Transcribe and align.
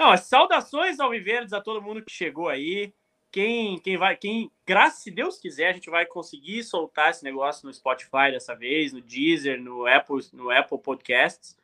Não, 0.00 0.16
saudações 0.16 0.98
ao 0.98 1.10
Viverdes 1.10 1.52
a 1.52 1.60
todo 1.60 1.82
mundo 1.82 2.00
que 2.00 2.10
chegou 2.10 2.48
aí. 2.48 2.90
Quem, 3.30 3.78
quem 3.78 3.98
vai, 3.98 4.16
quem, 4.16 4.50
graças 4.66 5.02
se 5.02 5.10
Deus 5.10 5.38
quiser, 5.38 5.68
a 5.68 5.72
gente 5.74 5.90
vai 5.90 6.06
conseguir 6.06 6.64
soltar 6.64 7.10
esse 7.10 7.22
negócio 7.22 7.66
no 7.66 7.74
Spotify 7.74 8.32
dessa 8.32 8.56
vez, 8.56 8.94
no 8.94 9.02
Deezer, 9.02 9.60
no 9.60 9.86
Apple, 9.86 10.24
no 10.32 10.50
Apple 10.50 10.78
Podcasts. 10.78 11.54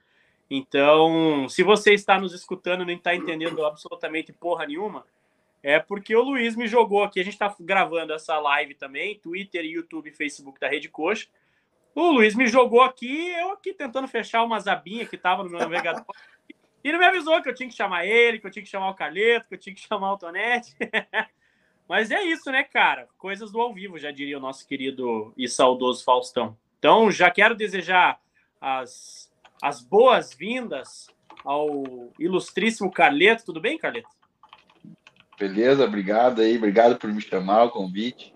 Então, 0.51 1.49
se 1.49 1.63
você 1.63 1.95
está 1.95 2.21
nos 2.21 2.35
escutando 2.35 2.83
e 2.83 2.85
não 2.85 2.93
está 2.93 3.15
entendendo 3.15 3.65
absolutamente 3.65 4.35
porra 4.35 4.67
nenhuma, 4.67 5.07
é 5.63 5.81
porque 5.81 6.15
o 6.15 6.23
Luiz 6.23 6.55
me 6.55 6.69
jogou 6.69 7.03
aqui. 7.03 7.19
A 7.19 7.25
gente 7.25 7.33
está 7.33 7.57
gravando 7.59 8.13
essa 8.13 8.39
live 8.39 8.75
também, 8.75 9.19
Twitter, 9.19 9.65
YouTube, 9.65 10.11
Facebook 10.11 10.61
da 10.61 10.69
Rede 10.69 10.91
Coxa. 10.91 11.27
O 11.95 12.11
Luiz 12.11 12.35
me 12.35 12.47
jogou 12.47 12.83
aqui, 12.83 13.31
eu 13.31 13.53
aqui 13.53 13.73
tentando 13.73 14.07
fechar 14.07 14.45
umas 14.45 14.67
abinhas 14.67 15.09
que 15.09 15.17
tava 15.17 15.43
no 15.43 15.49
meu 15.49 15.59
navegador. 15.59 16.05
E 16.87 16.89
ele 16.89 16.99
me 16.99 17.05
avisou 17.05 17.43
que 17.43 17.49
eu 17.49 17.55
tinha 17.55 17.69
que 17.69 17.75
chamar 17.75 18.07
ele, 18.07 18.39
que 18.39 18.47
eu 18.47 18.51
tinha 18.51 18.63
que 18.63 18.69
chamar 18.71 18.91
o 18.91 18.95
Carleto, 18.95 19.49
que 19.49 19.57
eu 19.57 19.59
tinha 19.59 19.75
que 19.75 19.81
chamar 19.89 20.13
o 20.13 20.17
Tonete. 20.17 20.77
Mas 21.89 22.13
é 22.13 22.23
isso, 22.23 22.49
né, 22.53 22.63
cara? 22.63 23.09
Coisas 23.19 23.51
do 23.51 23.61
ao 23.61 23.75
vivo, 23.75 23.99
já 23.99 24.13
diria 24.13 24.39
o 24.39 24.41
nosso 24.41 24.65
querido 24.65 25.35
e 25.37 25.49
saudoso 25.49 26.05
Faustão. 26.05 26.57
Então, 26.79 27.11
já 27.11 27.29
quero 27.29 27.57
desejar 27.57 28.21
as, 28.61 29.29
as 29.61 29.83
boas-vindas 29.83 31.09
ao 31.45 31.83
ilustríssimo 32.21 32.89
Carleto. 32.89 33.47
Tudo 33.47 33.61
bem, 33.61 33.77
Carleto? 33.77 34.09
Beleza, 35.37 35.85
obrigado 35.85 36.41
aí, 36.41 36.57
obrigado 36.57 36.99
por 36.99 37.13
me 37.13 37.21
chamar, 37.21 37.65
o 37.65 37.71
convite. 37.71 38.33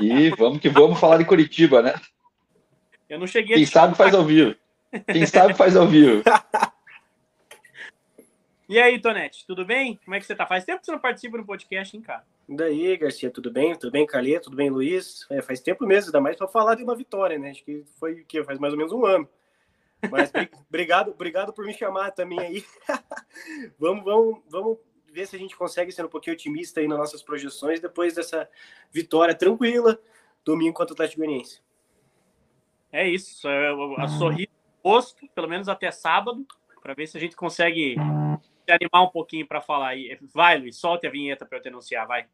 E 0.00 0.30
vamos 0.38 0.60
que 0.60 0.68
vamos 0.68 1.00
falar 1.00 1.18
de 1.18 1.24
Curitiba, 1.24 1.82
né? 1.82 1.94
Eu 3.08 3.18
não 3.18 3.26
cheguei 3.26 3.56
Quem 3.56 3.66
sabe 3.66 3.96
faz 3.96 4.14
ao 4.14 4.24
vivo. 4.24 4.54
Quem 5.12 5.26
sabe 5.26 5.54
faz 5.54 5.74
ao 5.74 5.88
vivo. 5.88 6.22
E 8.70 8.78
aí, 8.78 9.00
Tonete, 9.00 9.44
tudo 9.48 9.66
bem? 9.66 9.98
Como 10.04 10.14
é 10.14 10.20
que 10.20 10.24
você 10.24 10.32
tá? 10.32 10.46
Faz 10.46 10.64
tempo 10.64 10.78
que 10.78 10.86
você 10.86 10.92
não 10.92 11.00
participa 11.00 11.36
do 11.36 11.44
podcast, 11.44 11.96
hein, 11.96 12.00
cara? 12.00 12.24
E 12.48 12.54
daí, 12.54 12.96
Garcia, 12.96 13.28
tudo 13.28 13.50
bem? 13.50 13.76
Tudo 13.76 13.90
bem, 13.90 14.06
Calê? 14.06 14.38
Tudo 14.38 14.54
bem, 14.56 14.70
Luiz? 14.70 15.26
É, 15.28 15.42
faz 15.42 15.60
tempo 15.60 15.84
mesmo, 15.84 16.10
ainda 16.10 16.20
mais 16.20 16.36
para 16.36 16.46
falar 16.46 16.76
de 16.76 16.84
uma 16.84 16.94
vitória, 16.94 17.36
né? 17.36 17.50
Acho 17.50 17.64
que 17.64 17.82
foi 17.98 18.20
o 18.20 18.24
quê? 18.24 18.44
Faz 18.44 18.60
mais 18.60 18.72
ou 18.72 18.78
menos 18.78 18.92
um 18.92 19.04
ano. 19.04 19.28
Mas 20.08 20.30
obrigado, 20.70 21.10
obrigado 21.10 21.52
por 21.52 21.66
me 21.66 21.74
chamar 21.74 22.12
também 22.12 22.38
aí. 22.38 22.64
vamos, 23.76 24.04
vamos, 24.04 24.40
vamos 24.48 24.78
ver 25.12 25.26
se 25.26 25.34
a 25.34 25.38
gente 25.40 25.56
consegue 25.56 25.90
ser 25.90 26.04
um 26.04 26.08
pouquinho 26.08 26.34
otimista 26.34 26.78
aí 26.78 26.86
nas 26.86 26.98
nossas 26.98 27.24
projeções 27.24 27.80
depois 27.80 28.14
dessa 28.14 28.48
vitória 28.92 29.34
tranquila 29.34 29.98
domingo 30.44 30.74
contra 30.74 30.92
o 30.92 30.94
Atlético 30.94 31.22
Goianiense. 31.22 31.60
É 32.92 33.08
isso, 33.08 33.48
a 33.98 34.06
sorrir 34.06 34.48
posto, 34.80 35.26
pelo 35.34 35.48
menos 35.48 35.68
até 35.68 35.90
sábado, 35.90 36.46
para 36.80 36.94
ver 36.94 37.08
se 37.08 37.16
a 37.16 37.20
gente 37.20 37.34
consegue 37.34 37.96
se 38.70 38.72
animar 38.72 39.02
um 39.02 39.08
pouquinho 39.08 39.46
para 39.46 39.60
falar 39.60 39.88
aí. 39.88 40.16
Vai, 40.32 40.56
Luiz, 40.58 40.76
solte 40.76 41.06
a 41.06 41.10
vinheta 41.10 41.44
para 41.44 41.58
eu 41.58 41.62
te 41.62 41.68
anunciar, 41.68 42.06
vai. 42.06 42.24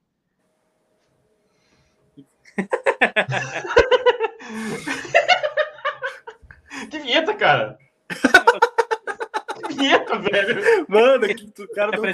que 6.91 6.99
vinheta, 6.99 7.35
cara? 7.35 7.79
que 9.67 9.75
vinheta, 9.75 10.19
velho? 10.19 10.87
Mano, 10.89 11.27
que 11.27 11.63
o 11.63 11.69
cara 11.69 11.91
não, 11.93 12.03
não 12.03 12.13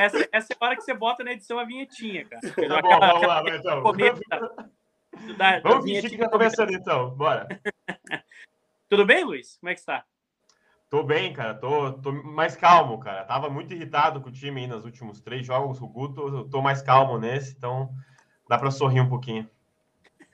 essa, 0.00 0.28
essa 0.32 0.52
é 0.52 0.56
a 0.58 0.64
hora 0.64 0.74
que 0.76 0.82
você 0.82 0.94
bota 0.94 1.22
na 1.24 1.32
edição 1.32 1.58
a 1.58 1.64
vinhetinha, 1.64 2.26
cara. 2.26 2.42
Tá 2.42 2.82
bom, 2.82 3.00
vamos 3.00 3.26
lá, 3.26 3.42
vai, 3.42 3.56
então. 3.56 3.82
Da, 5.36 5.58
vamos 5.60 5.84
fingir 5.84 6.10
que 6.10 6.18
tá 6.18 6.28
começando, 6.28 6.72
então. 6.72 7.10
Bora. 7.10 7.48
Tudo 8.88 9.04
bem, 9.04 9.24
Luiz? 9.24 9.58
Como 9.58 9.70
é 9.70 9.74
que 9.74 9.80
está? 9.80 10.04
Tô 10.90 11.02
bem, 11.02 11.32
cara. 11.32 11.54
Tô, 11.54 11.92
tô 11.94 12.12
mais 12.12 12.56
calmo, 12.56 12.98
cara. 12.98 13.24
Tava 13.24 13.50
muito 13.50 13.74
irritado 13.74 14.20
com 14.20 14.28
o 14.28 14.32
time 14.32 14.62
aí 14.62 14.66
nos 14.66 14.84
últimos 14.84 15.20
três 15.20 15.46
jogos 15.46 15.80
o 15.80 15.86
Guto. 15.86 16.48
Tô 16.48 16.62
mais 16.62 16.80
calmo 16.80 17.18
nesse, 17.18 17.54
então 17.56 17.90
dá 18.48 18.56
para 18.56 18.70
sorrir 18.70 19.00
um 19.00 19.08
pouquinho. 19.08 19.48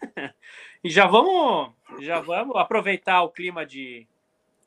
e 0.84 0.88
já 0.88 1.06
vamos, 1.06 1.72
já 2.00 2.20
vamos 2.20 2.56
aproveitar 2.56 3.22
o 3.22 3.30
clima 3.30 3.66
de, 3.66 4.06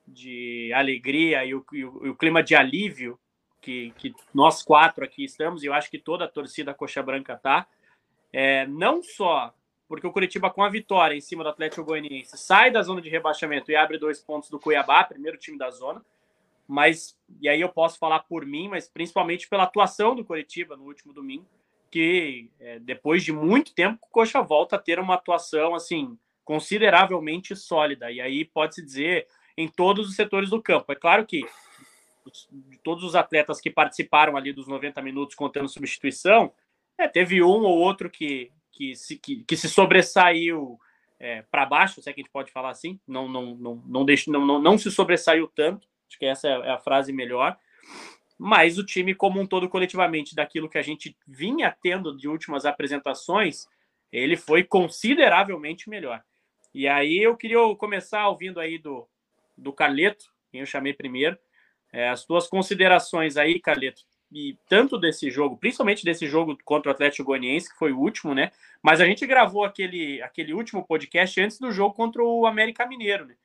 de 0.05 0.71
alegria 0.73 1.45
e 1.45 1.55
o, 1.55 1.65
e 1.71 1.85
o, 1.85 2.05
e 2.05 2.09
o 2.09 2.15
clima 2.15 2.43
de 2.43 2.55
alívio 2.55 3.17
que, 3.61 3.93
que, 3.97 4.13
nós 4.33 4.63
quatro 4.63 5.03
aqui 5.03 5.23
estamos, 5.23 5.63
e 5.63 5.67
eu 5.67 5.73
acho 5.73 5.89
que 5.89 5.99
toda 5.99 6.25
a 6.25 6.29
torcida 6.29 6.73
Coxa 6.73 7.01
Branca 7.01 7.35
tá. 7.35 7.67
É, 8.31 8.67
não 8.67 9.01
só 9.01 9.53
porque 9.87 10.05
o 10.05 10.11
Curitiba, 10.11 10.49
com 10.49 10.63
a 10.63 10.69
vitória 10.69 11.15
em 11.15 11.21
cima 11.21 11.43
do 11.43 11.49
Atlético 11.49 11.83
Goianiense, 11.83 12.37
sai 12.37 12.69
da 12.69 12.81
zona 12.81 13.01
de 13.01 13.09
rebaixamento 13.09 13.71
e 13.71 13.75
abre 13.75 13.97
dois 13.97 14.19
pontos 14.19 14.49
do 14.49 14.59
Cuiabá, 14.59 15.03
primeiro 15.03 15.37
time 15.37 15.57
da 15.57 15.69
zona. 15.71 16.03
Mas, 16.67 17.17
e 17.39 17.47
aí 17.47 17.61
eu 17.61 17.69
posso 17.69 17.97
falar 17.97 18.19
por 18.19 18.45
mim, 18.45 18.67
mas 18.67 18.89
principalmente 18.89 19.47
pela 19.47 19.63
atuação 19.63 20.15
do 20.15 20.25
Curitiba 20.25 20.75
no 20.75 20.83
último 20.83 21.13
domingo, 21.13 21.47
que 21.89 22.49
é, 22.59 22.79
depois 22.79 23.23
de 23.23 23.31
muito 23.31 23.73
tempo 23.73 23.99
o 24.03 24.11
Coxa 24.11 24.41
volta 24.41 24.75
a 24.75 24.79
ter 24.79 24.99
uma 24.99 25.13
atuação 25.13 25.73
assim 25.73 26.17
consideravelmente 26.43 27.55
sólida. 27.55 28.11
E 28.11 28.19
aí 28.19 28.43
pode-se 28.43 28.83
dizer 28.83 29.27
em 29.57 29.67
todos 29.67 30.09
os 30.09 30.15
setores 30.15 30.49
do 30.49 30.61
campo. 30.61 30.91
É 30.91 30.95
claro 30.95 31.25
que 31.25 31.45
de 32.51 32.77
todos 32.79 33.05
os 33.05 33.15
atletas 33.15 33.61
que 33.61 33.69
participaram 33.69 34.35
ali 34.35 34.51
dos 34.51 34.67
90 34.67 35.01
minutos 35.01 35.35
contando 35.35 35.69
substituição, 35.69 36.51
é, 36.97 37.07
teve 37.07 37.41
um 37.41 37.63
ou 37.63 37.77
outro 37.77 38.09
que 38.09 38.51
que 38.77 38.95
se, 38.95 39.17
que, 39.17 39.43
que 39.43 39.57
se 39.57 39.67
sobressaiu 39.67 40.79
é, 41.19 41.41
para 41.49 41.65
baixo, 41.65 41.99
se 41.99 42.07
é 42.07 42.13
que 42.13 42.21
a 42.21 42.23
gente 42.23 42.31
pode 42.31 42.51
falar 42.51 42.69
assim, 42.69 42.99
não, 43.07 43.27
não, 43.27 43.55
não, 43.55 43.83
não, 43.87 44.05
deixa, 44.05 44.31
não, 44.31 44.45
não, 44.45 44.61
não 44.61 44.77
se 44.77 44.91
sobressaiu 44.91 45.47
tanto, 45.47 45.87
acho 46.07 46.19
que 46.19 46.25
essa 46.25 46.47
é 46.47 46.69
a 46.69 46.77
frase 46.77 47.11
melhor, 47.11 47.57
mas 48.37 48.77
o 48.77 48.85
time 48.85 49.15
como 49.15 49.41
um 49.41 49.47
todo, 49.47 49.67
coletivamente, 49.67 50.35
daquilo 50.35 50.69
que 50.69 50.77
a 50.77 50.83
gente 50.83 51.17
vinha 51.27 51.75
tendo 51.81 52.15
de 52.15 52.27
últimas 52.27 52.65
apresentações, 52.67 53.65
ele 54.11 54.37
foi 54.37 54.63
consideravelmente 54.63 55.89
melhor. 55.89 56.23
E 56.71 56.87
aí 56.87 57.17
eu 57.17 57.35
queria 57.35 57.57
começar 57.75 58.29
ouvindo 58.29 58.59
aí 58.59 58.77
do, 58.77 59.09
do 59.57 59.73
Carleto, 59.73 60.25
quem 60.51 60.59
eu 60.59 60.67
chamei 60.67 60.93
primeiro, 60.93 61.35
é, 61.91 62.09
as 62.09 62.23
tuas 62.23 62.47
considerações 62.47 63.37
aí, 63.37 63.59
Carleto, 63.59 64.03
e 64.31 64.57
tanto 64.67 64.97
desse 64.97 65.31
jogo, 65.31 65.57
principalmente 65.57 66.03
desse 66.03 66.27
jogo 66.27 66.57
contra 66.65 66.89
o 66.89 66.93
Atlético 66.93 67.23
Goianiense, 67.23 67.71
que 67.71 67.77
foi 67.77 67.91
o 67.91 67.99
último, 67.99 68.33
né? 68.33 68.51
Mas 68.81 68.99
a 68.99 69.05
gente 69.05 69.25
gravou 69.25 69.63
aquele, 69.63 70.21
aquele 70.21 70.53
último 70.53 70.85
podcast 70.85 71.39
antes 71.39 71.59
do 71.59 71.71
jogo 71.71 71.95
contra 71.95 72.23
o 72.23 72.45
América 72.45 72.85
Mineiro, 72.85 73.25
né? 73.25 73.35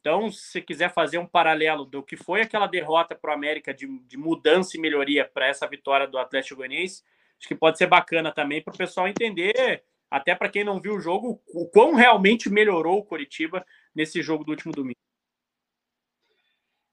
Então, 0.00 0.32
se 0.32 0.60
quiser 0.60 0.92
fazer 0.92 1.18
um 1.18 1.26
paralelo 1.26 1.84
do 1.84 2.02
que 2.02 2.16
foi 2.16 2.40
aquela 2.40 2.66
derrota 2.66 3.14
para 3.14 3.30
o 3.30 3.34
América 3.34 3.72
de, 3.72 3.86
de 4.00 4.16
mudança 4.16 4.76
e 4.76 4.80
melhoria 4.80 5.24
para 5.24 5.46
essa 5.46 5.64
vitória 5.64 6.08
do 6.08 6.18
Atlético 6.18 6.56
Goianiense, 6.56 7.04
acho 7.38 7.46
que 7.46 7.54
pode 7.54 7.78
ser 7.78 7.86
bacana 7.86 8.32
também 8.32 8.60
para 8.60 8.74
o 8.74 8.76
pessoal 8.76 9.06
entender, 9.06 9.84
até 10.10 10.34
para 10.34 10.48
quem 10.48 10.64
não 10.64 10.80
viu 10.80 10.96
o 10.96 11.00
jogo, 11.00 11.40
o 11.54 11.68
quão 11.68 11.94
realmente 11.94 12.50
melhorou 12.50 12.98
o 12.98 13.04
Coritiba 13.04 13.64
nesse 13.94 14.20
jogo 14.20 14.42
do 14.42 14.50
último 14.50 14.72
domingo. 14.72 14.98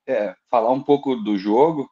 É, 0.05 0.35
falar 0.47 0.71
um 0.71 0.81
pouco 0.81 1.15
do 1.15 1.35
jogo, 1.35 1.89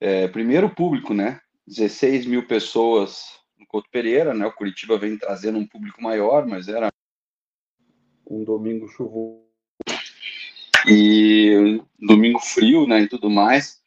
é, 0.00 0.28
primeiro 0.28 0.70
público, 0.70 1.12
né? 1.12 1.40
16 1.66 2.26
mil 2.26 2.46
pessoas 2.46 3.24
no 3.58 3.66
Couto 3.66 3.88
Pereira, 3.90 4.32
né? 4.32 4.46
O 4.46 4.52
Curitiba 4.52 4.98
vem 4.98 5.18
trazendo 5.18 5.58
um 5.58 5.66
público 5.66 6.02
maior, 6.02 6.46
mas 6.46 6.68
era 6.68 6.90
um 8.26 8.44
domingo 8.44 8.88
chuvoso 8.88 9.48
e 10.86 11.82
domingo 11.98 12.38
frio, 12.38 12.86
né? 12.86 13.02
E 13.02 13.08
tudo 13.08 13.28
mais. 13.28 13.78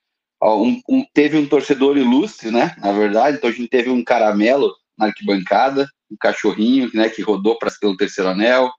Um, 0.44 0.82
um, 0.90 1.06
teve 1.14 1.38
um 1.38 1.48
torcedor 1.48 1.98
ilustre, 1.98 2.52
né? 2.52 2.76
Na 2.80 2.92
verdade, 2.92 3.38
então 3.38 3.50
a 3.50 3.54
gente 3.54 3.70
teve 3.70 3.90
um 3.90 4.04
caramelo 4.04 4.76
na 4.98 5.08
arquibancada, 5.08 5.88
um 6.12 6.18
cachorrinho, 6.20 6.90
né? 6.94 7.10
Que 7.10 7.22
rodou 7.22 7.58
para 7.58 7.72
pelo 7.80 7.96
terceiro 7.96 8.30
anel, 8.30 8.72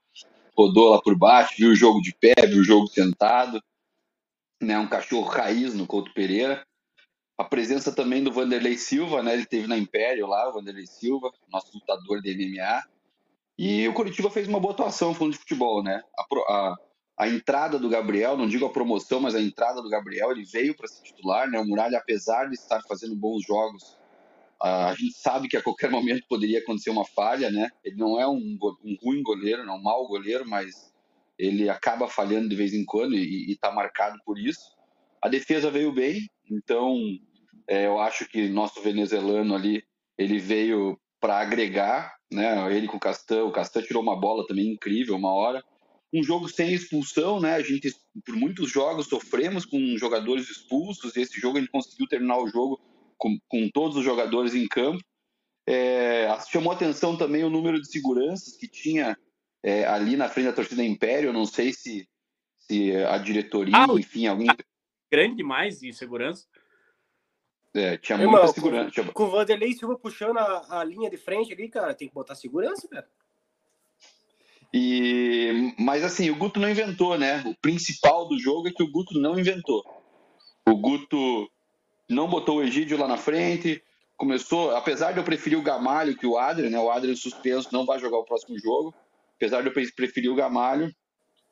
rodou 0.55 0.89
lá 0.89 1.01
por 1.01 1.17
baixo, 1.17 1.55
viu 1.57 1.71
o 1.71 1.75
jogo 1.75 2.01
de 2.01 2.13
pé, 2.19 2.33
viu 2.47 2.61
o 2.61 2.65
jogo 2.65 2.87
sentado, 2.87 3.61
né? 4.61 4.77
Um 4.77 4.87
cachorro 4.87 5.27
raiz 5.27 5.73
no 5.73 5.87
Couto 5.87 6.13
Pereira 6.13 6.63
a 7.37 7.43
presença 7.43 7.91
também 7.91 8.23
do 8.23 8.31
Vanderlei 8.31 8.77
Silva, 8.77 9.23
né? 9.23 9.33
Ele 9.33 9.45
teve 9.45 9.67
na 9.67 9.77
Império 9.77 10.27
lá, 10.27 10.49
o 10.49 10.53
Vanderlei 10.53 10.85
Silva, 10.85 11.31
nosso 11.51 11.71
lutador 11.73 12.21
de 12.21 12.35
MMA. 12.35 12.83
E 13.57 13.87
o 13.87 13.93
Curitiba 13.93 14.29
fez 14.29 14.47
uma 14.47 14.59
boa 14.59 14.73
atuação 14.73 15.13
falando 15.13 15.33
de 15.33 15.39
futebol, 15.39 15.83
né? 15.83 16.03
A, 16.17 16.53
a, 16.53 16.75
a, 17.17 17.27
entrada 17.27 17.79
do 17.79 17.89
Gabriel, 17.89 18.37
não 18.37 18.47
digo 18.47 18.65
a 18.65 18.71
promoção, 18.71 19.19
mas 19.19 19.35
a 19.35 19.41
entrada 19.41 19.81
do 19.81 19.89
Gabriel, 19.89 20.31
ele 20.31 20.43
veio 20.43 20.75
para 20.75 20.87
ser 20.87 21.03
titular, 21.03 21.49
né? 21.49 21.59
O 21.59 21.65
Muralha, 21.65 21.97
apesar 21.97 22.49
de 22.49 22.55
estar 22.55 22.81
fazendo 22.87 23.15
bons 23.15 23.43
jogos, 23.43 23.97
a 24.61 24.93
gente 24.95 25.13
sabe 25.17 25.47
que 25.47 25.57
a 25.57 25.61
qualquer 25.61 25.89
momento 25.89 26.25
poderia 26.27 26.59
acontecer 26.59 26.89
uma 26.89 27.05
falha, 27.05 27.51
né? 27.51 27.69
Ele 27.83 27.97
não 27.97 28.19
é 28.19 28.27
um, 28.27 28.57
um 28.83 28.97
ruim 29.03 29.21
goleiro, 29.21 29.65
não 29.65 29.77
um 29.77 29.81
mau 29.81 30.07
goleiro, 30.07 30.47
mas 30.47 30.93
ele 31.37 31.67
acaba 31.69 32.07
falhando 32.07 32.47
de 32.47 32.55
vez 32.55 32.73
em 32.73 32.85
quando 32.85 33.15
e 33.15 33.51
está 33.51 33.71
marcado 33.71 34.19
por 34.23 34.39
isso. 34.39 34.73
A 35.21 35.27
defesa 35.27 35.69
veio 35.69 35.91
bem, 35.91 36.29
então 36.49 36.97
é, 37.67 37.85
eu 37.85 37.99
acho 37.99 38.27
que 38.27 38.47
nosso 38.49 38.81
venezuelano 38.81 39.55
ali 39.55 39.83
ele 40.17 40.39
veio 40.39 40.99
para 41.19 41.39
agregar, 41.39 42.13
né? 42.31 42.75
Ele 42.75 42.87
com 42.87 42.97
o 42.97 42.99
Castan, 42.99 43.45
o 43.45 43.51
Castan 43.51 43.81
tirou 43.81 44.03
uma 44.03 44.19
bola 44.19 44.45
também 44.45 44.71
incrível 44.71 45.15
uma 45.15 45.33
hora. 45.33 45.63
um 46.13 46.21
jogo 46.23 46.47
sem 46.47 46.73
expulsão, 46.73 47.39
né? 47.39 47.55
A 47.55 47.61
gente, 47.61 47.91
por 48.25 48.35
muitos 48.35 48.69
jogos, 48.69 49.07
sofremos 49.07 49.65
com 49.65 49.97
jogadores 49.97 50.49
expulsos, 50.49 51.15
e 51.15 51.21
esse 51.21 51.39
jogo 51.39 51.57
a 51.57 51.61
gente 51.61 51.71
conseguiu 51.71 52.07
terminar 52.07 52.37
o 52.37 52.47
jogo 52.47 52.79
com, 53.17 53.37
com 53.47 53.69
todos 53.69 53.97
os 53.97 54.03
jogadores 54.03 54.53
em 54.53 54.67
campo. 54.67 55.03
É, 55.65 56.27
chamou 56.51 56.73
atenção 56.73 57.17
também 57.17 57.43
o 57.43 57.49
número 57.49 57.81
de 57.81 57.89
seguranças 57.89 58.57
que 58.57 58.67
tinha 58.67 59.17
é, 59.63 59.85
ali 59.85 60.17
na 60.17 60.27
frente 60.29 60.47
da 60.47 60.53
torcida 60.53 60.83
Império. 60.83 61.29
Eu 61.29 61.33
não 61.33 61.45
sei 61.45 61.71
se, 61.71 62.07
se 62.59 62.95
a 62.97 63.17
diretoria, 63.17 63.77
ah, 63.77 63.87
enfim, 63.97 64.27
alguém. 64.27 64.47
Grande 65.13 65.35
demais 65.35 65.79
de 65.79 65.93
segurança. 65.93 66.47
É, 67.71 67.97
tinha 67.97 68.17
Irmão, 68.17 68.31
muita 68.31 68.47
segurança. 68.47 69.03
Com, 69.03 69.13
com 69.13 69.23
o 69.25 69.29
Vanderlei 69.29 69.71
Silva 69.73 69.95
puxando 69.95 70.39
a, 70.39 70.79
a 70.79 70.83
linha 70.83 71.07
de 71.07 71.17
frente 71.17 71.53
ali, 71.53 71.69
cara, 71.69 71.93
tem 71.93 72.07
que 72.07 72.15
botar 72.15 72.33
segurança, 72.33 72.87
cara. 72.87 73.07
E, 74.73 75.75
mas 75.77 76.03
assim, 76.03 76.31
o 76.31 76.35
Guto 76.35 76.59
não 76.59 76.67
inventou, 76.67 77.15
né? 77.15 77.43
O 77.45 77.55
principal 77.61 78.27
do 78.27 78.39
jogo 78.39 78.69
é 78.69 78.71
que 78.71 78.81
o 78.81 78.91
Guto 78.91 79.19
não 79.19 79.37
inventou. 79.37 79.83
O 80.67 80.75
Guto 80.77 81.47
não 82.09 82.27
botou 82.27 82.57
o 82.57 82.63
Egídio 82.63 82.97
lá 82.97 83.07
na 83.07 83.17
frente, 83.17 83.83
começou, 84.17 84.75
apesar 84.75 85.11
de 85.11 85.19
eu 85.19 85.23
preferir 85.23 85.59
o 85.59 85.63
Gamalho 85.63 86.17
que 86.17 86.25
o 86.25 86.39
Adrian, 86.39 86.71
né? 86.71 86.79
O 86.79 86.89
Adrian 86.89 87.15
suspenso 87.15 87.69
não 87.71 87.85
vai 87.85 87.99
jogar 87.99 88.17
o 88.17 88.25
próximo 88.25 88.57
jogo. 88.57 88.95
Apesar 89.35 89.61
de 89.61 89.67
eu 89.67 89.73
preferir 89.73 90.31
o 90.31 90.35
Gamalho, 90.35 90.91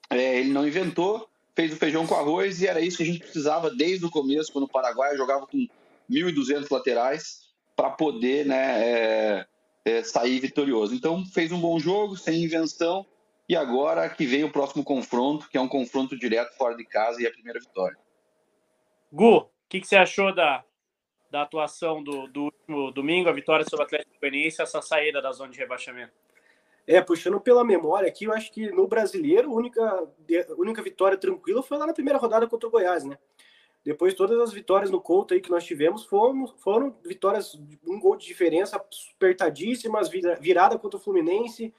é, 0.10 0.40
ele 0.40 0.50
não 0.50 0.68
inventou, 0.68 1.30
fez 1.56 1.74
o 1.74 1.78
feijão 1.78 2.08
com 2.08 2.16
arroz 2.16 2.62
e 2.62 2.68
era 2.68 2.82
isso 2.82 2.98
que 2.98 3.04
a 3.04 3.06
gente 3.06 3.20
precisava 3.20 3.70
desde 3.70 4.06
o 4.06 4.12
começo, 4.12 4.52
quando 4.52 4.66
o 4.66 4.72
Paraguai 4.72 5.16
jogava 5.16 5.46
com 5.48 5.68
1.200 6.10 6.68
laterais 6.70 7.42
para 7.76 7.90
poder, 7.90 8.46
né? 8.46 8.84
É, 8.84 9.48
é, 9.86 10.04
sair 10.04 10.40
vitorioso. 10.40 10.94
Então 10.94 11.26
fez 11.26 11.52
um 11.52 11.60
bom 11.60 11.80
jogo, 11.80 12.16
sem 12.16 12.44
invenção, 12.44 13.06
e 13.48 13.56
agora 13.56 14.10
que 14.10 14.26
vem 14.26 14.44
o 14.44 14.52
próximo 14.52 14.84
confronto, 14.84 15.50
que 15.50 15.58
é 15.58 15.62
um 15.62 15.68
confronto 15.68 16.18
direto 16.18 16.56
fora 16.56 16.76
de 16.76 16.86
casa 16.86 17.22
e 17.22 17.28
a 17.28 17.32
primeira 17.32 17.60
vitória. 17.60 17.98
Gu, 19.12 19.38
o 19.38 19.50
que, 19.68 19.82
que, 19.82 19.88
você 19.88 19.98
achou 19.98 20.34
da, 20.34 20.64
da 21.30 21.42
atuação 21.42 22.04
do, 22.04 22.28
do 22.28 22.44
último 22.44 22.92
domingo, 22.92 23.30
a 23.30 23.34
vitória 23.34 23.66
sobre 23.68 23.84
o 23.84 23.86
Atlético 23.86 24.20
Goianiense, 24.20 24.62
essa 24.62 24.82
saída 24.82 25.22
da 25.22 25.32
zona 25.32 25.52
de 25.52 25.60
rebaixamento? 25.60 26.14
É, 26.92 27.02
puxando 27.02 27.40
pela 27.40 27.64
memória 27.64 28.06
aqui, 28.06 28.26
eu 28.26 28.34
acho 28.34 28.52
que 28.52 28.70
no 28.70 28.86
brasileiro, 28.86 29.50
a 29.50 29.56
única, 29.56 29.82
a 29.82 30.54
única 30.58 30.82
vitória 30.82 31.18
tranquila 31.18 31.64
foi 31.64 31.78
lá 31.78 31.88
na 31.88 31.94
primeira 31.94 32.20
rodada 32.20 32.46
contra 32.46 32.68
o 32.68 32.72
Goiás, 32.72 33.06
né? 33.06 33.18
Depois, 33.82 34.14
todas 34.14 34.38
as 34.42 34.52
vitórias 34.52 34.92
no 34.92 35.00
Couto 35.00 35.34
aí 35.34 35.40
que 35.40 35.50
nós 35.50 35.64
tivemos 35.64 36.04
foram, 36.04 36.46
foram 36.58 36.94
vitórias 37.06 37.58
um 37.88 37.98
gol 37.98 38.18
de 38.18 38.28
diferença 38.28 38.76
apertadíssimas, 38.76 40.10
virada 40.10 40.78
contra 40.78 41.00
o 41.00 41.02
Fluminense. 41.02 41.74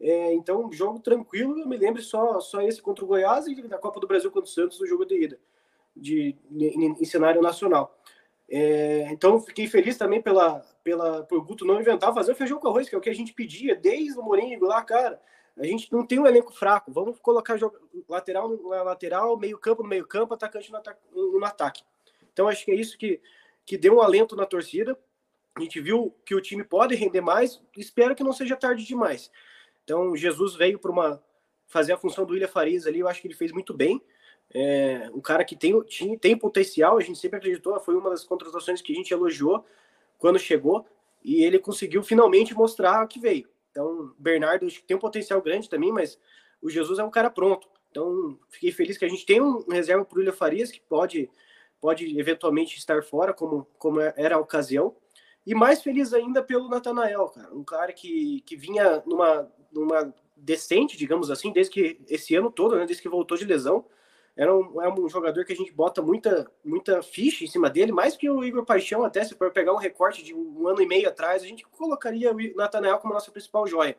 É, 0.00 0.34
então, 0.34 0.72
jogo 0.72 0.98
tranquilo. 0.98 1.56
Eu 1.60 1.68
me 1.68 1.76
lembro 1.76 2.02
só, 2.02 2.40
só 2.40 2.60
esse 2.60 2.82
contra 2.82 3.04
o 3.04 3.08
Goiás 3.08 3.46
e 3.46 3.62
na 3.62 3.78
Copa 3.78 4.00
do 4.00 4.08
Brasil 4.08 4.28
contra 4.28 4.50
o 4.50 4.52
Santos 4.52 4.80
no 4.80 4.88
jogo 4.88 5.06
de 5.06 5.22
ida, 5.22 5.40
de, 5.96 6.34
em, 6.50 6.96
em 7.00 7.04
cenário 7.04 7.40
nacional. 7.40 7.96
É, 8.50 9.08
então, 9.10 9.40
fiquei 9.40 9.66
feliz 9.66 9.96
também 9.98 10.22
pela, 10.22 10.60
pela, 10.82 11.22
por 11.24 11.44
Guto 11.44 11.66
não 11.66 11.80
inventar 11.80 12.14
fazer 12.14 12.32
o 12.32 12.36
feijão 12.36 12.58
com 12.58 12.68
arroz, 12.68 12.88
que 12.88 12.94
é 12.94 12.98
o 12.98 13.00
que 13.00 13.10
a 13.10 13.14
gente 13.14 13.34
pedia 13.34 13.76
desde 13.76 14.18
o 14.18 14.22
Morinho 14.22 14.64
lá, 14.64 14.82
cara. 14.82 15.20
A 15.58 15.66
gente 15.66 15.92
não 15.92 16.06
tem 16.06 16.18
um 16.18 16.26
elenco 16.26 16.52
fraco. 16.52 16.92
Vamos 16.92 17.18
colocar 17.18 17.58
lateral 18.08 18.48
na 18.48 18.82
lateral, 18.82 19.36
meio 19.36 19.58
campo 19.58 19.82
no 19.82 19.88
meio 19.88 20.06
campo, 20.06 20.32
atacante 20.32 20.70
no, 20.70 20.78
ataque, 20.78 21.00
no 21.12 21.44
ataque. 21.44 21.82
Então 22.32 22.48
acho 22.48 22.64
que 22.64 22.70
é 22.70 22.74
isso 22.74 22.96
que, 22.96 23.20
que 23.66 23.76
deu 23.76 23.96
um 23.96 24.00
alento 24.00 24.36
na 24.36 24.46
torcida. 24.46 24.96
A 25.56 25.60
gente 25.60 25.80
viu 25.80 26.14
que 26.24 26.34
o 26.34 26.40
time 26.40 26.62
pode 26.62 26.94
render 26.94 27.20
mais. 27.20 27.60
Espero 27.76 28.14
que 28.14 28.22
não 28.22 28.32
seja 28.32 28.54
tarde 28.54 28.84
demais. 28.84 29.32
Então 29.82 30.14
Jesus 30.16 30.54
veio 30.54 30.78
para 30.78 30.92
uma 30.92 31.22
fazer 31.66 31.92
a 31.92 31.98
função 31.98 32.24
do 32.24 32.32
William 32.34 32.48
Farias 32.48 32.86
ali. 32.86 33.00
Eu 33.00 33.08
acho 33.08 33.20
que 33.20 33.26
ele 33.26 33.34
fez 33.34 33.50
muito 33.50 33.74
bem. 33.74 34.00
É, 34.54 35.10
um 35.12 35.20
cara 35.20 35.44
que 35.44 35.56
tem, 35.56 35.74
tem 36.20 36.36
potencial. 36.36 36.98
A 36.98 37.02
gente 37.02 37.18
sempre 37.18 37.38
acreditou. 37.38 37.78
Foi 37.80 37.94
uma 37.94 38.10
das 38.10 38.24
contratações 38.24 38.80
que 38.80 38.92
a 38.92 38.96
gente 38.96 39.12
elogiou 39.12 39.64
quando 40.18 40.38
chegou. 40.38 40.86
E 41.24 41.42
ele 41.44 41.58
conseguiu 41.58 42.02
finalmente 42.02 42.54
mostrar 42.54 43.06
que 43.06 43.20
veio. 43.20 43.48
Então, 43.70 44.12
Bernardo 44.18 44.66
tem 44.86 44.96
um 44.96 45.00
potencial 45.00 45.40
grande 45.42 45.68
também, 45.68 45.92
mas 45.92 46.18
o 46.60 46.70
Jesus 46.70 46.98
é 46.98 47.04
um 47.04 47.10
cara 47.10 47.30
pronto. 47.30 47.68
Então, 47.90 48.38
fiquei 48.48 48.72
feliz 48.72 48.98
que 48.98 49.04
a 49.04 49.08
gente 49.08 49.26
tem 49.26 49.40
um 49.40 49.64
reserva 49.70 50.04
para 50.04 50.16
o 50.16 50.18
William 50.18 50.32
Farias, 50.32 50.70
que 50.70 50.80
pode, 50.80 51.30
pode 51.80 52.18
eventualmente 52.18 52.76
estar 52.78 53.02
fora, 53.02 53.32
como, 53.32 53.66
como 53.78 54.00
era 54.00 54.36
a 54.36 54.40
ocasião. 54.40 54.94
E 55.46 55.54
mais 55.54 55.82
feliz 55.82 56.12
ainda 56.12 56.42
pelo 56.42 56.68
Natanael, 56.68 57.28
cara. 57.28 57.54
Um 57.54 57.64
cara 57.64 57.92
que, 57.92 58.42
que 58.42 58.56
vinha 58.56 59.02
numa, 59.06 59.50
numa 59.72 60.14
decente, 60.36 60.96
digamos 60.96 61.30
assim, 61.30 61.52
desde 61.52 61.72
que 61.72 62.00
esse 62.08 62.34
ano 62.34 62.50
todo, 62.50 62.76
né, 62.76 62.84
desde 62.84 63.02
que 63.02 63.08
voltou 63.08 63.36
de 63.36 63.44
lesão 63.44 63.84
era 64.38 64.56
um, 64.56 64.80
é 64.80 64.88
um 64.88 65.08
jogador 65.08 65.44
que 65.44 65.52
a 65.52 65.56
gente 65.56 65.72
bota 65.72 66.00
muita, 66.00 66.48
muita 66.64 67.02
ficha 67.02 67.42
em 67.42 67.48
cima 67.48 67.68
dele, 67.68 67.90
mais 67.90 68.16
que 68.16 68.30
o 68.30 68.44
Igor 68.44 68.64
Paixão, 68.64 69.02
até 69.02 69.24
se 69.24 69.34
for 69.34 69.50
pegar 69.50 69.72
um 69.72 69.78
recorte 69.78 70.22
de 70.22 70.32
um 70.32 70.68
ano 70.68 70.80
e 70.80 70.86
meio 70.86 71.08
atrás, 71.08 71.42
a 71.42 71.46
gente 71.46 71.66
colocaria 71.66 72.32
o 72.32 72.56
Natanael 72.56 72.98
como 72.98 73.12
nossa 73.12 73.32
principal 73.32 73.66
joia. 73.66 73.98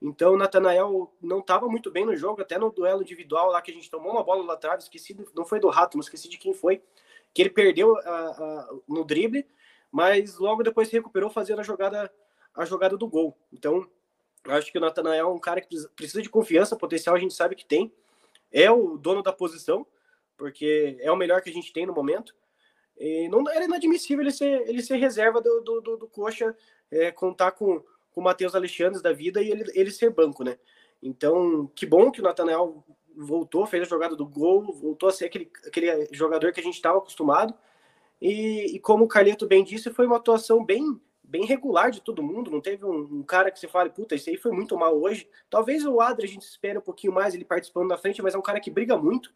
Então, 0.00 0.34
o 0.34 0.36
Natanael 0.36 1.10
não 1.22 1.38
estava 1.38 1.68
muito 1.68 1.90
bem 1.90 2.04
no 2.04 2.14
jogo, 2.14 2.42
até 2.42 2.58
no 2.58 2.70
duelo 2.70 3.00
individual 3.00 3.50
lá 3.50 3.62
que 3.62 3.70
a 3.70 3.74
gente 3.74 3.90
tomou 3.90 4.12
uma 4.12 4.22
bola 4.22 4.44
lá 4.44 4.52
atrás, 4.52 4.82
esqueci, 4.82 5.16
não 5.34 5.46
foi 5.46 5.58
do 5.58 5.70
Rato, 5.70 5.96
não 5.96 6.02
esqueci 6.02 6.28
de 6.28 6.36
quem 6.36 6.52
foi, 6.52 6.82
que 7.32 7.40
ele 7.40 7.50
perdeu 7.50 7.96
no 8.86 9.06
drible, 9.06 9.48
mas 9.90 10.36
logo 10.36 10.62
depois 10.62 10.88
se 10.88 10.96
recuperou 10.96 11.30
fazendo 11.30 11.60
a 11.60 11.64
jogada, 11.64 12.12
a 12.54 12.66
jogada 12.66 12.94
do 12.98 13.08
gol. 13.08 13.34
Então, 13.50 13.88
acho 14.48 14.70
que 14.70 14.76
o 14.76 14.82
Natanael 14.82 15.28
é 15.28 15.32
um 15.32 15.38
cara 15.38 15.62
que 15.62 15.74
precisa 15.96 16.20
de 16.20 16.28
confiança, 16.28 16.76
potencial 16.76 17.16
a 17.16 17.18
gente 17.18 17.32
sabe 17.32 17.54
que 17.54 17.64
tem, 17.64 17.90
é 18.52 18.70
o 18.70 18.96
dono 18.96 19.22
da 19.22 19.32
posição, 19.32 19.86
porque 20.36 20.96
é 21.00 21.10
o 21.10 21.16
melhor 21.16 21.40
que 21.40 21.50
a 21.50 21.52
gente 21.52 21.72
tem 21.72 21.86
no 21.86 21.94
momento. 21.94 22.34
E 22.98 23.28
não 23.28 23.48
era 23.50 23.64
inadmissível 23.64 24.22
ele 24.22 24.30
ser, 24.30 24.68
ele 24.68 24.82
ser 24.82 24.96
reserva 24.96 25.40
do, 25.40 25.60
do, 25.60 25.80
do, 25.80 25.96
do 25.96 26.08
Coxa, 26.08 26.56
é, 26.90 27.10
contar 27.10 27.52
com, 27.52 27.82
com 28.10 28.20
o 28.20 28.24
Matheus 28.24 28.54
Alexandre 28.54 29.02
da 29.02 29.12
vida 29.12 29.42
e 29.42 29.50
ele, 29.50 29.64
ele 29.74 29.90
ser 29.90 30.10
banco, 30.10 30.44
né? 30.44 30.58
Então, 31.02 31.70
que 31.74 31.84
bom 31.84 32.10
que 32.10 32.20
o 32.20 32.24
Natanael 32.24 32.84
voltou, 33.16 33.66
fez 33.66 33.82
a 33.82 33.90
jogada 33.90 34.14
do 34.14 34.26
gol, 34.26 34.72
voltou 34.72 35.08
a 35.08 35.12
ser 35.12 35.26
aquele, 35.26 35.50
aquele 35.66 36.08
jogador 36.12 36.52
que 36.52 36.60
a 36.60 36.62
gente 36.62 36.74
estava 36.74 36.98
acostumado. 36.98 37.54
E, 38.20 38.76
e, 38.76 38.78
como 38.78 39.04
o 39.04 39.08
Carleto 39.08 39.46
bem 39.46 39.64
disse, 39.64 39.90
foi 39.90 40.06
uma 40.06 40.16
atuação 40.16 40.64
bem 40.64 41.00
bem 41.32 41.46
regular 41.46 41.90
de 41.90 42.02
todo 42.02 42.22
mundo, 42.22 42.50
não 42.50 42.60
teve 42.60 42.84
um, 42.84 43.08
um, 43.10 43.22
cara 43.22 43.50
que 43.50 43.58
você 43.58 43.66
fale, 43.66 43.88
puta, 43.88 44.14
isso 44.14 44.28
aí 44.28 44.36
foi 44.36 44.52
muito 44.52 44.76
mal 44.76 44.94
hoje. 45.00 45.26
Talvez 45.48 45.82
o 45.86 45.98
Adri 45.98 46.26
a 46.26 46.28
gente 46.28 46.42
espere 46.42 46.76
um 46.76 46.82
pouquinho 46.82 47.10
mais 47.10 47.34
ele 47.34 47.42
participando 47.42 47.88
na 47.88 47.96
frente, 47.96 48.20
mas 48.20 48.34
é 48.34 48.38
um 48.38 48.42
cara 48.42 48.60
que 48.60 48.70
briga 48.70 48.98
muito. 48.98 49.32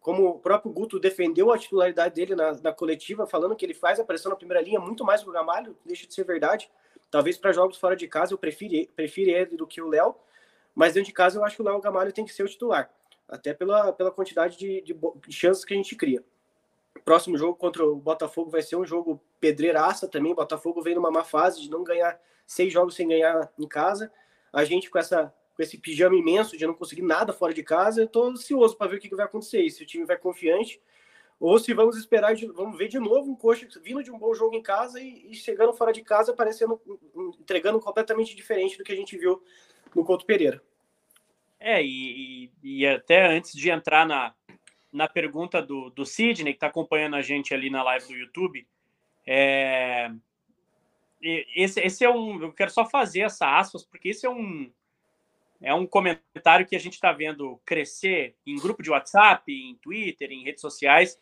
Como 0.00 0.26
o 0.26 0.38
próprio 0.38 0.72
Guto 0.72 0.98
defendeu 0.98 1.52
a 1.52 1.58
titularidade 1.58 2.14
dele 2.14 2.34
na, 2.34 2.52
na 2.62 2.72
coletiva, 2.72 3.26
falando 3.26 3.54
que 3.54 3.62
ele 3.62 3.74
faz 3.74 4.00
a 4.00 4.04
pressão 4.04 4.30
na 4.30 4.36
primeira 4.36 4.62
linha 4.62 4.80
muito 4.80 5.04
mais 5.04 5.22
que 5.22 5.28
o 5.28 5.32
Gamalho, 5.32 5.76
deixa 5.84 6.06
de 6.06 6.14
ser 6.14 6.24
verdade. 6.24 6.70
Talvez 7.10 7.36
para 7.36 7.52
jogos 7.52 7.76
fora 7.76 7.94
de 7.94 8.08
casa 8.08 8.32
eu 8.32 8.38
prefiro, 8.38 8.88
prefiro 8.96 9.30
ele 9.30 9.54
do 9.54 9.66
que 9.66 9.82
o 9.82 9.88
Léo, 9.88 10.14
mas 10.74 10.94
dentro 10.94 11.08
de 11.08 11.12
casa 11.12 11.38
eu 11.38 11.44
acho 11.44 11.56
que 11.56 11.62
o 11.62 11.64
Léo 11.66 11.78
Gamalho 11.78 12.10
tem 12.10 12.24
que 12.24 12.32
ser 12.32 12.42
o 12.42 12.48
titular, 12.48 12.90
até 13.28 13.52
pela, 13.52 13.92
pela 13.92 14.10
quantidade 14.10 14.56
de, 14.56 14.80
de, 14.80 14.94
de 14.94 15.34
chances 15.34 15.62
que 15.62 15.74
a 15.74 15.76
gente 15.76 15.94
cria 15.94 16.24
próximo 17.04 17.36
jogo 17.36 17.56
contra 17.56 17.84
o 17.84 17.96
Botafogo 17.96 18.50
vai 18.50 18.62
ser 18.62 18.76
um 18.76 18.84
jogo 18.84 19.20
pedreiraça 19.38 20.08
também. 20.08 20.32
O 20.32 20.36
Botafogo 20.36 20.82
vem 20.82 20.94
numa 20.94 21.10
má 21.10 21.22
fase 21.22 21.60
de 21.60 21.70
não 21.70 21.84
ganhar 21.84 22.18
seis 22.46 22.72
jogos 22.72 22.94
sem 22.94 23.08
ganhar 23.08 23.52
em 23.58 23.68
casa. 23.68 24.10
A 24.52 24.64
gente 24.64 24.90
com 24.90 24.98
essa 24.98 25.32
com 25.54 25.62
esse 25.62 25.78
pijama 25.78 26.16
imenso 26.16 26.56
de 26.56 26.66
não 26.66 26.74
conseguir 26.74 27.02
nada 27.02 27.32
fora 27.32 27.54
de 27.54 27.62
casa, 27.62 28.00
eu 28.00 28.08
tô 28.08 28.24
ansioso 28.24 28.76
para 28.76 28.90
ver 28.90 28.96
o 28.96 28.98
que, 28.98 29.08
que 29.08 29.14
vai 29.14 29.24
acontecer. 29.24 29.70
Se 29.70 29.84
o 29.84 29.86
time 29.86 30.04
vai 30.04 30.16
confiante 30.16 30.80
ou 31.38 31.58
se 31.58 31.72
vamos 31.72 31.96
esperar, 31.96 32.34
de, 32.34 32.46
vamos 32.46 32.76
ver 32.76 32.88
de 32.88 32.98
novo 32.98 33.30
um 33.30 33.36
coxa 33.36 33.66
vindo 33.80 34.02
de 34.02 34.10
um 34.10 34.18
bom 34.18 34.34
jogo 34.34 34.56
em 34.56 34.62
casa 34.62 35.00
e, 35.00 35.30
e 35.30 35.34
chegando 35.34 35.72
fora 35.72 35.92
de 35.92 36.02
casa, 36.02 36.34
parecendo 36.34 36.80
entregando 37.40 37.78
completamente 37.80 38.34
diferente 38.34 38.76
do 38.76 38.82
que 38.82 38.92
a 38.92 38.96
gente 38.96 39.16
viu 39.16 39.42
no 39.94 40.04
Couto 40.04 40.26
Pereira. 40.26 40.60
É, 41.60 41.82
e, 41.82 42.50
e 42.62 42.86
até 42.86 43.26
antes 43.26 43.52
de 43.52 43.70
entrar 43.70 44.06
na, 44.06 44.34
na 44.94 45.08
pergunta 45.08 45.60
do, 45.60 45.90
do 45.90 46.06
Sidney, 46.06 46.52
que 46.52 46.58
está 46.58 46.68
acompanhando 46.68 47.16
a 47.16 47.20
gente 47.20 47.52
ali 47.52 47.68
na 47.68 47.82
live 47.82 48.06
do 48.06 48.14
YouTube. 48.14 48.64
É, 49.26 50.08
esse, 51.20 51.80
esse 51.80 52.04
é 52.04 52.10
um. 52.10 52.40
Eu 52.40 52.52
quero 52.52 52.70
só 52.70 52.86
fazer 52.86 53.22
essa 53.22 53.58
aspas, 53.58 53.84
porque 53.84 54.10
esse 54.10 54.24
é 54.24 54.30
um. 54.30 54.70
É 55.60 55.74
um 55.74 55.86
comentário 55.86 56.66
que 56.66 56.76
a 56.76 56.78
gente 56.78 56.94
está 56.94 57.10
vendo 57.10 57.60
crescer 57.64 58.36
em 58.46 58.56
grupo 58.56 58.82
de 58.82 58.90
WhatsApp, 58.90 59.50
em 59.50 59.74
Twitter, 59.76 60.30
em 60.30 60.44
redes 60.44 60.60
sociais, 60.60 61.18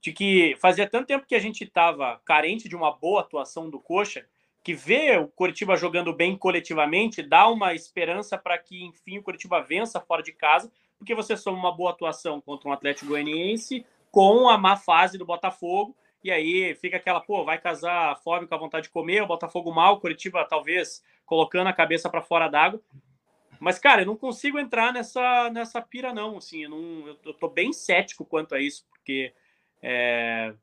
de 0.00 0.12
que 0.12 0.56
fazia 0.60 0.88
tanto 0.88 1.06
tempo 1.06 1.26
que 1.26 1.36
a 1.36 1.40
gente 1.40 1.64
estava 1.64 2.20
carente 2.24 2.68
de 2.68 2.76
uma 2.76 2.90
boa 2.90 3.20
atuação 3.20 3.70
do 3.70 3.78
Coxa, 3.78 4.26
que 4.62 4.74
ver 4.74 5.20
o 5.20 5.28
Curitiba 5.28 5.76
jogando 5.76 6.12
bem 6.12 6.36
coletivamente 6.36 7.22
dá 7.22 7.46
uma 7.46 7.72
esperança 7.72 8.36
para 8.36 8.58
que, 8.58 8.84
enfim, 8.84 9.18
o 9.18 9.22
Curitiba 9.22 9.62
vença 9.62 10.00
fora 10.00 10.22
de 10.22 10.32
casa, 10.32 10.72
porque 10.98 11.14
você 11.14 11.36
soma 11.36 11.58
uma 11.58 11.74
boa 11.74 11.90
atuação 11.90 12.40
contra 12.40 12.68
um 12.68 12.72
Atlético 12.72 13.06
Goianiense 13.06 13.84
com 14.10 14.48
a 14.48 14.56
má 14.56 14.76
fase 14.76 15.18
do 15.18 15.26
Botafogo, 15.26 15.96
e 16.24 16.30
aí 16.30 16.74
fica 16.74 16.96
aquela, 16.96 17.20
pô, 17.20 17.44
vai 17.44 17.58
casar 17.58 18.12
a 18.12 18.16
fome 18.16 18.46
com 18.46 18.54
a 18.54 18.58
vontade 18.58 18.84
de 18.84 18.92
comer, 18.92 19.22
o 19.22 19.26
Botafogo 19.26 19.72
mal, 19.72 20.00
Curitiba 20.00 20.44
talvez 20.44 21.02
colocando 21.24 21.68
a 21.68 21.72
cabeça 21.72 22.08
para 22.08 22.22
fora 22.22 22.48
d'água. 22.48 22.80
Mas, 23.60 23.78
cara, 23.78 24.02
eu 24.02 24.06
não 24.06 24.16
consigo 24.16 24.58
entrar 24.58 24.92
nessa, 24.92 25.50
nessa 25.50 25.80
pira, 25.80 26.12
não. 26.12 26.38
Assim, 26.38 26.64
eu, 26.64 26.70
não, 26.70 27.06
eu, 27.06 27.18
eu 27.24 27.34
tô 27.34 27.48
bem 27.48 27.72
cético 27.72 28.24
quanto 28.24 28.54
a 28.54 28.60
isso, 28.60 28.86
porque 28.90 29.32
é, 29.82 30.54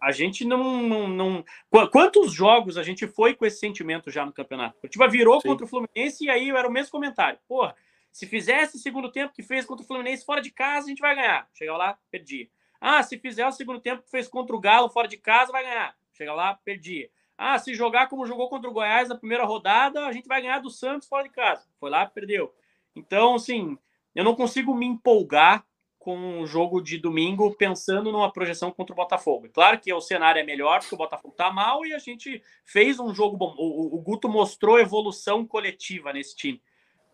a 0.00 0.12
gente 0.12 0.44
não, 0.44 0.82
não, 0.82 1.08
não, 1.08 1.44
Quantos 1.90 2.32
jogos 2.32 2.78
a 2.78 2.82
gente 2.82 3.06
foi 3.06 3.34
com 3.34 3.44
esse 3.44 3.58
sentimento 3.58 4.10
já 4.10 4.24
no 4.24 4.32
campeonato? 4.32 4.76
O 4.76 4.80
Curitiba 4.80 5.08
virou 5.08 5.40
Sim. 5.40 5.48
contra 5.48 5.66
o 5.66 5.68
Fluminense 5.68 6.24
e 6.24 6.30
aí 6.30 6.50
era 6.50 6.68
o 6.68 6.72
mesmo 6.72 6.90
comentário. 6.90 7.38
Porra, 7.48 7.74
se 8.18 8.26
fizesse 8.26 8.74
o 8.74 8.80
segundo 8.80 9.12
tempo 9.12 9.32
que 9.32 9.44
fez 9.44 9.64
contra 9.64 9.84
o 9.84 9.86
Fluminense 9.86 10.24
fora 10.24 10.42
de 10.42 10.50
casa, 10.50 10.86
a 10.86 10.88
gente 10.88 11.00
vai 11.00 11.14
ganhar. 11.14 11.48
Chega 11.54 11.76
lá, 11.76 11.96
perdi. 12.10 12.50
Ah, 12.80 13.00
se 13.00 13.16
fizer 13.16 13.46
o 13.46 13.52
segundo 13.52 13.78
tempo 13.78 14.02
que 14.02 14.10
fez 14.10 14.26
contra 14.26 14.56
o 14.56 14.58
Galo 14.58 14.88
fora 14.88 15.06
de 15.06 15.16
casa, 15.16 15.52
vai 15.52 15.62
ganhar. 15.62 15.96
Chega 16.12 16.34
lá, 16.34 16.52
perdi. 16.64 17.08
Ah, 17.36 17.56
se 17.60 17.72
jogar 17.74 18.08
como 18.08 18.26
jogou 18.26 18.48
contra 18.48 18.68
o 18.68 18.72
Goiás 18.72 19.08
na 19.08 19.14
primeira 19.14 19.44
rodada, 19.44 20.04
a 20.04 20.10
gente 20.10 20.26
vai 20.26 20.42
ganhar 20.42 20.58
do 20.58 20.68
Santos 20.68 21.06
fora 21.06 21.22
de 21.22 21.30
casa. 21.30 21.68
Foi 21.78 21.88
lá, 21.90 22.06
perdeu. 22.06 22.52
Então, 22.96 23.36
assim, 23.36 23.78
eu 24.16 24.24
não 24.24 24.34
consigo 24.34 24.74
me 24.74 24.84
empolgar 24.84 25.64
com 25.96 26.40
o 26.40 26.46
jogo 26.46 26.80
de 26.80 26.98
domingo 26.98 27.54
pensando 27.54 28.10
numa 28.10 28.32
projeção 28.32 28.72
contra 28.72 28.94
o 28.94 28.96
Botafogo. 28.96 29.48
Claro 29.52 29.78
que 29.78 29.92
o 29.92 30.00
cenário 30.00 30.40
é 30.40 30.44
melhor 30.44 30.80
porque 30.80 30.96
o 30.96 30.98
Botafogo 30.98 31.34
tá 31.36 31.52
mal 31.52 31.86
e 31.86 31.94
a 31.94 32.00
gente 32.00 32.42
fez 32.64 32.98
um 32.98 33.14
jogo 33.14 33.36
bom. 33.36 33.54
O, 33.56 33.96
o, 33.96 34.00
Guto 34.00 34.28
mostrou 34.28 34.80
evolução 34.80 35.46
coletiva 35.46 36.12
nesse 36.12 36.34
time. 36.34 36.60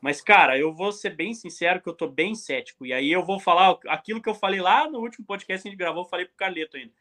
Mas, 0.05 0.21
cara, 0.21 0.59
eu 0.59 0.71
vou 0.71 0.93
ser 0.93 1.17
bem 1.17 1.33
sincero 1.33 1.81
que 1.81 1.89
eu 1.89 1.95
tô 1.95 2.07
bem 2.07 2.35
cético. 2.35 2.85
E 2.85 2.93
aí 2.93 3.11
eu 3.11 3.25
vou 3.25 3.41
falar 3.41 3.79
aquilo 3.89 4.21
que 4.21 4.29
eu 4.29 4.35
falei 4.35 4.61
lá 4.61 4.87
no 4.87 4.99
último 4.99 5.25
podcast 5.25 5.63
que 5.63 5.69
a 5.69 5.71
gente 5.71 5.79
gravou, 5.79 6.03
eu 6.03 6.09
falei 6.11 6.27
pro 6.27 6.37
Carleto 6.37 6.77
ainda. 6.77 6.93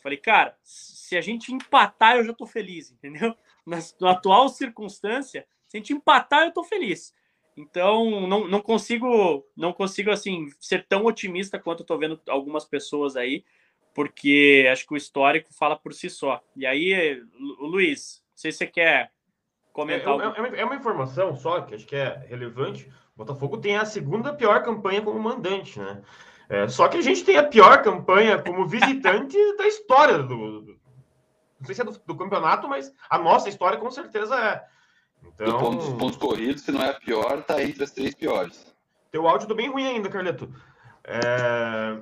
Falei, 0.00 0.16
cara, 0.18 0.56
se 0.62 1.16
a 1.16 1.20
gente 1.20 1.52
empatar, 1.52 2.14
eu 2.14 2.22
já 2.22 2.32
tô 2.32 2.46
feliz, 2.46 2.92
entendeu? 2.92 3.34
Na, 3.66 3.78
na 4.00 4.10
atual 4.12 4.48
circunstância, 4.48 5.44
se 5.66 5.76
a 5.76 5.80
gente 5.80 5.92
empatar, 5.92 6.44
eu 6.44 6.52
tô 6.52 6.62
feliz. 6.62 7.12
Então, 7.56 8.28
não, 8.28 8.46
não 8.46 8.60
consigo, 8.60 9.44
não 9.56 9.72
consigo 9.72 10.12
assim 10.12 10.48
ser 10.60 10.86
tão 10.86 11.06
otimista 11.06 11.58
quanto 11.58 11.80
eu 11.80 11.86
tô 11.86 11.98
vendo 11.98 12.20
algumas 12.28 12.64
pessoas 12.64 13.16
aí, 13.16 13.44
porque 13.92 14.68
acho 14.70 14.86
que 14.86 14.94
o 14.94 14.96
histórico 14.96 15.52
fala 15.52 15.74
por 15.74 15.92
si 15.92 16.08
só. 16.08 16.40
E 16.54 16.64
aí, 16.66 17.20
Luiz, 17.36 18.22
não 18.30 18.36
sei 18.36 18.52
se 18.52 18.58
você 18.58 18.66
quer 18.68 19.13
comentar. 19.74 20.18
É, 20.20 20.40
é, 20.40 20.60
é, 20.60 20.64
uma 20.64 20.76
informação 20.76 21.36
só 21.36 21.60
que 21.60 21.74
acho 21.74 21.84
que 21.84 21.96
é 21.96 22.24
relevante. 22.30 22.90
O 23.14 23.18
Botafogo 23.18 23.58
tem 23.58 23.76
a 23.76 23.84
segunda 23.84 24.32
pior 24.32 24.62
campanha 24.62 25.02
como 25.02 25.20
mandante, 25.20 25.78
né? 25.78 26.00
É, 26.48 26.68
só 26.68 26.88
que 26.88 26.96
a 26.96 27.02
gente 27.02 27.24
tem 27.24 27.36
a 27.36 27.42
pior 27.42 27.82
campanha 27.82 28.40
como 28.40 28.66
visitante 28.66 29.36
da 29.56 29.66
história 29.66 30.18
do, 30.18 30.60
do, 30.60 30.76
não 31.58 31.66
sei 31.66 31.74
se 31.74 31.80
é 31.80 31.84
do, 31.84 31.92
do 32.06 32.16
campeonato, 32.16 32.68
mas 32.68 32.92
a 33.10 33.18
nossa 33.18 33.48
história 33.48 33.78
com 33.78 33.90
certeza 33.90 34.36
é. 34.36 34.64
Então, 35.26 35.58
pontos, 35.58 35.88
pontos 35.94 36.16
corridos, 36.16 36.62
se 36.62 36.70
não 36.70 36.82
é 36.82 36.90
a 36.90 37.00
pior, 37.00 37.42
tá 37.42 37.62
entre 37.62 37.82
as 37.82 37.90
três 37.90 38.14
piores. 38.14 38.74
Teu 39.10 39.26
áudio 39.26 39.48
tá 39.48 39.54
bem 39.54 39.70
ruim 39.70 39.86
ainda, 39.86 40.08
Carleto. 40.08 40.52
É... 41.02 41.98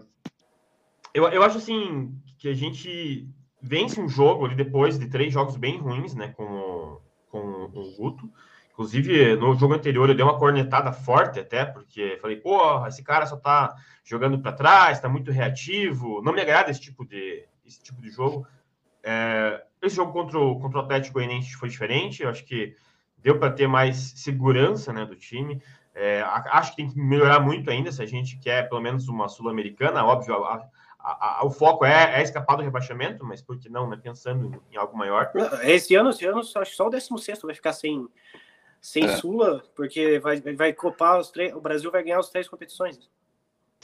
Eu, 1.15 1.29
eu 1.29 1.43
acho 1.43 1.59
assim 1.59 2.13
que 2.37 2.49
a 2.49 2.55
gente 2.55 3.29
vence 3.61 4.01
um 4.01 4.09
jogo 4.09 4.45
ali 4.45 4.57
depois 4.57 4.99
de 4.99 5.09
três 5.09 5.33
jogos 5.33 5.57
bem 5.57 5.79
ruins, 5.79 6.17
né, 6.17 6.35
com, 6.37 6.43
o, 6.43 7.03
com 7.33 7.65
o 7.75 7.97
Guto. 7.97 8.31
Inclusive, 8.73 9.37
no 9.37 9.55
jogo 9.55 9.75
anterior 9.75 10.09
eu 10.09 10.15
dei 10.15 10.25
uma 10.25 10.39
cornetada 10.39 10.93
forte 10.93 11.41
até, 11.41 11.65
porque 11.65 12.19
falei, 12.21 12.37
pô, 12.37 12.87
esse 12.87 13.03
cara 13.03 13.27
só 13.27 13.37
tá 13.37 13.75
jogando 14.05 14.39
para 14.39 14.53
trás, 14.53 15.01
tá 15.01 15.09
muito 15.09 15.33
reativo. 15.33 16.23
Não 16.23 16.33
me 16.33 16.41
agrada 16.41 16.71
esse 16.71 16.81
tipo 16.81 17.05
de, 17.05 17.45
esse 17.67 17.83
tipo 17.83 18.01
de 18.01 18.11
jogo. 18.11 18.47
É, 19.03 19.63
esse 19.83 19.97
jogo 19.97 20.13
contra 20.13 20.39
o, 20.39 20.61
contra 20.61 20.79
o 20.79 20.83
Atlético 20.83 21.15
Goianiense 21.15 21.55
foi 21.55 21.69
diferente. 21.69 22.23
Eu 22.23 22.29
acho 22.29 22.45
que 22.45 22.77
deu 23.19 23.39
para 23.39 23.53
ter 23.53 23.67
mais 23.67 23.97
segurança 24.17 24.93
né, 24.93 25.05
do 25.05 25.17
time. 25.17 25.61
É, 25.95 26.23
acho 26.23 26.71
que 26.71 26.77
tem 26.77 26.89
que 26.89 26.99
melhorar 26.99 27.41
muito 27.41 27.71
ainda 27.71 27.93
se 27.93 28.03
a 28.03 28.07
gente 28.07 28.39
quer 28.39 28.69
pelo 28.69 28.81
menos 28.81 29.09
uma 29.09 29.29
sul-americana. 29.29 30.05
Óbvio, 30.05 30.43
a, 30.45 30.67
a, 31.03 31.41
a, 31.41 31.45
o 31.45 31.51
foco 31.51 31.85
é, 31.85 32.21
é, 32.21 32.23
escapar 32.23 32.57
do 32.57 32.63
rebaixamento, 32.63 33.25
mas 33.25 33.43
por 33.43 33.59
que 33.59 33.69
não, 33.69 33.89
né? 33.89 33.99
Pensando 34.01 34.47
em, 34.47 34.75
em 34.75 34.77
algo 34.77 34.97
maior. 34.97 35.33
Esse 35.63 35.95
ano, 35.97 36.11
esse 36.11 36.25
ano, 36.25 36.41
acho 36.41 36.71
que 36.71 36.77
só 36.77 36.87
o 36.87 36.91
16 36.91 37.43
vai 37.43 37.55
ficar 37.55 37.73
sem, 37.73 38.09
sem 38.81 39.05
é. 39.05 39.17
Sula, 39.17 39.65
porque 39.75 40.21
vai, 40.21 40.41
vai 40.41 40.73
copar 40.73 41.19
os 41.19 41.31
três. 41.31 41.53
O 41.55 41.61
Brasil 41.61 41.91
vai 41.91 42.05
ganhar 42.05 42.21
as 42.21 42.31
três 42.31 42.49
competições. 42.49 43.11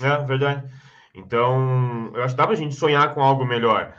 É, 0.00 0.16
verdade. 0.24 0.72
Então, 1.12 2.12
eu 2.14 2.22
acho 2.22 2.34
que 2.34 2.38
dá 2.38 2.46
pra 2.46 2.54
gente 2.54 2.76
sonhar 2.76 3.12
com 3.12 3.20
algo 3.20 3.44
melhor. 3.44 3.96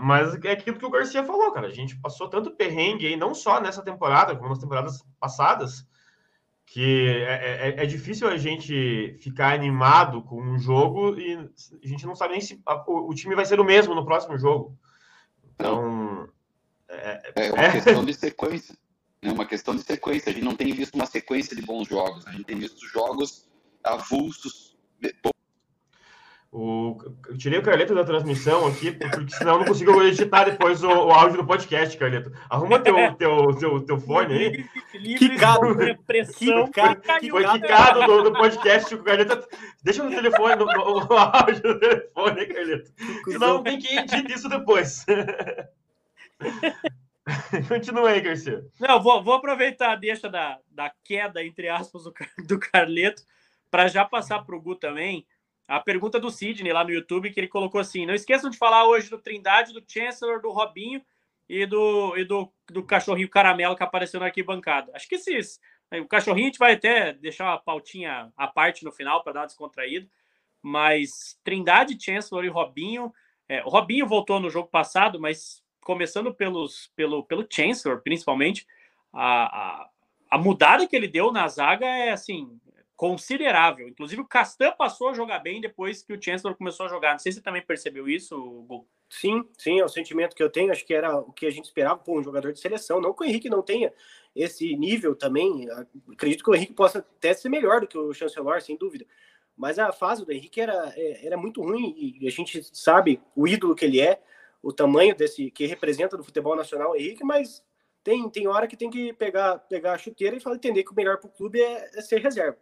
Mas 0.00 0.34
é 0.44 0.52
aquilo 0.52 0.78
que 0.78 0.86
o 0.86 0.90
Garcia 0.90 1.22
falou, 1.22 1.52
cara. 1.52 1.68
A 1.68 1.72
gente 1.72 1.96
passou 2.00 2.28
tanto 2.28 2.50
perrengue 2.50 3.06
aí, 3.06 3.16
não 3.16 3.34
só 3.34 3.60
nessa 3.60 3.82
temporada, 3.82 4.34
como 4.34 4.48
nas 4.48 4.58
temporadas 4.58 5.04
passadas, 5.20 5.86
que 6.70 7.08
é, 7.26 7.68
é, 7.70 7.82
é 7.82 7.86
difícil 7.86 8.28
a 8.28 8.36
gente 8.36 9.16
ficar 9.20 9.54
animado 9.54 10.22
com 10.22 10.40
um 10.40 10.58
jogo 10.58 11.18
e 11.18 11.34
a 11.34 11.86
gente 11.86 12.04
não 12.06 12.14
sabe 12.14 12.32
nem 12.32 12.40
se 12.42 12.60
a, 12.66 12.84
o, 12.86 13.08
o, 13.08 13.14
time 13.14 13.34
vai 13.34 13.46
ser 13.46 13.58
o 13.58 13.64
mesmo 13.64 13.94
no 13.94 14.04
próximo 14.04 14.36
jogo. 14.36 14.76
Então. 15.54 16.28
É, 16.90 17.32
é 17.34 17.52
uma 17.52 17.62
é. 17.62 17.72
questão 17.72 18.04
de 18.04 18.12
sequência. 18.12 18.76
É 19.22 19.32
uma 19.32 19.46
questão 19.46 19.74
de 19.74 19.82
sequência. 19.82 20.30
A 20.30 20.32
gente 20.34 20.44
não 20.44 20.54
tem 20.54 20.72
visto 20.72 20.94
uma 20.94 21.06
sequência 21.06 21.56
de 21.56 21.62
bons 21.62 21.88
jogos. 21.88 22.26
A 22.26 22.32
gente 22.32 22.44
tem 22.44 22.58
visto 22.58 22.86
jogos 22.86 23.48
avulsos, 23.82 24.76
o, 26.50 26.96
eu 27.28 27.36
tirei 27.36 27.58
o 27.58 27.62
Carleto 27.62 27.94
da 27.94 28.04
transmissão 28.04 28.66
aqui, 28.66 28.92
porque 28.92 29.34
senão 29.34 29.52
eu 29.52 29.58
não 29.58 29.66
consigo 29.66 30.02
editar 30.02 30.44
depois 30.44 30.82
o, 30.82 30.88
o 30.88 31.10
áudio 31.10 31.36
do 31.36 31.46
podcast, 31.46 31.94
Carleto. 31.98 32.32
Arruma 32.48 32.80
teu, 32.80 32.94
teu, 33.16 33.54
teu, 33.58 33.84
teu 33.84 34.00
fone 34.00 34.34
aí. 34.34 34.64
Quicado. 35.18 35.76
Pressão. 36.06 36.64
Quicado, 36.66 37.02
foi 37.30 37.46
quicado 37.46 38.06
do, 38.06 38.22
do 38.22 38.32
podcast. 38.32 38.94
O 38.94 39.02
Carleto, 39.02 39.46
deixa 39.82 40.02
no 40.02 40.08
telefone, 40.08 40.56
no, 40.56 40.64
no, 40.64 41.04
no 41.04 41.18
áudio 41.18 41.60
do 41.60 41.78
telefone, 41.78 42.46
Carleto. 42.46 42.92
Senão 43.24 43.62
tem 43.62 43.78
que 43.78 43.98
editar 43.98 44.24
isso 44.30 44.48
depois. 44.48 45.04
Continua 47.68 48.08
aí, 48.08 48.22
Garcia. 48.22 48.64
Não, 48.80 49.02
vou, 49.02 49.22
vou 49.22 49.34
aproveitar 49.34 49.92
a 49.92 49.96
deixa 49.96 50.30
da, 50.30 50.58
da 50.70 50.90
queda, 51.04 51.44
entre 51.44 51.68
aspas, 51.68 52.04
do, 52.04 52.14
do 52.46 52.58
Carleto, 52.58 53.22
para 53.70 53.86
já 53.86 54.02
passar 54.02 54.46
para 54.46 54.56
o 54.56 54.62
Gu 54.62 54.76
também 54.76 55.26
a 55.68 55.78
pergunta 55.78 56.18
do 56.18 56.30
Sidney 56.30 56.72
lá 56.72 56.82
no 56.82 56.90
YouTube, 56.90 57.30
que 57.30 57.38
ele 57.38 57.46
colocou 57.46 57.78
assim: 57.78 58.06
não 58.06 58.14
esqueçam 58.14 58.48
de 58.48 58.56
falar 58.56 58.86
hoje 58.86 59.10
do 59.10 59.18
Trindade, 59.18 59.74
do 59.74 59.84
Chancellor, 59.86 60.40
do 60.40 60.50
Robinho 60.50 61.04
e 61.46 61.66
do, 61.66 62.16
e 62.16 62.24
do, 62.24 62.50
do 62.68 62.82
cachorrinho 62.82 63.28
caramelo 63.28 63.76
que 63.76 63.82
apareceu 63.82 64.18
na 64.18 64.26
arquibancada. 64.26 64.90
Acho 64.94 65.06
que 65.06 65.16
esses. 65.16 65.60
O 65.92 66.06
cachorrinho 66.06 66.46
a 66.46 66.48
gente 66.48 66.58
vai 66.58 66.74
até 66.74 67.12
deixar 67.12 67.44
uma 67.44 67.58
pautinha 67.58 68.32
à 68.36 68.46
parte 68.46 68.84
no 68.84 68.92
final 68.92 69.22
para 69.22 69.34
dar 69.34 69.40
uma 69.40 69.46
descontraída. 69.46 70.08
Mas 70.62 71.38
Trindade, 71.44 72.02
Chancellor 72.02 72.44
e 72.44 72.48
Robinho. 72.48 73.12
É, 73.48 73.62
o 73.64 73.68
Robinho 73.68 74.06
voltou 74.06 74.40
no 74.40 74.50
jogo 74.50 74.68
passado, 74.68 75.18
mas 75.18 75.62
começando 75.80 76.34
pelos, 76.34 76.90
pelo, 76.94 77.24
pelo 77.24 77.46
Chancellor, 77.50 78.02
principalmente, 78.02 78.66
a, 79.10 79.44
a, 79.44 79.90
a 80.30 80.38
mudada 80.38 80.86
que 80.86 80.94
ele 80.94 81.08
deu 81.08 81.32
na 81.32 81.48
zaga 81.48 81.86
é 81.86 82.10
assim 82.10 82.60
considerável. 82.98 83.88
Inclusive, 83.88 84.20
o 84.20 84.26
Castan 84.26 84.72
passou 84.72 85.10
a 85.10 85.14
jogar 85.14 85.38
bem 85.38 85.60
depois 85.60 86.02
que 86.02 86.12
o 86.12 86.20
Chancellor 86.20 86.56
começou 86.56 86.84
a 86.84 86.88
jogar. 86.88 87.12
Não 87.12 87.20
sei 87.20 87.30
se 87.30 87.38
você 87.38 87.44
também 87.44 87.62
percebeu 87.62 88.08
isso, 88.08 88.36
Gu. 88.66 88.84
Sim, 89.08 89.48
sim, 89.56 89.78
é 89.78 89.84
o 89.84 89.88
sentimento 89.88 90.34
que 90.34 90.42
eu 90.42 90.50
tenho. 90.50 90.72
Acho 90.72 90.84
que 90.84 90.92
era 90.92 91.16
o 91.16 91.32
que 91.32 91.46
a 91.46 91.50
gente 91.50 91.66
esperava 91.66 91.96
por 92.00 92.18
um 92.18 92.22
jogador 92.24 92.52
de 92.52 92.58
seleção. 92.58 93.00
Não 93.00 93.14
que 93.14 93.22
o 93.22 93.24
Henrique 93.24 93.48
não 93.48 93.62
tenha 93.62 93.92
esse 94.34 94.76
nível 94.76 95.14
também. 95.14 95.68
Acredito 96.12 96.42
que 96.42 96.50
o 96.50 96.54
Henrique 96.56 96.74
possa 96.74 96.98
até 96.98 97.32
ser 97.32 97.48
melhor 97.48 97.80
do 97.80 97.86
que 97.86 97.96
o 97.96 98.12
Chancellor, 98.12 98.60
sem 98.60 98.76
dúvida. 98.76 99.06
Mas 99.56 99.78
a 99.78 99.92
fase 99.92 100.26
do 100.26 100.32
Henrique 100.32 100.60
era, 100.60 100.92
é, 100.96 101.24
era 101.24 101.36
muito 101.36 101.62
ruim 101.62 101.94
e 101.96 102.26
a 102.26 102.30
gente 102.32 102.60
sabe 102.76 103.22
o 103.34 103.46
ídolo 103.46 103.76
que 103.76 103.84
ele 103.84 104.00
é, 104.00 104.20
o 104.60 104.72
tamanho 104.72 105.14
desse 105.14 105.52
que 105.52 105.66
representa 105.66 106.16
no 106.16 106.24
futebol 106.24 106.56
nacional, 106.56 106.96
Henrique, 106.96 107.24
mas 107.24 107.64
tem, 108.02 108.28
tem 108.28 108.48
hora 108.48 108.66
que 108.66 108.76
tem 108.76 108.90
que 108.90 109.12
pegar, 109.12 109.58
pegar 109.60 109.92
a 109.92 109.98
chuteira 109.98 110.36
e 110.36 110.40
falar, 110.40 110.56
entender 110.56 110.82
que 110.82 110.90
o 110.90 110.94
melhor 110.94 111.18
para 111.18 111.28
o 111.28 111.32
clube 111.32 111.60
é, 111.60 111.90
é 111.94 112.00
ser 112.00 112.20
reserva. 112.20 112.58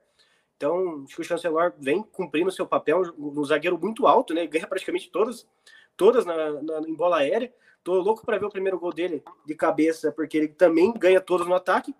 Então, 0.56 1.04
acho 1.04 1.14
que 1.14 1.20
o 1.20 1.24
Chancellor 1.24 1.74
vem 1.78 2.02
cumprindo 2.02 2.50
seu 2.50 2.66
papel, 2.66 3.02
um 3.18 3.44
zagueiro 3.44 3.78
muito 3.78 4.06
alto, 4.06 4.32
né? 4.32 4.46
Ganha 4.46 4.66
praticamente 4.66 5.10
todas, 5.10 5.46
todas 5.96 6.24
na, 6.24 6.62
na 6.62 6.78
em 6.88 6.94
bola 6.94 7.18
aérea. 7.18 7.52
Tô 7.84 7.94
louco 8.00 8.24
para 8.24 8.38
ver 8.38 8.46
o 8.46 8.50
primeiro 8.50 8.78
gol 8.78 8.92
dele 8.92 9.22
de 9.44 9.54
cabeça, 9.54 10.10
porque 10.10 10.36
ele 10.36 10.48
também 10.48 10.92
ganha 10.92 11.20
todas 11.20 11.46
no 11.46 11.54
ataque. 11.54 11.94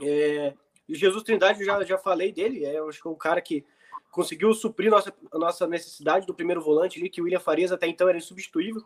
É, 0.00 0.54
e 0.88 0.92
o 0.92 0.96
Jesus 0.96 1.22
Trindade, 1.22 1.60
eu 1.60 1.66
já, 1.66 1.84
já 1.84 1.98
falei 1.98 2.32
dele, 2.32 2.64
é, 2.64 2.78
acho 2.78 3.02
que 3.02 3.08
é 3.08 3.10
o 3.10 3.16
cara 3.16 3.40
que 3.40 3.64
conseguiu 4.10 4.52
suprir 4.54 4.90
nossa, 4.90 5.12
a 5.32 5.38
nossa 5.38 5.66
necessidade 5.66 6.26
do 6.26 6.34
primeiro 6.34 6.60
volante 6.60 6.98
ali, 6.98 7.10
que 7.10 7.20
o 7.20 7.24
William 7.24 7.40
Farias 7.40 7.72
até 7.72 7.86
então 7.86 8.08
era 8.08 8.18
insubstituível. 8.18 8.84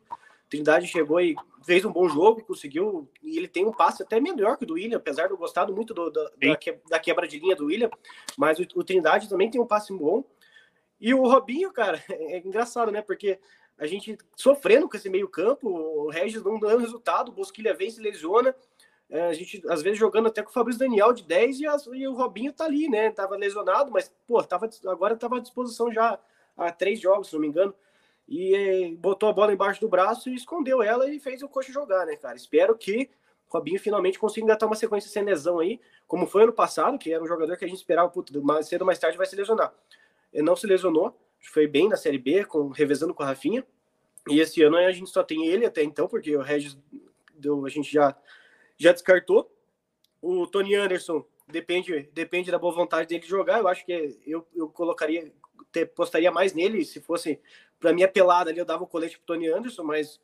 Trindade 0.54 0.86
chegou 0.86 1.20
e 1.20 1.34
fez 1.64 1.84
um 1.84 1.92
bom 1.92 2.08
jogo, 2.08 2.44
conseguiu, 2.44 3.08
e 3.22 3.36
ele 3.36 3.48
tem 3.48 3.64
um 3.64 3.72
passe 3.72 4.02
até 4.02 4.20
melhor 4.20 4.56
que 4.56 4.64
o 4.64 4.66
do 4.66 4.74
William, 4.74 4.98
apesar 4.98 5.26
de 5.26 5.32
eu 5.32 5.36
gostar 5.36 5.66
muito 5.66 5.92
do, 5.92 6.10
da, 6.10 6.30
da, 6.88 6.98
quebra 6.98 7.26
de 7.26 7.40
linha 7.40 7.56
do 7.56 7.66
William, 7.66 7.90
mas 8.36 8.58
o, 8.58 8.62
o, 8.76 8.84
Trindade 8.84 9.28
também 9.28 9.50
tem 9.50 9.60
um 9.60 9.66
passe 9.66 9.92
bom. 9.92 10.24
E 11.00 11.12
o 11.12 11.26
Robinho, 11.26 11.72
cara, 11.72 12.02
é 12.08 12.38
engraçado, 12.38 12.92
né? 12.92 13.02
Porque 13.02 13.40
a 13.76 13.86
gente 13.86 14.16
sofrendo 14.36 14.88
com 14.88 14.96
esse 14.96 15.08
meio 15.08 15.28
campo, 15.28 15.68
o 15.68 16.08
Regis 16.08 16.42
não 16.42 16.58
dando 16.58 16.78
resultado, 16.78 17.30
o 17.30 17.32
Bosquilha 17.32 17.74
vem, 17.74 17.90
se 17.90 18.00
lesiona, 18.00 18.54
É, 19.10 19.26
a 19.26 19.32
gente, 19.32 19.62
às 19.68 19.82
vezes, 19.82 19.98
jogando 19.98 20.28
até 20.28 20.42
com 20.42 20.50
o 20.50 20.52
Fabrício 20.52 20.78
Daniel 20.78 21.12
de 21.12 21.24
10 21.24 21.60
e, 21.60 21.66
as, 21.66 21.86
e, 21.86 22.06
o 22.06 22.14
Robinho 22.14 22.52
tá 22.52 22.64
ali, 22.64 22.88
né? 22.88 23.10
Tava 23.10 23.36
lesionado, 23.36 23.90
mas, 23.90 24.14
pô, 24.26 24.42
tava, 24.42 24.68
agora 24.86 25.16
tava 25.16 25.36
à 25.36 25.40
disposição 25.40 25.92
já 25.92 26.18
há 26.56 26.72
três 26.72 27.00
jogos, 27.00 27.28
se 27.28 27.34
não 27.34 27.40
me 27.40 27.48
engano. 27.48 27.74
E 28.26 28.54
é, 28.54 28.94
botou 28.96 29.28
a 29.28 29.32
bola 29.32 29.52
embaixo 29.52 29.80
do 29.80 29.88
braço 29.88 30.30
e 30.30 30.34
escondeu 30.34 30.82
ela 30.82 31.08
e 31.10 31.20
fez 31.20 31.42
o 31.42 31.48
coxa 31.48 31.72
jogar, 31.72 32.06
né, 32.06 32.16
cara? 32.16 32.36
Espero 32.36 32.76
que 32.76 33.10
o 33.48 33.52
Robinho 33.52 33.78
finalmente 33.78 34.18
consiga 34.18 34.44
engatar 34.44 34.68
uma 34.68 34.76
sequência 34.76 35.10
sem 35.10 35.22
lesão 35.22 35.58
aí, 35.58 35.80
como 36.06 36.26
foi 36.26 36.44
ano 36.44 36.52
passado, 36.52 36.98
que 36.98 37.12
era 37.12 37.22
um 37.22 37.26
jogador 37.26 37.56
que 37.56 37.64
a 37.64 37.68
gente 37.68 37.78
esperava, 37.78 38.08
puto, 38.08 38.42
mais 38.42 38.66
cedo 38.66 38.82
ou 38.82 38.86
mais 38.86 38.98
tarde 38.98 39.18
vai 39.18 39.26
se 39.26 39.36
lesionar. 39.36 39.74
Ele 40.32 40.42
não 40.42 40.56
se 40.56 40.66
lesionou, 40.66 41.16
foi 41.40 41.66
bem 41.66 41.88
na 41.88 41.96
Série 41.96 42.18
B, 42.18 42.44
com, 42.44 42.68
revezando 42.68 43.14
com 43.14 43.22
a 43.22 43.26
Rafinha. 43.26 43.64
E 44.28 44.40
esse 44.40 44.62
ano 44.62 44.76
a 44.76 44.92
gente 44.92 45.10
só 45.10 45.22
tem 45.22 45.46
ele 45.46 45.66
até 45.66 45.82
então, 45.82 46.08
porque 46.08 46.34
o 46.34 46.40
Regis 46.40 46.78
deu, 47.34 47.64
a 47.66 47.68
gente 47.68 47.92
já 47.92 48.16
já 48.76 48.92
descartou. 48.92 49.50
O 50.20 50.46
Tony 50.46 50.74
Anderson 50.74 51.24
depende, 51.46 52.08
depende 52.12 52.50
da 52.50 52.58
boa 52.58 52.74
vontade 52.74 53.08
dele 53.08 53.22
de 53.22 53.28
jogar. 53.28 53.58
Eu 53.58 53.68
acho 53.68 53.84
que 53.84 54.18
eu, 54.26 54.46
eu 54.54 54.68
colocaria, 54.68 55.32
te, 55.74 55.84
postaria 55.84 56.30
mais 56.30 56.54
nele. 56.54 56.84
Se 56.84 57.00
fosse 57.00 57.40
para 57.80 57.92
minha 57.92 58.08
pelada 58.08 58.50
ali, 58.50 58.58
eu 58.58 58.64
dava 58.64 58.84
o 58.84 58.86
colete 58.86 59.18
pro 59.18 59.26
Tony 59.26 59.48
Anderson, 59.48 59.82
mas 59.82 60.20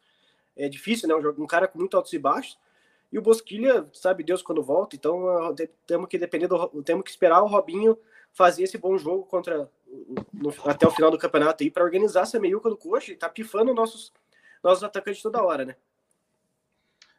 é 0.56 0.68
difícil, 0.68 1.08
né? 1.08 1.14
Um, 1.14 1.42
um 1.42 1.46
cara 1.46 1.66
com 1.66 1.78
muito 1.78 1.96
altos 1.96 2.12
e 2.12 2.18
baixos. 2.18 2.58
E 3.12 3.18
o 3.18 3.22
Bosquilha, 3.22 3.88
sabe 3.92 4.22
Deus 4.22 4.40
quando 4.40 4.62
volta, 4.62 4.94
então 4.94 5.52
temos 5.84 6.08
que 6.08 6.16
depender 6.16 6.46
do, 6.46 6.68
temos 6.84 7.02
que 7.02 7.10
esperar 7.10 7.42
o 7.42 7.48
Robinho 7.48 7.98
fazer 8.32 8.62
esse 8.62 8.78
bom 8.78 8.96
jogo 8.96 9.24
contra 9.24 9.68
no, 10.32 10.54
até 10.64 10.86
o 10.86 10.92
final 10.92 11.10
do 11.10 11.18
campeonato 11.18 11.64
aí 11.64 11.70
para 11.72 11.82
organizar 11.82 12.22
essa 12.22 12.38
meiuca 12.38 12.70
do 12.70 12.76
coxa 12.76 13.10
e 13.10 13.16
tá 13.16 13.28
pifando 13.28 13.74
nossos 13.74 14.12
nossos 14.62 14.84
atacantes 14.84 15.22
toda 15.22 15.42
hora, 15.42 15.64
né? 15.64 15.74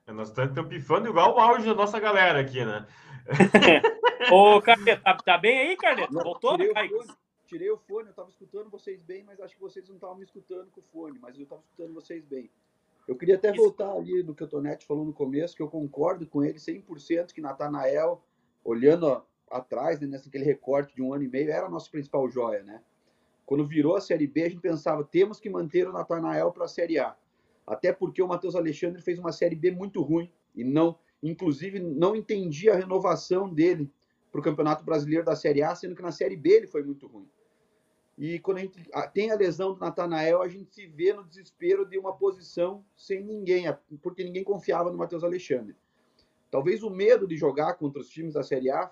Nós 0.07 0.29
estamos 0.29 0.67
pifando 0.67 1.09
igual 1.09 1.35
o 1.35 1.39
áudio 1.39 1.73
da 1.73 1.81
nossa 1.81 1.99
galera 1.99 2.39
aqui, 2.39 2.63
né? 2.63 2.85
Ô, 4.31 4.61
Carneto, 4.61 5.03
tá, 5.03 5.17
tá, 5.17 5.37
bem 5.37 5.59
aí, 5.59 5.77
Carneto? 5.77 6.13
Voltou, 6.13 6.57
tirei 7.51 7.69
o 7.69 7.77
fone, 7.77 8.07
eu 8.07 8.11
estava 8.11 8.29
escutando 8.29 8.69
vocês 8.69 9.03
bem, 9.03 9.23
mas 9.23 9.41
acho 9.41 9.55
que 9.55 9.61
vocês 9.61 9.85
não 9.89 9.95
estavam 9.95 10.15
me 10.15 10.23
escutando 10.23 10.71
com 10.71 10.79
o 10.79 10.83
fone, 10.83 11.19
mas 11.19 11.35
eu 11.35 11.43
estava 11.43 11.61
escutando 11.61 11.93
vocês 11.93 12.23
bem. 12.23 12.49
Eu 13.05 13.15
queria 13.17 13.35
até 13.35 13.51
voltar 13.51 13.91
ali 13.91 14.23
no 14.23 14.33
que 14.33 14.43
o 14.43 14.47
Tonete 14.47 14.85
falou 14.85 15.03
no 15.03 15.11
começo, 15.11 15.55
que 15.55 15.61
eu 15.61 15.67
concordo 15.67 16.25
com 16.25 16.41
ele 16.41 16.57
100% 16.57 17.33
que 17.33 17.41
Natanael, 17.41 18.23
olhando 18.63 19.21
atrás, 19.49 19.99
né, 19.99 20.21
aquele 20.25 20.45
recorte 20.45 20.95
de 20.95 21.01
um 21.01 21.13
ano 21.13 21.25
e 21.25 21.27
meio, 21.27 21.51
era 21.51 21.67
nosso 21.67 21.91
principal 21.91 22.29
joia, 22.29 22.63
né? 22.63 22.81
Quando 23.45 23.67
virou 23.67 23.97
a 23.97 24.01
Série 24.01 24.27
B, 24.27 24.43
a 24.43 24.49
gente 24.49 24.61
pensava, 24.61 25.03
temos 25.03 25.37
que 25.37 25.49
manter 25.49 25.85
o 25.85 25.91
Natanael 25.91 26.53
para 26.53 26.65
a 26.65 26.69
Série 26.69 26.99
A. 26.99 27.17
Até 27.67 27.91
porque 27.91 28.21
o 28.21 28.27
Matheus 28.27 28.55
Alexandre 28.55 29.01
fez 29.01 29.19
uma 29.19 29.33
Série 29.33 29.57
B 29.57 29.71
muito 29.71 30.01
ruim 30.01 30.31
e 30.55 30.63
não, 30.63 30.97
inclusive, 31.21 31.79
não 31.79 32.15
entendia 32.15 32.73
a 32.73 32.77
renovação 32.77 33.53
dele 33.53 33.91
para 34.31 34.39
o 34.39 34.43
Campeonato 34.43 34.85
Brasileiro 34.85 35.25
da 35.25 35.35
Série 35.35 35.61
A, 35.61 35.75
sendo 35.75 35.95
que 35.95 36.01
na 36.01 36.13
Série 36.13 36.37
B 36.37 36.49
ele 36.51 36.67
foi 36.67 36.81
muito 36.81 37.07
ruim. 37.07 37.27
E 38.21 38.37
quando 38.37 38.57
a 38.57 38.61
gente 38.61 38.79
tem 39.13 39.31
a 39.31 39.35
lesão 39.35 39.73
do 39.73 39.79
Natanael, 39.79 40.43
a 40.43 40.47
gente 40.47 40.71
se 40.71 40.85
vê 40.85 41.11
no 41.11 41.23
desespero 41.23 41.83
de 41.83 41.97
uma 41.97 42.15
posição 42.15 42.85
sem 42.95 43.23
ninguém, 43.23 43.65
porque 43.99 44.23
ninguém 44.23 44.43
confiava 44.43 44.91
no 44.91 44.97
Matheus 44.97 45.23
Alexandre. 45.23 45.75
Talvez 46.51 46.83
o 46.83 46.89
medo 46.91 47.27
de 47.27 47.35
jogar 47.35 47.73
contra 47.73 47.99
os 47.99 48.09
times 48.09 48.35
da 48.35 48.43
Série 48.43 48.69
A 48.69 48.91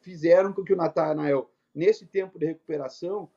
fizeram 0.00 0.52
com 0.52 0.64
que 0.64 0.72
o 0.72 0.76
Natanael, 0.76 1.48
nesse 1.72 2.06
tempo 2.06 2.40
de 2.40 2.46
recuperação, 2.46 3.30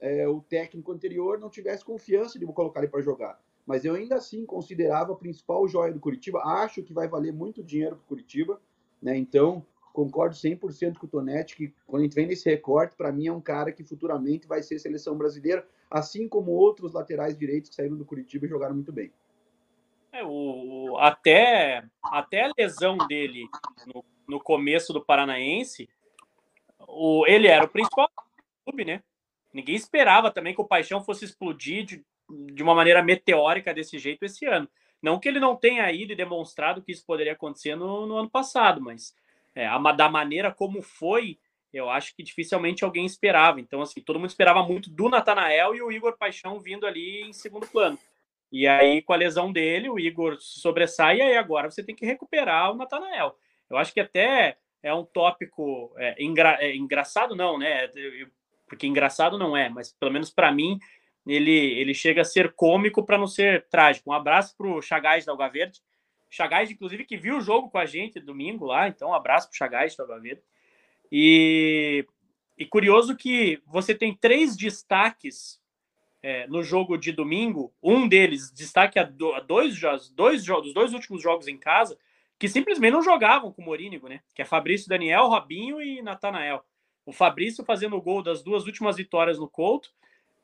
é, 0.00 0.26
o 0.26 0.40
técnico 0.40 0.90
anterior 0.90 1.38
não 1.38 1.50
tivesse 1.50 1.84
confiança 1.84 2.38
de 2.38 2.46
colocar 2.46 2.80
ele 2.80 2.88
para 2.88 3.02
jogar 3.02 3.38
mas 3.66 3.84
eu 3.84 3.94
ainda 3.94 4.16
assim 4.16 4.44
considerava 4.44 5.12
a 5.12 5.16
principal 5.16 5.66
joia 5.68 5.92
do 5.92 6.00
Curitiba. 6.00 6.40
Acho 6.40 6.82
que 6.82 6.92
vai 6.92 7.08
valer 7.08 7.32
muito 7.32 7.62
dinheiro 7.62 7.96
para 7.96 8.04
o 8.04 8.08
Curitiba, 8.08 8.60
né? 9.00 9.16
Então, 9.16 9.64
concordo 9.92 10.34
100% 10.34 10.96
com 10.96 11.06
o 11.06 11.08
Tonetti 11.08 11.56
que 11.56 11.74
quando 11.86 12.02
a 12.02 12.04
gente 12.04 12.14
vem 12.14 12.26
nesse 12.26 12.48
recorte, 12.48 12.96
para 12.96 13.12
mim 13.12 13.26
é 13.26 13.32
um 13.32 13.40
cara 13.40 13.70
que 13.70 13.84
futuramente 13.84 14.46
vai 14.46 14.62
ser 14.62 14.78
seleção 14.78 15.16
brasileira, 15.16 15.66
assim 15.90 16.28
como 16.28 16.52
outros 16.52 16.92
laterais 16.92 17.36
direitos 17.36 17.70
que 17.70 17.76
saíram 17.76 17.96
do 17.96 18.04
Curitiba 18.04 18.46
e 18.46 18.48
jogaram 18.48 18.74
muito 18.74 18.92
bem. 18.92 19.12
É, 20.12 20.22
o, 20.24 20.96
até, 20.98 21.84
até 22.02 22.44
a 22.44 22.52
lesão 22.58 22.98
dele 23.08 23.46
no, 23.86 24.04
no 24.28 24.40
começo 24.40 24.92
do 24.92 25.04
Paranaense, 25.04 25.88
o, 26.86 27.24
ele 27.26 27.46
era 27.46 27.64
o 27.64 27.68
principal 27.68 28.10
clube, 28.64 28.84
né? 28.84 29.02
Ninguém 29.52 29.74
esperava 29.74 30.30
também 30.30 30.54
que 30.54 30.60
o 30.60 30.66
Paixão 30.66 31.02
fosse 31.02 31.24
explodir 31.24 31.84
de, 31.84 32.04
de 32.28 32.62
uma 32.62 32.74
maneira 32.74 33.02
meteórica 33.02 33.74
desse 33.74 33.98
jeito 33.98 34.24
esse 34.24 34.46
ano. 34.46 34.68
Não 35.00 35.18
que 35.18 35.28
ele 35.28 35.40
não 35.40 35.56
tenha 35.56 35.90
ido 35.92 36.12
e 36.12 36.16
demonstrado 36.16 36.80
que 36.80 36.92
isso 36.92 37.04
poderia 37.04 37.32
acontecer 37.32 37.74
no, 37.74 38.06
no 38.06 38.16
ano 38.16 38.30
passado, 38.30 38.80
mas 38.80 39.14
é, 39.54 39.66
a, 39.66 39.78
da 39.92 40.08
maneira 40.08 40.52
como 40.52 40.82
foi, 40.82 41.38
eu 41.72 41.88
acho 41.88 42.14
que 42.14 42.22
dificilmente 42.22 42.84
alguém 42.84 43.06
esperava. 43.06 43.60
Então, 43.60 43.80
assim, 43.80 44.00
todo 44.00 44.18
mundo 44.18 44.30
esperava 44.30 44.62
muito 44.62 44.90
do 44.90 45.08
Natanael 45.08 45.74
e 45.74 45.82
o 45.82 45.90
Igor 45.90 46.16
Paixão 46.16 46.60
vindo 46.60 46.86
ali 46.86 47.22
em 47.22 47.32
segundo 47.32 47.66
plano. 47.66 47.98
E 48.50 48.66
aí, 48.66 49.00
com 49.00 49.14
a 49.14 49.16
lesão 49.16 49.50
dele, 49.50 49.88
o 49.88 49.98
Igor 49.98 50.36
sobressai, 50.38 51.18
e 51.18 51.22
aí 51.22 51.36
agora 51.36 51.70
você 51.70 51.82
tem 51.82 51.94
que 51.94 52.04
recuperar 52.04 52.70
o 52.70 52.76
Natanael. 52.76 53.34
Eu 53.70 53.78
acho 53.78 53.94
que 53.94 54.00
até 54.00 54.58
é 54.82 54.92
um 54.92 55.04
tópico 55.04 55.94
é, 55.96 56.22
engra, 56.22 56.58
é, 56.60 56.76
engraçado, 56.76 57.34
não, 57.34 57.58
né? 57.58 57.88
Porque 58.66 58.86
engraçado 58.86 59.38
não 59.38 59.56
é, 59.56 59.68
mas 59.68 59.92
pelo 59.92 60.12
menos 60.12 60.30
para 60.30 60.52
mim 60.52 60.78
ele, 61.26 61.50
ele 61.50 61.94
chega 61.94 62.22
a 62.22 62.24
ser 62.24 62.52
cômico 62.52 63.04
para 63.04 63.16
não 63.16 63.26
ser 63.26 63.66
trágico. 63.68 64.10
Um 64.10 64.12
abraço 64.12 64.56
para 64.56 64.66
o 64.66 64.82
Chagás 64.82 65.24
da 65.24 65.32
Alga 65.32 65.48
Verde. 65.48 65.80
Chagás, 66.32 66.70
inclusive, 66.70 67.04
que 67.04 67.18
viu 67.18 67.36
o 67.36 67.40
jogo 67.42 67.68
com 67.68 67.76
a 67.76 67.84
gente 67.84 68.18
domingo 68.18 68.64
lá, 68.64 68.88
então 68.88 69.10
um 69.10 69.14
abraço 69.14 69.48
para 69.48 69.54
o 69.54 69.56
Chagás 69.58 69.94
Verde. 70.22 70.42
E, 71.10 72.06
e 72.56 72.64
curioso 72.64 73.14
que 73.14 73.62
você 73.66 73.94
tem 73.94 74.16
três 74.16 74.56
destaques 74.56 75.60
é, 76.22 76.46
no 76.46 76.62
jogo 76.62 76.96
de 76.96 77.12
domingo, 77.12 77.70
um 77.82 78.08
deles 78.08 78.50
destaque 78.50 78.98
a, 78.98 79.02
do, 79.02 79.34
a 79.34 79.40
dois, 79.40 79.78
dois 80.14 80.42
jogos, 80.42 80.72
dois 80.72 80.94
últimos 80.94 81.22
jogos 81.22 81.48
em 81.48 81.58
casa, 81.58 81.98
que 82.38 82.48
simplesmente 82.48 82.92
não 82.92 83.02
jogavam 83.02 83.52
com 83.52 83.60
o 83.60 83.64
Morínigo, 83.66 84.08
né? 84.08 84.22
Que 84.34 84.40
é 84.40 84.46
Fabrício 84.46 84.88
Daniel, 84.88 85.28
Robinho 85.28 85.82
e 85.82 86.00
Natanael. 86.00 86.64
O 87.04 87.12
Fabrício 87.12 87.62
fazendo 87.62 87.94
o 87.96 88.00
gol 88.00 88.22
das 88.22 88.42
duas 88.42 88.64
últimas 88.64 88.96
vitórias 88.96 89.38
no 89.38 89.50
Couto 89.50 89.90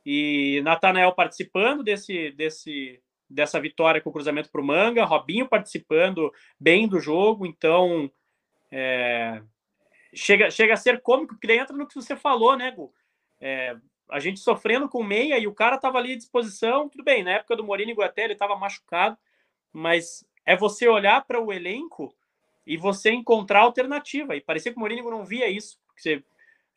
e 0.04 0.60
Natanael 0.64 1.12
participando 1.12 1.82
desse, 1.82 2.30
desse, 2.32 3.00
dessa 3.28 3.60
vitória 3.60 4.00
com 4.00 4.10
o 4.10 4.12
cruzamento 4.12 4.50
para 4.50 4.60
o 4.60 4.64
Manga, 4.64 5.04
Robinho 5.04 5.48
participando 5.48 6.32
bem 6.58 6.88
do 6.88 6.98
jogo, 6.98 7.46
então 7.46 8.10
é, 8.70 9.42
chega, 10.14 10.50
chega 10.50 10.74
a 10.74 10.76
ser 10.76 11.00
cômico, 11.00 11.34
porque 11.34 11.52
entra 11.52 11.76
no 11.76 11.86
que 11.86 11.94
você 11.94 12.16
falou, 12.16 12.56
né, 12.56 12.70
Gu? 12.70 12.92
É, 13.40 13.76
a 14.10 14.18
gente 14.18 14.40
sofrendo 14.40 14.88
com 14.88 15.02
meia 15.02 15.38
e 15.38 15.46
o 15.46 15.54
cara 15.54 15.76
estava 15.76 15.98
ali 15.98 16.12
à 16.12 16.16
disposição, 16.16 16.88
tudo 16.88 17.04
bem, 17.04 17.22
na 17.22 17.32
época 17.32 17.56
do 17.56 17.64
Morini 17.64 17.94
até 18.02 18.24
ele 18.24 18.32
estava 18.32 18.56
machucado, 18.56 19.16
mas 19.72 20.26
é 20.46 20.56
você 20.56 20.88
olhar 20.88 21.24
para 21.26 21.40
o 21.40 21.52
elenco 21.52 22.14
e 22.66 22.76
você 22.76 23.10
encontrar 23.10 23.60
alternativa, 23.60 24.34
e 24.34 24.40
parecia 24.40 24.72
que 24.72 24.78
o 24.78 24.80
Morini 24.80 25.02
não 25.02 25.24
via 25.24 25.48
isso, 25.48 25.78
você 25.96 26.22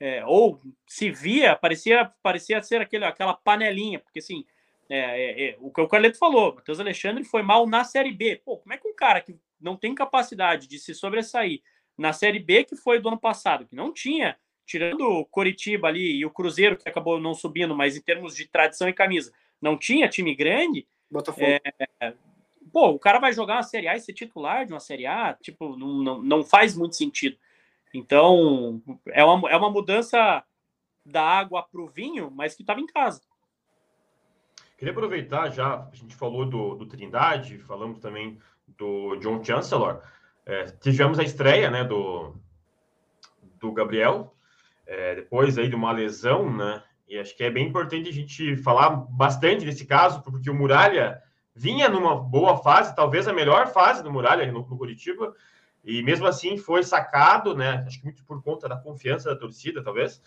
é, 0.01 0.25
ou 0.25 0.59
se 0.87 1.11
via, 1.11 1.55
parecia, 1.55 2.11
parecia 2.23 2.61
ser 2.63 2.81
aquele, 2.81 3.05
aquela 3.05 3.35
panelinha, 3.35 3.99
porque 3.99 4.17
assim, 4.17 4.43
é, 4.93 4.97
é, 4.97 5.49
é, 5.51 5.57
o 5.61 5.71
que 5.71 5.79
o 5.79 5.87
Carleto 5.87 6.17
falou, 6.17 6.53
Matheus 6.53 6.81
Alexandre 6.81 7.23
foi 7.23 7.41
mal 7.41 7.65
na 7.65 7.85
Série 7.85 8.11
B. 8.11 8.41
Pô, 8.43 8.57
como 8.57 8.73
é 8.73 8.77
que 8.77 8.85
um 8.85 8.93
cara 8.93 9.21
que 9.21 9.39
não 9.57 9.77
tem 9.77 9.95
capacidade 9.95 10.67
de 10.67 10.77
se 10.77 10.93
sobressair 10.93 11.61
na 11.97 12.11
Série 12.11 12.39
B, 12.39 12.65
que 12.65 12.75
foi 12.75 12.99
do 12.99 13.07
ano 13.07 13.17
passado, 13.17 13.65
que 13.65 13.73
não 13.73 13.93
tinha, 13.93 14.37
tirando 14.65 15.07
o 15.07 15.23
Coritiba 15.23 15.87
ali 15.87 16.17
e 16.17 16.25
o 16.25 16.29
Cruzeiro, 16.29 16.75
que 16.75 16.89
acabou 16.89 17.21
não 17.21 17.33
subindo, 17.33 17.73
mas 17.73 17.95
em 17.95 18.01
termos 18.01 18.35
de 18.35 18.45
tradição 18.45 18.89
e 18.89 18.93
camisa, 18.93 19.31
não 19.61 19.77
tinha 19.77 20.09
time 20.09 20.35
grande. 20.35 20.85
Botafogo. 21.09 21.45
É, 21.45 22.13
pô, 22.73 22.89
o 22.89 22.99
cara 22.99 23.17
vai 23.17 23.31
jogar 23.31 23.55
uma 23.55 23.63
Série 23.63 23.87
A 23.87 23.95
e 23.95 24.01
ser 24.01 24.11
titular 24.11 24.65
de 24.65 24.73
uma 24.73 24.79
Série 24.81 25.05
A, 25.05 25.33
tipo, 25.41 25.77
não, 25.77 26.03
não, 26.03 26.21
não 26.21 26.43
faz 26.43 26.75
muito 26.75 26.97
sentido. 26.97 27.37
Então, 27.93 28.81
é 29.07 29.23
uma, 29.23 29.49
é 29.49 29.55
uma 29.55 29.69
mudança 29.69 30.43
da 31.05 31.23
água 31.23 31.63
para 31.63 31.81
o 31.81 31.87
vinho, 31.87 32.29
mas 32.29 32.55
que 32.55 32.61
estava 32.61 32.81
em 32.81 32.85
casa. 32.85 33.21
Queria 34.81 34.93
aproveitar 34.93 35.51
já, 35.51 35.75
a 35.75 35.95
gente 35.95 36.15
falou 36.15 36.43
do, 36.43 36.73
do 36.73 36.87
Trindade, 36.87 37.59
falamos 37.59 37.99
também 37.99 38.39
do 38.67 39.15
John 39.17 39.43
Chancellor. 39.43 40.01
É, 40.43 40.63
tivemos 40.63 41.19
a 41.19 41.23
estreia 41.23 41.69
né, 41.69 41.83
do, 41.83 42.35
do 43.59 43.71
Gabriel, 43.71 44.35
é, 44.87 45.13
depois 45.13 45.55
aí 45.59 45.69
de 45.69 45.75
uma 45.75 45.91
lesão, 45.91 46.51
né? 46.51 46.81
E 47.07 47.19
acho 47.19 47.37
que 47.37 47.43
é 47.43 47.51
bem 47.51 47.67
importante 47.67 48.09
a 48.09 48.11
gente 48.11 48.57
falar 48.57 48.89
bastante 48.89 49.65
desse 49.65 49.85
caso, 49.85 50.23
porque 50.23 50.49
o 50.49 50.55
Muralha 50.55 51.21
vinha 51.53 51.87
numa 51.87 52.15
boa 52.15 52.57
fase, 52.57 52.95
talvez 52.95 53.27
a 53.27 53.33
melhor 53.33 53.67
fase 53.67 54.01
do 54.01 54.11
Muralha 54.11 54.51
no, 54.51 54.67
no 54.67 54.77
Curitiba, 54.79 55.31
e 55.85 56.01
mesmo 56.01 56.25
assim 56.25 56.57
foi 56.57 56.81
sacado, 56.81 57.55
né? 57.55 57.83
Acho 57.85 57.99
que 57.99 58.05
muito 58.05 58.25
por 58.25 58.41
conta 58.41 58.67
da 58.67 58.77
confiança 58.77 59.29
da 59.29 59.35
torcida, 59.35 59.83
talvez. 59.83 60.19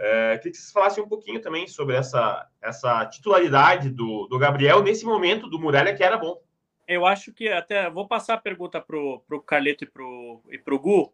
É, 0.00 0.36
queria 0.36 0.52
que 0.52 0.58
vocês 0.58 0.70
falassem 0.70 1.02
um 1.02 1.08
pouquinho 1.08 1.40
também 1.40 1.66
sobre 1.66 1.96
essa, 1.96 2.48
essa 2.62 3.04
titularidade 3.06 3.90
do, 3.90 4.28
do 4.28 4.38
Gabriel 4.38 4.80
nesse 4.80 5.04
momento 5.04 5.50
do 5.50 5.58
Muralha 5.58 5.94
que 5.94 6.04
era 6.04 6.16
bom. 6.16 6.40
eu 6.86 7.04
acho 7.04 7.32
que 7.32 7.48
até 7.48 7.90
vou 7.90 8.06
passar 8.06 8.34
a 8.34 8.38
pergunta 8.38 8.80
para 8.80 8.96
o 8.96 9.42
Carleto 9.44 9.82
e 9.82 9.86
para 9.88 10.04
e 10.50 10.58
pro 10.58 10.78
Gu. 10.78 11.12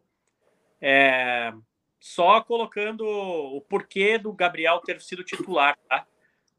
É, 0.79 1.51
só 1.99 2.39
colocando 2.41 3.03
o 3.07 3.59
porquê 3.61 4.19
do 4.19 4.31
Gabriel 4.31 4.79
ter 4.79 5.01
sido 5.01 5.23
titular, 5.23 5.75
tá? 5.89 6.05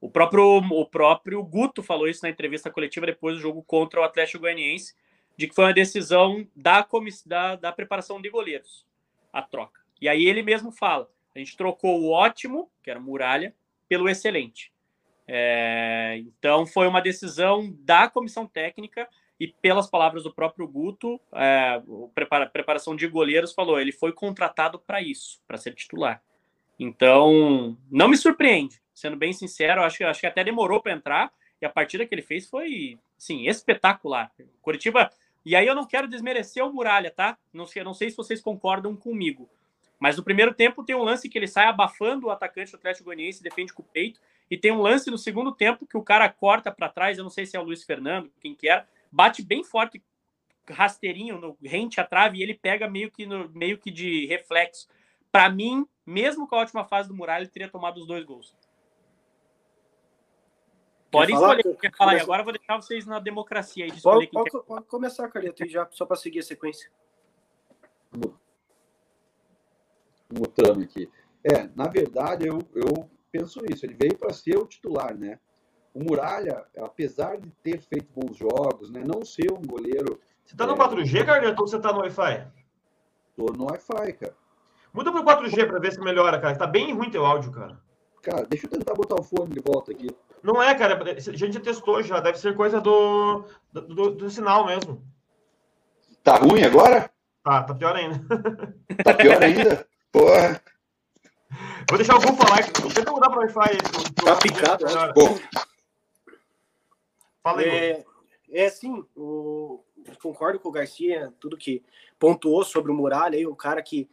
O 0.01 0.11
próprio, 0.11 0.59
o 0.59 0.85
próprio 0.85 1.43
Guto 1.45 1.81
falou 1.81 2.09
isso 2.09 2.25
na 2.25 2.29
entrevista 2.29 2.71
coletiva 2.71 3.07
depois 3.07 3.37
do 3.37 3.41
jogo 3.41 3.63
contra 3.63 4.01
o 4.01 4.03
Atlético 4.03 4.41
Goianiense, 4.41 4.97
de 5.37 5.47
que 5.47 5.55
foi 5.55 5.67
uma 5.67 5.73
decisão 5.73 6.45
da, 6.57 6.85
da, 7.25 7.57
da 7.57 7.73
preparação 7.73 8.21
de 8.21 8.29
goleiros, 8.29 8.85
a 9.33 9.43
troca. 9.43 9.81
E 10.01 10.09
aí 10.09 10.27
ele 10.27 10.43
mesmo 10.43 10.73
fala: 10.73 11.09
a 11.37 11.39
gente 11.39 11.57
trocou 11.57 12.01
o 12.01 12.11
ótimo, 12.11 12.71
que 12.83 12.91
era 12.91 12.99
Muralha, 12.99 13.55
pelo 13.87 14.09
excelente. 14.09 14.73
É, 15.29 16.17
então 16.19 16.67
foi 16.67 16.87
uma 16.87 17.03
decisão 17.03 17.77
da 17.81 18.09
comissão 18.09 18.47
técnica 18.47 19.07
e 19.39 19.49
pelas 19.49 19.87
palavras 19.87 20.23
do 20.23 20.33
próprio 20.33 20.67
Guto, 20.67 21.21
é, 21.35 21.83
prepara, 22.15 22.47
preparação 22.47 22.97
de 22.97 23.07
goleiros 23.07 23.53
falou, 23.53 23.79
ele 23.79 23.93
foi 23.93 24.13
contratado 24.13 24.79
para 24.79 25.03
isso, 25.03 25.39
para 25.47 25.59
ser 25.59 25.75
titular. 25.75 26.23
Então 26.79 27.77
não 27.91 28.09
me 28.09 28.17
surpreende, 28.17 28.81
sendo 28.95 29.17
bem 29.17 29.35
sincero, 29.35 29.83
acho, 29.83 30.05
acho 30.07 30.21
que 30.21 30.27
até 30.27 30.43
demorou 30.43 30.81
para 30.81 30.93
entrar 30.93 31.31
e 31.61 31.67
a 31.67 31.71
partida 31.71 32.07
que 32.07 32.15
ele 32.15 32.23
fez 32.23 32.49
foi, 32.49 32.99
sim, 33.19 33.47
espetacular. 33.47 34.33
Curitiba 34.63 35.11
e 35.45 35.55
aí 35.55 35.67
eu 35.67 35.75
não 35.75 35.87
quero 35.87 36.09
desmerecer 36.09 36.65
o 36.65 36.73
Muralha, 36.73 37.11
tá? 37.11 37.37
Não 37.53 37.67
sei, 37.67 37.85
não 37.85 37.93
sei 37.93 38.09
se 38.09 38.17
vocês 38.17 38.41
concordam 38.41 38.97
comigo. 38.97 39.51
Mas 39.99 40.17
no 40.17 40.23
primeiro 40.23 40.53
tempo 40.53 40.85
tem 40.85 40.95
um 40.95 41.03
lance 41.03 41.29
que 41.29 41.39
ele 41.39 41.49
sai 41.49 41.67
abafando 41.67 42.27
o 42.27 42.31
atacante 42.31 42.71
do 42.71 42.77
Atlético 42.77 43.07
Goianiense, 43.07 43.43
defende 43.43 43.73
com 43.73 43.83
o 43.83 43.87
peito, 43.87 44.21
e 44.51 44.57
tem 44.57 44.71
um 44.71 44.81
lance 44.81 45.11
no 45.11 45.19
segundo 45.19 45.53
tempo 45.53 45.87
que 45.87 45.97
o 45.97 46.03
cara 46.03 46.29
corta 46.29 46.71
para 46.71 46.89
trás, 46.89 47.17
eu 47.17 47.25
não 47.25 47.31
sei 47.31 47.47
se 47.47 47.57
é 47.57 47.61
o 47.61 47.65
Luiz 47.65 47.83
Fernando, 47.83 48.31
quem 48.41 48.55
que 48.55 48.69
era, 48.69 48.87
bate 49.11 49.43
bem 49.43 49.65
forte, 49.65 50.03
rasteirinho, 50.69 51.41
no 51.41 51.57
rente 51.63 52.01
a 52.01 52.05
trave, 52.05 52.39
e 52.39 52.43
ele 52.43 52.55
pega 52.55 52.89
meio 52.89 53.11
que, 53.11 53.25
no, 53.25 53.49
meio 53.51 53.79
que 53.79 53.91
de 53.91 54.27
reflexo. 54.27 54.87
Para 55.33 55.49
mim, 55.49 55.87
mesmo 56.05 56.47
com 56.47 56.57
a 56.57 56.61
última 56.61 56.85
fase 56.85 57.09
do 57.09 57.15
Muralha, 57.15 57.43
ele 57.43 57.51
teria 57.51 57.69
tomado 57.69 57.99
os 57.99 58.07
dois 58.07 58.25
gols. 58.25 58.55
Pode 61.11 61.33
escolher 61.33 61.67
o 61.67 61.75
que 61.75 61.81
quer 61.89 61.97
falar. 61.97 62.21
Agora 62.21 62.41
eu 62.41 62.45
vou 62.45 62.53
deixar 62.53 62.77
vocês 62.77 63.07
na 63.07 63.19
democracia 63.19 63.85
aí 63.85 63.91
de 63.91 63.99
escolher 63.99 64.29
pode, 64.29 64.51
pode, 64.51 64.67
pode 64.67 64.87
começar, 64.87 65.29
Carleto, 65.29 65.67
já, 65.67 65.89
só 65.91 66.05
para 66.05 66.17
seguir 66.17 66.41
a 66.41 66.43
sequência. 66.43 66.91
Voltando 70.31 70.83
aqui. 70.83 71.11
É, 71.45 71.69
na 71.75 71.87
verdade, 71.89 72.47
eu, 72.47 72.59
eu 72.75 73.09
penso 73.31 73.61
isso. 73.71 73.87
Ele 73.87 73.95
veio 73.95 74.17
para 74.17 74.33
ser 74.33 74.57
o 74.57 74.67
titular, 74.67 75.17
né? 75.17 75.39
O 75.95 76.03
Muralha, 76.05 76.65
apesar 76.79 77.39
de 77.39 77.51
ter 77.63 77.81
feito 77.81 78.13
bons 78.15 78.37
jogos, 78.37 78.91
né, 78.91 79.03
não 79.03 79.25
ser 79.25 79.51
um 79.51 79.63
goleiro. 79.63 80.21
Você 80.45 80.55
tá 80.55 80.67
no 80.67 80.75
é... 80.75 80.77
4G, 80.77 81.25
Carleto, 81.25 81.63
ou 81.63 81.69
você 81.69 81.79
tá 81.79 81.93
no 81.93 82.01
Wi-Fi? 82.01 82.47
Tô 83.35 83.47
no 83.53 83.65
Wi-Fi, 83.65 84.13
cara. 84.13 84.35
Muda 84.93 85.13
pro 85.13 85.23
4G 85.23 85.67
para 85.67 85.79
ver 85.79 85.93
se 85.93 86.01
melhora, 86.01 86.41
cara. 86.41 86.57
Tá 86.57 86.67
bem 86.67 86.95
ruim 86.95 87.11
teu 87.11 87.25
áudio, 87.25 87.53
cara. 87.53 87.79
Cara, 88.23 88.47
deixa 88.47 88.67
eu 88.67 88.71
tentar 88.71 88.95
botar 88.95 89.15
o 89.21 89.23
fone 89.23 89.55
de 89.55 89.61
volta 89.61 89.93
aqui. 89.93 90.09
Não 90.43 90.63
é, 90.63 90.75
cara. 90.75 90.99
A 91.03 91.21
gente 91.21 91.53
já 91.53 91.61
testou 91.61 92.03
já. 92.03 92.19
Deve 92.19 92.39
ser 92.39 92.57
coisa 92.57 92.81
do, 92.81 93.45
do, 93.73 93.83
do, 93.83 94.11
do 94.13 94.31
sinal 94.31 94.67
mesmo. 94.67 95.03
Tá 96.25 96.37
ruim 96.37 96.63
agora? 96.63 97.11
Tá, 97.45 97.63
tá 97.63 97.75
pior 97.75 97.95
ainda. 97.95 98.19
Tá 99.05 99.15
pior 99.15 99.43
ainda? 99.43 99.87
Porra. 100.17 100.63
Vou 101.91 101.99
deixar 101.99 102.17
o 102.17 102.21
Gu 102.21 102.35
falar. 102.37 102.65
Tenta 102.95 103.13
mudar 103.13 103.29
para 103.29 103.39
o 103.39 103.43
Wi-Fi. 103.43 103.77
Tá 104.25 104.37
picado, 104.37 104.87
né? 104.87 105.13
Bom. 105.15 105.39
Fala 107.43 107.61
aí, 107.61 107.69
é, 107.69 108.05
é 108.51 108.65
assim, 108.65 109.05
o, 109.15 109.85
concordo 110.23 110.59
com 110.59 110.71
o 110.71 110.73
Garcia, 110.73 111.35
tudo 111.39 111.55
que 111.55 111.85
pontuou 112.19 112.65
sobre 112.65 112.91
o 112.91 112.95
Muralha, 112.95 113.37
aí, 113.37 113.47
o 113.47 113.55
cara 113.55 113.83
que 113.83 114.09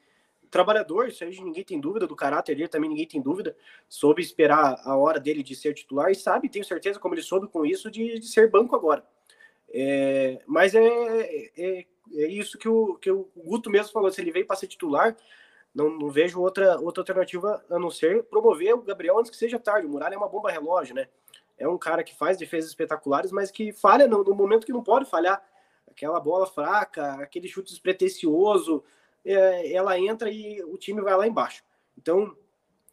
trabalhador, 0.51 1.07
isso 1.07 1.23
aí 1.23 1.39
ninguém 1.39 1.63
tem 1.63 1.79
dúvida 1.79 2.05
do 2.05 2.17
caráter 2.17 2.55
dele, 2.57 2.67
também 2.67 2.89
ninguém 2.89 3.07
tem 3.07 3.21
dúvida, 3.21 3.55
soube 3.87 4.21
esperar 4.21 4.81
a 4.83 4.97
hora 4.97 5.21
dele 5.21 5.41
de 5.41 5.55
ser 5.55 5.73
titular 5.73 6.11
e 6.11 6.15
sabe, 6.15 6.49
tenho 6.49 6.65
certeza, 6.65 6.99
como 6.99 7.15
ele 7.15 7.23
soube 7.23 7.47
com 7.47 7.65
isso, 7.65 7.89
de, 7.89 8.19
de 8.19 8.27
ser 8.27 8.51
banco 8.51 8.75
agora. 8.75 9.03
É, 9.69 10.41
mas 10.45 10.75
é, 10.75 10.85
é, 10.85 11.85
é, 12.13 12.27
isso 12.27 12.57
que 12.57 12.67
o, 12.67 12.95
que 12.95 13.09
o 13.09 13.27
Guto 13.35 13.69
mesmo 13.69 13.91
falou, 13.91 14.11
se 14.11 14.21
ele 14.21 14.31
veio 14.31 14.45
para 14.45 14.57
ser 14.57 14.67
titular, 14.67 15.17
não, 15.73 15.89
não, 15.89 16.09
vejo 16.09 16.39
outra, 16.39 16.79
outra 16.79 17.01
alternativa 17.01 17.63
a 17.69 17.79
não 17.79 17.89
ser 17.89 18.23
promover 18.23 18.75
o 18.75 18.81
Gabriel 18.81 19.17
antes 19.17 19.31
que 19.31 19.37
seja 19.37 19.59
tarde. 19.59 19.87
O 19.87 19.89
Muralha 19.89 20.15
é 20.15 20.17
uma 20.17 20.29
bomba 20.29 20.51
relógio, 20.51 20.93
né? 20.93 21.07
É 21.57 21.67
um 21.67 21.77
cara 21.77 22.03
que 22.03 22.15
faz 22.15 22.37
defesas 22.37 22.69
espetaculares, 22.69 23.31
mas 23.31 23.51
que 23.51 23.71
falha 23.71 24.07
no, 24.07 24.23
no 24.23 24.35
momento 24.35 24.65
que 24.65 24.73
não 24.73 24.83
pode 24.83 25.09
falhar. 25.09 25.43
Aquela 25.89 26.19
bola 26.19 26.45
fraca, 26.45 27.13
aquele 27.15 27.47
chute 27.47 27.71
despretensioso, 27.71 28.83
é, 29.23 29.71
ela 29.73 29.97
entra 29.97 30.29
e 30.29 30.63
o 30.63 30.77
time 30.77 31.01
vai 31.01 31.15
lá 31.15 31.27
embaixo. 31.27 31.63
Então, 31.97 32.35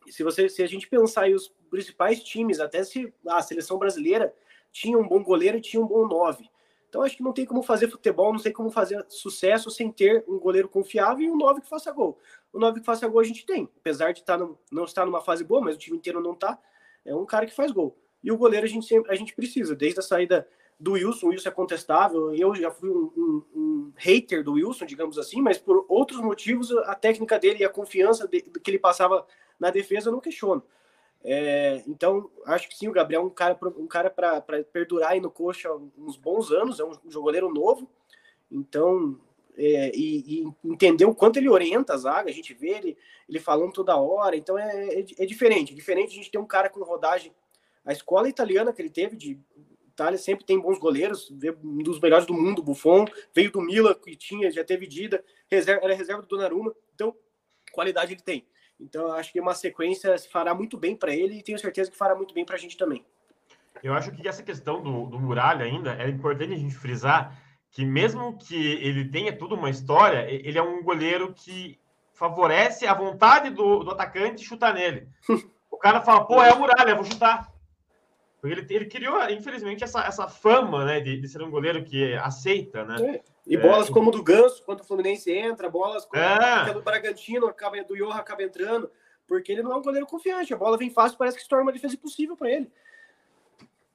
se 0.08 0.22
você 0.22 0.48
se 0.48 0.62
a 0.62 0.66
gente 0.66 0.88
pensar 0.88 1.22
aí 1.22 1.34
os 1.34 1.48
principais 1.70 2.22
times, 2.22 2.60
até 2.60 2.82
se 2.84 3.12
a 3.26 3.42
seleção 3.42 3.78
brasileira 3.78 4.34
tinha 4.72 4.98
um 4.98 5.06
bom 5.06 5.22
goleiro 5.22 5.58
e 5.58 5.60
tinha 5.60 5.82
um 5.82 5.86
bom 5.86 6.06
nove. 6.06 6.50
Então 6.90 7.02
acho 7.02 7.16
que 7.16 7.22
não 7.22 7.32
tem 7.32 7.46
como 7.46 7.62
fazer 7.62 7.88
futebol, 7.88 8.32
não 8.32 8.40
sei 8.40 8.52
como 8.52 8.68
fazer 8.68 9.04
sucesso 9.08 9.70
sem 9.70 9.92
ter 9.92 10.24
um 10.26 10.40
goleiro 10.40 10.68
confiável 10.68 11.24
e 11.24 11.30
um 11.30 11.36
nove 11.36 11.60
que 11.60 11.68
faça 11.68 11.92
gol. 11.92 12.18
O 12.52 12.58
nove 12.58 12.80
que 12.80 12.86
faça 12.86 13.06
gol 13.06 13.20
a 13.20 13.24
gente 13.24 13.46
tem, 13.46 13.70
apesar 13.78 14.12
de 14.12 14.20
estar 14.20 14.36
tá 14.36 14.44
no, 14.44 14.58
não 14.72 14.84
estar 14.84 15.06
numa 15.06 15.20
fase 15.20 15.44
boa, 15.44 15.60
mas 15.60 15.76
o 15.76 15.78
time 15.78 15.96
inteiro 15.96 16.20
não 16.20 16.32
está. 16.32 16.58
É 17.04 17.14
um 17.14 17.24
cara 17.24 17.46
que 17.46 17.54
faz 17.54 17.70
gol. 17.70 17.96
E 18.24 18.32
o 18.32 18.36
goleiro 18.36 18.66
a 18.66 18.68
gente 18.68 18.84
sempre 18.84 19.10
a 19.12 19.14
gente 19.14 19.32
precisa, 19.36 19.76
desde 19.76 20.00
a 20.00 20.02
saída 20.02 20.48
do 20.80 20.92
Wilson, 20.92 21.26
o 21.26 21.28
Wilson 21.30 21.48
é 21.48 21.52
contestável. 21.52 22.34
Eu 22.34 22.56
já 22.56 22.72
fui 22.72 22.90
um, 22.90 23.12
um, 23.16 23.44
um, 23.54 23.92
hater 23.96 24.42
do 24.42 24.54
Wilson, 24.54 24.84
digamos 24.84 25.16
assim, 25.16 25.40
mas 25.40 25.58
por 25.58 25.86
outros 25.88 26.20
motivos, 26.20 26.72
a 26.72 26.96
técnica 26.96 27.38
dele 27.38 27.60
e 27.60 27.64
a 27.64 27.68
confiança 27.68 28.26
de, 28.26 28.42
que 28.42 28.68
ele 28.70 28.80
passava 28.80 29.24
na 29.60 29.70
defesa 29.70 30.08
eu 30.08 30.12
não 30.12 30.20
questiono. 30.20 30.60
É, 31.22 31.82
então, 31.86 32.30
acho 32.46 32.68
que 32.68 32.76
sim, 32.76 32.88
o 32.88 32.92
Gabriel 32.92 33.22
é 33.22 33.24
um 33.24 33.30
cara, 33.30 33.58
um 33.76 33.86
cara 33.86 34.10
para 34.10 34.42
perdurar 34.72 35.12
aí 35.12 35.20
no 35.20 35.30
coxa 35.30 35.70
uns 35.98 36.16
bons 36.16 36.50
anos, 36.50 36.80
é 36.80 36.84
um, 36.84 36.92
um 36.92 37.10
goleiro 37.10 37.52
novo. 37.52 37.88
Então, 38.50 39.18
é, 39.56 39.90
e, 39.94 40.42
e, 40.42 40.54
entender 40.64 41.04
o 41.04 41.14
quanto 41.14 41.38
ele 41.38 41.48
orienta 41.48 41.94
a 41.94 41.96
zaga, 41.98 42.30
a 42.30 42.32
gente 42.32 42.54
vê 42.54 42.70
ele, 42.70 42.98
ele 43.28 43.38
falando 43.38 43.72
toda 43.72 43.96
hora, 43.96 44.36
então 44.36 44.58
é, 44.58 45.00
é, 45.00 45.04
é 45.18 45.26
diferente. 45.26 45.74
Diferente 45.74 46.12
a 46.12 46.16
gente 46.16 46.30
ter 46.30 46.38
um 46.38 46.46
cara 46.46 46.70
com 46.70 46.82
rodagem. 46.82 47.32
A 47.84 47.92
escola 47.92 48.28
italiana 48.28 48.72
que 48.72 48.80
ele 48.80 48.90
teve 48.90 49.16
de 49.16 49.38
Itália 49.88 50.18
sempre 50.18 50.46
tem 50.46 50.58
bons 50.58 50.78
goleiros, 50.78 51.30
um 51.62 51.82
dos 51.82 52.00
melhores 52.00 52.24
do 52.24 52.32
mundo, 52.32 52.62
Buffon, 52.62 53.04
veio 53.34 53.52
do 53.52 53.60
Milan, 53.60 53.94
que 53.94 54.16
tinha, 54.16 54.50
já 54.50 54.64
teve 54.64 54.86
Dida, 54.86 55.22
reserva, 55.50 55.84
era 55.84 55.94
reserva 55.94 56.22
do 56.22 56.28
Donnarumma, 56.28 56.74
então 56.94 57.14
qualidade 57.70 58.14
ele 58.14 58.22
tem. 58.22 58.46
Então 58.80 59.12
acho 59.12 59.32
que 59.32 59.40
uma 59.40 59.54
sequência 59.54 60.16
se 60.16 60.28
fará 60.28 60.54
muito 60.54 60.76
bem 60.76 60.96
para 60.96 61.14
ele 61.14 61.38
e 61.38 61.42
tenho 61.42 61.58
certeza 61.58 61.90
que 61.90 61.96
fará 61.96 62.14
muito 62.14 62.34
bem 62.34 62.44
para 62.44 62.56
a 62.56 62.58
gente 62.58 62.76
também. 62.76 63.04
Eu 63.82 63.94
acho 63.94 64.10
que 64.10 64.26
essa 64.26 64.42
questão 64.42 64.82
do, 64.82 65.06
do 65.06 65.18
Muralha 65.18 65.64
ainda 65.64 65.94
é 65.94 66.08
importante 66.08 66.52
a 66.52 66.56
gente 66.56 66.74
frisar 66.74 67.38
que 67.70 67.84
mesmo 67.84 68.36
que 68.36 68.56
ele 68.56 69.08
tenha 69.08 69.36
tudo 69.36 69.54
uma 69.54 69.70
história, 69.70 70.28
ele 70.28 70.58
é 70.58 70.62
um 70.62 70.82
goleiro 70.82 71.32
que 71.32 71.78
favorece 72.12 72.86
a 72.86 72.94
vontade 72.94 73.50
do, 73.50 73.84
do 73.84 73.92
atacante 73.92 74.44
chutar 74.44 74.74
nele. 74.74 75.08
O 75.70 75.78
cara 75.78 76.02
fala, 76.02 76.26
pô, 76.26 76.42
é 76.42 76.52
o 76.52 76.58
Muralha, 76.58 76.94
vou 76.94 77.04
chutar. 77.04 77.50
Porque 78.40 78.58
ele, 78.58 78.74
ele 78.74 78.86
criou, 78.86 79.22
infelizmente, 79.30 79.84
essa, 79.84 80.00
essa 80.04 80.28
fama 80.28 80.84
né, 80.84 81.00
de, 81.00 81.18
de 81.18 81.28
ser 81.28 81.40
um 81.42 81.50
goleiro 81.50 81.84
que 81.84 82.12
aceita, 82.14 82.84
né? 82.84 83.20
E 83.46 83.56
bolas 83.56 83.88
é, 83.88 83.92
como 83.92 84.10
do 84.10 84.22
Ganso, 84.22 84.62
quando 84.64 84.80
o 84.80 84.84
Fluminense 84.84 85.32
entra, 85.32 85.68
bolas 85.68 86.04
como 86.04 86.22
é. 86.22 86.72
do 86.72 86.82
Bragantino, 86.82 87.46
acaba, 87.46 87.82
do 87.82 87.96
Johan 87.96 88.14
acaba 88.14 88.42
entrando, 88.42 88.90
porque 89.26 89.50
ele 89.50 89.62
não 89.62 89.72
é 89.72 89.76
um 89.76 89.82
goleiro 89.82 90.06
confiante. 90.06 90.52
A 90.52 90.56
bola 90.56 90.76
vem 90.76 90.90
fácil, 90.90 91.18
parece 91.18 91.36
que 91.36 91.42
se 91.42 91.48
torna 91.48 91.64
uma 91.64 91.72
defesa 91.72 91.94
impossível 91.94 92.36
para 92.36 92.50
ele. 92.50 92.70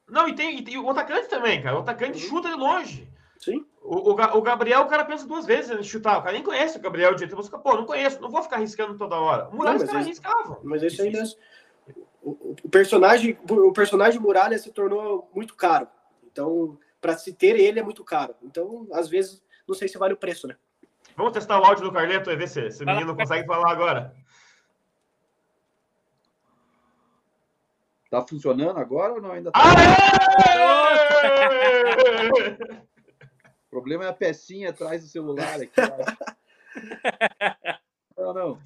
Não, 0.10 0.28
e 0.28 0.34
tem, 0.34 0.58
e 0.58 0.62
tem, 0.64 0.78
o 0.78 0.90
atacante 0.90 1.28
também, 1.28 1.62
cara. 1.62 1.78
O 1.78 1.82
atacante 1.82 2.22
uhum. 2.24 2.30
chuta 2.30 2.50
de 2.50 2.56
longe. 2.56 3.08
Sim. 3.40 3.66
O, 3.82 4.12
o, 4.12 4.12
o, 4.12 4.42
Gabriel, 4.42 4.82
o 4.82 4.88
cara 4.88 5.06
pensa 5.06 5.28
duas 5.28 5.46
vezes 5.46 5.72
antes 5.72 5.86
de 5.86 5.92
chutar. 5.92 6.18
O 6.18 6.22
cara 6.22 6.34
nem 6.34 6.44
conhece 6.44 6.78
o 6.78 6.82
Gabriel 6.82 7.14
de 7.14 7.20
jeito. 7.20 7.36
Você 7.36 7.50
pô, 7.50 7.76
não 7.76 7.86
conheço, 7.86 8.22
não 8.22 8.30
vou 8.30 8.42
ficar 8.42 8.58
arriscando 8.58 8.98
toda 8.98 9.16
hora. 9.16 9.50
O 9.50 9.56
Muralha, 9.56 9.78
os 9.78 9.84
caras 9.84 10.06
arriscavam. 10.06 10.60
Mas 10.64 10.82
isso 10.84 11.02
aí 11.02 11.12
mesmo 11.12 11.38
o, 12.26 12.56
personagem 12.72 13.38
o 13.48 13.72
personagem 13.72 14.20
Muralha 14.20 14.58
se 14.58 14.72
tornou 14.72 15.30
muito 15.34 15.56
caro. 15.56 15.88
Então, 16.26 16.78
para 17.06 17.16
se 17.16 17.32
ter 17.32 17.60
ele 17.60 17.80
é 17.80 17.84
muito 17.84 18.04
caro. 18.04 18.34
Então, 18.42 18.88
às 18.92 19.08
vezes, 19.08 19.44
não 19.68 19.76
sei 19.76 19.88
se 19.88 19.96
vale 19.96 20.16
o 20.16 20.18
preço, 20.18 20.48
né? 20.48 20.58
Vamos 21.16 21.34
testar 21.34 21.62
o 21.62 21.64
áudio 21.64 21.84
do 21.84 21.92
Carleto 21.92 22.32
e 22.32 22.36
ver 22.36 22.48
se 22.48 22.62
esse 22.62 22.84
menino 22.84 23.16
consegue 23.16 23.46
falar 23.46 23.72
agora. 23.72 24.12
Tá 28.10 28.26
funcionando 28.28 28.80
agora 28.80 29.14
ou 29.14 29.22
não 29.22 29.34
ainda 29.34 29.52
tá? 29.52 29.60
o 33.68 33.70
problema 33.70 34.06
é 34.06 34.10
a 34.10 34.14
pecinha 34.14 34.72
atrás 34.72 35.04
do 35.04 35.08
celular 35.08 35.62
aqui. 35.62 35.76
não, 38.18 38.34
não. 38.34 38.60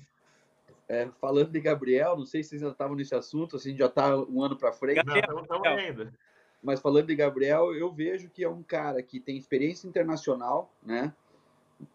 É, 0.87 1.09
falando 1.19 1.51
de 1.51 1.59
Gabriel, 1.59 2.15
não 2.15 2.25
sei 2.25 2.41
se 2.41 2.51
vocês 2.51 2.61
já 2.61 2.69
estavam 2.69 2.95
nesse 2.95 3.13
assunto, 3.13 3.57
assim, 3.57 3.75
já 3.75 3.87
está 3.87 4.15
um 4.15 4.41
ano 4.41 4.57
para 4.57 4.71
frente. 4.71 5.05
Não, 5.05 5.41
estamos 5.41 5.67
ainda. 5.67 6.13
Mas 6.61 6.79
falando 6.79 7.07
de 7.07 7.15
Gabriel, 7.15 7.73
eu 7.73 7.91
vejo 7.91 8.29
que 8.29 8.43
é 8.43 8.49
um 8.49 8.61
cara 8.61 9.01
que 9.01 9.19
tem 9.19 9.37
experiência 9.37 9.87
internacional, 9.87 10.71
né? 10.83 11.13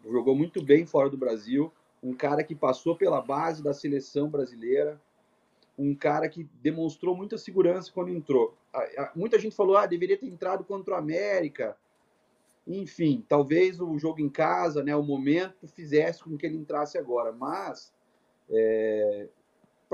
Jogou 0.04 0.34
muito 0.34 0.62
bem 0.62 0.86
fora 0.86 1.10
do 1.10 1.16
Brasil, 1.16 1.70
um 2.02 2.14
cara 2.14 2.42
que 2.42 2.54
passou 2.54 2.96
pela 2.96 3.20
base 3.20 3.62
da 3.62 3.74
seleção 3.74 4.28
brasileira, 4.28 5.00
um 5.78 5.94
cara 5.94 6.28
que 6.28 6.48
demonstrou 6.62 7.16
muita 7.16 7.36
segurança 7.36 7.90
quando 7.92 8.10
entrou. 8.10 8.54
Muita 9.14 9.38
gente 9.38 9.56
falou, 9.56 9.76
ah, 9.76 9.86
deveria 9.86 10.16
ter 10.16 10.26
entrado 10.26 10.64
contra 10.64 10.94
o 10.94 10.96
América. 10.96 11.76
Enfim, 12.66 13.24
talvez 13.28 13.80
o 13.80 13.98
jogo 13.98 14.20
em 14.20 14.28
casa, 14.28 14.82
né, 14.82 14.96
o 14.96 15.02
momento, 15.02 15.66
fizesse 15.68 16.22
com 16.22 16.36
que 16.36 16.46
ele 16.46 16.56
entrasse 16.56 16.96
agora. 16.96 17.32
Mas, 17.32 17.92
é, 18.50 19.28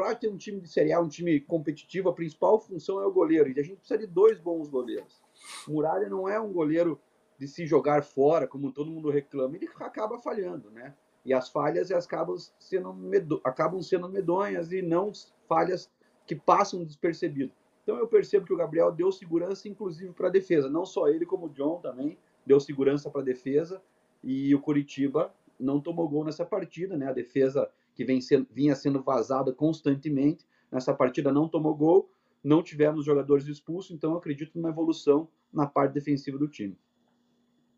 para 0.00 0.14
ter 0.14 0.28
um 0.28 0.36
time 0.38 0.62
de 0.62 0.68
Série 0.68 0.94
A, 0.94 1.00
um 1.00 1.08
time 1.08 1.38
competitivo, 1.40 2.08
a 2.08 2.14
principal 2.14 2.58
função 2.58 3.02
é 3.02 3.04
o 3.04 3.12
goleiro. 3.12 3.50
E 3.50 3.60
a 3.60 3.62
gente 3.62 3.76
precisa 3.76 3.98
de 3.98 4.06
dois 4.06 4.40
bons 4.40 4.66
goleiros. 4.70 5.22
Muralha 5.68 6.08
não 6.08 6.26
é 6.26 6.40
um 6.40 6.50
goleiro 6.50 6.98
de 7.38 7.46
se 7.46 7.66
jogar 7.66 8.02
fora, 8.02 8.48
como 8.48 8.72
todo 8.72 8.90
mundo 8.90 9.10
reclama, 9.10 9.56
ele 9.56 9.68
acaba 9.78 10.18
falhando, 10.18 10.70
né? 10.70 10.94
E 11.22 11.34
as 11.34 11.50
falhas 11.50 11.90
acabam 11.90 12.34
sendo, 12.58 12.94
medo... 12.94 13.42
acabam 13.44 13.82
sendo 13.82 14.08
medonhas 14.08 14.72
e 14.72 14.80
não 14.80 15.12
falhas 15.46 15.90
que 16.26 16.34
passam 16.34 16.82
despercebido. 16.82 17.52
Então 17.82 17.98
eu 17.98 18.08
percebo 18.08 18.46
que 18.46 18.54
o 18.54 18.56
Gabriel 18.56 18.90
deu 18.90 19.12
segurança, 19.12 19.68
inclusive, 19.68 20.14
para 20.14 20.28
a 20.28 20.30
defesa. 20.30 20.70
Não 20.70 20.86
só 20.86 21.08
ele, 21.08 21.26
como 21.26 21.44
o 21.44 21.50
John 21.50 21.78
também 21.78 22.16
deu 22.46 22.58
segurança 22.58 23.10
para 23.10 23.20
a 23.20 23.24
defesa. 23.24 23.82
E 24.24 24.54
o 24.54 24.60
Curitiba 24.60 25.30
não 25.58 25.78
tomou 25.78 26.08
gol 26.08 26.24
nessa 26.24 26.44
partida, 26.46 26.96
né? 26.96 27.08
A 27.08 27.12
defesa 27.12 27.70
que 28.00 28.04
vem 28.06 28.18
sendo, 28.18 28.48
vinha 28.50 28.74
sendo 28.74 29.02
vazada 29.02 29.52
constantemente 29.52 30.46
nessa 30.72 30.94
partida 30.94 31.30
não 31.30 31.46
tomou 31.46 31.74
gol. 31.74 32.10
Não 32.42 32.62
tivemos 32.62 33.04
jogadores 33.04 33.46
expulsos, 33.46 33.90
então 33.90 34.16
acredito 34.16 34.56
numa 34.56 34.70
evolução 34.70 35.28
na 35.52 35.66
parte 35.66 35.92
defensiva 35.92 36.38
do 36.38 36.48
time. 36.48 36.78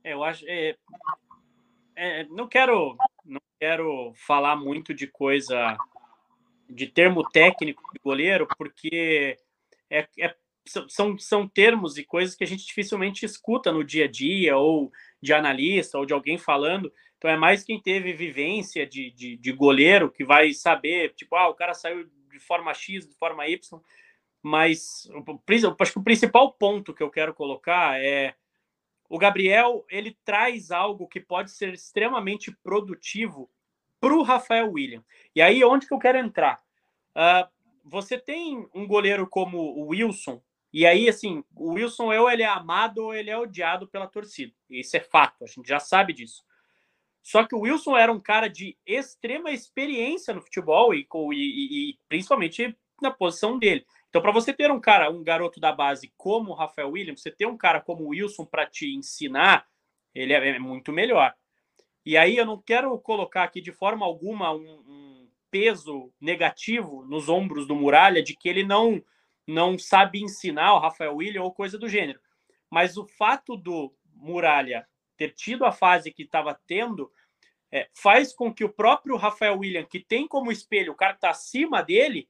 É, 0.05 0.13
eu 0.13 0.23
acho. 0.23 0.45
É, 0.47 0.77
é, 1.97 2.25
não 2.27 2.47
quero 2.47 2.97
não 3.25 3.41
quero 3.59 4.13
falar 4.15 4.55
muito 4.55 4.95
de 4.95 5.09
coisa 5.09 5.77
de 6.71 6.87
termo 6.87 7.29
técnico 7.29 7.83
de 7.93 7.99
goleiro, 7.99 8.47
porque 8.57 9.37
é, 9.91 10.07
é, 10.21 10.37
são, 10.89 11.19
são 11.19 11.49
termos 11.49 11.99
e 11.99 12.05
coisas 12.05 12.37
que 12.37 12.45
a 12.45 12.47
gente 12.47 12.65
dificilmente 12.65 13.25
escuta 13.25 13.73
no 13.73 13.83
dia 13.83 14.05
a 14.05 14.09
dia, 14.09 14.57
ou 14.57 14.93
de 15.21 15.33
analista, 15.33 15.99
ou 15.99 16.07
de 16.07 16.13
alguém 16.13 16.39
falando. 16.39 16.93
Então 17.23 17.31
é 17.31 17.37
mais 17.37 17.63
quem 17.63 17.81
teve 17.81 18.13
vivência 18.13 18.85
de, 18.85 19.13
de, 19.13 19.37
de 19.37 19.53
goleiro 19.53 20.11
que 20.11 20.25
vai 20.25 20.53
saber, 20.53 21.15
tipo, 21.15 21.37
ah, 21.37 21.49
o 21.49 21.55
cara 21.55 21.73
saiu 21.73 22.11
de 22.29 22.41
forma 22.41 22.75
X, 22.75 23.07
de 23.07 23.15
forma 23.15 23.47
Y. 23.47 23.81
Mas 24.43 25.09
eu 25.09 25.77
acho 25.79 25.93
que 25.93 25.99
o 26.01 26.03
principal 26.03 26.53
ponto 26.53 26.93
que 26.93 27.01
eu 27.01 27.09
quero 27.09 27.33
colocar 27.33 28.03
é 28.03 28.35
o 29.09 29.19
Gabriel 29.19 29.87
ele 29.89 30.19
traz 30.25 30.73
algo 30.73 31.07
que 31.07 31.21
pode 31.21 31.53
ser 31.53 31.73
extremamente 31.73 32.51
produtivo 32.61 33.49
para 34.01 34.15
o 34.15 34.23
Rafael 34.25 34.73
William. 34.73 35.05
E 35.33 35.41
aí, 35.41 35.63
onde 35.63 35.87
que 35.87 35.95
eu 35.95 36.01
quero 36.01 36.19
entrar? 36.19 36.61
Uh, 37.15 37.49
você 37.85 38.19
tem 38.19 38.69
um 38.75 38.85
goleiro 38.85 39.29
como 39.29 39.59
o 39.59 39.91
Wilson, 39.91 40.43
e 40.73 40.85
aí, 40.85 41.09
assim, 41.09 41.45
o 41.55 41.75
Wilson 41.75 42.13
ou 42.13 42.29
ele 42.29 42.43
é 42.43 42.47
amado 42.47 42.99
ou 42.99 43.15
ele 43.15 43.31
é 43.31 43.39
odiado 43.39 43.87
pela 43.87 44.09
torcida. 44.09 44.53
Isso 44.69 44.97
é 44.97 45.01
fato, 45.01 45.45
a 45.45 45.47
gente 45.47 45.69
já 45.69 45.79
sabe 45.79 46.13
disso. 46.13 46.43
Só 47.23 47.45
que 47.47 47.55
o 47.55 47.61
Wilson 47.61 47.97
era 47.97 48.13
um 48.13 48.21
cara 48.21 48.49
de 48.49 48.77
extrema 48.85 49.53
experiência 49.53 50.35
no 50.35 50.43
futebol 50.43 50.93
e, 50.93 51.07
e, 51.33 51.91
e 51.91 51.99
principalmente 52.09 52.77
na 53.01 53.11
posição 53.11 53.59
dele. 53.59 53.87
Então, 54.09 54.21
para 54.21 54.33
você 54.33 54.53
ter 54.53 54.71
um 54.71 54.81
cara, 54.81 55.11
um 55.11 55.23
garoto 55.23 55.59
da 55.59 55.73
base 55.73 56.13
como 56.17 56.51
o 56.51 56.55
Rafael 56.55 56.91
Williams, 56.91 57.23
você 57.23 57.31
ter 57.31 57.47
um 57.47 57.57
cara 57.57 57.81
como 57.81 58.05
o 58.05 58.09
Wilson 58.09 58.45
para 58.45 58.67
te 58.67 58.95
ensinar, 58.95 59.67
ele 60.15 60.33
é, 60.33 60.49
é, 60.51 60.59
muito 60.59 60.93
melhor. 60.93 61.35
E 62.05 62.17
aí 62.17 62.37
eu 62.37 62.45
não 62.45 62.61
quero 62.61 62.97
colocar 62.99 63.45
aqui 63.45 63.61
de 63.61 63.73
forma 63.73 64.05
alguma 64.05 64.53
um, 64.53 64.83
um 64.87 65.29
peso 65.51 66.13
negativo 66.21 67.05
nos 67.05 67.29
ombros 67.29 67.67
do 67.67 67.75
Muralha 67.75 68.23
de 68.23 68.37
que 68.37 68.49
ele 68.49 68.65
não 68.65 69.03
não 69.45 69.77
sabe 69.77 70.23
ensinar 70.23 70.75
o 70.75 70.79
Rafael 70.79 71.17
Williams 71.17 71.45
ou 71.45 71.53
coisa 71.53 71.77
do 71.77 71.89
gênero. 71.89 72.21
Mas 72.71 72.97
o 72.97 73.07
fato 73.07 73.57
do 73.57 73.93
Muralha 74.15 74.87
ter 75.23 75.33
tido 75.35 75.65
a 75.65 75.71
fase 75.71 76.11
que 76.11 76.25
estava 76.25 76.59
tendo 76.67 77.11
é, 77.71 77.89
faz 77.95 78.33
com 78.33 78.53
que 78.53 78.65
o 78.65 78.69
próprio 78.69 79.17
Rafael 79.17 79.59
William, 79.59 79.85
que 79.85 80.01
tem 80.01 80.27
como 80.27 80.51
espelho 80.51 80.93
o 80.93 80.97
cara 80.97 81.13
que 81.13 81.19
está 81.19 81.31
acima 81.31 81.81
dele, 81.83 82.29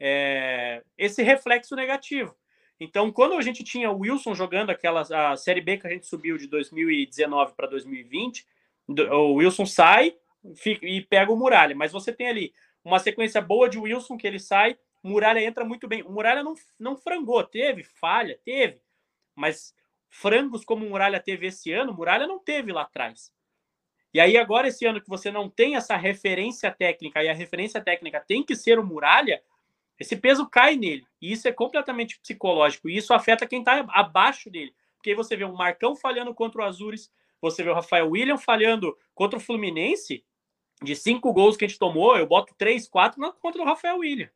é, 0.00 0.82
esse 0.96 1.22
reflexo 1.22 1.76
negativo. 1.76 2.34
Então, 2.80 3.12
quando 3.12 3.34
a 3.34 3.42
gente 3.42 3.62
tinha 3.62 3.90
o 3.90 3.98
Wilson 3.98 4.34
jogando 4.34 4.70
aquela 4.70 5.02
a 5.32 5.36
Série 5.36 5.60
B 5.60 5.76
que 5.76 5.86
a 5.86 5.90
gente 5.90 6.06
subiu 6.06 6.36
de 6.36 6.46
2019 6.48 7.54
para 7.54 7.68
2020, 7.68 8.46
o 8.88 9.34
Wilson 9.34 9.66
sai 9.66 10.16
fica, 10.56 10.84
e 10.86 11.02
pega 11.02 11.30
o 11.30 11.36
Muralha. 11.36 11.76
Mas 11.76 11.92
você 11.92 12.12
tem 12.12 12.28
ali 12.28 12.54
uma 12.82 12.98
sequência 12.98 13.40
boa 13.40 13.68
de 13.68 13.78
Wilson 13.78 14.16
que 14.16 14.26
ele 14.26 14.40
sai, 14.40 14.76
Muralha 15.02 15.40
entra 15.40 15.64
muito 15.64 15.86
bem. 15.86 16.02
O 16.02 16.10
Muralha 16.10 16.42
não, 16.42 16.54
não 16.80 16.96
frangou, 16.96 17.44
teve 17.44 17.84
falha, 17.84 18.40
teve. 18.44 18.80
Mas 19.36 19.74
frangos 20.14 20.64
como 20.64 20.86
o 20.86 20.90
Muralha 20.90 21.18
teve 21.18 21.48
esse 21.48 21.72
ano, 21.72 21.92
Muralha 21.92 22.26
não 22.26 22.38
teve 22.38 22.72
lá 22.72 22.82
atrás. 22.82 23.32
E 24.12 24.20
aí, 24.20 24.36
agora, 24.36 24.68
esse 24.68 24.86
ano 24.86 25.00
que 25.00 25.08
você 25.08 25.28
não 25.28 25.50
tem 25.50 25.74
essa 25.74 25.96
referência 25.96 26.70
técnica, 26.70 27.22
e 27.22 27.28
a 27.28 27.34
referência 27.34 27.80
técnica 27.80 28.20
tem 28.20 28.44
que 28.44 28.54
ser 28.54 28.78
o 28.78 28.86
Muralha, 28.86 29.42
esse 29.98 30.16
peso 30.16 30.48
cai 30.48 30.76
nele. 30.76 31.04
E 31.20 31.32
isso 31.32 31.48
é 31.48 31.52
completamente 31.52 32.20
psicológico. 32.20 32.88
E 32.88 32.96
isso 32.96 33.12
afeta 33.12 33.46
quem 33.46 33.58
está 33.58 33.84
abaixo 33.88 34.48
dele. 34.48 34.72
Porque 34.96 35.10
aí 35.10 35.16
você 35.16 35.36
vê 35.36 35.44
um 35.44 35.56
Marcão 35.56 35.96
falhando 35.96 36.32
contra 36.32 36.62
o 36.62 36.64
Azures, 36.64 37.10
você 37.40 37.64
vê 37.64 37.70
o 37.70 37.74
Rafael 37.74 38.08
William 38.08 38.38
falhando 38.38 38.96
contra 39.14 39.36
o 39.36 39.42
Fluminense. 39.42 40.24
De 40.82 40.94
cinco 40.94 41.32
gols 41.32 41.56
que 41.56 41.64
a 41.64 41.68
gente 41.68 41.78
tomou, 41.78 42.16
eu 42.16 42.26
boto 42.26 42.54
três, 42.56 42.88
quatro 42.88 43.20
contra 43.40 43.62
o 43.62 43.64
Rafael 43.64 43.98
William. 43.98 44.30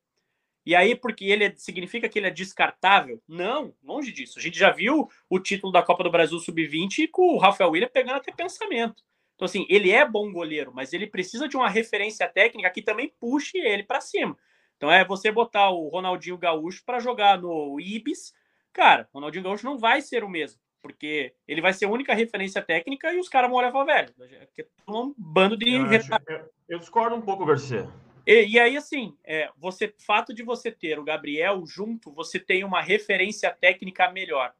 E 0.68 0.74
aí, 0.74 0.94
porque 0.94 1.24
ele 1.24 1.44
é, 1.44 1.54
significa 1.56 2.10
que 2.10 2.18
ele 2.18 2.26
é 2.26 2.30
descartável? 2.30 3.22
Não, 3.26 3.72
longe 3.82 4.12
disso. 4.12 4.38
A 4.38 4.42
gente 4.42 4.58
já 4.58 4.70
viu 4.70 5.08
o 5.26 5.40
título 5.40 5.72
da 5.72 5.82
Copa 5.82 6.04
do 6.04 6.10
Brasil 6.10 6.38
Sub-20 6.38 7.08
com 7.10 7.32
o 7.34 7.38
Rafael 7.38 7.70
William 7.70 7.88
pegando 7.88 8.16
até 8.16 8.30
pensamento. 8.30 9.02
Então, 9.34 9.46
assim, 9.46 9.64
ele 9.70 9.90
é 9.90 10.06
bom 10.06 10.30
goleiro, 10.30 10.70
mas 10.74 10.92
ele 10.92 11.06
precisa 11.06 11.48
de 11.48 11.56
uma 11.56 11.70
referência 11.70 12.28
técnica 12.28 12.68
que 12.68 12.82
também 12.82 13.10
puxe 13.18 13.56
ele 13.56 13.82
para 13.82 14.02
cima. 14.02 14.36
Então 14.76 14.92
é 14.92 15.06
você 15.06 15.32
botar 15.32 15.70
o 15.70 15.88
Ronaldinho 15.88 16.36
Gaúcho 16.36 16.84
para 16.84 17.00
jogar 17.00 17.40
no 17.40 17.80
Ibis. 17.80 18.34
Cara, 18.70 19.08
o 19.10 19.16
Ronaldinho 19.16 19.44
Gaúcho 19.44 19.64
não 19.64 19.78
vai 19.78 20.02
ser 20.02 20.22
o 20.22 20.28
mesmo, 20.28 20.60
porque 20.82 21.32
ele 21.48 21.62
vai 21.62 21.72
ser 21.72 21.86
a 21.86 21.90
única 21.90 22.12
referência 22.12 22.60
técnica 22.60 23.10
e 23.10 23.18
os 23.18 23.30
caras 23.30 23.50
vão 23.50 23.58
levar 23.58 23.84
velho. 23.84 24.12
É 24.20 24.56
um 24.86 25.14
bando 25.16 25.56
de. 25.56 25.76
Eu, 25.76 25.86
acho, 25.86 26.12
eu, 26.28 26.50
eu 26.68 26.78
discordo 26.78 27.16
um 27.16 27.22
pouco, 27.22 27.46
Garcia. 27.46 27.88
E, 28.28 28.46
e, 28.46 28.60
aí, 28.60 28.76
assim, 28.76 29.16
é, 29.24 29.50
você, 29.56 29.94
fato 29.98 30.34
de 30.34 30.42
você 30.42 30.70
ter 30.70 30.98
o 30.98 31.04
Gabriel 31.04 31.64
junto, 31.66 32.12
você 32.12 32.38
tem 32.38 32.62
uma 32.62 32.82
referência 32.82 33.50
técnica 33.50 34.12
melhor. 34.12 34.52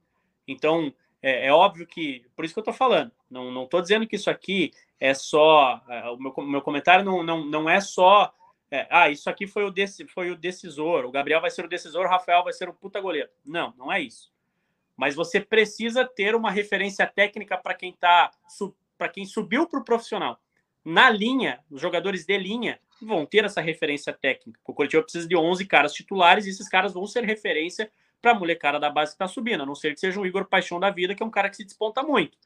Então, 0.47 0.93
é, 1.21 1.49
é 1.49 1.53
óbvio 1.53 1.87
que, 1.87 2.25
por 2.35 2.47
isso 2.47 2.55
que 2.55 2.61
eu 2.61 2.63
estou 2.63 2.73
falando, 2.73 3.13
não 3.31 3.65
estou 3.65 3.83
dizendo 3.83 4.07
que 4.07 4.17
isso 4.17 4.31
aqui 4.31 4.73
é 4.99 5.13
só. 5.13 5.83
É, 5.87 6.09
o 6.09 6.17
meu, 6.17 6.35
meu 6.39 6.63
comentário 6.63 7.05
não, 7.05 7.23
não, 7.23 7.45
não 7.45 7.69
é 7.69 7.79
só 7.81 8.33
é, 8.71 8.87
ah, 8.91 9.09
isso 9.09 9.31
aqui 9.31 9.47
foi 9.47 9.65
o, 9.65 9.71
dec, 9.71 10.07
foi 10.09 10.31
o 10.31 10.37
decisor, 10.37 11.05
o 11.05 11.11
Gabriel 11.11 11.41
vai 11.41 11.51
ser 11.51 11.65
o 11.65 11.69
decisor, 11.69 12.05
o 12.05 12.09
Rafael 12.09 12.45
vai 12.45 12.53
ser 12.53 12.69
o 12.69 12.75
puta 12.75 13.01
goleiro. 13.01 13.29
Não, 13.45 13.73
não 13.77 13.91
é 13.91 14.01
isso. 14.01 14.33
Mas 14.97 15.15
você 15.15 15.41
precisa 15.41 16.05
ter 16.05 16.35
uma 16.35 16.51
referência 16.51 17.07
técnica 17.07 17.57
para 17.57 17.75
quem 17.75 17.93
tá 17.93 18.31
para 18.97 19.09
quem 19.09 19.25
subiu 19.25 19.67
para 19.67 19.79
o 19.79 19.85
profissional. 19.85 20.41
Na 20.85 21.09
linha, 21.09 21.63
os 21.71 21.81
jogadores 21.81 22.27
de 22.27 22.37
linha 22.37 22.81
vão 23.01 23.25
ter 23.27 23.45
essa 23.45 23.61
referência 23.61 24.13
técnica. 24.13 24.59
O 24.65 24.75
Curitiba 24.75 25.03
precisa 25.03 25.27
de 25.27 25.37
11 25.37 25.65
caras 25.67 25.93
titulares 25.93 26.47
e 26.47 26.51
esses 26.51 26.69
caras 26.69 26.93
vão 26.93 27.07
ser 27.07 27.25
referência 27.25 27.91
para 28.21 28.33
a 28.33 28.35
molecada 28.35 28.81
da 28.81 28.91
base 28.91 29.13
que 29.13 29.15
está 29.15 29.29
subindo, 29.29 29.63
a 29.63 29.67
não 29.67 29.75
ser 29.75 29.95
que 29.95 30.01
seja 30.01 30.21
o 30.21 30.27
Igor 30.27 30.47
Paixão 30.47 30.81
da 30.81 30.91
vida, 30.91 31.15
que 31.15 31.23
é 31.23 31.27
um 31.27 31.31
cara 31.31 31.49
que 31.49 31.57
se 31.57 31.65
desponta 31.65 32.03
muito. 32.03 32.37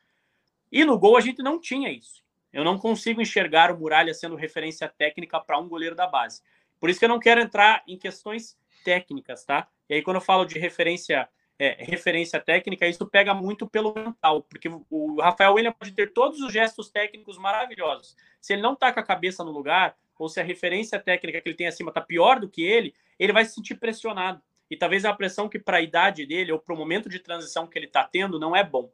E 0.71 0.85
no 0.85 0.99
gol 0.99 1.17
a 1.17 1.21
gente 1.21 1.43
não 1.43 1.61
tinha 1.61 1.91
isso. 1.91 2.23
Eu 2.53 2.65
não 2.65 2.79
consigo 2.79 3.23
enxergar 3.23 3.71
o 3.71 3.79
Muralha 3.79 4.12
sendo 4.12 4.37
referência 4.37 4.87
técnica 4.88 5.41
para 5.41 5.59
um 5.59 5.69
goleiro 5.69 5.95
da 5.95 6.07
base. 6.07 6.43
Por 6.79 6.91
isso 6.91 6.99
que 6.99 7.05
eu 7.05 7.09
não 7.09 7.19
quero 7.19 7.41
entrar 7.41 7.83
em 7.87 7.97
questões 7.97 8.59
técnicas, 8.85 9.45
tá? 9.45 9.69
E 9.88 9.95
aí, 9.95 10.03
quando 10.03 10.17
eu 10.17 10.21
falo 10.21 10.45
de 10.45 10.59
referência, 10.59 11.29
é, 11.59 11.77
referência 11.83 12.41
técnica, 12.41 12.87
isso 12.87 13.07
pega 13.07 13.33
muito 13.33 13.67
pelo 13.67 13.95
mental, 13.95 14.43
porque 14.43 14.69
o 14.91 15.21
Rafael 15.21 15.55
William 15.55 15.73
pode 15.73 15.93
ter 15.93 16.12
todos 16.12 16.41
os 16.41 16.53
gestos 16.53 16.91
técnicos 16.91 17.38
maravilhosos. 17.38 18.17
Se 18.41 18.53
ele 18.53 18.62
não 18.62 18.75
tá 18.75 18.93
com 18.93 19.01
a 19.01 19.05
cabeça 19.05 19.45
no 19.45 19.51
lugar, 19.51 19.97
ou 20.18 20.29
se 20.29 20.40
a 20.40 20.44
referência 20.44 20.98
técnica 20.98 21.40
que 21.40 21.48
ele 21.48 21.57
tem 21.57 21.66
acima 21.66 21.92
tá 21.92 22.01
pior 22.01 22.38
do 22.38 22.48
que 22.48 22.62
ele, 22.62 22.94
ele 23.18 23.33
vai 23.33 23.44
se 23.44 23.55
sentir 23.55 23.77
pressionado. 23.77 24.40
E 24.70 24.77
talvez 24.77 25.05
a 25.05 25.12
pressão 25.12 25.48
que 25.48 25.59
para 25.59 25.79
a 25.79 25.83
idade 25.83 26.25
dele, 26.25 26.53
ou 26.53 26.59
para 26.59 26.75
o 26.75 26.79
momento 26.79 27.09
de 27.09 27.18
transição 27.18 27.66
que 27.66 27.79
ele 27.79 27.87
está 27.87 28.05
tendo, 28.05 28.38
não 28.38 28.57
é 28.57 28.64
bom. 28.64 28.90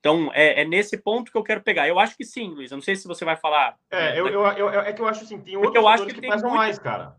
Então, 0.00 0.30
é, 0.34 0.62
é, 0.62 0.64
nesse 0.64 0.96
ponto 0.96 1.32
que 1.32 1.38
eu 1.38 1.42
quero 1.42 1.62
pegar. 1.62 1.88
Eu 1.88 1.98
acho 1.98 2.16
que 2.16 2.24
sim, 2.24 2.50
Luiz. 2.50 2.70
Eu 2.70 2.76
não 2.76 2.82
sei 2.82 2.94
se 2.94 3.08
você 3.08 3.24
vai 3.24 3.36
falar. 3.36 3.76
É, 3.90 4.12
né, 4.12 4.20
eu, 4.20 4.28
eu, 4.28 4.42
eu, 4.56 4.80
é 4.80 4.92
que 4.92 5.02
eu 5.02 5.06
acho 5.06 5.24
assim, 5.24 5.40
tem 5.40 5.56
outros 5.56 5.74
eu 5.74 5.88
acho 5.88 6.06
que, 6.06 6.14
que 6.14 6.20
pesam 6.20 6.42
muito... 6.42 6.54
mais, 6.54 6.78
cara. 6.78 7.16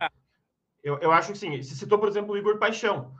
Eu, 0.83 0.97
eu 0.99 1.11
acho 1.11 1.33
que 1.33 1.37
sim. 1.37 1.61
Se 1.61 1.75
citou, 1.75 1.99
por 1.99 2.07
exemplo, 2.07 2.33
o 2.33 2.37
Igor 2.37 2.57
Paixão. 2.57 3.13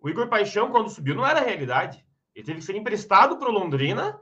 O 0.00 0.08
Igor 0.08 0.28
Paixão, 0.28 0.70
quando 0.70 0.90
subiu, 0.90 1.14
não 1.14 1.26
era 1.26 1.40
realidade. 1.40 2.04
Ele 2.34 2.44
teve 2.44 2.58
que 2.58 2.64
ser 2.64 2.76
emprestado 2.76 3.38
para 3.38 3.48
o 3.48 3.52
Londrina, 3.52 4.20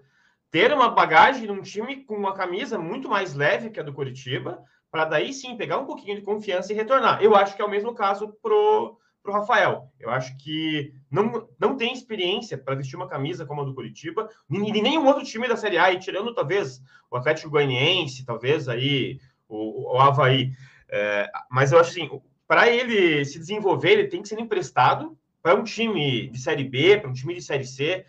ter 0.50 0.72
uma 0.72 0.90
bagagem 0.90 1.46
num 1.46 1.62
time 1.62 2.04
com 2.04 2.14
uma 2.14 2.34
camisa 2.34 2.78
muito 2.78 3.08
mais 3.08 3.34
leve 3.34 3.70
que 3.70 3.80
a 3.80 3.82
do 3.82 3.92
Curitiba, 3.92 4.62
para 4.94 5.06
daí 5.06 5.32
sim 5.32 5.56
pegar 5.56 5.78
um 5.78 5.86
pouquinho 5.86 6.14
de 6.14 6.22
confiança 6.22 6.72
e 6.72 6.76
retornar. 6.76 7.20
Eu 7.20 7.34
acho 7.34 7.56
que 7.56 7.60
é 7.60 7.64
o 7.64 7.68
mesmo 7.68 7.92
caso 7.92 8.32
pro 8.40 8.96
para 9.20 9.32
o 9.32 9.34
Rafael. 9.34 9.90
Eu 9.98 10.10
acho 10.10 10.36
que 10.36 10.92
não, 11.10 11.48
não 11.58 11.76
tem 11.76 11.92
experiência 11.92 12.56
para 12.56 12.76
vestir 12.76 12.94
uma 12.94 13.08
camisa 13.08 13.44
como 13.44 13.62
a 13.62 13.64
do 13.64 13.74
Curitiba, 13.74 14.28
e 14.48 14.82
nenhum 14.82 15.06
outro 15.06 15.24
time 15.24 15.48
da 15.48 15.56
Série 15.56 15.78
A, 15.78 15.90
e 15.90 15.98
tirando 15.98 16.32
talvez 16.32 16.80
o 17.10 17.16
Atlético 17.16 17.50
Goianiense, 17.50 18.24
talvez 18.24 18.68
aí 18.68 19.18
o, 19.48 19.96
o 19.96 20.00
Havaí. 20.00 20.52
É, 20.88 21.28
mas 21.50 21.72
eu 21.72 21.80
acho 21.80 21.90
assim, 21.90 22.20
para 22.46 22.68
ele 22.68 23.24
se 23.24 23.38
desenvolver, 23.38 23.92
ele 23.92 24.08
tem 24.08 24.22
que 24.22 24.28
ser 24.28 24.38
emprestado 24.38 25.18
para 25.42 25.56
um 25.56 25.64
time 25.64 26.28
de 26.28 26.38
Série 26.38 26.64
B, 26.64 26.98
para 26.98 27.10
um 27.10 27.14
time 27.14 27.34
de 27.34 27.42
Série 27.42 27.66
C, 27.66 28.04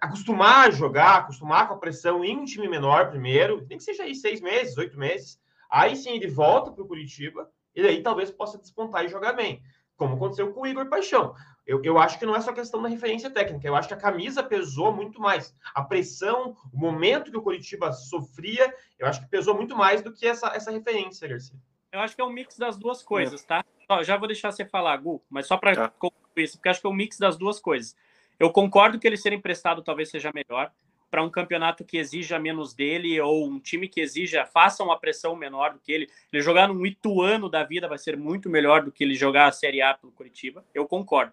acostumar 0.00 0.66
a 0.66 0.70
jogar, 0.72 1.18
acostumar 1.18 1.68
com 1.68 1.74
a 1.74 1.78
pressão 1.78 2.24
em 2.24 2.36
um 2.36 2.44
time 2.44 2.66
menor 2.66 3.10
primeiro, 3.10 3.64
tem 3.66 3.76
que 3.76 3.84
seja 3.84 4.02
aí 4.02 4.14
seis 4.14 4.40
meses, 4.40 4.76
oito 4.76 4.98
meses. 4.98 5.38
Aí 5.74 5.96
sim 5.96 6.10
ele 6.10 6.28
volta 6.28 6.70
para 6.70 6.84
o 6.84 6.86
Curitiba, 6.86 7.50
e 7.74 7.84
aí 7.84 8.00
talvez 8.00 8.30
possa 8.30 8.56
despontar 8.56 9.04
e 9.04 9.08
jogar 9.08 9.32
bem 9.32 9.60
como 9.96 10.14
aconteceu 10.14 10.52
com 10.52 10.60
o 10.60 10.66
Igor 10.66 10.88
Paixão. 10.88 11.34
Eu, 11.66 11.82
eu 11.82 11.98
acho 11.98 12.16
que 12.16 12.26
não 12.26 12.36
é 12.36 12.40
só 12.40 12.52
questão 12.52 12.80
da 12.80 12.88
referência 12.88 13.28
técnica, 13.28 13.66
eu 13.66 13.74
acho 13.74 13.88
que 13.88 13.94
a 13.94 13.98
camisa 13.98 14.42
pesou 14.42 14.92
muito 14.92 15.20
mais. 15.20 15.52
A 15.74 15.82
pressão, 15.82 16.56
o 16.72 16.78
momento 16.78 17.30
que 17.30 17.36
o 17.36 17.42
Curitiba 17.42 17.92
sofria, 17.92 18.72
eu 18.98 19.06
acho 19.08 19.20
que 19.20 19.28
pesou 19.28 19.54
muito 19.56 19.76
mais 19.76 20.00
do 20.00 20.12
que 20.12 20.26
essa, 20.26 20.48
essa 20.48 20.70
referência, 20.70 21.26
Garcia. 21.26 21.58
Eu 21.90 22.00
acho 22.00 22.14
que 22.14 22.22
é 22.22 22.24
um 22.24 22.30
mix 22.30 22.56
das 22.56 22.76
duas 22.76 23.02
coisas, 23.02 23.42
tá? 23.44 23.64
Ó, 23.88 24.02
já 24.02 24.16
vou 24.16 24.28
deixar 24.28 24.52
você 24.52 24.64
falar, 24.64 24.96
Gu, 24.98 25.20
mas 25.28 25.46
só 25.48 25.56
para 25.56 25.74
tá. 25.74 25.88
concluir 25.88 26.44
isso, 26.44 26.56
porque 26.56 26.68
acho 26.68 26.80
que 26.80 26.86
é 26.86 26.90
um 26.90 26.94
mix 26.94 27.18
das 27.18 27.36
duas 27.36 27.58
coisas. 27.58 27.96
Eu 28.38 28.50
concordo 28.50 28.98
que 28.98 29.06
ele 29.06 29.16
ser 29.16 29.32
emprestado 29.32 29.82
talvez 29.82 30.10
seja 30.10 30.30
melhor, 30.32 30.72
para 31.14 31.22
um 31.22 31.30
campeonato 31.30 31.84
que 31.84 31.96
exija 31.96 32.40
menos 32.40 32.74
dele 32.74 33.20
ou 33.20 33.46
um 33.46 33.60
time 33.60 33.86
que 33.86 34.00
exija, 34.00 34.44
faça 34.44 34.82
uma 34.82 34.98
pressão 34.98 35.36
menor 35.36 35.74
do 35.74 35.78
que 35.78 35.92
ele. 35.92 36.10
Ele 36.32 36.42
jogar 36.42 36.66
num 36.66 36.84
Ituano 36.84 37.48
da 37.48 37.62
vida 37.62 37.86
vai 37.86 37.98
ser 37.98 38.16
muito 38.16 38.50
melhor 38.50 38.82
do 38.82 38.90
que 38.90 39.04
ele 39.04 39.14
jogar 39.14 39.46
a 39.46 39.52
Série 39.52 39.80
A 39.80 39.94
pelo 39.94 40.10
Curitiba, 40.10 40.64
eu 40.74 40.88
concordo. 40.88 41.32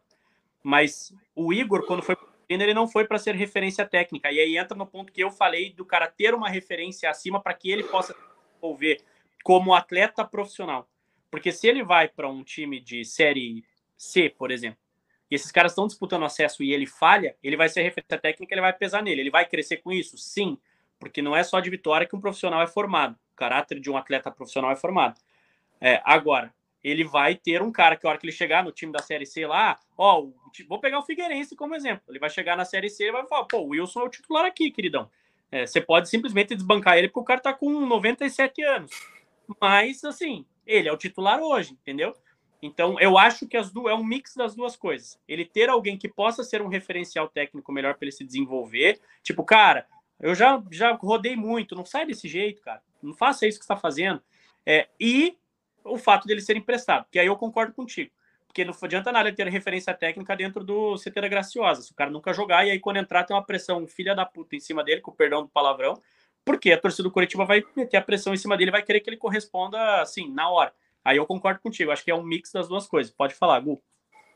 Mas 0.62 1.12
o 1.36 1.52
Igor, 1.52 1.84
quando 1.88 2.04
foi 2.04 2.16
ele 2.48 2.76
não 2.76 2.88
foi 2.88 3.06
para 3.06 3.18
ser 3.18 3.34
referência 3.34 3.84
técnica. 3.84 4.32
E 4.32 4.40
aí 4.40 4.56
entra 4.56 4.78
no 4.78 4.86
ponto 4.86 5.12
que 5.12 5.24
eu 5.24 5.32
falei 5.32 5.74
do 5.74 5.84
cara 5.84 6.08
ter 6.08 6.36
uma 6.36 6.48
referência 6.48 7.10
acima 7.10 7.42
para 7.42 7.56
que 7.56 7.72
ele 7.72 7.84
possa 7.84 8.14
desenvolver 8.14 9.02
como 9.44 9.74
atleta 9.74 10.24
profissional. 10.24 10.88
Porque 11.32 11.52
se 11.52 11.68
ele 11.68 11.84
vai 11.84 12.08
para 12.08 12.30
um 12.30 12.44
time 12.44 12.80
de 12.80 13.04
série 13.04 13.66
C, 13.98 14.30
por 14.30 14.52
exemplo, 14.52 14.78
e 15.32 15.36
esses 15.36 15.50
caras 15.50 15.72
estão 15.72 15.88
disputando 15.88 16.26
acesso 16.26 16.62
e 16.62 16.74
ele 16.74 16.86
falha, 16.86 17.38
ele 17.42 17.56
vai 17.56 17.70
ser 17.70 17.82
referência 17.84 18.18
técnica, 18.18 18.54
ele 18.54 18.60
vai 18.60 18.74
pesar 18.74 19.02
nele. 19.02 19.22
Ele 19.22 19.32
vai 19.32 19.46
crescer 19.46 19.78
com 19.78 19.90
isso? 19.90 20.18
Sim, 20.18 20.58
porque 21.00 21.22
não 21.22 21.34
é 21.34 21.42
só 21.42 21.62
de 21.62 21.70
vitória 21.70 22.06
que 22.06 22.14
um 22.14 22.20
profissional 22.20 22.62
é 22.62 22.68
formado. 22.68 23.18
O 23.32 23.36
caráter 23.38 23.80
de 23.80 23.90
um 23.90 23.96
atleta 23.96 24.30
profissional 24.30 24.70
é 24.72 24.76
formado. 24.76 25.18
É, 25.80 26.02
agora, 26.04 26.54
ele 26.84 27.06
vai 27.06 27.34
ter 27.34 27.62
um 27.62 27.72
cara 27.72 27.96
que, 27.96 28.06
a 28.06 28.10
hora 28.10 28.20
que 28.20 28.26
ele 28.26 28.34
chegar 28.34 28.62
no 28.62 28.74
time 28.74 28.92
da 28.92 29.00
Série 29.00 29.26
C 29.26 29.48
lá, 29.48 29.80
ó, 29.98 30.28
vou 30.68 30.80
pegar 30.80 31.00
o 31.00 31.04
Figueirense 31.04 31.56
como 31.56 31.76
exemplo. 31.76 32.04
Ele 32.10 32.20
vai 32.20 32.30
chegar 32.30 32.58
na 32.58 32.66
Série 32.66 32.90
C 32.90 33.08
e 33.08 33.12
vai 33.12 33.26
falar, 33.26 33.46
pô, 33.46 33.60
o 33.60 33.70
Wilson 33.70 34.02
é 34.02 34.04
o 34.04 34.10
titular 34.10 34.44
aqui, 34.44 34.70
queridão. 34.70 35.10
É, 35.50 35.66
você 35.66 35.80
pode 35.80 36.10
simplesmente 36.10 36.56
desbancar 36.56 36.98
ele 36.98 37.08
porque 37.08 37.22
o 37.22 37.24
cara 37.24 37.40
tá 37.40 37.54
com 37.54 37.86
97 37.86 38.62
anos. 38.64 38.92
Mas, 39.62 40.04
assim, 40.04 40.46
ele 40.68 40.90
é 40.90 40.92
o 40.92 40.98
titular 40.98 41.40
hoje, 41.40 41.72
entendeu? 41.72 42.14
Então, 42.62 43.00
eu 43.00 43.18
acho 43.18 43.48
que 43.48 43.58
as 43.58 43.72
duas 43.72 43.92
é 43.92 43.96
um 43.96 44.04
mix 44.04 44.36
das 44.36 44.56
duas 44.56 44.76
coisas. 44.76 45.20
Ele 45.28 45.44
ter 45.44 45.70
alguém 45.70 45.98
que 45.98 46.08
possa 46.08 46.44
ser 46.44 46.62
um 46.62 46.68
referencial 46.68 47.28
técnico 47.28 47.72
melhor 47.72 47.96
para 47.96 48.06
ele 48.06 48.12
se 48.12 48.24
desenvolver. 48.24 49.00
Tipo, 49.24 49.44
cara, 49.44 49.88
eu 50.20 50.36
já, 50.36 50.62
já 50.70 50.92
rodei 50.94 51.36
muito, 51.36 51.76
não 51.76 51.86
sai 51.86 52.06
desse 52.06 52.28
jeito, 52.28 52.62
cara. 52.62 52.82
Não 53.02 53.16
faça 53.16 53.48
isso 53.48 53.58
que 53.58 53.64
está 53.64 53.76
fazendo. 53.76 54.22
É, 54.64 54.88
e 55.00 55.36
o 55.84 55.98
fato 55.98 56.28
dele 56.28 56.42
ser 56.42 56.56
emprestado, 56.56 57.08
que 57.12 57.18
aí 57.18 57.26
eu 57.26 57.36
concordo 57.36 57.74
contigo. 57.74 58.12
Porque 58.46 58.66
não 58.66 58.74
adianta 58.80 59.12
nada 59.12 59.34
ter 59.34 59.48
referência 59.48 59.94
técnica 59.94 60.36
dentro 60.36 60.64
do 60.64 60.96
da 61.16 61.28
Graciosa. 61.28 61.82
Se 61.82 61.92
o 61.92 61.96
cara 61.96 62.12
nunca 62.12 62.34
jogar, 62.34 62.68
e 62.68 62.72
aí 62.72 62.80
quando 62.80 62.98
entrar 62.98 63.24
tem 63.24 63.36
uma 63.36 63.44
pressão 63.44 63.88
filha 63.88 64.14
da 64.14 64.26
puta 64.26 64.56
em 64.56 64.60
cima 64.60 64.84
dele, 64.84 65.02
com 65.02 65.10
o 65.10 65.16
perdão 65.16 65.42
do 65.42 65.48
palavrão, 65.48 66.00
porque 66.44 66.72
a 66.72 66.78
torcida 66.78 67.04
do 67.04 67.12
Curitiba 67.12 67.46
vai 67.46 67.64
meter 67.76 67.98
a 67.98 68.02
pressão 68.02 68.34
em 68.34 68.38
cima 68.38 68.58
dele, 68.58 68.70
vai 68.70 68.84
querer 68.84 69.00
que 69.00 69.10
ele 69.10 69.18
corresponda 69.18 70.02
assim, 70.02 70.30
na 70.30 70.50
hora. 70.50 70.74
Aí 71.04 71.18
eu 71.18 71.26
concordo 71.26 71.60
contigo, 71.62 71.92
acho 71.92 72.04
que 72.04 72.12
é 72.12 72.16
um 72.16 72.24
mix 72.24 72.52
das 72.52 72.68
duas 72.68 72.88
coisas. 72.88 73.12
Pode 73.12 73.34
falar, 73.34 73.60
Gu. 73.60 73.82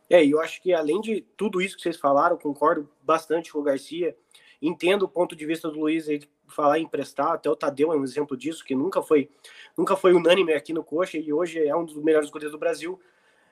É, 0.09 0.23
eu 0.25 0.39
acho 0.39 0.61
que 0.61 0.73
além 0.73 1.01
de 1.01 1.21
tudo 1.35 1.61
isso 1.61 1.75
que 1.75 1.81
vocês 1.81 1.97
falaram, 1.97 2.37
concordo 2.37 2.89
bastante 3.01 3.51
com 3.51 3.59
o 3.59 3.63
Garcia. 3.63 4.15
Entendo 4.61 5.03
o 5.03 5.09
ponto 5.09 5.35
de 5.35 5.45
vista 5.45 5.69
do 5.69 5.79
Luiz 5.79 6.07
aí 6.07 6.21
falar 6.47 6.79
em 6.79 6.83
emprestar, 6.83 7.33
até 7.33 7.49
o 7.49 7.55
Tadeu 7.55 7.91
é 7.91 7.97
um 7.97 8.03
exemplo 8.03 8.37
disso, 8.37 8.63
que 8.63 8.75
nunca 8.75 9.01
foi, 9.01 9.29
nunca 9.77 9.95
foi 9.95 10.13
unânime 10.13 10.53
aqui 10.53 10.73
no 10.73 10.83
Coxa 10.83 11.17
e 11.17 11.33
hoje 11.33 11.59
é 11.59 11.75
um 11.75 11.85
dos 11.85 11.95
melhores 11.95 12.29
goleiros 12.29 12.51
do 12.51 12.59
Brasil. 12.59 12.99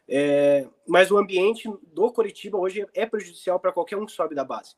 É, 0.07 0.67
mas 0.87 1.11
o 1.11 1.17
ambiente 1.17 1.69
do 1.91 2.11
Coritiba 2.11 2.57
hoje 2.57 2.85
é 2.93 3.05
prejudicial 3.05 3.59
para 3.59 3.71
qualquer 3.71 3.97
um 3.97 4.05
que 4.05 4.11
sobe 4.11 4.35
da 4.35 4.43
base. 4.43 4.75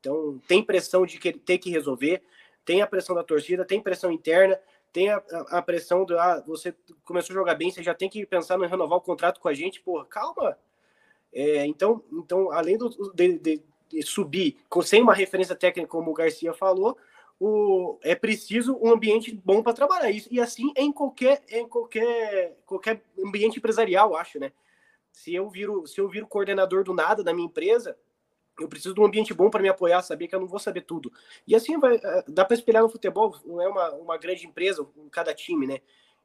Então, 0.00 0.40
tem 0.46 0.62
pressão 0.62 1.06
de 1.06 1.18
que, 1.18 1.32
ter 1.32 1.58
que 1.58 1.70
resolver, 1.70 2.22
tem 2.64 2.82
a 2.82 2.86
pressão 2.86 3.14
da 3.14 3.22
torcida, 3.22 3.64
tem 3.64 3.80
pressão 3.80 4.10
interna, 4.10 4.58
tem 4.94 5.10
a, 5.10 5.16
a, 5.50 5.60
pressão 5.60 6.04
do 6.04 6.16
ah, 6.16 6.40
você 6.46 6.72
começou 7.04 7.34
a 7.34 7.38
jogar 7.40 7.56
bem, 7.56 7.68
você 7.68 7.82
já 7.82 7.92
tem 7.92 8.08
que 8.08 8.24
pensar 8.24 8.56
em 8.56 8.68
renovar 8.68 8.96
o 8.96 9.02
contrato 9.02 9.40
com 9.40 9.48
a 9.48 9.52
gente, 9.52 9.80
pô, 9.80 10.02
calma. 10.04 10.56
É, 11.32 11.66
então, 11.66 12.00
então, 12.12 12.52
além 12.52 12.78
do, 12.78 12.88
de, 13.12 13.38
de, 13.40 13.62
de, 13.88 14.02
subir 14.04 14.56
com, 14.68 14.82
sem 14.82 15.02
uma 15.02 15.12
referência 15.12 15.56
técnica, 15.56 15.88
como 15.88 16.12
o 16.12 16.14
Garcia 16.14 16.54
falou, 16.54 16.96
o, 17.40 17.98
é 18.04 18.14
preciso 18.14 18.78
um 18.80 18.92
ambiente 18.92 19.34
bom 19.44 19.64
para 19.64 19.72
trabalhar. 19.72 20.12
Isso, 20.12 20.28
e 20.30 20.40
assim 20.40 20.72
em 20.76 20.92
qualquer, 20.92 21.42
em 21.48 21.66
qualquer, 21.66 22.56
qualquer 22.64 23.02
ambiente 23.18 23.58
empresarial, 23.58 24.14
acho, 24.14 24.38
né? 24.38 24.52
Se 25.10 25.34
eu 25.34 25.50
viro, 25.50 25.88
se 25.88 26.00
eu 26.00 26.08
viro 26.08 26.28
coordenador 26.28 26.84
do 26.84 26.94
nada 26.94 27.24
da 27.24 27.34
minha 27.34 27.46
empresa, 27.46 27.98
eu 28.60 28.68
preciso 28.68 28.94
de 28.94 29.00
um 29.00 29.04
ambiente 29.04 29.34
bom 29.34 29.50
para 29.50 29.62
me 29.62 29.68
apoiar, 29.68 30.02
saber 30.02 30.28
que 30.28 30.34
eu 30.34 30.40
não 30.40 30.46
vou 30.46 30.58
saber 30.58 30.82
tudo. 30.82 31.12
E 31.46 31.54
assim 31.54 31.78
vai, 31.78 31.96
eh, 31.96 32.24
dá 32.28 32.44
para 32.44 32.54
espelhar 32.54 32.82
no 32.82 32.88
futebol, 32.88 33.36
não 33.44 33.60
é 33.60 33.68
uma, 33.68 33.90
uma 33.92 34.18
grande 34.18 34.46
empresa 34.46 34.86
em 34.96 35.08
cada 35.08 35.34
time, 35.34 35.66
né? 35.66 35.80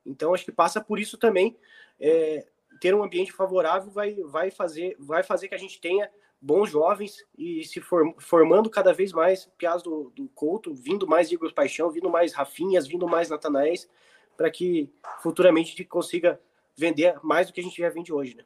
Então 0.05 0.33
acho 0.33 0.45
que 0.45 0.51
passa 0.51 0.81
por 0.81 0.99
isso 0.99 1.17
também. 1.17 1.57
É, 1.99 2.45
ter 2.79 2.93
um 2.95 3.03
ambiente 3.03 3.31
favorável 3.31 3.91
vai, 3.91 4.15
vai, 4.23 4.51
fazer, 4.51 4.95
vai 4.99 5.23
fazer 5.23 5.47
que 5.47 5.55
a 5.55 5.59
gente 5.59 5.81
tenha 5.81 6.09
bons 6.41 6.69
jovens 6.69 7.25
e 7.37 7.63
se 7.65 7.81
for, 7.81 8.15
formando 8.17 8.69
cada 8.69 8.93
vez 8.93 9.11
mais 9.11 9.45
piás 9.57 9.83
do, 9.83 10.11
do 10.15 10.29
Couto, 10.29 10.73
vindo 10.73 11.07
mais 11.07 11.31
Igor 11.31 11.53
Paixão, 11.53 11.91
vindo 11.91 12.09
mais 12.09 12.33
Rafinhas, 12.33 12.87
vindo 12.87 13.07
mais 13.07 13.29
Natanaéis, 13.29 13.89
para 14.37 14.49
que 14.49 14.89
futuramente 15.21 15.73
a 15.73 15.77
gente 15.77 15.85
consiga 15.85 16.39
vender 16.77 17.19
mais 17.21 17.47
do 17.47 17.53
que 17.53 17.59
a 17.59 17.63
gente 17.63 17.77
já 17.77 17.89
vende 17.89 18.13
hoje, 18.13 18.35
né? 18.35 18.45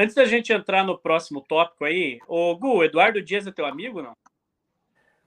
Antes 0.00 0.14
da 0.14 0.24
gente 0.24 0.52
entrar 0.52 0.84
no 0.84 0.96
próximo 0.96 1.40
tópico 1.40 1.84
aí, 1.84 2.20
o 2.28 2.56
Gu, 2.56 2.84
Eduardo 2.84 3.20
Dias 3.20 3.48
é 3.48 3.50
teu 3.50 3.66
amigo, 3.66 4.00
não? 4.00 4.16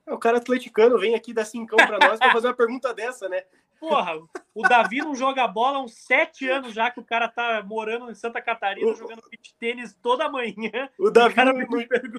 É, 0.07 0.13
o 0.13 0.17
cara 0.17 0.37
atleticano 0.37 0.97
vem 0.97 1.13
aqui 1.13 1.33
dar 1.33 1.43
cincão 1.43 1.75
para 1.75 1.99
nós 1.99 2.17
para 2.17 2.31
fazer 2.31 2.47
uma 2.47 2.53
pergunta 2.53 2.93
dessa, 2.93 3.27
né? 3.27 3.43
Porra, 3.81 4.17
o 4.55 4.61
Davi 4.61 4.99
não 4.99 5.13
joga 5.13 5.45
bola 5.45 5.79
há 5.79 5.81
uns 5.81 5.95
sete 5.95 6.47
anos 6.47 6.71
já 6.71 6.89
que 6.89 7.01
o 7.01 7.03
cara 7.03 7.27
tá 7.27 7.61
morando 7.61 8.09
em 8.09 8.15
Santa 8.15 8.41
Catarina, 8.41 8.89
o... 8.89 8.95
jogando 8.95 9.21
beat 9.29 9.53
tênis 9.59 9.93
toda 10.01 10.29
manhã. 10.29 10.89
O 10.97 11.11
Davi, 11.11 11.41
o 11.41 11.43
não, 11.43 11.67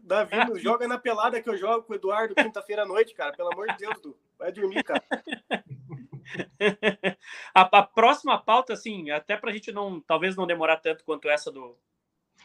Davi 0.02 0.36
não 0.36 0.58
joga 0.58 0.86
na 0.86 0.98
pelada 0.98 1.40
que 1.40 1.48
eu 1.48 1.56
jogo 1.56 1.84
com 1.84 1.94
o 1.94 1.96
Eduardo 1.96 2.34
quinta-feira 2.34 2.82
à 2.82 2.86
noite, 2.86 3.14
cara. 3.14 3.32
Pelo 3.32 3.50
amor 3.50 3.66
de 3.68 3.78
Deus, 3.78 3.98
Du. 4.02 4.14
Vai 4.38 4.52
dormir, 4.52 4.84
cara. 4.84 5.02
a, 7.54 7.78
a, 7.78 7.82
próxima 7.82 8.36
pauta, 8.36 8.74
assim, 8.74 9.10
até 9.10 9.38
pra 9.38 9.52
gente 9.52 9.72
não, 9.72 10.02
talvez 10.02 10.36
não 10.36 10.46
demorar 10.46 10.76
tanto 10.76 11.02
quanto 11.02 11.30
essa 11.30 11.50
do, 11.50 11.78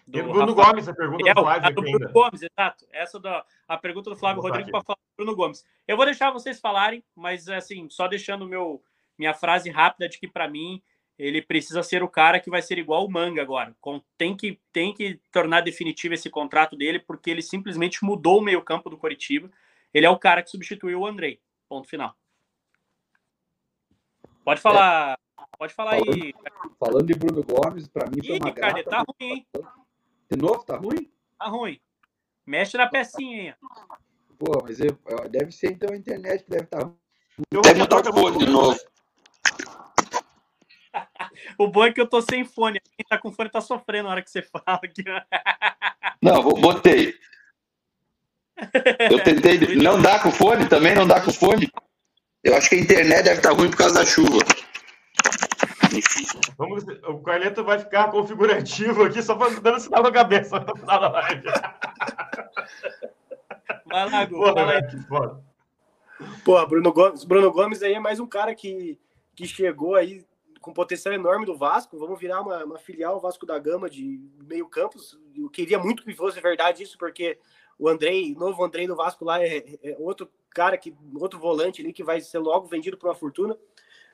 do 0.07 0.23
Bruno 0.23 0.53
Rafael. 0.53 0.67
Gomes, 0.67 0.87
a 0.87 0.93
pergunta 0.93 1.29
é, 1.29 1.33
do 1.33 1.41
Flávio. 1.41 1.69
do 1.69 1.81
Bruno 1.81 1.97
ainda. 1.97 2.11
Gomes, 2.11 2.41
exato. 2.41 2.87
Essa 2.91 3.19
da 3.19 3.45
a 3.67 3.77
pergunta 3.77 4.09
do 4.09 4.15
Flávio 4.15 4.41
Rodrigo 4.41 4.71
para 4.71 4.81
falar 4.81 4.95
do 4.95 5.15
Bruno 5.17 5.35
Gomes. 5.35 5.65
Eu 5.87 5.97
vou 5.97 6.05
deixar 6.05 6.31
vocês 6.31 6.59
falarem, 6.59 7.03
mas 7.13 7.49
assim, 7.49 7.89
só 7.89 8.07
deixando 8.07 8.47
meu, 8.47 8.81
minha 9.17 9.33
frase 9.33 9.69
rápida 9.69 10.07
de 10.07 10.17
que 10.17 10.27
para 10.27 10.47
mim 10.47 10.81
ele 11.19 11.41
precisa 11.41 11.81
ser 11.83 12.03
o 12.03 12.07
cara 12.07 12.39
que 12.39 12.49
vai 12.49 12.61
ser 12.61 12.77
igual 12.77 13.05
o 13.05 13.11
Manga 13.11 13.41
agora. 13.41 13.75
Tem 14.17 14.37
que, 14.37 14.59
tem 14.71 14.93
que 14.93 15.19
tornar 15.31 15.61
definitivo 15.61 16.13
esse 16.13 16.29
contrato 16.29 16.75
dele, 16.77 16.99
porque 16.99 17.29
ele 17.29 17.41
simplesmente 17.41 18.03
mudou 18.03 18.39
o 18.39 18.43
meio-campo 18.43 18.89
do 18.89 18.97
Coritiba. 18.97 19.49
Ele 19.93 20.05
é 20.05 20.09
o 20.09 20.19
cara 20.19 20.43
que 20.43 20.51
substituiu 20.51 21.01
o 21.01 21.07
Andrei. 21.07 21.41
Ponto 21.67 21.87
final. 21.87 22.15
Pode 24.45 24.61
falar. 24.61 25.13
É. 25.13 25.17
Pode 25.57 25.73
falar 25.73 25.97
falando, 25.97 26.13
aí. 26.13 26.33
Falando 26.79 27.05
de 27.07 27.15
Bruno 27.15 27.43
Gomes, 27.43 27.87
para 27.87 28.07
mim 28.09 28.23
foi 28.23 28.37
uma 28.37 28.53
cara, 28.53 28.83
tá 28.83 28.99
ruim, 28.99 29.31
hein? 29.31 29.47
De 30.29 30.37
novo, 30.37 30.63
tá 30.63 30.77
ruim? 30.77 31.09
Tá 31.37 31.47
ruim. 31.47 31.79
Mexe 32.45 32.77
na 32.77 32.87
pecinha 32.87 33.41
aí. 33.41 33.67
Pô, 34.37 34.61
mas 34.63 34.79
eu, 34.79 34.97
deve 35.29 35.51
ser 35.51 35.71
então 35.71 35.93
a 35.93 35.97
internet 35.97 36.43
que 36.43 36.49
deve 36.49 36.63
estar 36.63 36.79
tá 36.79 36.83
ruim. 36.85 36.97
Deve 37.63 37.79
botar 37.79 38.09
o 38.09 38.13
fone 38.13 38.37
de 38.39 38.45
novo. 38.47 38.79
o 41.57 41.67
bom 41.67 41.85
é 41.85 41.93
que 41.93 42.01
eu 42.01 42.07
tô 42.07 42.21
sem 42.21 42.43
fone. 42.43 42.79
Quem 42.79 43.05
tá 43.07 43.17
com 43.17 43.31
fone 43.31 43.49
tá 43.49 43.61
sofrendo 43.61 44.05
na 44.05 44.11
hora 44.11 44.21
que 44.21 44.29
você 44.29 44.41
fala 44.41 44.79
aqui. 44.83 45.03
Não, 46.21 46.43
botei. 46.43 47.15
Eu 49.09 49.23
tentei. 49.23 49.75
Não 49.75 50.01
dá 50.01 50.19
com 50.19 50.31
fone 50.31 50.67
também? 50.67 50.95
Não 50.95 51.07
dá 51.07 51.21
com 51.21 51.31
fone? 51.31 51.71
Eu 52.43 52.55
acho 52.55 52.69
que 52.69 52.75
a 52.75 52.79
internet 52.79 53.23
deve 53.23 53.37
estar 53.37 53.51
ruim 53.51 53.69
por 53.69 53.77
causa 53.77 53.95
da 53.95 54.05
chuva. 54.05 54.39
Vamos, 56.57 56.83
o 57.07 57.19
Carleto 57.19 57.63
vai 57.63 57.79
ficar 57.79 58.11
configurativo 58.11 59.03
aqui, 59.03 59.21
só 59.21 59.35
dando 59.35 59.79
sinal 59.79 60.03
na 60.03 60.11
cabeça 60.11 60.59
no 60.59 60.75
final 60.75 60.99
da 60.99 61.09
live. 61.09 61.43
Vai 63.85 64.09
lá, 64.09 64.25
Gu, 64.25 64.43
fala 64.43 64.71
aí. 64.71 64.81
Pô, 66.43 66.65
Bruno 66.65 66.91
Gomes, 66.91 67.23
Bruno 67.23 67.51
Gomes 67.51 67.83
aí 67.83 67.93
é 67.93 67.99
mais 67.99 68.19
um 68.19 68.27
cara 68.27 68.55
que, 68.55 68.99
que 69.35 69.45
chegou 69.45 69.95
aí 69.95 70.25
com 70.61 70.73
potencial 70.73 71.13
enorme 71.13 71.45
do 71.45 71.57
Vasco. 71.57 71.97
Vamos 71.97 72.19
virar 72.19 72.41
uma, 72.41 72.65
uma 72.65 72.77
filial 72.77 73.19
Vasco 73.19 73.45
da 73.45 73.57
Gama 73.57 73.89
de 73.89 74.19
meio 74.43 74.67
campos. 74.67 75.17
Eu 75.35 75.49
queria 75.49 75.79
muito 75.79 76.03
que 76.03 76.13
fosse 76.13 76.41
verdade 76.41 76.83
isso, 76.83 76.97
porque 76.97 77.37
o 77.79 77.87
Andrei, 77.87 78.33
novo 78.35 78.63
Andrei 78.63 78.87
do 78.87 78.95
Vasco 78.95 79.23
lá 79.23 79.41
é, 79.41 79.63
é 79.83 79.95
outro 79.99 80.29
cara 80.49 80.77
que 80.77 80.93
outro 81.15 81.39
volante 81.39 81.81
ali 81.81 81.93
que 81.93 82.03
vai 82.03 82.19
ser 82.19 82.39
logo 82.39 82.67
vendido 82.67 82.97
por 82.97 83.07
uma 83.07 83.15
fortuna. 83.15 83.55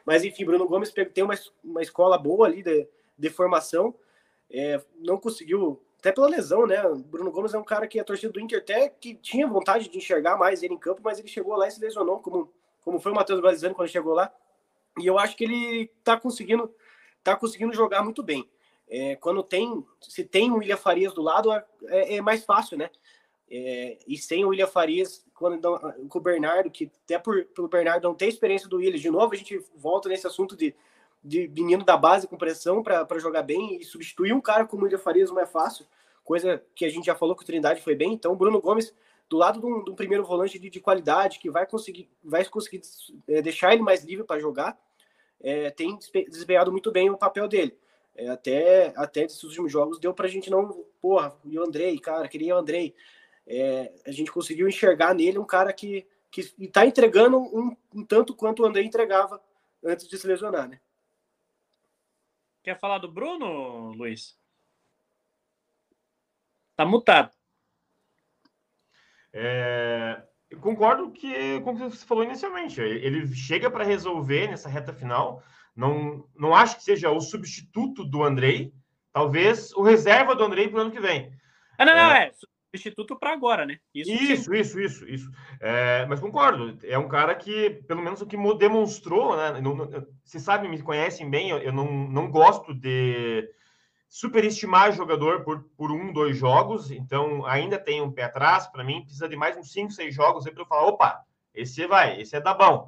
Mas 0.06 0.24
enfim, 0.24 0.46
Bruno 0.46 0.68
Gomes 0.68 0.92
tem 1.14 1.24
uma, 1.24 1.36
uma 1.64 1.82
escola 1.82 2.18
boa 2.18 2.46
ali 2.46 2.62
de, 2.62 2.88
de 3.18 3.30
formação. 3.30 3.96
É, 4.50 4.82
não 5.00 5.18
conseguiu, 5.18 5.82
até 6.00 6.12
pela 6.12 6.28
lesão, 6.28 6.68
né? 6.68 6.82
Bruno 7.06 7.32
Gomes 7.32 7.54
é 7.54 7.58
um 7.58 7.64
cara 7.64 7.88
que 7.88 8.00
a 8.00 8.04
torcida 8.04 8.32
do 8.32 8.40
Inter 8.40 8.60
até 8.60 8.90
que 8.90 9.16
tinha 9.16 9.48
vontade 9.48 9.90
de 9.90 9.98
enxergar 9.98 10.38
mais 10.38 10.62
ele 10.62 10.74
em 10.74 10.80
campo, 10.80 11.02
mas 11.04 11.20
ele 11.20 11.28
chegou 11.28 11.56
lá 11.56 11.68
e 11.68 11.72
se 11.72 11.80
lesionou, 11.80 12.20
como, 12.20 12.52
como 12.84 13.00
foi 13.00 13.12
o 13.12 13.16
Matheus 13.16 13.40
Gualizani 13.40 13.74
quando 13.74 13.90
chegou 13.90 14.14
lá. 14.14 14.34
E 15.00 15.08
eu 15.08 15.18
acho 15.18 15.36
que 15.36 15.44
ele 15.44 15.92
tá 16.04 16.20
conseguindo, 16.20 16.74
tá 17.24 17.36
conseguindo 17.36 17.74
jogar 17.74 18.04
muito 18.04 18.22
bem. 18.22 18.48
É, 18.90 19.16
quando 19.16 19.42
tem, 19.42 19.84
se 20.02 20.24
tem 20.24 20.52
o 20.52 20.58
William 20.58 20.78
Farias 20.78 21.14
do 21.14 21.22
lado, 21.22 21.52
é, 21.52 22.16
é 22.18 22.22
mais 22.22 22.44
fácil, 22.44 22.78
né? 22.78 22.92
É, 23.50 23.98
e 24.08 24.18
sem 24.18 24.44
o 24.46 24.50
William 24.50 24.68
Farias, 24.68 25.26
quando 25.34 25.60
com 26.10 26.18
o 26.18 26.22
Bernardo, 26.22 26.72
que 26.72 26.92
até 27.04 27.20
por, 27.20 27.44
pelo 27.46 27.68
Bernardo 27.68 28.08
não 28.08 28.16
ter 28.16 28.28
experiência 28.28 28.68
do 28.68 28.78
William, 28.78 29.00
de 29.00 29.10
novo 29.10 29.34
a 29.34 29.38
gente 29.38 29.64
volta 29.76 30.10
nesse 30.10 30.26
assunto 30.26 30.56
de, 30.56 30.74
de 31.24 31.48
menino 31.50 31.84
da 31.84 31.96
base 31.98 32.28
com 32.28 32.38
pressão 32.38 32.82
para 32.82 33.20
jogar 33.20 33.44
bem 33.44 33.78
e 33.80 33.84
substituir 33.84 34.34
um 34.34 34.42
cara 34.42 34.66
como 34.66 34.82
o 34.82 34.86
William 34.86 35.00
Farias 35.00 35.30
não 35.30 35.40
é 35.40 35.46
fácil, 35.46 35.86
coisa 36.24 36.64
que 36.74 36.86
a 36.86 36.90
gente 36.90 37.06
já 37.06 37.16
falou 37.16 37.36
que 37.36 37.44
o 37.44 37.46
Trindade 37.46 37.82
foi 37.82 37.96
bem. 37.96 38.14
Então, 38.14 38.32
o 38.32 38.36
Bruno 38.36 38.62
Gomes, 38.62 38.94
do 39.30 39.38
lado 39.38 39.60
de 39.60 39.66
um, 39.66 39.84
de 39.84 39.92
um 39.92 39.96
primeiro 39.96 40.24
volante 40.24 40.58
de, 40.58 40.70
de, 40.70 40.80
qualidade, 40.80 41.40
que 41.40 41.50
vai 41.50 41.66
conseguir, 41.66 42.10
vai 42.24 42.46
conseguir 42.46 42.82
é, 43.28 43.42
deixar 43.42 43.74
ele 43.74 43.82
mais 43.82 44.04
livre 44.04 44.24
para 44.24 44.40
jogar, 44.40 44.78
é, 45.42 45.70
tem 45.70 45.98
desempenhado 46.30 46.72
muito 46.72 46.92
bem 46.92 47.10
o 47.10 47.18
papel 47.18 47.48
dele. 47.48 47.78
É, 48.16 48.30
até, 48.30 48.94
até 48.96 49.24
esses 49.24 49.44
últimos 49.44 49.72
jogos 49.72 50.00
deu 50.00 50.14
para 50.14 50.28
a 50.28 50.30
gente 50.30 50.50
não. 50.50 50.86
Porra, 51.02 51.36
e 51.44 51.58
o 51.58 51.64
Andrei, 51.64 51.98
cara, 52.00 52.28
queria 52.28 52.56
o 52.56 52.60
Andrei 52.60 52.94
é, 53.48 53.94
a 54.06 54.12
gente 54.12 54.32
conseguiu 54.32 54.68
enxergar 54.68 55.14
nele 55.14 55.38
um 55.38 55.46
cara 55.46 55.74
que 55.74 56.08
está 56.58 56.86
entregando 56.86 57.38
um, 57.38 57.76
um, 57.94 58.06
tanto 58.06 58.36
quanto 58.36 58.64
o 58.64 58.66
André 58.66 58.84
entregava 58.84 59.42
antes 59.84 60.08
de 60.08 60.18
se 60.18 60.26
lesionar, 60.26 60.68
né? 60.68 60.80
Quer 62.64 62.80
falar 62.80 62.98
do 62.98 63.12
Bruno, 63.12 63.92
Luiz? 63.92 64.38
Tá 66.76 66.86
mutado. 66.86 67.32
É, 69.34 70.24
eu 70.50 70.60
concordo 70.60 71.12
que, 71.12 71.60
com 71.62 71.72
o 71.72 71.76
que 71.76 71.84
você 71.84 72.06
falou 72.06 72.24
inicialmente. 72.24 72.80
Ele 72.80 73.28
chega 73.36 73.70
para 73.70 73.84
resolver 73.84 74.48
nessa 74.48 74.70
reta 74.70 74.94
final. 74.94 75.44
Não, 75.76 76.28
não 76.36 76.56
acho 76.56 76.78
que 76.78 76.84
seja 76.84 77.12
o 77.12 77.20
substituto 77.20 78.06
do 78.06 78.24
Andrei. 78.24 78.74
Talvez 79.12 79.74
o 79.74 79.84
reserva 79.84 80.34
do 80.34 80.44
Andrei 80.44 80.68
para 80.68 80.78
o 80.78 80.82
ano 80.82 80.92
que 80.92 81.02
vem. 81.02 81.38
Ah, 81.78 81.86
não, 81.86 81.94
é, 81.94 81.96
não, 81.96 82.12
é 82.12 82.32
substituto 82.74 83.16
para 83.16 83.32
agora, 83.32 83.66
né? 83.66 83.78
Isso, 83.94 84.12
isso, 84.12 84.54
isso, 84.54 84.80
isso, 84.80 85.08
isso. 85.08 85.32
É, 85.60 86.06
mas 86.08 86.20
concordo, 86.20 86.78
é 86.84 86.98
um 86.98 87.08
cara 87.08 87.36
que, 87.36 87.70
pelo 87.88 88.02
menos 88.02 88.22
o 88.22 88.26
que 88.26 88.36
demonstrou, 88.58 89.38
né? 89.38 89.62
Não, 89.62 89.76
não, 89.76 90.08
vocês 90.24 90.44
sabem, 90.44 90.70
me 90.70 90.82
conhecem 90.82 91.30
bem, 91.30 91.52
eu, 91.52 91.60
eu 91.60 91.72
não, 91.72 91.86
não 92.08 92.32
gosto 92.32 92.74
de 92.74 93.48
superestimar 94.10 94.92
jogador 94.92 95.44
por, 95.44 95.64
por 95.78 95.92
um, 95.92 96.12
dois 96.12 96.36
jogos, 96.36 96.90
então 96.92 97.46
ainda 97.46 97.78
tem 97.78 98.02
um 98.02 98.12
pé 98.12 98.24
atrás, 98.24 98.68
para 98.68 98.84
mim 98.84 99.02
precisa 99.02 99.30
de 99.30 99.36
mais 99.36 99.56
uns 99.56 99.72
cinco, 99.72 99.92
seis 99.92 100.14
jogos 100.14 100.46
aí 100.46 100.54
para 100.54 100.64
eu 100.64 100.68
falar, 100.68 100.88
opa, 100.88 101.24
esse 101.54 101.86
vai, 101.86 102.20
esse 102.20 102.36
é 102.36 102.42
da 102.42 102.54
bom. 102.54 102.88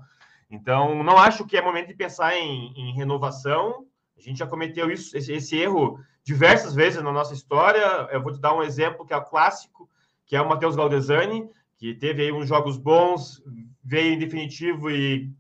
Então, 0.49 1.03
não 1.03 1.17
acho 1.17 1.45
que 1.45 1.57
é 1.57 1.61
momento 1.61 1.87
de 1.87 1.95
pensar 1.95 2.35
em, 2.35 2.73
em 2.75 2.93
renovação, 2.93 3.85
a 4.17 4.21
gente 4.21 4.39
já 4.39 4.47
cometeu 4.47 4.89
isso, 4.89 5.15
esse, 5.17 5.31
esse 5.33 5.57
erro 5.57 5.99
diversas 6.23 6.73
vezes 6.73 7.01
na 7.01 7.11
nossa 7.11 7.33
história. 7.33 8.07
Eu 8.11 8.21
vou 8.21 8.31
te 8.31 8.39
dar 8.39 8.55
um 8.55 8.63
exemplo 8.63 9.05
que 9.05 9.13
é 9.13 9.17
o 9.17 9.23
clássico, 9.23 9.89
que 10.25 10.35
é 10.35 10.41
o 10.41 10.47
Matheus 10.49 10.75
Galdesani, 10.75 11.49
que 11.77 11.93
teve 11.93 12.23
aí 12.23 12.31
uns 12.31 12.47
jogos 12.47 12.77
bons, 12.77 13.43
veio 13.83 14.13
em 14.13 14.19
definitivo 14.19 14.89
e 14.89 15.31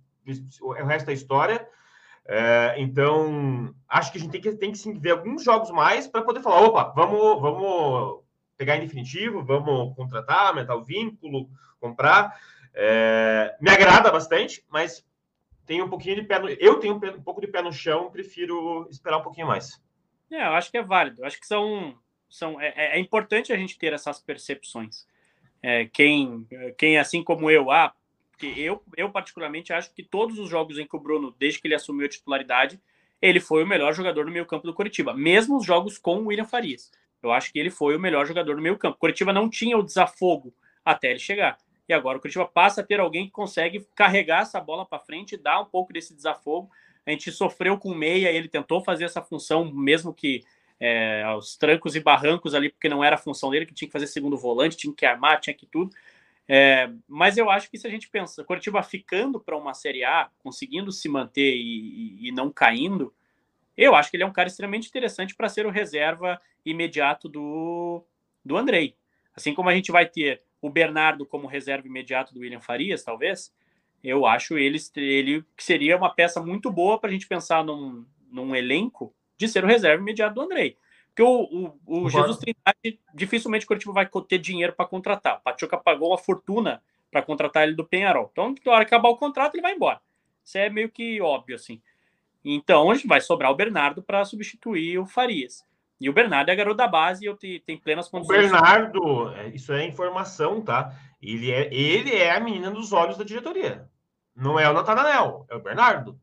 o 0.61 0.73
resto 0.73 1.09
é 1.09 1.13
história. 1.13 1.67
É, 2.27 2.75
então, 2.77 3.73
acho 3.87 4.11
que 4.11 4.17
a 4.17 4.21
gente 4.21 4.31
tem 4.31 4.41
que, 4.41 4.51
tem 4.55 4.71
que 4.71 4.77
sim, 4.77 4.97
ver 4.97 5.11
alguns 5.11 5.43
jogos 5.43 5.69
mais 5.71 6.07
para 6.07 6.23
poder 6.23 6.41
falar: 6.41 6.61
opa, 6.61 6.91
vamos, 6.95 7.41
vamos 7.41 8.21
pegar 8.57 8.77
em 8.77 8.81
definitivo, 8.81 9.43
vamos 9.43 9.95
contratar, 9.95 10.47
aumentar 10.47 10.75
o 10.75 10.83
vínculo, 10.83 11.49
comprar. 11.79 12.35
É, 12.73 13.55
me 13.61 13.69
agrada 13.69 14.11
bastante, 14.11 14.65
mas 14.69 15.05
tenho 15.65 15.85
um 15.85 15.89
pouquinho 15.89 16.15
de 16.15 16.23
pé 16.23 16.39
no, 16.39 16.49
eu 16.49 16.79
tenho 16.79 16.95
um 16.95 17.21
pouco 17.21 17.41
de 17.41 17.47
pé 17.47 17.61
no 17.61 17.73
chão, 17.73 18.11
prefiro 18.11 18.87
esperar 18.89 19.17
um 19.17 19.23
pouquinho 19.23 19.47
mais. 19.47 19.81
É, 20.31 20.45
eu 20.45 20.53
acho 20.53 20.71
que 20.71 20.77
é 20.77 20.83
válido. 20.83 21.21
Eu 21.21 21.25
acho 21.25 21.39
que 21.39 21.47
são, 21.47 21.97
são 22.29 22.59
é, 22.59 22.73
é, 22.75 22.97
é 22.97 22.99
importante 22.99 23.51
a 23.51 23.57
gente 23.57 23.77
ter 23.77 23.93
essas 23.93 24.19
percepções. 24.19 25.05
É, 25.61 25.85
quem, 25.85 26.47
quem 26.77 26.97
assim 26.97 27.23
como 27.23 27.49
eu, 27.49 27.71
ah, 27.71 27.93
porque 28.31 28.53
eu, 28.57 28.83
eu 28.95 29.09
particularmente 29.09 29.73
acho 29.73 29.93
que 29.93 30.03
todos 30.03 30.37
os 30.37 30.49
jogos 30.49 30.77
em 30.77 30.85
que 30.85 30.95
o 30.95 30.99
Bruno, 30.99 31.33
desde 31.39 31.59
que 31.59 31.67
ele 31.67 31.75
assumiu 31.75 32.05
a 32.05 32.09
titularidade, 32.09 32.79
ele 33.21 33.39
foi 33.39 33.63
o 33.63 33.67
melhor 33.67 33.93
jogador 33.93 34.25
no 34.25 34.31
meio 34.31 34.45
campo 34.45 34.67
do 34.67 34.73
Curitiba, 34.73 35.13
mesmo 35.13 35.57
os 35.57 35.65
jogos 35.65 35.97
com 35.97 36.17
o 36.17 36.27
William 36.27 36.45
Farias. 36.45 36.91
Eu 37.23 37.31
acho 37.31 37.51
que 37.51 37.57
ele 37.57 37.71
foi 37.71 37.95
o 37.95 37.99
melhor 37.99 38.27
jogador 38.27 38.55
no 38.55 38.61
meio 38.61 38.77
campo. 38.77 38.99
Curitiba 38.99 39.33
não 39.33 39.49
tinha 39.49 39.77
o 39.77 39.83
desafogo 39.83 40.53
até 40.83 41.09
ele 41.09 41.19
chegar. 41.19 41.57
E 41.87 41.93
agora 41.93 42.17
o 42.17 42.21
Curitiba 42.21 42.45
passa 42.45 42.81
a 42.81 42.83
ter 42.83 42.99
alguém 42.99 43.25
que 43.25 43.31
consegue 43.31 43.87
carregar 43.95 44.41
essa 44.41 44.59
bola 44.59 44.85
para 44.85 44.99
frente, 44.99 45.37
dar 45.37 45.61
um 45.61 45.65
pouco 45.65 45.93
desse 45.93 46.15
desafogo 46.15 46.69
a 47.05 47.11
gente 47.11 47.31
sofreu 47.31 47.77
com 47.77 47.91
o 47.91 47.95
meia, 47.95 48.31
ele 48.31 48.47
tentou 48.47 48.83
fazer 48.83 49.05
essa 49.05 49.21
função, 49.21 49.71
mesmo 49.71 50.13
que 50.13 50.43
é, 50.79 51.21
aos 51.23 51.55
trancos 51.55 51.95
e 51.95 51.99
barrancos 51.99 52.55
ali, 52.55 52.69
porque 52.69 52.89
não 52.89 53.03
era 53.03 53.15
a 53.15 53.19
função 53.19 53.51
dele, 53.51 53.65
que 53.65 53.73
tinha 53.73 53.87
que 53.87 53.93
fazer 53.93 54.07
segundo 54.07 54.35
volante, 54.37 54.75
tinha 54.75 54.93
que 54.93 55.05
armar, 55.05 55.39
tinha 55.39 55.53
que 55.53 55.67
tudo. 55.67 55.95
É, 56.47 56.89
mas 57.07 57.37
eu 57.37 57.49
acho 57.49 57.69
que 57.69 57.77
se 57.77 57.85
a 57.87 57.89
gente 57.89 58.09
pensa, 58.09 58.43
Curitiba 58.43 58.81
ficando 58.81 59.39
para 59.39 59.55
uma 59.55 59.73
Série 59.73 60.03
A, 60.03 60.29
conseguindo 60.39 60.91
se 60.91 61.07
manter 61.07 61.55
e, 61.55 62.19
e, 62.19 62.27
e, 62.27 62.31
não 62.31 62.51
caindo, 62.51 63.13
eu 63.77 63.95
acho 63.95 64.09
que 64.09 64.17
ele 64.17 64.23
é 64.23 64.27
um 64.27 64.33
cara 64.33 64.47
extremamente 64.47 64.87
interessante 64.87 65.35
para 65.35 65.49
ser 65.49 65.65
o 65.65 65.71
reserva 65.71 66.41
imediato 66.65 67.29
do, 67.29 68.03
do 68.43 68.57
Andrei. 68.57 68.95
Assim 69.35 69.53
como 69.53 69.69
a 69.69 69.75
gente 69.75 69.91
vai 69.91 70.07
ter 70.07 70.41
o 70.65 70.69
Bernardo 70.69 71.25
como 71.25 71.47
reserva 71.47 71.87
imediato 71.87 72.33
do 72.33 72.39
William 72.39 72.59
Farias, 72.59 73.03
talvez, 73.03 73.53
eu 74.03 74.25
acho 74.25 74.57
ele, 74.57 74.79
ele 74.95 75.45
que 75.55 75.63
seria 75.63 75.95
uma 75.95 76.09
peça 76.09 76.41
muito 76.41 76.71
boa 76.71 76.99
para 76.99 77.09
a 77.09 77.13
gente 77.13 77.27
pensar 77.27 77.63
num, 77.63 78.03
num 78.31 78.55
elenco 78.55 79.13
de 79.37 79.47
ser 79.47 79.63
o 79.63 79.67
reserva 79.67 80.01
imediato 80.01 80.35
do 80.35 80.41
Andrei. 80.41 80.77
Porque 81.09 81.21
o, 81.21 81.77
o, 81.85 82.03
o 82.03 82.09
Jesus 82.09 82.37
Trindade, 82.37 82.99
dificilmente 83.13 83.65
o 83.65 83.67
Curitiba 83.67 83.93
vai 83.93 84.09
ter 84.27 84.39
dinheiro 84.39 84.73
para 84.73 84.87
contratar. 84.87 85.37
O 85.37 85.41
Pachuca 85.41 85.77
pagou 85.77 86.09
uma 86.09 86.17
fortuna 86.17 86.81
para 87.11 87.21
contratar 87.21 87.63
ele 87.63 87.75
do 87.75 87.85
Penharol. 87.85 88.29
Então, 88.31 88.53
na 88.65 88.71
hora 88.73 88.85
que 88.85 88.93
acabar 88.93 89.09
o 89.09 89.17
contrato, 89.17 89.55
ele 89.55 89.61
vai 89.61 89.75
embora. 89.75 90.01
Isso 90.43 90.57
é 90.57 90.69
meio 90.69 90.89
que 90.89 91.21
óbvio, 91.21 91.55
assim. 91.55 91.81
Então, 92.43 92.87
hoje 92.87 93.07
vai 93.07 93.21
sobrar 93.21 93.51
o 93.51 93.55
Bernardo 93.55 94.03
para 94.03 94.25
substituir 94.25 94.99
o 94.99 95.05
Farias. 95.05 95.63
E 95.99 96.09
o 96.09 96.13
Bernardo 96.13 96.49
é 96.49 96.55
garoto 96.55 96.77
da 96.77 96.87
base 96.87 97.23
e 97.23 97.27
eu 97.27 97.37
tenho 97.37 97.81
plenas 97.81 98.07
condições. 98.09 98.37
O 98.37 98.51
Bernardo, 98.51 99.29
é, 99.35 99.47
isso 99.49 99.71
é 99.71 99.85
informação, 99.85 100.61
tá? 100.61 100.93
Ele 101.21 101.51
é, 101.51 101.73
ele 101.73 102.13
é 102.13 102.35
a 102.35 102.39
menina 102.39 102.69
dos 102.69 102.91
olhos 102.91 103.17
da 103.17 103.23
diretoria. 103.23 103.89
Não 104.35 104.59
é 104.59 104.69
o 104.69 104.73
Natanael, 104.73 105.45
é 105.49 105.55
o 105.55 105.61
Bernardo. 105.61 106.19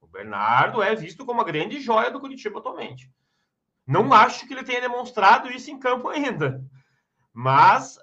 O 0.00 0.06
Bernardo 0.06 0.82
é 0.82 0.94
visto 0.94 1.26
como 1.26 1.42
a 1.42 1.44
grande 1.44 1.80
joia 1.80 2.10
do 2.10 2.20
Curitiba 2.20 2.58
atualmente. 2.58 3.10
Não 3.86 4.12
acho 4.12 4.46
que 4.46 4.54
ele 4.54 4.64
tenha 4.64 4.80
demonstrado 4.80 5.50
isso 5.50 5.70
em 5.70 5.78
campo 5.78 6.08
ainda. 6.08 6.64
Mas 7.32 7.98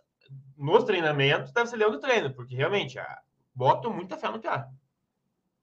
nos 0.58 0.84
treinamentos 0.84 1.52
deve 1.52 1.70
ser 1.70 1.78
leão 1.78 1.92
do 1.92 2.00
treino, 2.00 2.34
porque 2.34 2.56
realmente 2.56 3.00
ah, 3.00 3.20
boto 3.56 3.90
muita 3.90 4.18
fé 4.18 4.30
no 4.30 4.40
Piá. 4.40 4.68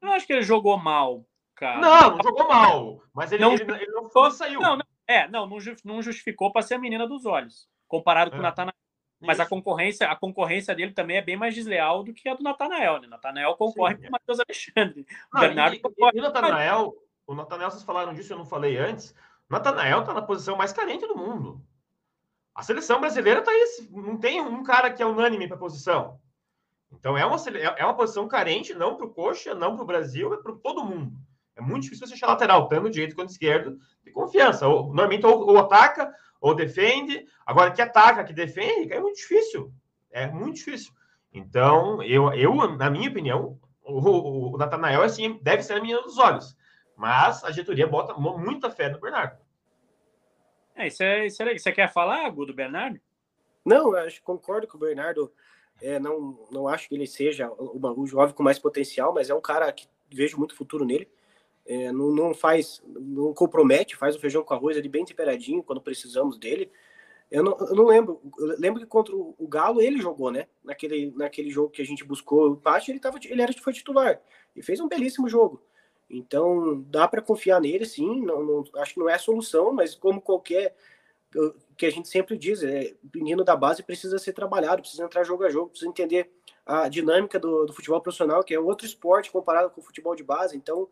Eu 0.00 0.10
acho 0.12 0.26
que 0.26 0.32
ele 0.32 0.42
jogou 0.42 0.78
mal, 0.78 1.24
cara. 1.54 1.80
Não, 1.80 2.10
não 2.16 2.22
jogou 2.22 2.48
mal. 2.48 3.02
Mas 3.12 3.32
ele 3.32 3.42
não, 3.42 3.52
ele, 3.52 3.62
ele 3.62 3.92
não, 3.92 4.10
não 4.14 4.30
saiu. 4.30 4.60
Não, 4.60 4.76
não, 4.76 4.85
é, 5.06 5.28
não, 5.28 5.48
não 5.84 6.02
justificou 6.02 6.52
para 6.52 6.62
ser 6.62 6.74
a 6.74 6.78
menina 6.78 7.06
dos 7.06 7.24
olhos, 7.26 7.68
comparado 7.86 8.30
com 8.30 8.38
o 8.38 8.40
é. 8.40 8.42
Natanael. 8.42 8.74
Mas 9.20 9.40
a 9.40 9.46
concorrência, 9.46 10.06
a 10.08 10.14
concorrência 10.14 10.74
dele 10.74 10.92
também 10.92 11.16
é 11.16 11.22
bem 11.22 11.36
mais 11.36 11.54
desleal 11.54 12.04
do 12.04 12.12
que 12.12 12.28
a 12.28 12.34
do 12.34 12.42
Natanael, 12.42 13.00
né? 13.00 13.08
Natanael 13.08 13.56
concorre 13.56 13.96
Sim, 13.96 14.02
com 14.02 14.08
o 14.08 14.12
Matheus 14.12 14.40
Alexandre. 14.40 15.06
Não, 15.32 15.40
Bernardo 15.40 15.74
e, 15.74 15.80
concorre. 15.80 16.12
E 16.14 16.20
o 16.20 16.22
Natanael, 16.22 16.94
o 17.26 17.34
Natanael, 17.34 17.70
vocês 17.70 17.82
falaram 17.82 18.12
disso, 18.12 18.32
eu 18.32 18.38
não 18.38 18.44
falei 18.44 18.76
antes. 18.76 19.14
O 19.48 19.52
Natanael 19.52 20.04
tá 20.04 20.12
na 20.12 20.20
posição 20.20 20.56
mais 20.56 20.72
carente 20.72 21.06
do 21.06 21.16
mundo. 21.16 21.64
A 22.54 22.62
seleção 22.62 23.00
brasileira 23.00 23.42
tá 23.42 23.50
aí, 23.50 23.88
não 23.90 24.18
tem 24.18 24.40
um 24.40 24.62
cara 24.62 24.92
que 24.92 25.02
é 25.02 25.06
unânime 25.06 25.48
para 25.48 25.56
posição. 25.56 26.20
Então 26.92 27.16
é 27.16 27.24
uma, 27.24 27.36
é 27.76 27.84
uma 27.84 27.96
posição 27.96 28.28
carente, 28.28 28.74
não 28.74 28.96
para 28.96 29.06
o 29.06 29.12
Coxa, 29.12 29.54
não 29.54 29.74
para 29.74 29.82
o 29.82 29.86
Brasil, 29.86 30.32
é 30.34 30.36
para 30.36 30.52
todo 30.54 30.84
mundo. 30.84 31.12
É 31.56 31.62
muito 31.62 31.84
difícil 31.84 32.06
você 32.06 32.14
achar 32.14 32.26
lateral, 32.26 32.68
tanto 32.68 32.90
direito 32.90 33.16
quanto 33.16 33.30
esquerdo, 33.30 33.78
de 34.04 34.12
confiança. 34.12 34.68
Ou, 34.68 34.88
normalmente 34.88 35.24
ou, 35.24 35.48
ou, 35.48 35.58
ataca 35.58 36.14
ou 36.40 36.54
defende. 36.54 37.26
Agora, 37.46 37.70
que 37.70 37.80
ataca, 37.80 38.22
que 38.24 38.32
defende, 38.32 38.92
é 38.92 39.00
muito 39.00 39.16
difícil. 39.16 39.72
É 40.10 40.26
muito 40.26 40.56
difícil. 40.56 40.92
Então, 41.32 42.02
eu, 42.02 42.32
eu 42.34 42.54
na 42.76 42.90
minha 42.90 43.08
opinião, 43.08 43.58
o, 43.82 43.98
o, 43.98 44.54
o 44.54 44.58
Natanael 44.58 45.02
assim, 45.02 45.38
deve 45.42 45.62
ser 45.62 45.74
a 45.74 45.80
minha 45.80 46.00
dos 46.02 46.18
olhos. 46.18 46.56
Mas 46.94 47.42
a 47.42 47.50
diretoria 47.50 47.86
bota 47.86 48.14
muita 48.14 48.70
fé 48.70 48.90
no 48.90 49.00
Bernardo. 49.00 49.38
É, 50.74 50.86
isso 50.88 51.02
é, 51.02 51.26
isso 51.26 51.42
é, 51.42 51.58
você 51.58 51.72
quer 51.72 51.90
falar, 51.90 52.28
Gu, 52.30 52.46
do 52.46 52.54
Bernardo? 52.54 53.00
Não, 53.64 53.96
eu 53.96 54.06
acho, 54.06 54.22
concordo 54.22 54.66
com 54.66 54.76
o 54.76 54.80
Bernardo. 54.80 55.32
É, 55.80 55.98
não, 55.98 56.46
não 56.50 56.68
acho 56.68 56.88
que 56.88 56.94
ele 56.94 57.06
seja 57.06 57.50
o, 57.50 58.00
o 58.00 58.06
jovem 58.06 58.34
com 58.34 58.42
mais 58.42 58.58
potencial, 58.58 59.12
mas 59.12 59.30
é 59.30 59.34
um 59.34 59.40
cara 59.40 59.72
que 59.72 59.88
vejo 60.10 60.38
muito 60.38 60.54
futuro 60.54 60.84
nele. 60.84 61.10
É, 61.66 61.90
não, 61.90 62.12
não, 62.12 62.32
faz, 62.32 62.82
não 62.86 63.34
compromete, 63.34 63.96
faz 63.96 64.14
o 64.14 64.20
feijão 64.20 64.44
com 64.44 64.54
arroz 64.54 64.76
ali 64.76 64.88
bem 64.88 65.04
temperadinho 65.04 65.62
quando 65.62 65.80
precisamos 65.80 66.38
dele. 66.38 66.70
Eu 67.28 67.42
não, 67.42 67.56
eu 67.58 67.74
não 67.74 67.86
lembro, 67.86 68.20
eu 68.38 68.56
lembro 68.58 68.80
que 68.80 68.86
contra 68.86 69.14
o 69.16 69.48
Galo 69.48 69.80
ele 69.80 70.00
jogou, 70.00 70.30
né? 70.30 70.46
Naquele, 70.62 71.12
naquele 71.16 71.50
jogo 71.50 71.70
que 71.70 71.82
a 71.82 71.84
gente 71.84 72.04
buscou 72.04 72.48
o 72.48 72.52
empate, 72.52 72.92
ele, 72.92 73.00
tava, 73.00 73.18
ele 73.24 73.42
era, 73.42 73.52
foi 73.54 73.72
titular 73.72 74.20
e 74.54 74.62
fez 74.62 74.80
um 74.80 74.88
belíssimo 74.88 75.28
jogo. 75.28 75.60
Então 76.08 76.84
dá 76.88 77.08
para 77.08 77.20
confiar 77.20 77.60
nele, 77.60 77.84
sim. 77.84 78.24
Não, 78.24 78.44
não, 78.44 78.64
acho 78.76 78.94
que 78.94 79.00
não 79.00 79.08
é 79.08 79.14
a 79.14 79.18
solução, 79.18 79.72
mas 79.72 79.96
como 79.96 80.20
qualquer 80.20 80.76
que 81.76 81.84
a 81.84 81.90
gente 81.90 82.08
sempre 82.08 82.38
diz, 82.38 82.62
é, 82.62 82.94
menino 83.14 83.44
da 83.44 83.56
base 83.56 83.82
precisa 83.82 84.18
ser 84.18 84.32
trabalhado, 84.32 84.80
precisa 84.80 85.04
entrar 85.04 85.24
jogo 85.24 85.44
a 85.44 85.50
jogo, 85.50 85.70
precisa 85.70 85.90
entender 85.90 86.30
a 86.64 86.88
dinâmica 86.88 87.38
do, 87.38 87.66
do 87.66 87.72
futebol 87.72 88.00
profissional, 88.00 88.42
que 88.42 88.54
é 88.54 88.58
outro 88.58 88.86
esporte 88.86 89.30
comparado 89.30 89.70
com 89.70 89.80
o 89.80 89.84
futebol 89.84 90.14
de 90.16 90.22
base. 90.22 90.56
Então 90.56 90.88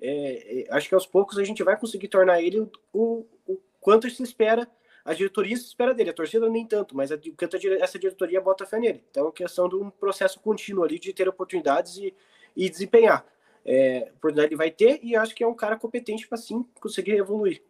é, 0.00 0.60
é, 0.60 0.66
acho 0.70 0.88
que 0.88 0.94
aos 0.94 1.06
poucos 1.06 1.38
a 1.38 1.44
gente 1.44 1.62
vai 1.62 1.76
conseguir 1.76 2.08
tornar 2.08 2.40
ele 2.40 2.60
o, 2.60 2.70
o, 2.92 3.26
o 3.46 3.60
quanto 3.80 4.08
se 4.08 4.22
espera, 4.22 4.68
a 5.04 5.12
diretoria 5.12 5.56
se 5.56 5.64
espera 5.66 5.94
dele, 5.94 6.10
a 6.10 6.14
torcida 6.14 6.48
nem 6.48 6.66
tanto, 6.66 6.96
mas 6.96 7.10
a, 7.10 7.18
quanto 7.36 7.56
a, 7.56 7.60
essa 7.82 7.98
diretoria 7.98 8.40
bota 8.40 8.66
fé 8.66 8.78
nele. 8.78 9.04
Então 9.10 9.28
é 9.28 9.32
questão 9.32 9.68
de 9.68 9.76
um 9.76 9.90
processo 9.90 10.38
contínuo 10.40 10.84
ali 10.84 10.98
de 10.98 11.12
ter 11.12 11.28
oportunidades 11.28 11.96
e, 11.96 12.14
e 12.56 12.68
desempenhar. 12.68 13.24
É, 13.64 14.10
oportunidade 14.16 14.48
ele 14.48 14.56
vai 14.56 14.70
ter 14.70 15.00
e 15.02 15.16
acho 15.16 15.34
que 15.34 15.42
é 15.42 15.46
um 15.46 15.54
cara 15.54 15.76
competente 15.76 16.26
para 16.28 16.38
sim 16.38 16.64
conseguir 16.80 17.16
evoluir. 17.16 17.62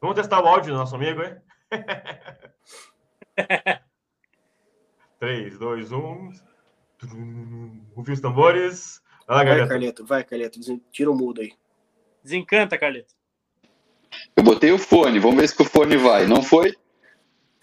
Vamos 0.00 0.16
testar 0.16 0.42
o 0.42 0.46
áudio 0.46 0.72
do 0.72 0.78
nosso 0.78 0.94
amigo, 0.94 1.22
hein? 1.22 1.36
3, 5.18 5.58
2, 5.58 5.92
1. 5.92 6.32
Ouviu 7.96 8.14
os 8.14 8.20
tambores. 8.20 9.02
Vai, 9.30 9.46
vai 9.46 9.68
Carleto, 9.68 10.04
vai, 10.04 10.24
Carleto. 10.24 10.58
Tira 10.90 11.08
o 11.08 11.14
mudo 11.14 11.40
aí. 11.40 11.52
Desencanta, 12.20 12.76
Carleto. 12.76 13.14
Eu 14.36 14.42
botei 14.42 14.72
o 14.72 14.78
fone, 14.78 15.20
vamos 15.20 15.40
ver 15.40 15.48
se 15.48 15.62
o 15.62 15.64
fone 15.64 15.96
vai. 15.96 16.26
Não 16.26 16.42
foi? 16.42 16.76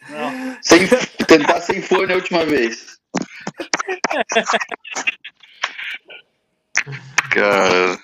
Não. 0.09 0.57
Sem, 0.61 0.88
tentar 1.28 1.59
sem 1.59 1.82
fone 1.82 2.13
a 2.13 2.15
última 2.15 2.45
vez. 2.45 2.97
Cara. 7.34 7.99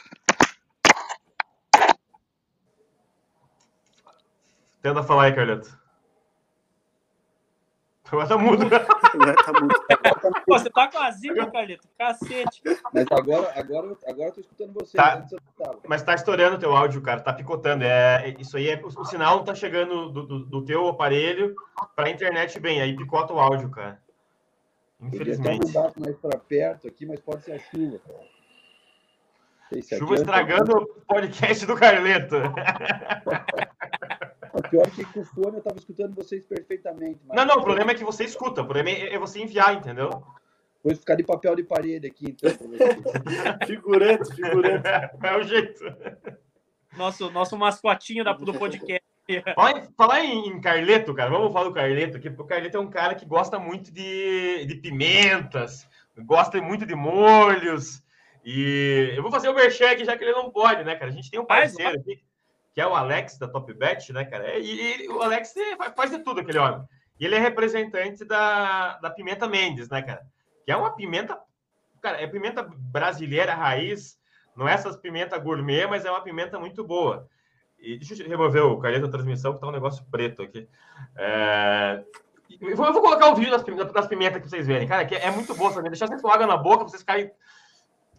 Tenta 4.82 5.04
falar 5.04 5.28
aí, 5.28 5.34
Carleto. 5.34 5.83
Agora 8.14 8.28
tá 8.28 8.38
mudo. 8.38 8.64
Agora 8.64 9.36
tá 9.44 9.54
mudo. 9.60 9.76
Pô, 10.46 10.60
você 10.60 10.70
tá 10.70 10.88
com 10.88 11.00
a 11.00 11.10
zica, 11.10 11.50
Carlito. 11.50 11.88
Cacete. 11.98 12.62
Mas 12.94 13.08
agora, 13.12 13.52
agora, 13.56 13.98
agora 14.08 14.30
eu 14.30 14.34
tô 14.34 14.42
escutando 14.42 14.74
você. 14.74 14.96
Tá. 14.96 15.26
Mas 15.88 16.04
tá 16.04 16.14
estourando 16.14 16.58
o 16.58 16.60
teu 16.60 16.76
áudio, 16.76 17.02
cara. 17.02 17.22
Tá 17.22 17.34
picotando. 17.34 17.84
É, 17.84 18.36
isso 18.38 18.56
aí 18.56 18.70
é. 18.70 18.80
O, 18.84 18.88
o 18.88 19.06
sinal 19.06 19.38
não 19.38 19.44
tá 19.44 19.56
chegando 19.56 20.10
do, 20.10 20.28
do, 20.28 20.40
do 20.46 20.64
teu 20.64 20.88
aparelho 20.88 21.56
pra 21.96 22.12
internet 22.12 22.60
bem. 22.60 22.82
Aí 22.82 22.96
picota 22.96 23.34
o 23.34 23.40
áudio, 23.40 23.72
cara. 23.72 24.00
Infelizmente. 25.02 25.76
Eu 25.76 25.92
mais 25.98 26.16
pra 26.18 26.38
perto 26.38 26.88
aqui, 26.88 27.08
mas 27.08 27.20
pode 27.20 27.44
ser 27.44 27.54
a 27.54 27.60
chuva, 27.60 28.00
cara. 28.08 28.34
Chuva 29.98 30.16
estragando 30.16 30.78
o 30.78 30.86
podcast 31.08 31.66
do 31.66 31.76
Carleto. 31.76 32.36
O 34.54 34.62
pior 34.62 34.86
é 34.86 34.90
que 34.92 35.04
com 35.06 35.22
o 35.22 35.26
fone 35.26 35.54
eu 35.54 35.58
estava 35.58 35.78
escutando 35.80 36.14
vocês 36.14 36.44
perfeitamente. 36.44 37.20
Não, 37.26 37.44
não, 37.44 37.56
o 37.56 37.64
problema 37.64 37.92
é 37.92 37.96
que 37.96 38.04
você 38.04 38.24
escuta, 38.24 38.62
o 38.62 38.66
problema 38.66 38.92
é, 38.92 39.16
é 39.16 39.18
você 39.18 39.42
enviar, 39.42 39.74
entendeu? 39.74 40.24
Vou 40.84 40.96
ficar 40.96 41.16
de 41.16 41.24
papel 41.24 41.56
de 41.56 41.64
parede 41.64 42.06
aqui, 42.06 42.26
então. 42.28 42.52
figurante, 43.66 44.36
figurante. 44.36 44.84
É 45.24 45.38
o 45.38 45.44
jeito. 45.44 45.84
Nosso, 46.96 47.32
nosso 47.32 47.58
mascotinho 47.58 48.24
da, 48.24 48.34
do 48.34 48.54
podcast. 48.54 49.04
Falar 49.96 50.24
em, 50.24 50.50
em, 50.50 50.62
Carleto, 50.62 51.16
cara, 51.16 51.32
vamos 51.32 51.52
falar 51.52 51.70
do 51.70 51.74
Carleto 51.74 52.18
aqui, 52.18 52.30
porque 52.30 52.44
o 52.44 52.46
Carleto 52.46 52.78
é 52.78 52.80
um 52.80 52.90
cara 52.90 53.16
que 53.16 53.26
gosta 53.26 53.58
muito 53.58 53.92
de, 53.92 54.66
de 54.66 54.76
pimentas, 54.76 55.88
gosta 56.16 56.62
muito 56.62 56.86
de 56.86 56.94
molhos. 56.94 58.04
E 58.46 59.14
eu 59.16 59.24
vou 59.24 59.32
fazer 59.32 59.50
o 59.50 59.56
merchan 59.56 59.90
aqui, 59.90 60.06
já 60.06 60.16
que 60.16 60.24
ele 60.24 60.34
não 60.34 60.52
pode, 60.52 60.84
né, 60.84 60.94
cara? 60.96 61.10
A 61.10 61.14
gente 61.14 61.32
tem 61.32 61.40
um 61.40 61.46
parceiro 61.46 61.98
aqui 61.98 62.22
que 62.74 62.82
é 62.82 62.88
o 62.88 62.96
Alex 62.96 63.38
da 63.38 63.48
Top 63.48 63.72
Bet, 63.74 64.12
né, 64.12 64.26
cara? 64.26 64.58
E, 64.58 65.08
o 65.08 65.22
Alex 65.22 65.54
faz 65.96 66.10
de 66.12 66.20
tudo 66.20 66.42
aquele 66.42 66.58
homem. 66.58 66.84
E 67.20 67.26
ele 67.26 67.36
é 67.36 67.40
representante 67.40 68.26
da, 68.26 68.98
da 68.98 69.10
pimenta 69.10 69.48
Mendes, 69.48 69.90
né, 69.90 70.02
cara? 70.02 70.26
Que 70.66 70.72
é 70.72 70.76
uma 70.76 70.96
pimenta, 70.96 71.40
cara, 72.02 72.20
é 72.20 72.26
pimenta 72.26 72.64
brasileira 72.64 73.54
raiz, 73.54 74.18
não 74.56 74.68
é 74.68 74.74
essas 74.74 74.98
pimenta 74.98 75.38
gourmet, 75.38 75.86
mas 75.88 76.04
é 76.04 76.10
uma 76.10 76.24
pimenta 76.24 76.60
muito 76.60 76.84
boa. 76.84 77.28
E 77.80 77.98
deixa 77.98 78.22
eu 78.22 78.30
remover 78.30 78.64
o 78.64 78.80
carnet 78.80 79.02
da 79.02 79.10
transmissão, 79.10 79.54
que 79.54 79.60
tá 79.60 79.68
um 79.68 79.72
negócio 79.72 80.04
preto 80.10 80.42
aqui. 80.42 80.68
É... 81.16 82.04
Eu 82.62 82.76
vou, 82.76 83.02
colocar 83.02 83.28
o 83.28 83.36
vídeo 83.36 83.52
das, 83.52 83.64
das 83.92 84.08
pimentas 84.08 84.42
que 84.42 84.50
vocês 84.50 84.66
verem, 84.66 84.88
cara, 84.88 85.06
que 85.06 85.16
é 85.16 85.30
muito 85.32 85.54
boa 85.56 85.74
também. 85.74 85.92
Deixar 85.92 86.08
vocês 86.08 86.22
com 86.22 86.30
água 86.30 86.48
na 86.48 86.56
boca, 86.56 86.84
vocês 86.84 87.02
ficarem 87.02 87.32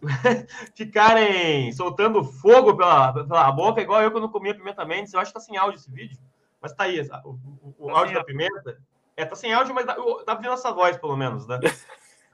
ficarem 0.75 1.71
soltando 1.71 2.23
fogo 2.23 2.75
pela, 2.75 3.13
pela 3.13 3.51
boca, 3.51 3.81
igual 3.81 4.01
eu 4.01 4.11
quando 4.11 4.29
comia 4.29 4.55
pimenta 4.55 4.85
mendes. 4.85 5.13
Eu 5.13 5.19
acho 5.19 5.31
que 5.31 5.35
tá 5.35 5.39
sem 5.39 5.57
áudio 5.57 5.77
esse 5.77 5.91
vídeo. 5.91 6.17
Mas 6.61 6.73
tá 6.73 6.85
aí, 6.85 6.99
o, 7.23 7.29
o, 7.29 7.75
o 7.77 7.87
tá 7.87 7.99
áudio 7.99 8.15
da 8.15 8.23
pimenta. 8.23 8.79
É, 9.17 9.25
tá 9.25 9.35
sem 9.35 9.53
áudio, 9.53 9.73
mas 9.73 9.85
dá, 9.85 9.95
dá 9.95 10.35
pra 10.35 10.35
ver 10.35 10.47
nossa 10.47 10.71
voz, 10.71 10.97
pelo 10.97 11.15
menos, 11.15 11.47
né? 11.47 11.59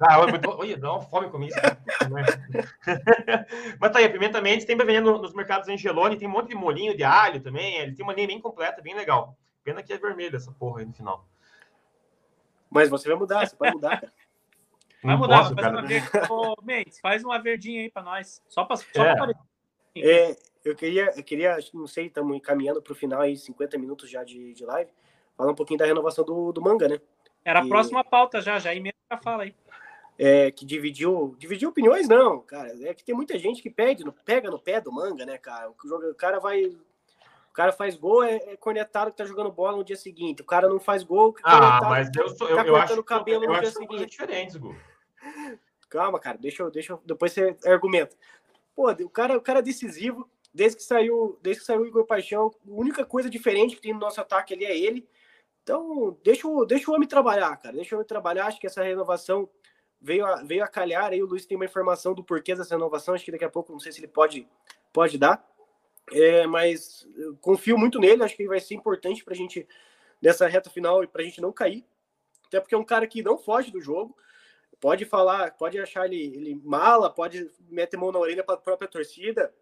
Ah, 0.04 0.20
olha, 0.20 0.78
dá 0.78 0.94
uma 0.94 1.02
fome 1.02 1.30
comigo. 1.30 1.54
mas 3.80 3.92
tá 3.92 4.00
aí, 4.00 4.06
a 4.06 4.10
pimenta 4.10 4.42
mendes 4.42 4.66
tem 4.66 4.76
pra 4.76 4.84
vender 4.84 5.02
nos 5.02 5.32
mercados 5.32 5.70
Angeloni, 5.70 6.18
tem 6.18 6.28
um 6.28 6.32
monte 6.32 6.50
de 6.50 6.56
molinho 6.56 6.98
de 6.98 7.04
alho 7.04 7.40
também. 7.40 7.78
Ele 7.78 7.94
tem 7.94 8.04
uma 8.04 8.14
linha 8.14 8.26
bem 8.26 8.42
completa, 8.42 8.82
bem 8.82 8.96
legal. 8.96 9.38
Pena 9.64 9.84
que 9.84 9.94
é 9.94 10.00
vermelho 10.00 10.36
essa 10.36 10.52
porra 10.52 10.80
aí 10.80 10.88
no 10.88 10.94
final. 10.94 11.28
Mas 12.68 12.90
você 12.90 13.10
vai 13.10 13.18
mudar, 13.18 13.46
você 13.46 13.56
pode 13.56 13.74
mudar, 13.74 14.02
cara. 14.02 14.12
Vai 15.04 15.16
mudar, 15.16 15.40
posso, 15.40 15.56
vai 15.56 15.64
fazer 15.64 15.78
uma 15.78 15.88
ver... 15.88 16.04
Ô, 16.32 16.56
Mendes, 16.62 17.00
faz 17.00 17.24
uma 17.24 17.40
verdinha 17.40 17.82
aí 17.82 17.90
para 17.90 18.04
nós. 18.04 18.42
Só 18.48 18.64
para 18.64 18.78
só 18.78 19.04
é. 19.04 19.16
Pra... 19.16 19.34
é, 19.98 20.36
eu 20.64 20.76
queria, 20.76 21.12
eu 21.16 21.24
queria, 21.24 21.58
não 21.74 21.88
sei, 21.88 22.08
estamos 22.08 22.36
encaminhando 22.36 22.82
para 22.82 22.94
o 22.94 22.96
final 22.96 23.22
aí, 23.22 23.36
50 23.36 23.78
minutos 23.78 24.10
já 24.10 24.24
de, 24.24 24.54
de 24.54 24.66
live, 24.66 24.92
falar 25.36 25.52
um 25.52 25.56
pouquinho 25.56 25.80
da 25.80 25.86
renovação 25.86 26.24
do, 26.24 26.52
do 26.52 26.62
manga, 26.62 26.88
né? 26.88 27.00
Era 27.44 27.62
a 27.62 27.68
próxima 27.68 28.04
pauta 28.04 28.40
já, 28.42 28.60
já 28.60 28.74
emenda 28.76 28.96
já 29.12 29.18
fala 29.18 29.44
aí. 29.44 29.56
É, 30.18 30.52
que 30.52 30.66
dividiu, 30.66 31.36
dividiu 31.40 31.70
opiniões, 31.70 32.08
não, 32.08 32.42
cara. 32.42 32.72
É 32.88 32.94
que 32.94 33.04
tem 33.04 33.16
muita 33.16 33.40
gente 33.40 33.62
que 33.62 33.70
pede, 33.70 34.04
pega 34.24 34.52
no 34.52 34.60
pé 34.60 34.80
do 34.80 34.92
manga, 34.92 35.26
né, 35.26 35.38
cara? 35.38 35.70
O, 35.70 36.14
cara 36.14 36.40
vai. 36.40 36.66
O 36.66 37.54
cara 37.54 37.72
faz 37.72 37.96
gol, 37.96 38.24
é, 38.24 38.36
é 38.36 38.56
cornetado 38.56 39.12
que 39.12 39.18
tá 39.18 39.26
jogando 39.26 39.52
bola 39.52 39.78
no 39.78 39.84
dia 39.84 39.96
seguinte. 39.96 40.42
O 40.42 40.46
cara 40.46 40.70
não 40.70 40.80
faz 40.80 41.04
gol, 41.04 41.34
que 41.34 41.42
ah, 41.44 41.82
mas 41.84 42.10
eu 42.16 42.30
sou, 42.30 42.48
eu, 42.48 42.56
tá 42.56 42.66
eu 42.66 42.76
acho, 42.76 43.04
cabelo 43.04 43.44
eu, 43.44 43.50
no 43.50 43.56
eu 43.56 43.60
dia 43.60 43.70
acho 43.70 43.80
seguinte. 43.80 44.06
diferentes, 44.06 44.56
Gu. 44.56 44.76
Calma, 45.92 46.18
cara, 46.22 46.38
deixa 46.38 46.64
eu, 46.64 46.72
deixa 46.72 46.94
eu, 46.94 47.02
depois 47.06 47.34
você 47.34 47.56
argumenta. 47.66 48.16
Pô, 48.74 48.90
o 48.90 49.10
cara, 49.10 49.38
o 49.38 49.42
cara 49.42 49.60
é 49.60 49.62
decisivo, 49.62 50.28
desde 50.54 50.78
que 50.78 50.84
saiu, 50.84 51.38
desde 51.42 51.60
que 51.60 51.66
saiu 51.66 51.82
o 51.82 51.86
Igor 51.86 52.06
Paixão, 52.06 52.48
a 52.48 52.72
única 52.72 53.06
coisa 53.06 53.30
diferente 53.30 53.76
que 53.76 53.82
tem 53.82 53.94
no 53.94 54.00
nosso 54.00 54.22
ataque 54.22 54.54
ali 54.54 54.64
é 54.64 54.78
ele. 54.78 55.06
Então, 55.62 56.18
deixa 56.24 56.48
o, 56.48 56.66
deixa 56.66 56.90
o 56.90 56.94
homem 56.94 57.10
trabalhar, 57.10 57.58
cara. 57.58 57.76
Deixa 57.76 57.94
o 57.94 57.98
homem 57.98 58.08
trabalhar. 58.08 58.48
Acho 58.48 58.58
que 58.58 58.68
essa 58.68 58.82
renovação 58.82 59.50
veio 60.00 60.26
a, 60.26 60.42
veio 60.44 60.64
a 60.64 60.68
calhar. 60.68 61.12
Aí 61.12 61.22
o 61.22 61.26
Luiz 61.26 61.46
tem 61.46 61.58
uma 61.58 61.66
informação 61.66 62.14
do 62.14 62.24
porquê 62.24 62.56
dessa 62.56 62.74
renovação. 62.74 63.14
Acho 63.14 63.26
que 63.26 63.32
daqui 63.32 63.46
a 63.46 63.50
pouco, 63.50 63.74
não 63.74 63.80
sei 63.80 63.92
se 63.92 64.00
ele 64.00 64.08
pode, 64.08 64.48
pode 64.94 65.18
dar. 65.18 65.46
É, 66.10 66.48
mas 66.48 67.06
confio 67.42 67.78
muito 67.78 68.00
nele. 68.00 68.24
Acho 68.24 68.38
que 68.38 68.44
ele 68.44 68.50
vai 68.50 68.62
ser 68.62 68.76
importante 68.76 69.26
para 69.26 69.34
a 69.34 69.38
gente 69.38 69.68
nessa 70.22 70.48
reta 70.48 70.70
final 70.70 71.04
e 71.04 71.08
para 71.08 71.22
a 71.22 71.26
gente 71.26 71.42
não 71.42 71.52
cair. 71.52 71.86
Até 72.48 72.62
porque 72.62 72.76
é 72.76 72.78
um 72.78 72.86
cara 72.86 73.06
que 73.06 73.22
não 73.22 73.38
foge 73.38 73.72
do 73.72 73.82
jogo 73.82 74.16
pode 74.82 75.06
falar, 75.06 75.52
pode 75.52 75.80
achar 75.80 76.06
ele, 76.08 76.36
ele 76.36 76.62
mala, 76.66 77.10
pode 77.10 77.50
meter 77.70 77.98
mão 77.98 78.12
na 78.12 78.20
orelha 78.20 78.44
para 78.44 78.56
a 78.56 78.58
própria 78.58 78.90
torcida, 78.90 79.54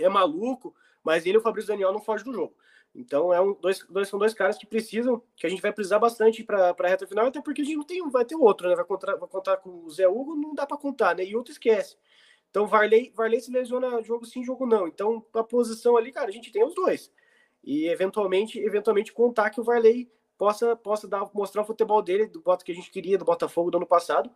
é 0.00 0.08
maluco, 0.08 0.74
mas 1.02 1.24
ele 1.24 1.36
e 1.36 1.38
o 1.38 1.40
Fabrício 1.40 1.68
Daniel 1.68 1.92
não 1.92 2.00
fogem 2.00 2.26
do 2.26 2.32
jogo. 2.34 2.54
Então 2.92 3.32
é 3.32 3.40
um, 3.40 3.54
dois, 3.54 3.86
dois, 3.88 4.08
são 4.08 4.18
dois 4.18 4.34
caras 4.34 4.58
que 4.58 4.66
precisam, 4.66 5.22
que 5.36 5.46
a 5.46 5.50
gente 5.50 5.62
vai 5.62 5.72
precisar 5.72 5.98
bastante 5.98 6.42
para 6.42 6.74
a 6.76 6.88
reta 6.88 7.06
final, 7.06 7.26
até 7.26 7.40
porque 7.40 7.62
a 7.62 7.64
gente 7.64 7.76
não 7.76 7.84
tem, 7.84 8.06
vai 8.10 8.24
ter 8.24 8.34
outro, 8.34 8.68
né? 8.68 8.74
Vai 8.74 8.84
contar, 8.84 9.14
vai 9.16 9.28
contar 9.28 9.58
com 9.58 9.84
o 9.84 9.90
Zé 9.90 10.08
Hugo, 10.08 10.34
não 10.34 10.54
dá 10.54 10.66
para 10.66 10.76
contar, 10.76 11.14
né? 11.14 11.24
E 11.24 11.36
outro 11.36 11.52
esquece. 11.52 11.96
Então 12.50 12.66
Varley, 12.66 13.12
Varley 13.14 13.40
se 13.40 13.52
lesiona 13.52 14.02
jogo 14.02 14.24
sim, 14.24 14.42
jogo 14.42 14.66
não. 14.66 14.88
Então 14.88 15.24
a 15.34 15.44
posição 15.44 15.96
ali, 15.96 16.10
cara, 16.10 16.28
a 16.28 16.32
gente 16.32 16.50
tem 16.50 16.64
os 16.64 16.74
dois. 16.74 17.12
E 17.62 17.86
eventualmente, 17.86 18.58
eventualmente 18.58 19.12
contar 19.12 19.50
que 19.50 19.60
o 19.60 19.64
Varley 19.64 20.10
possa, 20.38 20.74
possa 20.74 21.06
dar, 21.06 21.28
mostrar 21.34 21.62
o 21.62 21.66
futebol 21.66 22.02
dele, 22.02 22.26
do 22.26 22.40
voto 22.40 22.64
que 22.64 22.72
a 22.72 22.74
gente 22.74 22.90
queria, 22.90 23.18
do 23.18 23.24
Botafogo 23.24 23.70
do 23.70 23.76
ano 23.76 23.86
passado, 23.86 24.30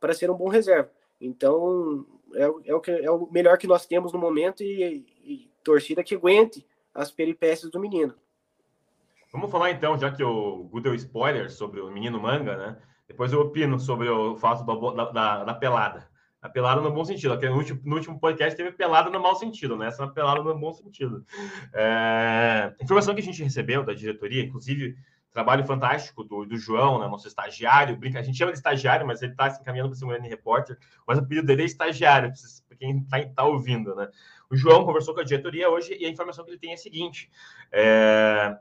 para 0.00 0.14
ser 0.14 0.30
um 0.30 0.36
bom 0.36 0.48
reserva. 0.48 0.90
Então 1.20 2.06
é, 2.34 2.44
é, 2.66 2.74
o, 2.74 2.80
que, 2.80 2.90
é 2.90 3.10
o 3.10 3.28
melhor 3.30 3.58
que 3.58 3.66
nós 3.66 3.86
temos 3.86 4.12
no 4.12 4.18
momento 4.18 4.62
e, 4.62 5.06
e 5.24 5.50
torcida 5.64 6.04
que 6.04 6.14
aguente 6.14 6.66
as 6.94 7.10
peripécias 7.10 7.70
do 7.70 7.80
menino. 7.80 8.14
Vamos 9.32 9.50
falar 9.50 9.70
então, 9.70 9.98
já 9.98 10.10
que 10.10 10.24
o 10.24 10.70
deu 10.82 10.94
spoiler 10.94 11.50
sobre 11.50 11.80
o 11.80 11.90
menino 11.90 12.20
manga, 12.20 12.56
né? 12.56 12.78
Depois 13.06 13.32
eu 13.32 13.40
opino 13.40 13.78
sobre 13.78 14.08
o 14.08 14.36
fato 14.36 14.64
da, 14.64 15.04
da, 15.10 15.44
da 15.44 15.54
pelada. 15.54 16.08
A 16.40 16.48
pelada 16.48 16.80
no 16.80 16.92
bom 16.92 17.04
sentido. 17.04 17.36
No 17.36 17.56
último, 17.56 17.80
no 17.84 17.96
último 17.96 18.20
podcast 18.20 18.56
teve 18.56 18.70
pelada 18.72 19.10
no 19.10 19.20
mau 19.20 19.34
sentido, 19.34 19.76
né? 19.76 19.88
Essa 19.88 20.06
pelada 20.06 20.42
no 20.42 20.58
bom 20.58 20.72
sentido. 20.72 21.24
É... 21.74 22.72
Informação 22.80 23.14
que 23.14 23.20
a 23.20 23.24
gente 23.24 23.42
recebeu 23.42 23.82
da 23.82 23.92
diretoria, 23.92 24.44
inclusive 24.44 24.96
trabalho 25.38 25.64
fantástico 25.64 26.24
do, 26.24 26.44
do 26.44 26.56
João, 26.56 26.98
né, 26.98 27.06
nosso 27.06 27.28
estagiário, 27.28 27.96
brinca, 27.96 28.18
a 28.18 28.22
gente 28.22 28.36
chama 28.36 28.50
de 28.50 28.58
estagiário, 28.58 29.06
mas 29.06 29.22
ele 29.22 29.30
está 29.30 29.48
se 29.48 29.60
encaminhando 29.60 29.90
para 29.90 29.96
ser 29.96 30.04
um 30.04 30.20
repórter, 30.20 30.76
mas 31.06 31.16
o 31.16 31.24
pedido 31.24 31.46
dele 31.46 31.62
é 31.62 31.64
estagiário, 31.64 32.32
para 32.68 32.76
quem 32.76 32.98
está 32.98 33.24
tá 33.24 33.44
ouvindo, 33.44 33.94
né? 33.94 34.08
O 34.50 34.56
João 34.56 34.84
conversou 34.84 35.14
com 35.14 35.20
a 35.20 35.24
diretoria 35.24 35.70
hoje 35.70 35.96
e 35.96 36.04
a 36.04 36.08
informação 36.08 36.44
que 36.44 36.50
ele 36.50 36.58
tem 36.58 36.72
é 36.72 36.74
a 36.74 36.78
seguinte: 36.78 37.30
é, 37.70 38.58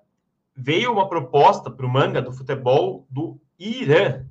veio 0.55 0.91
uma 0.91 1.09
proposta 1.09 1.71
para 1.71 1.85
o 1.85 1.89
manga 1.89 2.21
do 2.21 2.31
futebol 2.31 3.07
do 3.09 3.41
Irã. 3.57 4.23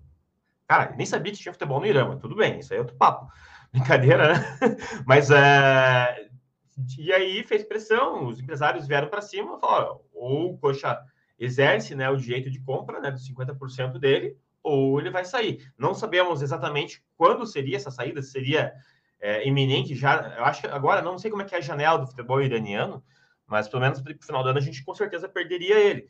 Cara, 0.69 0.95
nem 0.97 1.07
sabia 1.07 1.33
que 1.33 1.39
tinha 1.39 1.53
futebol 1.53 1.81
no 1.81 1.87
Irã, 1.87 2.07
mas 2.07 2.21
tudo 2.21 2.37
bem, 2.37 2.61
isso 2.61 2.73
aí 2.73 2.77
é 2.77 2.81
outro 2.81 2.97
papo. 2.97 3.27
Brincadeira, 3.73 4.35
né? 4.35 4.57
Mas 5.05 5.31
é, 5.31 6.29
e 6.97 7.13
aí 7.13 7.43
fez 7.43 7.65
pressão, 7.65 8.29
os 8.29 8.39
empresários 8.39 8.87
vieram 8.87 9.09
para 9.09 9.21
cima 9.21 9.57
e 9.57 9.61
falaram: 9.61 10.01
ou 10.15 10.57
Coxa 10.59 10.97
exerce 11.39 11.95
né, 11.95 12.09
o 12.11 12.17
direito 12.17 12.51
de 12.51 12.61
compra 12.61 13.01
né, 13.01 13.11
dos 13.11 13.29
50% 13.29 13.99
dele, 13.99 14.37
ou 14.63 14.99
ele 14.99 15.11
vai 15.11 15.25
sair. 15.25 15.71
Não 15.79 15.95
sabemos 15.95 16.43
exatamente 16.43 17.03
quando 17.17 17.47
seria 17.47 17.77
essa 17.77 17.91
saída, 17.91 18.21
se 18.23 18.33
seria 18.33 18.73
é, 19.21 19.47
iminente 19.47 19.95
já. 19.95 20.35
Eu 20.37 20.45
acho 20.45 20.63
que 20.63 20.67
agora 20.67 21.03
não 21.03 21.19
sei 21.19 21.31
como 21.31 21.43
é 21.43 21.45
que 21.45 21.55
é 21.55 21.59
a 21.59 21.63
janela 21.63 21.99
do 21.99 22.07
futebol 22.07 22.43
iraniano, 22.43 23.03
mas 23.47 23.69
pelo 23.69 23.83
menos 23.83 24.01
para 24.01 24.13
o 24.13 24.25
final 24.25 24.43
do 24.43 24.49
ano 24.49 24.59
a 24.59 24.63
gente 24.63 24.85
com 24.85 24.95
certeza 24.95 25.29
perderia 25.29 25.79
ele. 25.79 26.09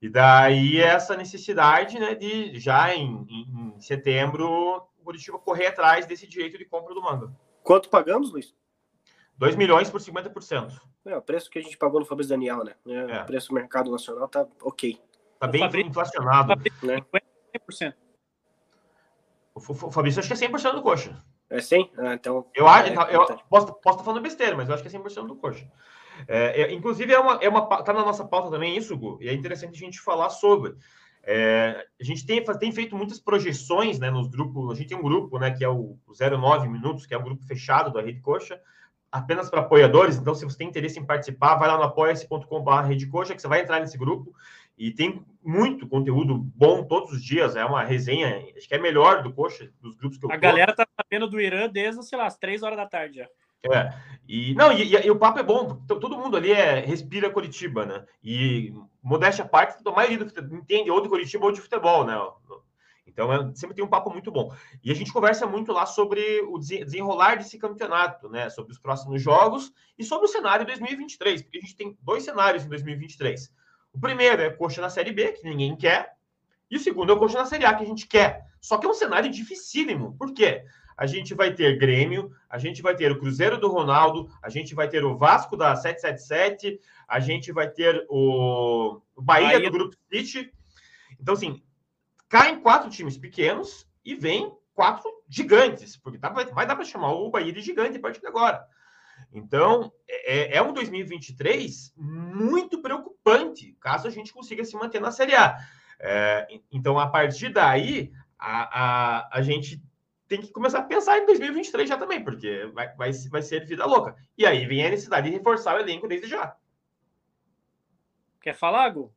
E 0.00 0.08
daí 0.08 0.80
essa 0.80 1.16
necessidade 1.16 1.98
né, 1.98 2.14
de 2.14 2.58
já 2.58 2.94
em, 2.94 3.26
em, 3.28 3.74
em 3.76 3.80
setembro 3.80 4.48
o 4.98 5.04
Curitiba 5.04 5.38
correr 5.38 5.66
atrás 5.66 6.06
desse 6.06 6.26
direito 6.26 6.56
de 6.56 6.64
compra 6.64 6.94
do 6.94 7.02
manga. 7.02 7.32
Quanto 7.62 7.90
pagamos, 7.90 8.32
Luiz? 8.32 8.54
2 9.36 9.56
milhões 9.56 9.90
por 9.90 10.00
50%. 10.00 10.80
É, 11.06 11.16
o 11.16 11.22
preço 11.22 11.50
que 11.50 11.58
a 11.58 11.62
gente 11.62 11.76
pagou 11.76 12.00
no 12.00 12.06
Fabrício 12.06 12.30
Daniel, 12.30 12.64
né? 12.64 12.74
É, 12.86 13.16
é. 13.16 13.22
O 13.22 13.26
preço 13.26 13.48
do 13.48 13.54
mercado 13.54 13.90
nacional 13.90 14.28
tá 14.28 14.46
ok. 14.62 15.00
Tá 15.38 15.46
bem 15.46 15.62
Fabrício, 15.62 15.90
inflacionado. 15.90 16.48
Fabrício, 16.48 16.86
né? 16.86 16.96
50%. 17.56 17.94
O 19.54 19.90
Fabrício 19.90 20.20
acho 20.20 20.28
que 20.28 20.44
é 20.44 20.48
100% 20.48 20.72
do 20.72 20.82
coxa. 20.82 21.16
É 21.48 21.60
100? 21.60 21.92
Ah, 21.98 22.14
então. 22.14 22.46
Eu 22.54 22.66
acho, 22.66 22.88
é, 22.88 23.14
eu, 23.14 23.26
posso, 23.48 23.74
posso 23.74 23.96
estar 23.96 24.04
falando 24.04 24.22
besteira, 24.22 24.56
mas 24.56 24.68
eu 24.68 24.74
acho 24.74 24.82
que 24.82 24.94
é 24.94 24.98
100% 24.98 25.26
do 25.26 25.36
coxa. 25.36 25.70
É, 26.26 26.62
é, 26.62 26.72
inclusive, 26.72 27.12
é 27.12 27.18
uma, 27.18 27.34
é 27.40 27.48
uma, 27.48 27.66
tá 27.82 27.92
na 27.92 28.04
nossa 28.04 28.24
pauta 28.24 28.50
também 28.50 28.76
isso, 28.76 28.96
Gu, 28.96 29.18
e 29.20 29.28
é 29.28 29.32
interessante 29.32 29.76
a 29.76 29.86
gente 29.86 30.00
falar 30.00 30.30
sobre. 30.30 30.74
É, 31.22 31.86
a 32.00 32.04
gente 32.04 32.26
tem, 32.26 32.42
tem 32.44 32.72
feito 32.72 32.96
muitas 32.96 33.18
projeções 33.18 33.98
né, 33.98 34.10
nos 34.10 34.28
grupos. 34.28 34.72
A 34.72 34.74
gente 34.74 34.88
tem 34.88 34.98
um 34.98 35.02
grupo 35.02 35.38
né, 35.38 35.50
que 35.50 35.64
é 35.64 35.68
o 35.68 35.98
09 36.08 36.68
Minutos, 36.68 37.06
que 37.06 37.14
é 37.14 37.18
um 37.18 37.22
grupo 37.22 37.44
fechado 37.44 37.92
da 37.92 38.02
Rede 38.02 38.20
Coxa, 38.20 38.60
apenas 39.14 39.48
para 39.48 39.60
apoiadores. 39.60 40.16
Então, 40.16 40.34
se 40.34 40.44
você 40.44 40.58
tem 40.58 40.66
interesse 40.66 40.98
em 40.98 41.04
participar, 41.04 41.54
vai 41.54 41.68
lá 41.68 41.76
no 41.76 41.84
apoia-se.com.br 41.84 42.80
Rede 42.80 43.06
Coxa, 43.06 43.32
que 43.32 43.40
você 43.40 43.46
vai 43.46 43.60
entrar 43.60 43.78
nesse 43.78 43.96
grupo. 43.96 44.34
E 44.76 44.90
tem 44.90 45.24
muito 45.40 45.86
conteúdo 45.86 46.36
bom 46.36 46.82
todos 46.82 47.12
os 47.12 47.22
dias. 47.22 47.54
É 47.54 47.64
uma 47.64 47.84
resenha, 47.84 48.44
acho 48.56 48.66
que 48.66 48.74
é 48.74 48.78
melhor 48.78 49.22
do 49.22 49.32
Coxa, 49.32 49.70
dos 49.80 49.94
grupos 49.94 50.18
que 50.18 50.26
eu 50.26 50.30
A 50.32 50.34
tô. 50.34 50.40
galera 50.40 50.74
tá 50.74 50.84
sabendo 51.00 51.28
do 51.28 51.40
Irã 51.40 51.68
desde, 51.68 52.02
sei 52.02 52.18
lá, 52.18 52.26
as 52.26 52.36
três 52.36 52.64
horas 52.64 52.76
da 52.76 52.86
tarde 52.86 53.18
já. 53.18 53.28
É, 53.72 53.94
e 54.28 54.52
não, 54.54 54.72
e, 54.72 54.82
e, 54.82 55.06
e, 55.06 55.10
o 55.10 55.16
papo 55.16 55.38
é 55.38 55.42
bom, 55.42 55.76
todo 55.86 56.18
mundo 56.18 56.36
ali 56.36 56.52
é, 56.52 56.80
respira 56.80 57.30
Curitiba, 57.30 57.86
né? 57.86 58.04
E 58.22 58.74
modéstia 59.02 59.42
à 59.44 59.48
parte, 59.48 59.78
a 59.86 59.90
maioria 59.90 60.18
do, 60.18 60.54
entende 60.54 60.90
ou 60.90 61.00
de 61.00 61.08
Curitiba 61.08 61.46
ou 61.46 61.52
de 61.52 61.62
futebol, 61.62 62.04
né? 62.04 62.14
Então, 63.06 63.32
é, 63.32 63.54
sempre 63.54 63.76
tem 63.76 63.84
um 63.84 63.88
papo 63.88 64.10
muito 64.10 64.30
bom. 64.30 64.54
E 64.82 64.90
a 64.90 64.94
gente 64.94 65.12
conversa 65.12 65.46
muito 65.46 65.72
lá 65.72 65.86
sobre 65.86 66.40
o 66.42 66.58
desenrolar 66.58 67.36
desse 67.36 67.58
campeonato, 67.58 68.28
né? 68.28 68.48
Sobre 68.50 68.72
os 68.72 68.78
próximos 68.78 69.22
jogos 69.22 69.72
e 69.98 70.04
sobre 70.04 70.26
o 70.26 70.28
cenário 70.28 70.66
2023, 70.66 71.42
porque 71.42 71.58
a 71.58 71.60
gente 71.60 71.76
tem 71.76 71.96
dois 72.00 72.24
cenários 72.24 72.64
em 72.64 72.68
2023. 72.68 73.52
O 73.92 74.00
primeiro 74.00 74.42
é 74.42 74.50
coxa 74.50 74.80
na 74.80 74.90
Série 74.90 75.12
B, 75.12 75.32
que 75.32 75.44
ninguém 75.44 75.76
quer, 75.76 76.16
e 76.70 76.76
o 76.76 76.80
segundo 76.80 77.12
é 77.12 77.14
o 77.14 77.18
coxa 77.18 77.38
na 77.38 77.46
Série 77.46 77.64
A, 77.64 77.74
que 77.74 77.84
a 77.84 77.86
gente 77.86 78.06
quer. 78.06 78.46
Só 78.60 78.78
que 78.78 78.86
é 78.86 78.88
um 78.88 78.94
cenário 78.94 79.30
dificílimo. 79.30 80.16
Por 80.16 80.32
quê? 80.32 80.64
A 80.96 81.06
gente 81.06 81.34
vai 81.34 81.52
ter 81.52 81.76
Grêmio, 81.76 82.32
a 82.48 82.56
gente 82.56 82.80
vai 82.80 82.94
ter 82.94 83.10
o 83.10 83.18
Cruzeiro 83.18 83.58
do 83.58 83.68
Ronaldo, 83.68 84.30
a 84.40 84.48
gente 84.48 84.74
vai 84.74 84.88
ter 84.88 85.04
o 85.04 85.16
Vasco 85.16 85.56
da 85.56 85.74
777, 85.74 86.80
a 87.06 87.20
gente 87.20 87.52
vai 87.52 87.68
ter 87.68 88.06
o, 88.08 89.00
Bahia, 89.16 89.48
Bahia 89.48 89.60
do 89.60 89.70
Grupo 89.70 89.96
City. 90.08 90.52
Então, 91.20 91.34
assim, 91.34 91.62
caem 92.34 92.58
quatro 92.58 92.90
times 92.90 93.16
pequenos 93.16 93.88
e 94.04 94.16
vem 94.16 94.52
quatro 94.74 95.08
gigantes, 95.28 95.96
porque 95.96 96.18
dá, 96.18 96.30
vai, 96.30 96.44
vai 96.46 96.66
dar 96.66 96.74
para 96.74 96.84
chamar 96.84 97.12
o 97.12 97.30
Bahia 97.30 97.52
de 97.52 97.60
gigante 97.60 97.96
a 97.96 98.00
partir 98.00 98.20
de 98.20 98.26
agora. 98.26 98.66
Então, 99.32 99.92
é, 100.08 100.56
é, 100.56 100.60
um 100.60 100.72
2023 100.72 101.94
muito 101.96 102.82
preocupante, 102.82 103.76
caso 103.80 104.08
a 104.08 104.10
gente 104.10 104.32
consiga 104.32 104.64
se 104.64 104.74
manter 104.74 105.00
na 105.00 105.12
Série 105.12 105.36
A. 105.36 105.56
É, 106.00 106.48
então, 106.72 106.98
a 106.98 107.06
partir 107.08 107.50
daí, 107.50 108.10
a, 108.36 108.80
a, 108.82 109.38
a 109.38 109.40
gente 109.40 109.80
tem 110.26 110.40
que 110.40 110.50
começar 110.50 110.80
a 110.80 110.82
pensar 110.82 111.16
em 111.18 111.26
2023 111.26 111.88
já 111.88 111.96
também, 111.96 112.24
porque 112.24 112.68
vai, 112.74 112.92
vai, 112.96 113.12
vai 113.30 113.42
ser 113.42 113.64
vida 113.64 113.86
louca. 113.86 114.16
E 114.36 114.44
aí 114.44 114.66
vem 114.66 114.84
a 114.84 114.90
necessidade 114.90 115.30
de 115.30 115.36
reforçar 115.36 115.76
o 115.76 115.78
elenco 115.80 116.08
desde 116.08 116.26
já. 116.26 116.56
Quer 118.40 118.54
falar, 118.54 118.88
Gu? 118.88 119.14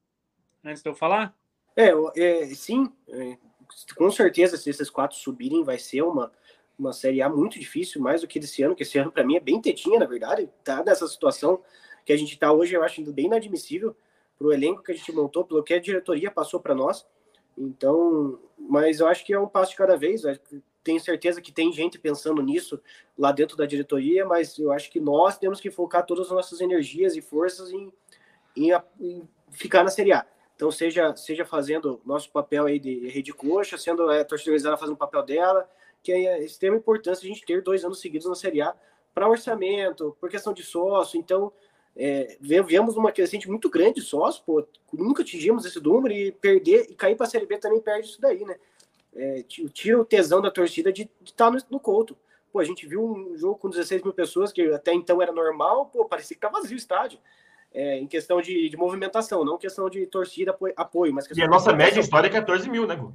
Antes 0.63 0.83
de 0.83 0.89
eu 0.89 0.93
falar? 0.93 1.36
É, 1.77 1.91
é 2.19 2.45
sim, 2.47 2.91
é, 3.07 3.37
com 3.95 4.09
certeza, 4.09 4.57
se 4.57 4.67
esses 4.67 4.89
quatro 4.89 5.15
subirem, 5.15 5.63
vai 5.63 5.77
ser 5.77 6.01
uma, 6.01 6.31
uma 6.77 6.91
Série 6.91 7.21
A 7.21 7.29
muito 7.29 7.59
difícil, 7.59 8.01
mais 8.01 8.21
do 8.21 8.27
que 8.27 8.39
desse 8.39 8.63
ano, 8.63 8.75
que 8.75 8.81
esse 8.81 8.97
ano, 8.97 9.11
para 9.11 9.23
mim, 9.23 9.35
é 9.35 9.39
bem 9.39 9.61
tetinha, 9.61 9.99
na 9.99 10.07
verdade. 10.07 10.49
Tá 10.63 10.83
nessa 10.83 11.07
situação 11.07 11.61
que 12.03 12.11
a 12.11 12.17
gente 12.17 12.33
está 12.33 12.51
hoje, 12.51 12.73
eu 12.73 12.83
acho 12.83 13.01
bem 13.13 13.27
inadmissível 13.27 13.95
para 14.39 14.47
o 14.47 14.53
elenco 14.53 14.81
que 14.81 14.91
a 14.91 14.95
gente 14.95 15.11
montou, 15.11 15.45
pelo 15.45 15.63
que 15.63 15.73
a 15.73 15.79
diretoria 15.79 16.31
passou 16.31 16.59
para 16.59 16.73
nós. 16.73 17.05
Então, 17.55 18.39
mas 18.57 18.99
eu 18.99 19.07
acho 19.07 19.23
que 19.23 19.33
é 19.33 19.39
um 19.39 19.47
passo 19.47 19.71
de 19.71 19.77
cada 19.77 19.95
vez. 19.95 20.23
Tenho 20.83 20.99
certeza 20.99 21.41
que 21.41 21.51
tem 21.51 21.71
gente 21.71 21.99
pensando 21.99 22.41
nisso 22.41 22.81
lá 23.17 23.31
dentro 23.31 23.55
da 23.55 23.65
diretoria, 23.65 24.25
mas 24.25 24.57
eu 24.57 24.71
acho 24.71 24.89
que 24.89 24.99
nós 24.99 25.37
temos 25.37 25.59
que 25.59 25.69
focar 25.69 26.05
todas 26.05 26.27
as 26.27 26.31
nossas 26.31 26.61
energias 26.61 27.15
e 27.15 27.21
forças 27.21 27.71
em, 27.71 27.91
em, 28.55 28.71
em 28.99 29.27
ficar 29.51 29.83
na 29.83 29.89
Série 29.89 30.13
A. 30.13 30.25
Então, 30.57 30.71
seja, 30.71 31.15
seja 31.15 31.45
fazendo 31.45 32.01
nosso 32.03 32.31
papel 32.31 32.65
aí 32.65 32.79
de 32.79 33.07
rede 33.09 33.31
coxa, 33.31 33.77
sendo 33.77 34.09
a 34.09 34.25
torcida 34.25 34.49
organizada 34.49 34.75
fazendo 34.75 34.95
o 34.95 34.97
papel 34.97 35.21
dela, 35.21 35.69
que 36.01 36.11
é 36.11 36.43
extrema 36.43 36.75
importância 36.75 37.23
a 37.23 37.27
gente 37.27 37.45
ter 37.45 37.61
dois 37.61 37.85
anos 37.85 38.01
seguidos 38.01 38.27
na 38.27 38.33
Série 38.33 38.59
A 38.59 38.75
para 39.13 39.29
orçamento, 39.29 40.17
por 40.19 40.31
questão 40.31 40.51
de 40.51 40.63
sócio. 40.63 41.19
Então, 41.19 41.53
é, 41.95 42.37
viemos 42.41 42.95
numa 42.95 43.11
crescente 43.11 43.47
muito 43.47 43.69
grande 43.69 44.01
de 44.01 44.01
sócio, 44.01 44.41
pô, 44.43 44.67
nunca 44.91 45.21
atingimos 45.21 45.63
esse 45.63 45.79
número 45.79 46.11
e 46.11 46.31
perder 46.31 46.87
e 46.89 46.95
cair 46.95 47.15
para 47.15 47.27
a 47.27 47.29
Série 47.29 47.45
B 47.45 47.59
também 47.59 47.79
perde 47.79 48.07
isso 48.07 48.19
daí, 48.19 48.43
né? 48.43 48.55
É, 49.15 49.43
tira 49.43 50.01
o 50.01 50.05
tesão 50.05 50.41
da 50.41 50.49
torcida 50.49 50.91
de 50.91 51.07
estar 51.23 51.51
tá 51.51 51.51
no, 51.51 51.59
no 51.69 51.79
Couto. 51.79 52.17
Pô, 52.51 52.59
a 52.59 52.63
gente 52.63 52.87
viu 52.87 53.05
um 53.05 53.37
jogo 53.37 53.59
com 53.59 53.69
16 53.69 54.01
mil 54.01 54.13
pessoas, 54.13 54.51
que 54.51 54.73
até 54.73 54.91
então 54.91 55.21
era 55.21 55.31
normal, 55.31 55.85
pô, 55.85 56.03
parecia 56.03 56.35
que 56.35 56.41
tá 56.41 56.49
vazio 56.49 56.73
o 56.73 56.79
estádio 56.79 57.19
é, 57.73 57.97
em 57.97 58.07
questão 58.07 58.41
de, 58.41 58.69
de, 58.69 58.77
movimentação, 58.77 59.43
não 59.43 59.57
questão 59.57 59.89
de 59.89 60.05
torcida, 60.07 60.51
apoio, 60.51 60.73
apoio 60.75 61.13
mas 61.13 61.27
E 61.35 61.41
a 61.41 61.47
nossa 61.47 61.73
média 61.73 61.99
história 61.99 62.27
é 62.27 62.31
14 62.31 62.69
mil, 62.69 62.87
né, 62.87 62.95
Gu? 62.95 63.13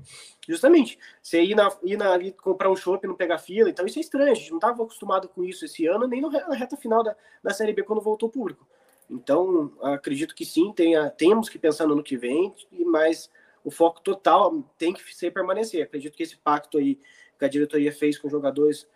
Justamente. 0.48 0.98
Você 1.22 1.42
ir, 1.42 1.54
na, 1.54 1.70
ir 1.82 1.96
na, 1.96 2.12
ali 2.12 2.32
comprar 2.32 2.70
um 2.70 2.76
shopping, 2.76 3.08
não 3.08 3.14
pegar 3.14 3.38
fila, 3.38 3.70
então 3.70 3.86
isso 3.86 3.98
é 3.98 4.02
estranho, 4.02 4.30
a 4.30 4.34
gente 4.34 4.50
não 4.50 4.58
estava 4.58 4.82
acostumado 4.82 5.28
com 5.28 5.42
isso 5.42 5.64
esse 5.64 5.86
ano, 5.86 6.06
nem 6.06 6.20
na 6.20 6.54
reta 6.54 6.76
final 6.76 7.02
da, 7.02 7.16
da 7.42 7.52
Série 7.52 7.72
B, 7.72 7.82
quando 7.82 8.00
voltou 8.00 8.28
o 8.28 8.32
público. 8.32 8.66
Então, 9.10 9.72
acredito 9.82 10.34
que 10.34 10.44
sim, 10.44 10.72
tenha, 10.72 11.10
temos 11.10 11.48
que 11.48 11.58
pensar 11.58 11.86
no 11.86 11.94
ano 11.94 12.02
que 12.02 12.16
vem, 12.16 12.54
mas 12.86 13.30
o 13.64 13.70
foco 13.70 14.00
total 14.00 14.62
tem 14.78 14.92
que 14.92 15.14
ser 15.14 15.30
permanecer. 15.30 15.82
Acredito 15.82 16.16
que 16.16 16.22
esse 16.22 16.36
pacto 16.36 16.78
aí 16.78 16.98
que 17.38 17.44
a 17.44 17.48
diretoria 17.48 17.92
fez 17.92 18.18
com 18.18 18.28
os 18.28 18.32
jogadores 18.32 18.86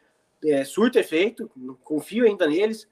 é, 0.45 0.65
surta 0.65 1.01
efeito, 1.01 1.51
confio 1.83 2.25
ainda 2.25 2.47
neles, 2.47 2.89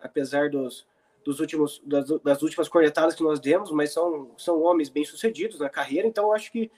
apesar 0.00 0.50
dos, 0.50 0.86
dos 1.28 1.40
últimos, 1.40 1.82
das, 1.84 2.08
das, 2.22 2.40
últimas 2.40 2.70
cornetadas 2.70 3.14
que 3.14 3.22
nós 3.22 3.38
demos, 3.38 3.70
mas 3.70 3.92
são, 3.92 4.30
são 4.38 4.62
homens 4.62 4.88
bem-sucedidos 4.88 5.60
na 5.60 5.68
carreira, 5.68 6.08
então 6.08 6.32
acho 6.32 6.50
que 6.50 6.70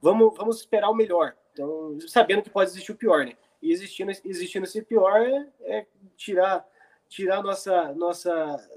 vamos, 0.00 0.36
vamos 0.36 0.56
esperar 0.56 0.90
o 0.90 0.94
melhor. 0.94 1.36
Então, 1.52 1.96
sabendo 2.08 2.42
que 2.42 2.50
pode 2.50 2.68
existir 2.68 2.90
o 2.90 2.96
pior, 2.96 3.24
né? 3.24 3.34
E 3.62 3.70
existindo, 3.70 4.10
existindo 4.24 4.66
esse 4.66 4.82
pior 4.82 5.20
é, 5.20 5.46
é 5.60 5.86
tirar 6.16 6.66
tirar 7.08 7.44
nossa 7.44 7.92
nossa 7.92 8.32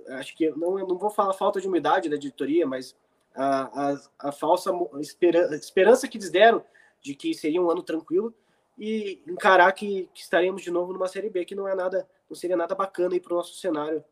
acho 0.10 0.36
que 0.36 0.52
não 0.52 0.78
não 0.86 0.96
vou 0.96 1.10
falar 1.10 1.34
falta 1.34 1.60
de 1.60 1.68
umidade 1.68 2.08
da 2.08 2.18
editoria, 2.18 2.68
mas 2.68 2.96
a, 3.34 3.94
a, 3.94 4.30
a 4.30 4.32
falsa 4.32 4.72
esperança, 5.00 5.56
esperança 5.56 6.08
que 6.08 6.20
eles 6.20 6.30
deram 6.30 6.64
de 7.02 7.16
que 7.16 7.34
seria 7.34 7.60
um 7.60 7.72
ano 7.72 7.82
tranquilo 7.82 8.32
e 8.78 9.24
encarar 9.26 9.72
que, 9.72 10.08
que 10.14 10.22
estaremos 10.22 10.62
de 10.62 10.70
novo 10.70 10.94
numa 10.94 11.08
série 11.08 11.32
B 11.32 11.46
que 11.46 11.56
não 11.56 11.68
é 11.68 11.74
nada 11.74 12.08
não 12.30 12.36
seria 12.36 12.56
nada 12.56 12.76
bacana 12.76 13.16
aí 13.16 13.20
para 13.20 13.34
o 13.34 13.38
nosso 13.38 13.56
cenário 13.56 14.04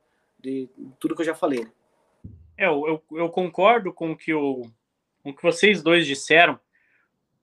de 0.43 0.69
tudo 0.99 1.15
que 1.15 1.21
eu 1.21 1.25
já 1.25 1.33
falei. 1.33 1.63
Né? 1.63 1.71
É, 2.57 2.67
eu, 2.67 3.01
eu 3.11 3.29
concordo 3.29 3.93
com 3.93 4.11
o 4.11 4.17
que, 4.17 4.33
o, 4.33 4.61
com 5.23 5.29
o 5.29 5.35
que 5.35 5.41
vocês 5.41 5.81
dois 5.81 6.05
disseram, 6.05 6.59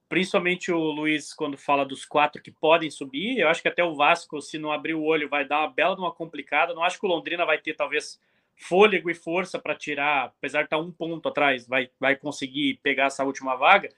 principalmente 0.09 0.71
o 0.71 0.79
Luiz, 0.79 1.33
quando 1.33 1.57
fala 1.57 1.85
dos 1.85 2.05
quatro 2.05 2.43
que 2.43 2.51
podem 2.51 2.91
subir. 2.91 3.39
Eu 3.39 3.49
acho 3.49 3.63
que 3.63 3.69
até 3.69 3.83
o 3.83 3.95
Vasco, 3.95 4.41
se 4.43 4.59
não 4.59 4.71
abrir 4.71 4.95
o 4.95 5.03
olho, 5.03 5.29
vai 5.29 5.47
dar 5.47 5.61
uma 5.61 5.71
bela 5.71 5.97
uma 5.97 6.13
complicada. 6.13 6.75
Não 6.75 6.85
acho 6.85 7.01
que 7.01 7.07
o 7.07 7.09
Londrina 7.09 7.47
vai 7.47 7.59
ter, 7.59 7.75
talvez, 7.75 8.21
fôlego 8.55 9.11
e 9.11 9.15
força 9.15 9.59
para 9.59 9.75
tirar, 9.75 10.27
apesar 10.27 10.61
de 10.61 10.67
estar 10.67 10.77
tá 10.77 10.83
um 10.83 10.93
ponto 10.93 11.29
atrás, 11.29 11.67
vai, 11.67 11.91
vai 11.99 12.15
conseguir 12.15 12.79
pegar 12.83 13.07
essa 13.07 13.25
última 13.25 13.57
vaga. 13.57 13.89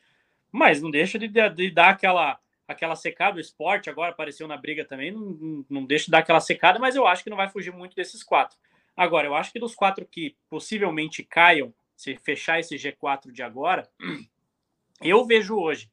Mas 0.50 0.80
não 0.80 0.90
deixa 0.90 1.18
de, 1.18 1.28
de 1.28 1.70
dar 1.70 1.90
aquela 1.90 2.38
aquela 2.68 2.96
secada. 2.96 3.36
O 3.36 3.40
esporte 3.40 3.90
agora 3.90 4.12
apareceu 4.12 4.46
na 4.46 4.56
briga 4.56 4.84
também, 4.84 5.10
não, 5.10 5.64
não 5.68 5.84
deixa 5.84 6.06
de 6.06 6.12
dar 6.12 6.18
aquela 6.18 6.40
secada, 6.40 6.78
mas 6.78 6.96
eu 6.96 7.06
acho 7.06 7.24
que 7.24 7.30
não 7.30 7.36
vai 7.36 7.48
fugir 7.48 7.72
muito 7.72 7.94
desses 7.94 8.22
quatro. 8.22 8.56
Agora, 8.96 9.26
eu 9.26 9.34
acho 9.34 9.52
que 9.52 9.60
dos 9.60 9.74
quatro 9.74 10.06
que 10.06 10.36
possivelmente 10.48 11.22
caiam, 11.22 11.72
se 11.96 12.16
fechar 12.16 12.60
esse 12.60 12.76
G4 12.76 13.30
de 13.32 13.42
agora, 13.42 13.88
eu 15.00 15.24
vejo 15.24 15.56
hoje, 15.56 15.90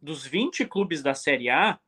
dos 0.00 0.26
20 0.26 0.64
clubes 0.66 1.02
da 1.02 1.14
Série 1.14 1.48
A, 1.48 1.78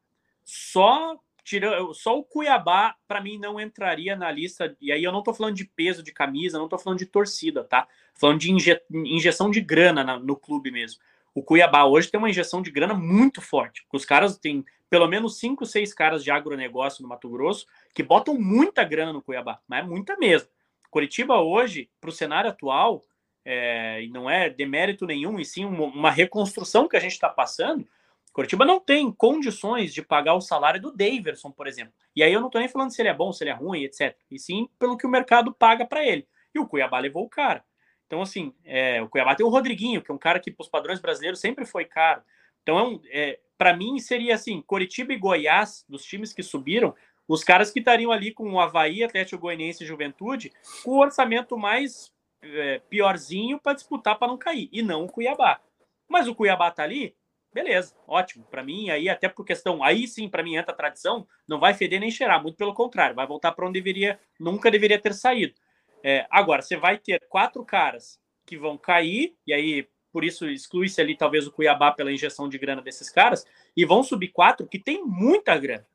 só 0.45 1.19
tira, 1.49 1.79
só 1.95 2.19
o 2.19 2.25
Cuiabá, 2.25 2.95
para 3.07 3.23
mim, 3.23 3.39
não 3.39 3.59
entraria 3.59 4.15
na 4.15 4.31
lista. 4.31 4.77
E 4.81 4.93
aí 4.93 5.03
eu 5.03 5.13
não 5.13 5.21
estou 5.21 5.33
falando 5.33 5.55
de 5.55 5.65
peso 5.65 6.03
de 6.03 6.13
camisa, 6.13 6.59
não 6.59 6.67
estou 6.67 6.79
falando 6.79 6.99
de 6.99 7.07
torcida, 7.07 7.65
tá? 7.65 7.89
Falando 8.15 8.41
de 8.41 8.53
inje, 8.53 8.81
injeção 8.91 9.51
de 9.51 9.61
grana 9.61 10.05
na, 10.05 10.19
no 10.19 10.37
clube 10.37 10.71
mesmo. 10.71 11.01
O 11.35 11.43
Cuiabá 11.43 11.85
hoje 11.85 12.11
tem 12.11 12.19
uma 12.19 12.29
injeção 12.29 12.61
de 12.61 12.71
grana 12.71 12.95
muito 12.95 13.41
forte. 13.41 13.87
Os 13.93 14.05
caras 14.05 14.37
têm 14.37 14.65
pelo 14.91 15.07
menos 15.07 15.39
cinco, 15.39 15.65
seis 15.67 15.93
caras 15.93 16.25
de 16.25 16.31
agronegócio 16.31 17.03
no 17.03 17.09
Mato 17.09 17.29
Grosso 17.29 17.67
que 17.95 18.03
botam 18.03 18.35
muita 18.35 18.85
grana 18.85 19.13
no 19.13 19.23
Cuiabá, 19.23 19.61
mas 19.67 19.85
é 19.85 19.87
muita 19.87 20.17
mesmo. 20.17 20.49
Curitiba 20.91 21.41
hoje, 21.41 21.91
para 22.01 22.11
o 22.11 22.13
cenário 22.13 22.51
atual, 22.51 23.03
é, 23.45 24.03
e 24.03 24.09
não 24.09 24.29
é 24.29 24.49
demérito 24.49 25.07
nenhum, 25.07 25.39
e 25.39 25.45
sim 25.45 25.65
uma, 25.65 25.85
uma 25.85 26.11
reconstrução 26.11 26.89
que 26.89 26.97
a 26.97 27.01
gente 27.01 27.13
está 27.13 27.29
passando, 27.29 27.87
Curitiba 28.33 28.65
não 28.65 28.79
tem 28.79 29.11
condições 29.11 29.93
de 29.93 30.01
pagar 30.01 30.35
o 30.35 30.41
salário 30.41 30.81
do 30.81 30.93
Daverson, 30.93 31.51
por 31.51 31.67
exemplo. 31.67 31.93
E 32.15 32.23
aí 32.23 32.33
eu 32.33 32.41
não 32.41 32.47
estou 32.47 32.61
nem 32.61 32.69
falando 32.69 32.93
se 32.93 33.03
ele 33.03 33.09
é 33.09 33.15
bom, 33.15 33.33
se 33.33 33.43
ele 33.43 33.51
é 33.51 33.55
ruim, 33.55 33.83
etc. 33.83 34.17
E 34.31 34.39
sim 34.39 34.69
pelo 34.79 34.97
que 34.97 35.07
o 35.07 35.11
mercado 35.11 35.53
paga 35.53 35.85
para 35.85 36.05
ele. 36.05 36.27
E 36.55 36.59
o 36.59 36.67
Cuiabá 36.67 36.99
levou 37.01 37.25
o 37.25 37.29
cara. 37.29 37.65
Então, 38.07 38.23
assim, 38.23 38.55
é, 38.65 39.03
o 39.03 39.09
Cuiabá 39.09 39.35
tem 39.35 39.45
o 39.45 39.51
Rodriguinho, 39.51 40.01
que 40.01 40.11
é 40.11 40.15
um 40.15 40.19
cara 40.19 40.39
que, 40.41 40.51
para 40.51 40.63
os 40.63 40.69
padrões 40.69 41.01
brasileiros, 41.01 41.41
sempre 41.41 41.67
foi 41.67 41.85
caro. 41.85 42.23
Então, 42.63 43.01
é, 43.07 43.31
é 43.31 43.41
para 43.59 43.77
mim, 43.77 43.99
seria 43.99 44.35
assim: 44.35 44.63
Coritiba 44.63 45.13
e 45.13 45.19
Goiás, 45.19 45.85
dos 45.89 46.05
times 46.05 46.33
que 46.33 46.43
subiram, 46.43 46.95
os 47.29 47.45
caras 47.45 47.71
que 47.71 47.79
estariam 47.79 48.11
ali 48.11 48.33
com 48.33 48.51
o 48.51 48.59
Havaí, 48.59 49.05
Atlético 49.05 49.43
Goianiense 49.43 49.85
e 49.85 49.87
Juventude, 49.87 50.51
com 50.83 50.93
o 50.93 51.01
orçamento 51.01 51.59
mais 51.59 52.11
é, 52.41 52.81
piorzinho 52.89 53.61
para 53.61 53.75
disputar 53.75 54.19
para 54.19 54.29
não 54.29 54.39
cair, 54.39 54.71
e 54.73 54.83
não 54.83 55.05
o 55.05 55.09
Cuiabá. 55.09 55.61
Mas 56.09 56.27
o 56.27 56.35
Cuiabá 56.35 56.71
tá 56.71 56.83
ali, 56.83 57.15
beleza, 57.53 57.95
ótimo. 58.07 58.45
Para 58.51 58.63
mim, 58.63 58.89
aí 58.89 59.11
até 59.11 59.29
por 59.29 59.45
questão, 59.45 59.85
aí 59.85 60.09
sim, 60.09 60.27
para 60.29 60.43
mim 60.43 60.57
entra 60.57 60.73
a 60.73 60.77
tradição, 60.77 61.29
não 61.47 61.61
vai 61.61 61.75
feder 61.75 62.01
nem 62.01 62.11
cheirar, 62.11 62.43
muito 62.43 62.57
pelo 62.57 62.73
contrário, 62.73 63.15
vai 63.15 63.27
voltar 63.27 63.53
para 63.53 63.67
onde 63.67 63.79
deveria, 63.79 64.19
nunca 64.41 64.71
deveria 64.71 64.99
ter 64.99 65.13
saído. 65.13 65.55
É, 66.03 66.27
agora, 66.31 66.63
você 66.63 66.77
vai 66.77 66.97
ter 66.97 67.21
quatro 67.29 67.63
caras 67.65 68.19
que 68.47 68.57
vão 68.57 68.79
cair, 68.79 69.37
e 69.47 69.53
aí 69.53 69.87
por 70.11 70.25
isso 70.25 70.49
exclui-se 70.49 70.99
ali 71.01 71.15
talvez 71.15 71.47
o 71.47 71.53
Cuiabá 71.53 71.93
pela 71.93 72.11
injeção 72.11 72.49
de 72.49 72.57
grana 72.57 72.81
desses 72.81 73.11
caras, 73.11 73.45
e 73.77 73.85
vão 73.85 74.03
subir 74.03 74.29
quatro 74.29 74.67
que 74.67 74.79
tem 74.79 75.05
muita 75.05 75.57
grana. 75.59 75.87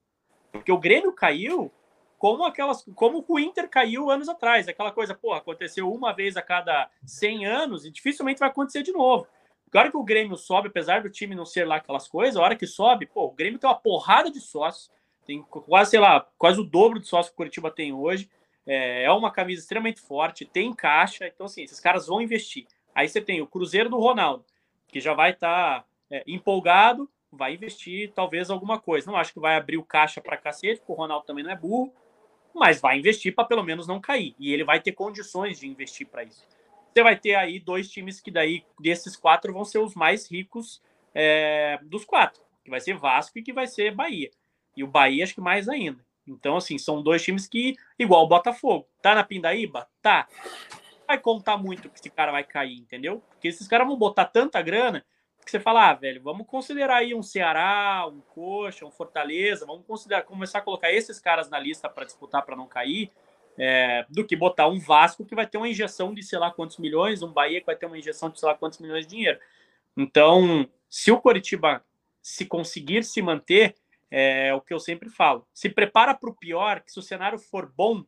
Porque 0.53 0.71
o 0.71 0.77
Grêmio 0.77 1.11
caiu 1.11 1.71
como 2.17 2.45
aquelas, 2.45 2.85
como 2.95 3.25
o 3.27 3.39
Inter 3.39 3.67
caiu 3.67 4.09
anos 4.09 4.29
atrás, 4.29 4.69
aquela 4.69 4.93
coisa, 4.93 5.13
porra, 5.13 5.39
aconteceu 5.39 5.91
uma 5.91 6.13
vez 6.13 6.37
a 6.37 6.41
cada 6.41 6.89
100 7.05 7.45
anos 7.45 7.85
e 7.85 7.91
dificilmente 7.91 8.39
vai 8.39 8.47
acontecer 8.47 8.81
de 8.81 8.93
novo. 8.93 9.27
Agora 9.67 9.91
que 9.91 9.97
o 9.97 10.03
Grêmio 10.03 10.37
sobe, 10.37 10.69
apesar 10.69 11.01
do 11.01 11.09
time 11.09 11.35
não 11.35 11.45
ser 11.45 11.67
lá 11.67 11.77
aquelas 11.77 12.07
coisas, 12.07 12.37
a 12.37 12.41
hora 12.41 12.55
que 12.55 12.67
sobe, 12.67 13.07
pô, 13.07 13.25
o 13.25 13.31
Grêmio 13.31 13.59
tem 13.59 13.69
uma 13.69 13.75
porrada 13.75 14.31
de 14.31 14.39
sócios, 14.39 14.89
tem 15.25 15.41
quase, 15.41 15.91
sei 15.91 15.99
lá, 15.99 16.25
quase 16.37 16.61
o 16.61 16.63
dobro 16.63 16.99
de 16.99 17.07
sócios 17.07 17.29
que 17.29 17.33
o 17.33 17.37
Curitiba 17.37 17.71
tem 17.71 17.91
hoje. 17.91 18.29
É, 18.65 19.03
é 19.03 19.11
uma 19.11 19.31
camisa 19.31 19.61
extremamente 19.61 19.99
forte, 19.99 20.45
tem 20.45 20.73
caixa, 20.73 21.27
então 21.27 21.47
assim, 21.47 21.63
esses 21.63 21.79
caras 21.79 22.07
vão 22.07 22.21
investir. 22.21 22.67
Aí 22.95 23.09
você 23.09 23.19
tem 23.19 23.41
o 23.41 23.47
Cruzeiro 23.47 23.89
do 23.89 23.99
Ronaldo, 23.99 24.45
que 24.87 25.01
já 25.01 25.13
vai 25.13 25.31
estar 25.31 25.81
tá, 25.81 25.85
é, 26.09 26.23
empolgado, 26.25 27.09
vai 27.35 27.53
investir 27.53 28.11
talvez 28.13 28.49
alguma 28.49 28.79
coisa. 28.79 29.09
Não 29.09 29.17
acho 29.17 29.33
que 29.33 29.39
vai 29.39 29.55
abrir 29.55 29.77
o 29.77 29.83
caixa 29.83 30.21
para 30.21 30.37
cacete, 30.37 30.79
porque 30.79 30.91
o 30.91 30.95
Ronaldo 30.95 31.25
também 31.25 31.43
não 31.43 31.51
é 31.51 31.55
burro, 31.55 31.93
mas 32.53 32.79
vai 32.79 32.97
investir 32.97 33.33
para 33.33 33.45
pelo 33.45 33.63
menos 33.63 33.87
não 33.87 33.99
cair. 33.99 34.35
E 34.39 34.53
ele 34.53 34.63
vai 34.63 34.79
ter 34.79 34.91
condições 34.91 35.59
de 35.59 35.67
investir 35.67 36.07
para 36.07 36.23
isso. 36.23 36.47
Você 36.93 37.01
vai 37.01 37.17
ter 37.17 37.33
aí 37.33 37.59
dois 37.59 37.89
times 37.89 38.21
que 38.21 38.29
daí, 38.29 38.63
desses 38.79 39.15
quatro, 39.15 39.51
vão 39.51 39.65
ser 39.65 39.79
os 39.79 39.95
mais 39.95 40.29
ricos 40.29 40.81
é, 41.13 41.79
dos 41.83 42.05
quatro, 42.05 42.41
que 42.63 42.69
vai 42.69 42.79
ser 42.79 42.95
Vasco 42.95 43.39
e 43.39 43.43
que 43.43 43.51
vai 43.51 43.65
ser 43.65 43.93
Bahia. 43.95 44.29
E 44.77 44.83
o 44.83 44.87
Bahia 44.87 45.23
acho 45.23 45.33
que 45.33 45.41
mais 45.41 45.67
ainda. 45.67 46.05
Então, 46.27 46.55
assim, 46.55 46.77
são 46.77 47.01
dois 47.01 47.23
times 47.23 47.47
que, 47.47 47.75
igual 47.97 48.23
o 48.23 48.27
Botafogo, 48.27 48.87
tá 49.01 49.13
na 49.13 49.23
Pindaíba? 49.23 49.87
Tá. 50.01 50.27
Vai 51.07 51.19
contar 51.19 51.57
muito 51.57 51.89
que 51.89 51.99
esse 51.99 52.09
cara 52.09 52.31
vai 52.31 52.43
cair, 52.43 52.77
entendeu? 52.77 53.21
Porque 53.29 53.47
esses 53.47 53.67
caras 53.67 53.87
vão 53.87 53.97
botar 53.97 54.25
tanta 54.25 54.61
grana 54.61 55.03
que 55.43 55.51
você 55.51 55.59
fala, 55.59 55.89
ah, 55.89 55.93
velho, 55.93 56.21
vamos 56.21 56.47
considerar 56.47 56.97
aí 56.97 57.13
um 57.13 57.23
Ceará, 57.23 58.07
um 58.07 58.21
Coxa, 58.21 58.85
um 58.85 58.91
Fortaleza, 58.91 59.65
vamos 59.65 59.85
considerar, 59.85 60.23
começar 60.23 60.59
a 60.59 60.61
colocar 60.61 60.91
esses 60.91 61.19
caras 61.19 61.49
na 61.49 61.59
lista 61.59 61.89
para 61.89 62.05
disputar 62.05 62.43
para 62.45 62.55
não 62.55 62.67
cair, 62.67 63.11
é, 63.57 64.05
do 64.09 64.25
que 64.25 64.35
botar 64.35 64.67
um 64.67 64.79
Vasco 64.79 65.25
que 65.25 65.35
vai 65.35 65.45
ter 65.45 65.57
uma 65.57 65.67
injeção 65.67 66.13
de 66.13 66.23
sei 66.23 66.39
lá 66.39 66.51
quantos 66.51 66.77
milhões, 66.77 67.21
um 67.21 67.31
Bahia 67.31 67.59
que 67.59 67.65
vai 67.65 67.75
ter 67.75 67.85
uma 67.85 67.97
injeção 67.97 68.29
de 68.29 68.39
sei 68.39 68.47
lá 68.49 68.55
quantos 68.55 68.79
milhões 68.79 69.05
de 69.05 69.15
dinheiro. 69.15 69.39
Então, 69.95 70.67
se 70.89 71.11
o 71.11 71.19
Coritiba 71.19 71.83
se 72.21 72.45
conseguir 72.45 73.03
se 73.03 73.21
manter, 73.21 73.75
é 74.09 74.53
o 74.53 74.61
que 74.61 74.73
eu 74.73 74.79
sempre 74.79 75.09
falo. 75.09 75.47
Se 75.53 75.69
prepara 75.69 76.13
para 76.13 76.29
o 76.29 76.35
pior, 76.35 76.81
que 76.81 76.91
se 76.91 76.99
o 76.99 77.01
cenário 77.01 77.37
for 77.37 77.71
bom, 77.75 78.03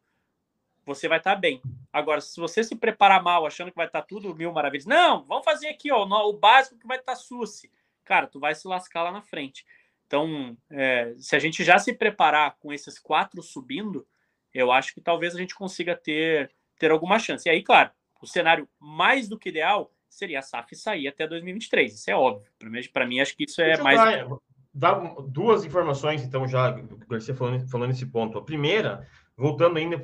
você 0.86 1.08
vai 1.08 1.18
estar 1.18 1.36
tá 1.36 1.40
bem. 1.40 1.62
Agora, 1.92 2.22
se 2.22 2.40
você 2.40 2.64
se 2.64 2.76
preparar 2.76 3.24
mal, 3.24 3.46
achando 3.46 3.72
que 3.72 3.78
vai 3.78 3.88
estar 3.88 4.02
tá 4.02 4.08
tudo 4.08 4.36
mil 4.36 4.52
maravilhas, 4.52 4.86
não, 4.86 5.24
vamos 5.24 5.46
fazer 5.46 5.68
aqui 5.68 5.92
ó, 5.92 6.04
o 6.04 6.34
básico 6.34 6.78
que 6.78 6.88
vai 6.88 6.98
estar 6.98 7.14
tá 7.14 7.18
suci. 7.18 7.72
Cara, 8.04 8.28
tu 8.28 8.40
vai 8.40 8.54
se 8.54 8.68
lascar 8.68 9.04
lá 9.04 9.12
na 9.12 9.22
frente. 9.22 9.66
Então, 10.06 10.56
é, 10.70 11.14
se 11.18 11.36
a 11.36 11.40
gente 11.40 11.64
já 11.64 11.80
se 11.80 11.94
preparar 11.94 12.58
com 12.60 12.72
esses 12.72 13.00
quatro 13.00 13.42
subindo, 13.42 14.06
eu 14.54 14.72
acho 14.72 14.94
que 14.94 15.02
talvez 15.02 15.36
a 15.36 15.40
gente 15.40 15.56
consiga 15.56 15.96
ter, 15.96 16.52
ter 16.78 16.92
alguma 16.92 17.18
chance. 17.18 17.48
E 17.48 17.52
aí, 17.52 17.64
claro, 17.64 17.90
o 18.22 18.28
cenário 18.28 18.68
mais 18.80 19.28
do 19.28 19.38
que 19.38 19.50
ideal 19.50 19.92
seria 20.08 20.40
a 20.40 20.42
SAF 20.42 20.76
sair 20.76 21.08
até 21.08 21.28
2023. 21.28 21.94
Isso 21.94 22.10
é 22.10 22.16
óbvio. 22.16 22.50
Para 22.94 23.06
mim, 23.06 23.20
acho 23.20 23.36
que 23.36 23.44
isso 23.44 23.62
é 23.62 23.78
mais. 23.82 24.00
Dar, 24.00 24.28
dá 24.74 24.94
duas 25.28 25.66
informações, 25.66 26.24
então, 26.24 26.48
já, 26.48 26.72
Garcia 27.10 27.36
falando, 27.36 27.68
falando 27.70 27.90
nesse 27.90 28.06
ponto. 28.06 28.38
A 28.38 28.44
primeira, 28.44 29.08
voltando 29.38 29.78
ainda 29.78 30.00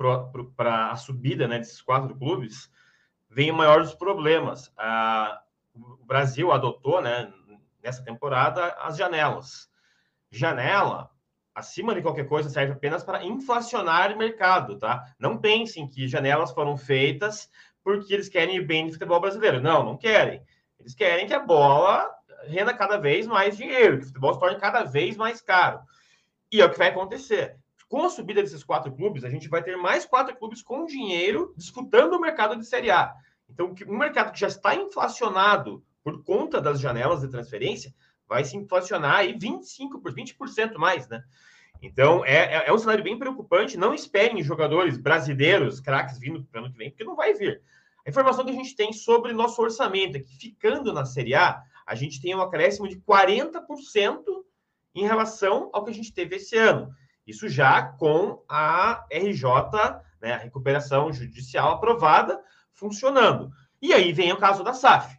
para 0.56 0.92
a 0.92 0.96
subida 0.96 1.48
né, 1.48 1.60
desses 1.60 1.82
quatro 1.82 2.16
clubes, 2.16 2.70
vem 3.30 3.52
o 3.52 3.56
maior 3.56 3.82
dos 3.82 3.94
problemas. 3.94 4.72
O 5.74 6.06
Brasil 6.06 6.52
adotou, 6.52 7.02
né, 7.02 7.32
nessa 7.82 8.04
temporada, 8.04 8.68
as 8.80 8.98
janelas. 8.98 9.70
Janela, 10.30 11.10
acima 11.54 11.94
de 11.94 12.02
qualquer 12.02 12.28
coisa, 12.28 12.50
serve 12.50 12.74
apenas 12.74 13.04
para 13.04 13.24
inflacionar 13.24 14.14
o 14.14 14.18
mercado, 14.18 14.78
tá? 14.78 15.06
Não 15.20 15.38
pensem 15.38 15.88
que 15.88 16.08
janelas 16.08 16.52
foram 16.52 16.78
feitas 16.78 17.50
porque 17.84 18.14
eles 18.14 18.30
querem 18.30 18.58
ir 18.58 18.66
bem 18.66 18.86
no 18.86 18.94
futebol 18.94 19.20
brasileiro. 19.20 19.62
Não, 19.62 19.84
não 19.84 19.98
querem. 19.98 20.42
Eles 20.80 20.94
querem 20.94 21.28
que 21.28 21.34
a 21.34 21.40
bola 21.40 22.10
renda 22.48 22.74
cada 22.74 22.98
vez 22.98 23.28
mais 23.28 23.58
dinheiro, 23.58 23.98
que 23.98 24.04
o 24.04 24.08
futebol 24.08 24.34
se 24.34 24.40
torne 24.40 24.60
cada 24.60 24.84
vez 24.84 25.16
mais 25.18 25.42
caro. 25.42 25.82
E 26.52 26.62
é 26.62 26.66
o 26.66 26.72
que 26.72 26.78
vai 26.78 26.90
acontecer. 26.90 27.58
Com 27.92 28.06
a 28.06 28.10
subida 28.10 28.42
desses 28.42 28.64
quatro 28.64 28.90
clubes, 28.90 29.26
a 29.26 29.30
gente 29.30 29.50
vai 29.50 29.62
ter 29.62 29.76
mais 29.76 30.06
quatro 30.06 30.34
clubes 30.38 30.62
com 30.62 30.86
dinheiro 30.86 31.54
disputando 31.58 32.14
o 32.14 32.22
mercado 32.22 32.56
de 32.56 32.66
Série 32.66 32.90
A. 32.90 33.14
Então, 33.50 33.76
um 33.86 33.98
mercado 33.98 34.32
que 34.32 34.40
já 34.40 34.48
está 34.48 34.74
inflacionado 34.74 35.84
por 36.02 36.24
conta 36.24 36.62
das 36.62 36.80
janelas 36.80 37.20
de 37.20 37.28
transferência 37.28 37.94
vai 38.30 38.46
se 38.46 38.56
inflacionar 38.56 39.18
aí 39.18 39.38
25 39.38 40.00
por 40.00 40.16
20% 40.16 40.78
mais, 40.78 41.06
né? 41.10 41.22
Então, 41.82 42.24
é, 42.24 42.60
é, 42.60 42.68
é 42.70 42.74
um 42.74 42.78
cenário 42.78 43.04
bem 43.04 43.20
preocupante. 43.20 43.76
Não 43.76 43.94
esperem 43.94 44.42
jogadores 44.42 44.98
brasileiros, 44.98 45.82
craques, 45.82 46.18
vindo 46.18 46.46
para 46.46 46.62
o 46.62 46.64
ano 46.64 46.72
que 46.72 46.78
vem, 46.78 46.92
porque 46.92 47.04
não 47.04 47.18
vai 47.18 47.34
vir. 47.34 47.62
A 48.06 48.10
informação 48.10 48.46
que 48.46 48.52
a 48.52 48.56
gente 48.56 48.74
tem 48.74 48.94
sobre 48.94 49.34
nosso 49.34 49.62
orçamento 49.62 50.16
é 50.16 50.22
que, 50.22 50.34
ficando 50.38 50.94
na 50.94 51.04
Série 51.04 51.36
A, 51.36 51.62
a 51.86 51.94
gente 51.94 52.22
tem 52.22 52.34
um 52.34 52.42
acréscimo 52.42 52.88
de 52.88 53.02
40% 53.02 54.24
em 54.96 55.04
relação 55.04 55.70
ao 55.74 55.84
que 55.84 55.92
a 55.92 55.94
gente 55.94 56.14
teve 56.14 56.38
esse 56.38 56.56
ano. 56.56 56.90
Isso 57.26 57.48
já 57.48 57.84
com 57.84 58.44
a 58.48 59.06
RJ, 59.12 59.44
né, 60.22 60.34
a 60.34 60.38
recuperação 60.38 61.12
judicial 61.12 61.74
aprovada, 61.74 62.42
funcionando. 62.74 63.52
E 63.82 63.94
aí 63.94 64.12
vem 64.14 64.32
o 64.32 64.38
caso 64.38 64.64
da 64.64 64.74
SAF. 64.74 65.18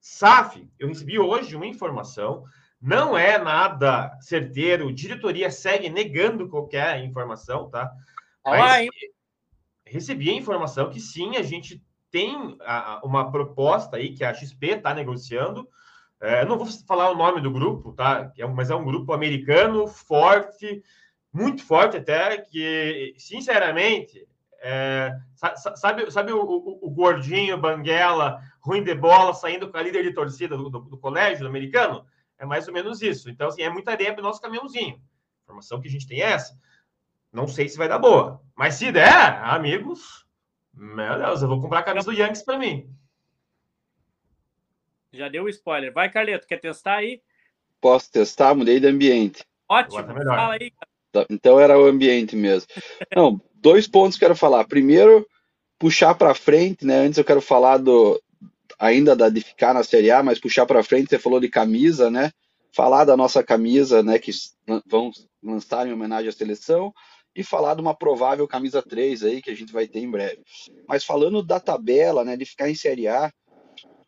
SAF, 0.00 0.68
eu 0.78 0.88
recebi 0.88 1.18
hoje 1.18 1.56
uma 1.56 1.66
informação, 1.66 2.44
não 2.80 3.16
é 3.16 3.38
nada 3.38 4.16
certeiro, 4.20 4.92
diretoria 4.92 5.50
segue 5.50 5.88
negando 5.88 6.48
qualquer 6.48 7.02
informação, 7.04 7.68
tá? 7.68 7.90
Mas 8.44 8.88
recebi 9.84 10.30
a 10.30 10.34
informação 10.34 10.90
que 10.90 11.00
sim, 11.00 11.36
a 11.36 11.42
gente 11.42 11.82
tem 12.10 12.56
uma 13.02 13.30
proposta 13.30 13.96
aí 13.96 14.14
que 14.14 14.24
a 14.24 14.32
XP 14.32 14.66
está 14.68 14.94
negociando. 14.94 15.68
É, 16.20 16.44
não 16.44 16.56
vou 16.56 16.66
falar 16.86 17.10
o 17.10 17.16
nome 17.16 17.40
do 17.40 17.50
grupo, 17.50 17.92
tá? 17.92 18.32
É 18.38 18.46
mas 18.46 18.70
é 18.70 18.74
um 18.74 18.84
grupo 18.84 19.12
americano 19.12 19.86
forte, 19.86 20.82
muito 21.36 21.62
forte 21.62 21.98
até, 21.98 22.38
que, 22.38 23.14
sinceramente, 23.18 24.26
é, 24.58 25.12
sabe, 25.76 26.10
sabe 26.10 26.32
o, 26.32 26.40
o, 26.40 26.86
o, 26.86 26.90
gordinho, 26.90 27.58
banguela, 27.58 28.40
ruim 28.58 28.82
de 28.82 28.94
bola, 28.94 29.34
saindo 29.34 29.70
com 29.70 29.76
a 29.76 29.82
líder 29.82 30.02
de 30.02 30.14
torcida 30.14 30.56
do, 30.56 30.70
do, 30.70 30.80
do 30.80 30.98
colégio 30.98 31.44
do 31.44 31.48
americano? 31.48 32.06
É 32.38 32.46
mais 32.46 32.66
ou 32.66 32.72
menos 32.72 33.02
isso. 33.02 33.28
Então, 33.28 33.48
assim, 33.48 33.62
é 33.62 33.68
muita 33.68 33.90
areia 33.90 34.14
para 34.14 34.22
o 34.22 34.24
nosso 34.24 34.40
caminhãozinho. 34.40 34.94
A 34.96 35.42
informação 35.44 35.78
que 35.78 35.88
a 35.88 35.90
gente 35.90 36.08
tem 36.08 36.22
é 36.22 36.32
essa. 36.32 36.58
Não 37.30 37.46
sei 37.46 37.68
se 37.68 37.76
vai 37.76 37.88
dar 37.88 37.98
boa. 37.98 38.40
Mas 38.54 38.76
se 38.76 38.90
der, 38.90 39.38
amigos, 39.44 40.26
meu 40.72 41.18
Deus, 41.18 41.42
eu 41.42 41.48
vou 41.48 41.60
comprar 41.60 41.80
a 41.80 41.82
camisa 41.82 42.10
do 42.10 42.16
Yankees 42.16 42.42
para 42.42 42.58
mim. 42.58 42.90
Já 45.12 45.28
deu 45.28 45.44
o 45.44 45.48
spoiler. 45.50 45.92
Vai, 45.92 46.10
Carleto, 46.10 46.46
quer 46.46 46.60
testar 46.60 46.96
aí? 46.96 47.20
Posso 47.78 48.10
testar? 48.10 48.54
Mudei 48.54 48.80
de 48.80 48.86
ambiente. 48.86 49.44
Ótimo, 49.68 50.02
tá 50.02 50.14
fala 50.14 50.54
aí. 50.54 50.72
Tá, 51.16 51.26
então 51.30 51.58
era 51.58 51.78
o 51.78 51.86
ambiente 51.86 52.36
mesmo. 52.36 52.68
Não, 53.14 53.40
dois 53.54 53.86
pontos 53.86 54.18
que 54.18 54.24
quero 54.24 54.36
falar. 54.36 54.66
Primeiro, 54.66 55.26
puxar 55.78 56.14
para 56.14 56.34
frente, 56.34 56.84
né? 56.84 56.98
Antes 56.98 57.16
eu 57.16 57.24
quero 57.24 57.40
falar 57.40 57.78
do 57.78 58.20
ainda 58.78 59.16
da 59.16 59.30
de 59.30 59.40
ficar 59.40 59.72
na 59.72 59.82
Série 59.82 60.10
A, 60.10 60.22
mas 60.22 60.38
puxar 60.38 60.66
para 60.66 60.82
frente, 60.82 61.08
você 61.08 61.18
falou 61.18 61.40
de 61.40 61.48
camisa, 61.48 62.10
né? 62.10 62.30
Falar 62.70 63.04
da 63.04 63.16
nossa 63.16 63.42
camisa, 63.42 64.02
né, 64.02 64.18
que 64.18 64.30
vão 64.86 65.10
lançar 65.42 65.86
em 65.86 65.92
homenagem 65.94 66.28
à 66.28 66.32
seleção 66.32 66.92
e 67.34 67.42
falar 67.42 67.74
de 67.74 67.80
uma 67.80 67.94
provável 67.94 68.46
camisa 68.46 68.82
3 68.82 69.22
aí 69.22 69.40
que 69.40 69.50
a 69.50 69.54
gente 69.54 69.72
vai 69.72 69.88
ter 69.88 70.00
em 70.00 70.10
breve. 70.10 70.42
Mas 70.86 71.02
falando 71.02 71.42
da 71.42 71.58
tabela, 71.58 72.22
né, 72.22 72.36
de 72.36 72.44
ficar 72.44 72.68
em 72.68 72.74
Série 72.74 73.08
A, 73.08 73.32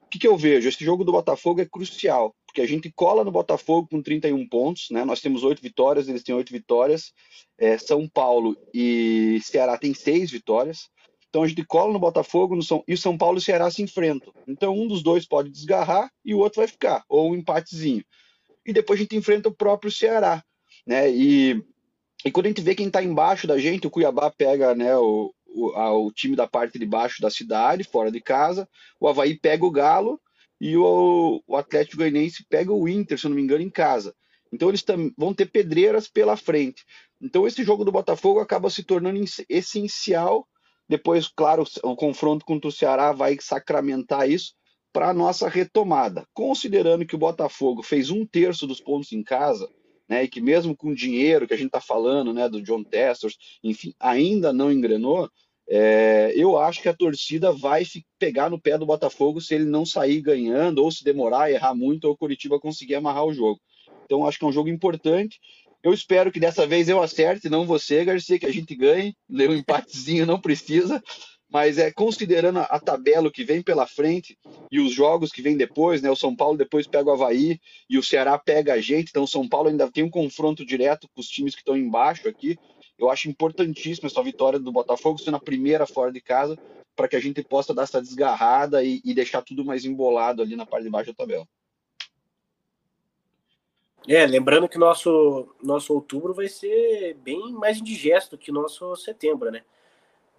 o 0.03 0.09
que, 0.11 0.19
que 0.19 0.29
eu 0.29 0.37
vejo? 0.37 0.69
Esse 0.69 0.85
jogo 0.85 1.03
do 1.03 1.13
Botafogo 1.13 1.63
é 1.63 1.67
crucial, 1.67 2.35
porque 2.59 2.63
a 2.63 2.67
gente 2.67 2.91
cola 2.91 3.23
no 3.23 3.31
Botafogo 3.31 3.87
com 3.89 4.03
31 4.03 4.49
pontos, 4.49 4.89
né? 4.91 5.05
Nós 5.05 5.21
temos 5.21 5.45
oito 5.45 5.63
vitórias, 5.63 6.09
eles 6.09 6.25
têm 6.25 6.35
oito 6.35 6.53
vitórias. 6.53 7.13
É, 7.57 7.79
São 7.79 8.09
Paulo 8.09 8.57
e 8.75 9.39
Ceará 9.45 9.79
têm 9.79 9.95
seis 9.95 10.31
vitórias. 10.31 10.89
Então 11.29 11.45
a 11.45 11.47
gente 11.47 11.65
cola 11.65 11.93
no 11.93 12.01
Botafogo 12.01 12.57
no 12.57 12.63
São... 12.63 12.83
e 12.89 12.97
São 12.97 13.17
Paulo 13.17 13.39
e 13.39 13.41
Ceará 13.41 13.71
se 13.71 13.81
enfrentam. 13.81 14.33
Então 14.49 14.77
um 14.77 14.89
dos 14.89 15.05
dois 15.05 15.25
pode 15.25 15.51
desgarrar 15.51 16.11
e 16.25 16.35
o 16.35 16.39
outro 16.39 16.61
vai 16.61 16.67
ficar, 16.67 17.05
ou 17.09 17.31
um 17.31 17.37
empatezinho. 17.37 18.05
E 18.67 18.73
depois 18.73 18.99
a 18.99 19.03
gente 19.03 19.15
enfrenta 19.15 19.49
o 19.49 19.55
próprio 19.55 19.93
Ceará, 19.93 20.43
né? 20.85 21.09
E 21.11 21.63
e 22.25 22.33
quando 22.33 22.47
a 22.47 22.49
gente 22.49 22.63
vê 22.63 22.75
quem 22.75 22.89
está 22.89 23.01
embaixo 23.01 23.47
da 23.47 23.57
gente, 23.57 23.87
o 23.87 23.91
Cuiabá 23.91 24.29
pega 24.29 24.75
né, 24.75 24.97
o, 24.97 25.33
o, 25.47 26.11
time 26.11 26.35
da 26.35 26.49
parte 26.49 26.77
de 26.77 26.85
baixo 26.85 27.23
da 27.23 27.31
cidade, 27.31 27.85
fora 27.85 28.11
de 28.11 28.21
casa, 28.21 28.69
o 28.99 29.07
Havaí 29.07 29.39
pega 29.39 29.65
o 29.65 29.71
Galo 29.71 30.21
e 30.61 30.77
o, 30.77 31.43
o 31.47 31.57
Atlético 31.57 31.99
Goianiense 31.99 32.45
pega 32.49 32.73
o 32.73 32.89
Inter, 32.89 33.19
se 33.19 33.27
eu 33.27 33.31
não 33.31 33.37
me 33.37 33.43
engano, 33.43 33.63
em 33.63 33.71
casa. 33.71 34.15
Então 34.53 34.69
eles 34.69 34.85
vão 35.17 35.35
ter 35.35 35.47
pedreiras 35.47 36.09
pela 36.09 36.37
frente. 36.37 36.85
Então 37.21 37.47
esse 37.47 37.63
jogo 37.63 37.85
do 37.85 37.93
Botafogo 37.93 38.41
acaba 38.41 38.71
se 38.71 38.83
tornando 38.83 39.23
essencial. 39.49 40.49
Depois, 40.89 41.29
claro, 41.29 41.65
o 41.83 41.95
confronto 41.95 42.45
contra 42.47 42.69
o 42.69 42.73
Ceará 42.73 43.13
vai 43.13 43.37
sacramentar 43.41 44.29
isso 44.29 44.55
para 44.93 45.11
a 45.11 45.15
nossa 45.15 45.49
retomada. 45.49 46.27
Considerando 46.33 47.07
que 47.07 47.15
o 47.15 47.19
Botafogo 47.19 47.83
fez 47.83 48.11
um 48.11 48.25
terço 48.25 48.67
dos 48.67 48.81
pontos 48.81 49.13
em 49.13 49.23
casa, 49.23 49.69
né, 50.09 50.25
e 50.25 50.29
que 50.29 50.41
mesmo 50.41 50.75
com 50.75 50.91
o 50.91 50.95
dinheiro 50.95 51.47
que 51.47 51.53
a 51.53 51.57
gente 51.57 51.67
está 51.67 51.81
falando, 51.81 52.33
né, 52.33 52.49
do 52.49 52.63
John 52.63 52.83
Testors, 52.83 53.37
enfim, 53.63 53.93
ainda 54.01 54.53
não 54.53 54.73
engrenou, 54.73 55.31
é, 55.71 56.33
eu 56.35 56.59
acho 56.59 56.81
que 56.81 56.89
a 56.89 56.95
torcida 56.95 57.53
vai 57.53 57.85
pegar 58.19 58.49
no 58.49 58.61
pé 58.61 58.79
do 58.79 58.87
Botafogo 58.87 59.41
se 59.41 59.55
ele 59.55 59.65
não 59.65 59.85
sair 59.85 60.21
ganhando, 60.21 60.83
ou 60.83 60.91
se 60.91 61.05
demorar, 61.05 61.51
errar 61.51 61.75
muito, 61.75 62.07
ou 62.07 62.13
o 62.13 62.17
Curitiba 62.17 62.59
conseguir 62.59 62.95
amarrar 62.95 63.25
o 63.25 63.35
jogo. 63.35 63.61
Então, 64.05 64.27
acho 64.27 64.39
que 64.39 64.45
é 64.45 64.49
um 64.49 64.53
jogo 64.53 64.71
importante. 64.71 65.39
Eu 65.83 65.93
espero 65.93 66.33
que 66.33 66.41
dessa 66.41 66.67
vez 66.67 66.89
eu 66.89 67.03
acerte, 67.03 67.49
não 67.49 67.67
você, 67.67 68.05
Garcia, 68.05 68.39
que 68.39 68.47
a 68.47 68.53
gente 68.53 68.75
ganhe. 68.75 69.15
Ler 69.29 69.51
um 69.51 69.55
empatezinho 69.55 70.25
não 70.25 70.41
precisa 70.41 71.03
mas 71.51 71.79
é 71.79 71.91
considerando 71.91 72.59
a 72.59 72.79
tabela 72.79 73.31
que 73.31 73.43
vem 73.43 73.63
pela 73.63 73.87
frente 73.87 74.39
e 74.71 74.79
os 74.81 74.93
jogos 74.93 75.31
que 75.31 75.41
vem 75.41 75.57
depois, 75.57 76.03
né? 76.03 76.11
O 76.11 76.17
São 76.17 76.37
Paulo 76.37 76.59
depois 76.59 76.87
pega 76.87 77.09
o 77.09 77.13
Havaí 77.13 77.59
e 77.89 77.97
o 77.97 78.03
Ceará 78.03 78.39
pega 78.39 78.75
a 78.75 78.81
gente, 78.81 79.09
então 79.09 79.25
o 79.25 79.29
São 79.29 79.49
Paulo 79.49 79.69
ainda 79.69 79.91
tem 79.91 80.05
um 80.05 80.11
confronto 80.11 80.65
direto 80.65 81.09
com 81.15 81.21
os 81.21 81.29
times 81.29 81.55
que 81.55 81.61
estão 81.61 81.77
embaixo 81.77 82.29
aqui. 82.29 82.59
Eu 82.99 83.11
acho 83.11 83.29
importantíssima 83.29 84.09
essa 84.09 84.23
vitória 84.23 84.59
do 84.59 84.73
Botafogo 84.73 85.19
sendo 85.19 85.37
a 85.37 85.41
primeira 85.41 85.87
fora 85.87 86.11
de 86.11 86.21
casa 86.21 86.59
para 86.97 87.07
que 87.07 87.15
a 87.15 87.21
gente 87.21 87.43
possa 87.45 87.73
dar 87.73 87.85
essa 87.85 88.03
desgarrada 88.03 88.83
e, 88.83 89.01
e 89.05 89.15
deixar 89.15 89.43
tudo 89.43 89.65
mais 89.65 89.85
embolado 89.85 90.43
ali 90.43 90.57
na 90.57 90.67
parte 90.67 90.85
de 90.85 90.91
baixo 90.91 91.13
da 91.13 91.17
tabela. 91.17 91.47
É, 94.07 94.27
lembrando 94.27 94.69
que 94.69 94.79
nosso 94.79 95.49
nosso 95.63 95.93
outubro 95.93 96.33
vai 96.33 96.49
ser 96.49 97.15
bem 97.23 97.53
mais 97.53 97.79
indigesto 97.79 98.39
que 98.39 98.51
nosso 98.51 98.97
setembro, 98.97 99.51
né? 99.51 99.63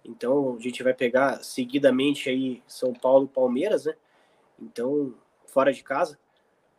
Então 0.04 0.56
a 0.58 0.60
gente 0.60 0.82
vai 0.82 0.92
pegar 0.92 1.42
seguidamente 1.42 2.28
aí 2.28 2.62
São 2.66 2.92
Paulo 2.92 3.26
e 3.26 3.34
Palmeiras, 3.34 3.84
né? 3.86 3.94
Então, 4.60 5.14
fora 5.46 5.72
de 5.72 5.82
casa, 5.82 6.18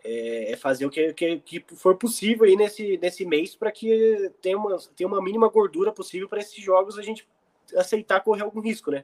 é, 0.03 0.51
é 0.51 0.55
fazer 0.55 0.85
o 0.85 0.89
que, 0.89 1.13
que, 1.13 1.39
que, 1.39 1.65
for 1.75 1.95
possível 1.95 2.45
aí 2.45 2.55
nesse, 2.55 2.97
nesse 2.97 3.25
mês 3.25 3.55
para 3.55 3.71
que 3.71 4.31
tenha 4.41 4.57
uma, 4.57 4.77
tenha 4.95 5.07
uma 5.07 5.21
mínima 5.21 5.47
gordura 5.49 5.91
possível 5.91 6.27
para 6.27 6.39
esses 6.39 6.63
jogos 6.63 6.97
a 6.97 7.01
gente 7.01 7.27
aceitar 7.75 8.21
correr 8.21 8.43
algum 8.43 8.59
risco, 8.59 8.91
né? 8.91 9.03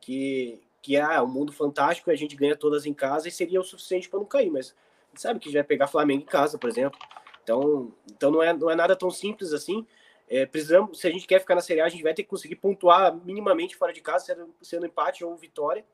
Que, 0.00 0.60
que 0.82 0.96
é 0.96 1.20
um 1.20 1.26
mundo 1.26 1.52
fantástico, 1.52 2.10
a 2.10 2.16
gente 2.16 2.36
ganha 2.36 2.56
todas 2.56 2.86
em 2.86 2.94
casa 2.94 3.28
e 3.28 3.32
seria 3.32 3.60
o 3.60 3.64
suficiente 3.64 4.08
para 4.08 4.18
não 4.18 4.26
cair, 4.26 4.50
mas 4.50 4.74
sabe 5.14 5.40
que 5.40 5.50
já 5.50 5.60
vai 5.60 5.64
pegar 5.64 5.86
Flamengo 5.86 6.22
em 6.22 6.26
casa, 6.26 6.58
por 6.58 6.68
exemplo. 6.68 6.98
Então, 7.42 7.92
então 8.06 8.30
não, 8.30 8.42
é, 8.42 8.52
não 8.52 8.70
é 8.70 8.74
nada 8.74 8.94
tão 8.94 9.10
simples 9.10 9.52
assim. 9.52 9.86
É, 10.28 10.44
precisamos, 10.44 11.00
se 11.00 11.06
a 11.06 11.10
gente 11.10 11.26
quer 11.26 11.40
ficar 11.40 11.54
na 11.54 11.62
Série 11.62 11.80
A, 11.80 11.86
a 11.86 11.88
gente 11.88 12.02
vai 12.02 12.12
ter 12.12 12.22
que 12.22 12.28
conseguir 12.28 12.56
pontuar 12.56 13.16
minimamente 13.24 13.74
fora 13.74 13.92
de 13.92 14.02
casa, 14.02 14.26
sendo, 14.26 14.54
sendo 14.60 14.86
empate 14.86 15.24
ou 15.24 15.34
vitória. 15.36 15.84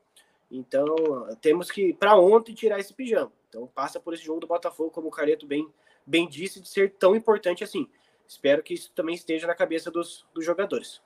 Então, 0.49 0.95
temos 1.41 1.71
que, 1.71 1.93
para 1.93 2.17
ontem, 2.17 2.53
tirar 2.53 2.79
esse 2.79 2.93
pijama. 2.93 3.31
Então, 3.49 3.67
passa 3.67 3.99
por 3.99 4.13
esse 4.13 4.23
jogo 4.23 4.39
do 4.39 4.47
Botafogo, 4.47 4.91
como 4.91 5.07
o 5.07 5.11
Careto 5.11 5.45
bem, 5.45 5.67
bem 6.05 6.27
disse, 6.27 6.61
de 6.61 6.69
ser 6.69 6.93
tão 6.93 7.15
importante 7.15 7.63
assim. 7.63 7.87
Espero 8.27 8.63
que 8.63 8.73
isso 8.73 8.91
também 8.93 9.15
esteja 9.15 9.47
na 9.47 9.55
cabeça 9.55 9.91
dos, 9.91 10.25
dos 10.33 10.45
jogadores. 10.45 11.01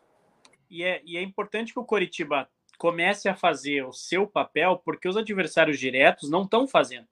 E 0.69 0.83
é, 0.83 1.01
e 1.05 1.17
é 1.17 1.21
importante 1.21 1.73
que 1.73 1.79
o 1.79 1.85
Coritiba 1.85 2.49
comece 2.77 3.27
a 3.27 3.35
fazer 3.35 3.85
o 3.85 3.91
seu 3.91 4.25
papel, 4.25 4.81
porque 4.83 5.07
os 5.07 5.17
adversários 5.17 5.79
diretos 5.79 6.29
não 6.29 6.43
estão 6.43 6.67
fazendo. 6.67 7.07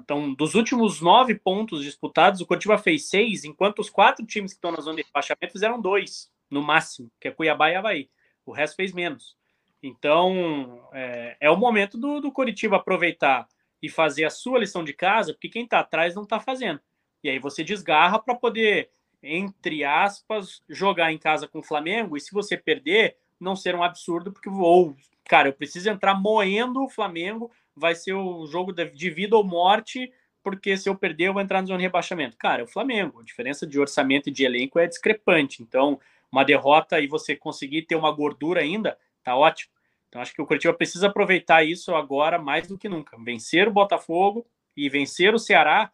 Então, 0.00 0.34
dos 0.34 0.54
últimos 0.54 1.00
nove 1.00 1.34
pontos 1.34 1.82
disputados, 1.82 2.40
o 2.40 2.46
Curitiba 2.46 2.76
fez 2.76 3.08
seis, 3.08 3.44
enquanto 3.44 3.78
os 3.78 3.88
quatro 3.88 4.24
times 4.26 4.52
que 4.52 4.58
estão 4.58 4.70
na 4.70 4.80
zona 4.80 4.96
de 4.96 5.02
rebaixamento 5.02 5.52
fizeram 5.52 5.80
dois, 5.80 6.30
no 6.50 6.62
máximo, 6.62 7.10
que 7.18 7.28
é 7.28 7.30
Cuiabá 7.30 7.70
e 7.70 7.76
Havaí. 7.76 8.10
O 8.44 8.52
resto 8.52 8.76
fez 8.76 8.92
menos. 8.92 9.36
Então, 9.82 10.88
é, 10.92 11.36
é 11.40 11.50
o 11.50 11.56
momento 11.56 11.98
do, 11.98 12.20
do 12.20 12.32
Curitiba 12.32 12.76
aproveitar 12.76 13.46
e 13.82 13.88
fazer 13.88 14.24
a 14.24 14.30
sua 14.30 14.58
lição 14.58 14.82
de 14.82 14.92
casa, 14.92 15.32
porque 15.32 15.48
quem 15.48 15.64
está 15.64 15.80
atrás 15.80 16.14
não 16.14 16.22
está 16.22 16.40
fazendo. 16.40 16.80
E 17.22 17.28
aí 17.28 17.38
você 17.38 17.62
desgarra 17.62 18.18
para 18.18 18.34
poder, 18.34 18.90
entre 19.22 19.84
aspas, 19.84 20.62
jogar 20.68 21.12
em 21.12 21.18
casa 21.18 21.46
com 21.46 21.60
o 21.60 21.64
Flamengo, 21.64 22.16
e 22.16 22.20
se 22.20 22.32
você 22.32 22.56
perder, 22.56 23.16
não 23.38 23.54
ser 23.54 23.74
um 23.74 23.82
absurdo, 23.82 24.32
porque, 24.32 24.48
ou, 24.48 24.96
cara, 25.24 25.48
eu 25.48 25.52
preciso 25.52 25.90
entrar 25.90 26.14
moendo 26.14 26.82
o 26.82 26.88
Flamengo 26.88 27.50
vai 27.76 27.94
ser 27.94 28.14
o 28.14 28.46
jogo 28.46 28.72
de 28.72 29.10
vida 29.10 29.36
ou 29.36 29.44
morte, 29.44 30.10
porque 30.42 30.76
se 30.76 30.88
eu 30.88 30.96
perder, 30.96 31.28
eu 31.28 31.34
vou 31.34 31.42
entrar 31.42 31.60
na 31.60 31.66
zona 31.66 31.78
de 31.78 31.84
rebaixamento. 31.84 32.36
Cara, 32.38 32.62
é 32.62 32.64
o 32.64 32.68
Flamengo. 32.68 33.20
A 33.20 33.24
diferença 33.24 33.66
de 33.66 33.78
orçamento 33.78 34.28
e 34.28 34.32
de 34.32 34.44
elenco 34.44 34.78
é 34.78 34.86
discrepante. 34.86 35.62
Então, 35.62 36.00
uma 36.30 36.44
derrota 36.44 37.00
e 37.00 37.06
você 37.06 37.36
conseguir 37.36 37.82
ter 37.82 37.96
uma 37.96 38.10
gordura 38.10 38.60
ainda, 38.60 38.98
tá 39.22 39.36
ótimo. 39.36 39.72
Então, 40.08 40.20
acho 40.20 40.34
que 40.34 40.42
o 40.42 40.46
Curitiba 40.46 40.72
precisa 40.72 41.08
aproveitar 41.08 41.64
isso 41.64 41.94
agora 41.94 42.38
mais 42.38 42.68
do 42.68 42.78
que 42.78 42.88
nunca. 42.88 43.16
Vencer 43.18 43.68
o 43.68 43.72
Botafogo 43.72 44.46
e 44.76 44.88
vencer 44.88 45.34
o 45.34 45.38
Ceará 45.38 45.90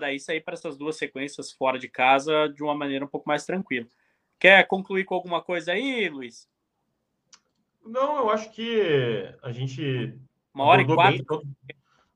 daí 0.00 0.18
sair 0.18 0.40
para 0.40 0.54
essas 0.54 0.76
duas 0.76 0.96
sequências 0.96 1.52
fora 1.52 1.78
de 1.78 1.88
casa 1.88 2.48
de 2.48 2.62
uma 2.62 2.74
maneira 2.74 3.04
um 3.04 3.08
pouco 3.08 3.28
mais 3.28 3.46
tranquila. 3.46 3.86
Quer 4.38 4.66
concluir 4.66 5.04
com 5.04 5.14
alguma 5.14 5.40
coisa 5.40 5.72
aí, 5.72 6.08
Luiz? 6.08 6.48
Não, 7.84 8.18
eu 8.18 8.30
acho 8.30 8.50
que 8.50 9.32
a 9.42 9.52
gente 9.52 10.18
uma 10.52 10.64
hora 10.64 10.82
e 10.82 10.86
quatro. 10.86 11.12
Bem 11.12 11.24
todo, 11.24 11.46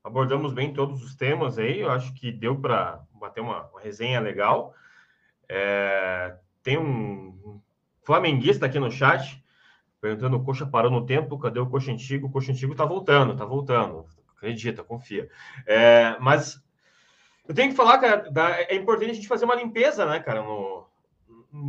abordamos 0.03 0.53
bem 0.53 0.73
todos 0.73 1.01
os 1.01 1.15
temas 1.15 1.57
aí. 1.57 1.79
Eu 1.79 1.91
acho 1.91 2.13
que 2.13 2.31
deu 2.31 2.59
para 2.59 3.01
bater 3.13 3.39
uma, 3.39 3.67
uma, 3.67 3.79
resenha 3.79 4.19
legal. 4.19 4.75
É, 5.47 6.35
tem 6.63 6.77
um 6.77 7.59
flamenguista 8.03 8.65
aqui 8.65 8.79
no 8.79 8.91
chat 8.91 9.43
perguntando: 9.99 10.37
o 10.37 10.43
Coxa 10.43 10.65
parou 10.65 10.91
no 10.91 11.05
tempo? 11.05 11.37
Cadê 11.37 11.59
o 11.59 11.69
Coxa 11.69 11.91
antigo? 11.91 12.27
O 12.27 12.31
Coxa 12.31 12.51
antigo 12.51 12.75
tá 12.75 12.85
voltando, 12.85 13.35
tá 13.35 13.45
voltando. 13.45 14.05
Acredita, 14.35 14.83
confia. 14.83 15.29
É, 15.67 16.17
mas 16.19 16.61
eu 17.47 17.53
tenho 17.53 17.69
que 17.69 17.75
falar, 17.75 17.99
cara, 17.99 18.31
da, 18.31 18.61
é 18.61 18.75
importante 18.75 19.11
a 19.11 19.13
gente 19.13 19.27
fazer 19.27 19.45
uma 19.45 19.55
limpeza, 19.55 20.05
né, 20.05 20.19
cara, 20.19 20.41
no, 20.41 20.87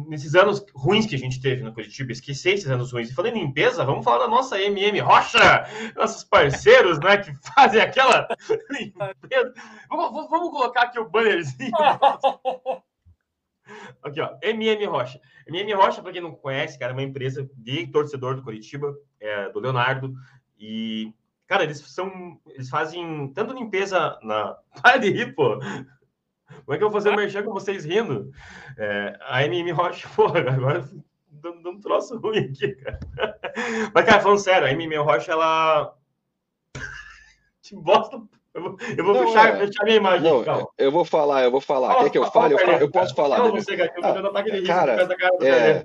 nesses 0.09 0.35
anos 0.35 0.65
ruins 0.75 1.07
que 1.07 1.15
a 1.15 1.19
gente 1.19 1.41
teve 1.41 1.63
no 1.63 1.73
Curitiba, 1.73 2.13
esqueci 2.13 2.51
esses 2.51 2.71
anos 2.71 2.93
ruins. 2.93 3.11
E 3.11 3.15
falando 3.15 3.37
em 3.37 3.41
limpeza, 3.41 3.85
vamos 3.85 4.05
falar 4.05 4.19
da 4.19 4.29
nossa 4.29 4.61
MM 4.61 5.01
Rocha, 5.01 5.67
nossos 5.97 6.25
parceiros, 6.25 6.99
né, 7.01 7.19
que 7.19 7.33
fazem 7.55 7.81
aquela 7.81 8.29
limpeza. 8.71 9.53
Vamos, 9.89 10.31
vamos 10.31 10.51
colocar 10.51 10.83
aqui 10.83 10.99
o 10.99 11.09
bannerzinho. 11.09 11.73
Aqui, 14.03 14.21
ó, 14.21 14.37
MM 14.43 14.85
Rocha. 14.87 15.21
MM 15.47 15.73
Rocha, 15.75 16.03
para 16.03 16.13
quem 16.13 16.21
não 16.21 16.33
conhece, 16.33 16.79
cara, 16.79 16.93
é 16.93 16.95
uma 16.95 17.03
empresa 17.03 17.49
de 17.57 17.87
torcedor 17.87 18.37
do 18.37 18.43
Curitiba, 18.43 18.95
é, 19.21 19.49
do 19.51 19.61
Leonardo, 19.61 20.15
e, 20.59 21.13
cara, 21.47 21.65
eles 21.65 21.79
são, 21.79 22.41
eles 22.47 22.69
fazem 22.69 23.33
tanto 23.35 23.55
limpeza 23.55 24.19
na... 24.23 24.57
Para 24.81 24.99
de 24.99 25.11
rir, 25.11 25.35
pô! 25.35 25.59
Como 26.65 26.75
é 26.75 26.79
que 26.79 26.85
eu 26.85 26.91
vou 26.91 26.93
fazer 26.93 27.11
o 27.11 27.17
merchan 27.17 27.43
com 27.43 27.53
vocês 27.53 27.85
rindo? 27.85 28.31
É, 28.77 29.19
a 29.23 29.45
MM 29.45 29.71
Rocha, 29.73 30.09
porra, 30.15 30.41
agora 30.41 30.89
dando 31.27 31.71
um 31.71 31.81
troço 31.81 32.19
ruim 32.19 32.39
aqui, 32.39 32.75
cara. 32.77 33.01
Mas, 33.95 34.05
cara, 34.05 34.21
falando 34.21 34.39
sério, 34.39 34.67
a 34.67 34.73
MM 34.73 34.97
Rocha, 34.99 35.33
ela. 35.33 35.97
Te 37.63 37.75
bosta. 37.75 38.23
Eu 38.55 38.63
vou, 38.63 38.77
eu 38.99 39.05
vou 39.05 39.15
não, 39.15 39.27
fechar, 39.27 39.55
é... 39.55 39.67
fechar 39.67 39.85
minha 39.85 39.97
imagem. 39.97 40.31
Não, 40.31 40.45
calma. 40.45 40.69
eu 40.77 40.93
vou 40.93 41.05
falar, 41.05 41.43
eu 41.43 41.51
vou 41.51 41.61
falar. 41.61 41.97
Quer 41.97 42.11
que 42.11 42.19
eu 42.19 42.31
fale? 42.31 42.55
Eu, 42.55 42.59
falo, 42.59 42.73
eu 42.79 42.91
posso 42.91 43.15
falar. 43.15 43.39
Não, 43.39 43.51
você, 43.51 43.77
cara, 43.77 44.21
eu 44.21 44.27
ataque 44.27 44.51
de 44.51 44.57
risco 44.59 44.75
cara, 44.75 45.09
é, 45.41 45.85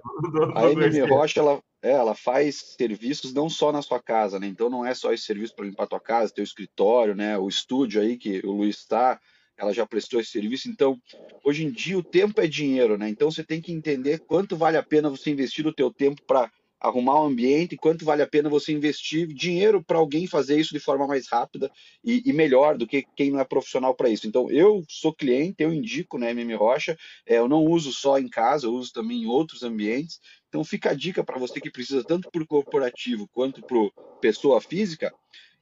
a 0.54 0.72
MM 0.72 1.00
Rocha, 1.10 1.40
ela, 1.40 1.62
é, 1.82 1.92
ela 1.92 2.14
faz 2.14 2.76
serviços 2.78 3.34
não 3.34 3.50
só 3.50 3.72
na 3.72 3.82
sua 3.82 4.02
casa, 4.02 4.38
né? 4.38 4.48
Então 4.48 4.70
não 4.70 4.86
é 4.86 4.94
só 4.94 5.14
esse 5.14 5.24
serviço 5.24 5.56
para 5.56 5.66
limpar 5.66 5.84
a 5.84 5.88
tua 5.88 6.00
casa, 6.00 6.34
teu 6.34 6.44
escritório, 6.44 7.16
né? 7.16 7.38
O 7.38 7.48
estúdio 7.48 8.02
aí 8.02 8.18
que 8.18 8.46
o 8.46 8.52
Luiz 8.52 8.78
está 8.78 9.18
ela 9.58 9.74
já 9.74 9.86
prestou 9.88 10.20
esse 10.20 10.30
serviço. 10.30 10.70
Então, 10.70 11.02
hoje 11.44 11.66
em 11.66 11.72
dia, 11.72 11.98
o 11.98 12.04
tempo 12.04 12.40
é 12.40 12.48
dinheiro, 12.48 12.96
né? 12.98 13.10
Então, 13.10 13.32
você 13.32 13.44
tem 13.44 13.60
que 13.60 13.72
entender 13.72 14.20
quanto 14.20 14.56
vale 14.56 14.78
a 14.78 14.84
pena 14.84 15.10
você 15.10 15.32
investir 15.32 15.66
o 15.66 15.74
teu 15.74 15.92
tempo 15.92 16.22
para 16.28 16.52
arrumar 16.80 17.20
o 17.20 17.24
um 17.24 17.28
ambiente 17.28 17.76
quanto 17.76 18.06
vale 18.06 18.22
a 18.22 18.28
pena 18.28 18.50
você 18.50 18.72
investir 18.72 19.28
dinheiro 19.28 19.84
para 19.84 19.98
alguém 19.98 20.28
fazer 20.28 20.60
isso 20.60 20.74
de 20.74 20.80
forma 20.80 21.08
mais 21.08 21.28
rápida 21.28 21.72
e, 22.04 22.22
e 22.26 22.34
melhor 22.34 22.78
do 22.78 22.86
que 22.86 23.06
quem 23.16 23.32
não 23.32 23.40
é 23.40 23.44
profissional 23.44 23.96
para 23.96 24.10
isso. 24.10 24.28
Então, 24.28 24.50
eu 24.52 24.84
sou 24.88 25.14
cliente, 25.14 25.64
eu 25.64 25.74
indico 25.74 26.18
né, 26.18 26.32
MM 26.32 26.54
Rocha, 26.56 26.98
é, 27.26 27.38
eu 27.38 27.48
não 27.48 27.66
uso 27.66 27.92
só 27.92 28.20
em 28.20 28.30
casa, 28.30 28.68
eu 28.68 28.74
uso 28.74 28.94
também 28.94 29.24
em 29.24 29.28
outros 29.28 29.64
ambientes. 29.64 30.20
Então, 30.50 30.64
fica 30.64 30.92
a 30.92 30.94
dica 30.94 31.24
para 31.24 31.40
você 31.40 31.60
que 31.60 31.72
precisa 31.72 32.04
tanto 32.04 32.30
para 32.32 32.44
o 32.44 32.48
corporativo 32.48 33.28
quanto 33.34 33.62
para 33.64 33.78
pessoa 34.22 34.62
física, 34.62 35.14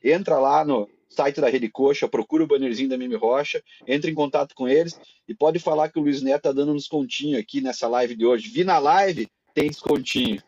entra 0.03 0.37
lá 0.37 0.63
no 0.63 0.87
site 1.09 1.39
da 1.39 1.49
Rede 1.49 1.69
Coxa, 1.69 2.07
procura 2.07 2.43
o 2.43 2.47
bannerzinho 2.47 2.89
da 2.89 2.97
Mimi 2.97 3.15
Rocha, 3.15 3.63
entre 3.87 4.11
em 4.11 4.13
contato 4.13 4.53
com 4.53 4.67
eles 4.67 4.99
e 5.27 5.33
pode 5.33 5.59
falar 5.59 5.89
que 5.89 5.97
o 5.97 6.01
Luiz 6.01 6.21
Neto 6.21 6.43
tá 6.43 6.51
dando 6.51 6.73
um 6.73 6.75
descontinho 6.75 7.39
aqui 7.39 7.61
nessa 7.61 7.87
live 7.87 8.15
de 8.15 8.25
hoje. 8.25 8.49
Vi 8.49 8.63
na 8.63 8.77
live, 8.77 9.27
tem 9.53 9.69
descontinho. 9.69 10.41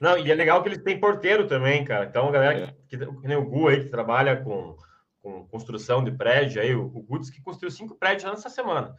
Não, 0.00 0.18
e 0.18 0.30
é 0.30 0.34
legal 0.34 0.62
que 0.62 0.68
eles 0.68 0.82
têm 0.82 0.98
porteiro 0.98 1.46
também, 1.46 1.84
cara. 1.84 2.06
Então, 2.06 2.28
a 2.28 2.32
galera 2.32 2.58
é. 2.58 2.74
que, 2.88 2.96
que, 2.96 3.28
nem 3.28 3.36
o 3.36 3.44
Gu 3.44 3.68
aí, 3.68 3.84
que 3.84 3.90
trabalha 3.90 4.36
com, 4.36 4.76
com 5.22 5.46
construção 5.46 6.02
de 6.02 6.10
prédio, 6.10 6.60
aí, 6.60 6.74
o, 6.74 6.84
o 6.86 7.02
Gu 7.02 7.18
disse 7.18 7.32
que 7.32 7.42
construiu 7.42 7.70
cinco 7.70 7.94
prédios 7.94 8.30
nessa 8.30 8.48
semana. 8.48 8.94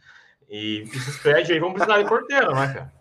E 0.48 0.82
esses 0.94 1.18
prédios 1.18 1.50
aí 1.50 1.58
vão 1.58 1.72
precisar 1.72 2.02
de 2.02 2.08
porteiro, 2.08 2.54
né, 2.54 2.72
cara? 2.72 2.92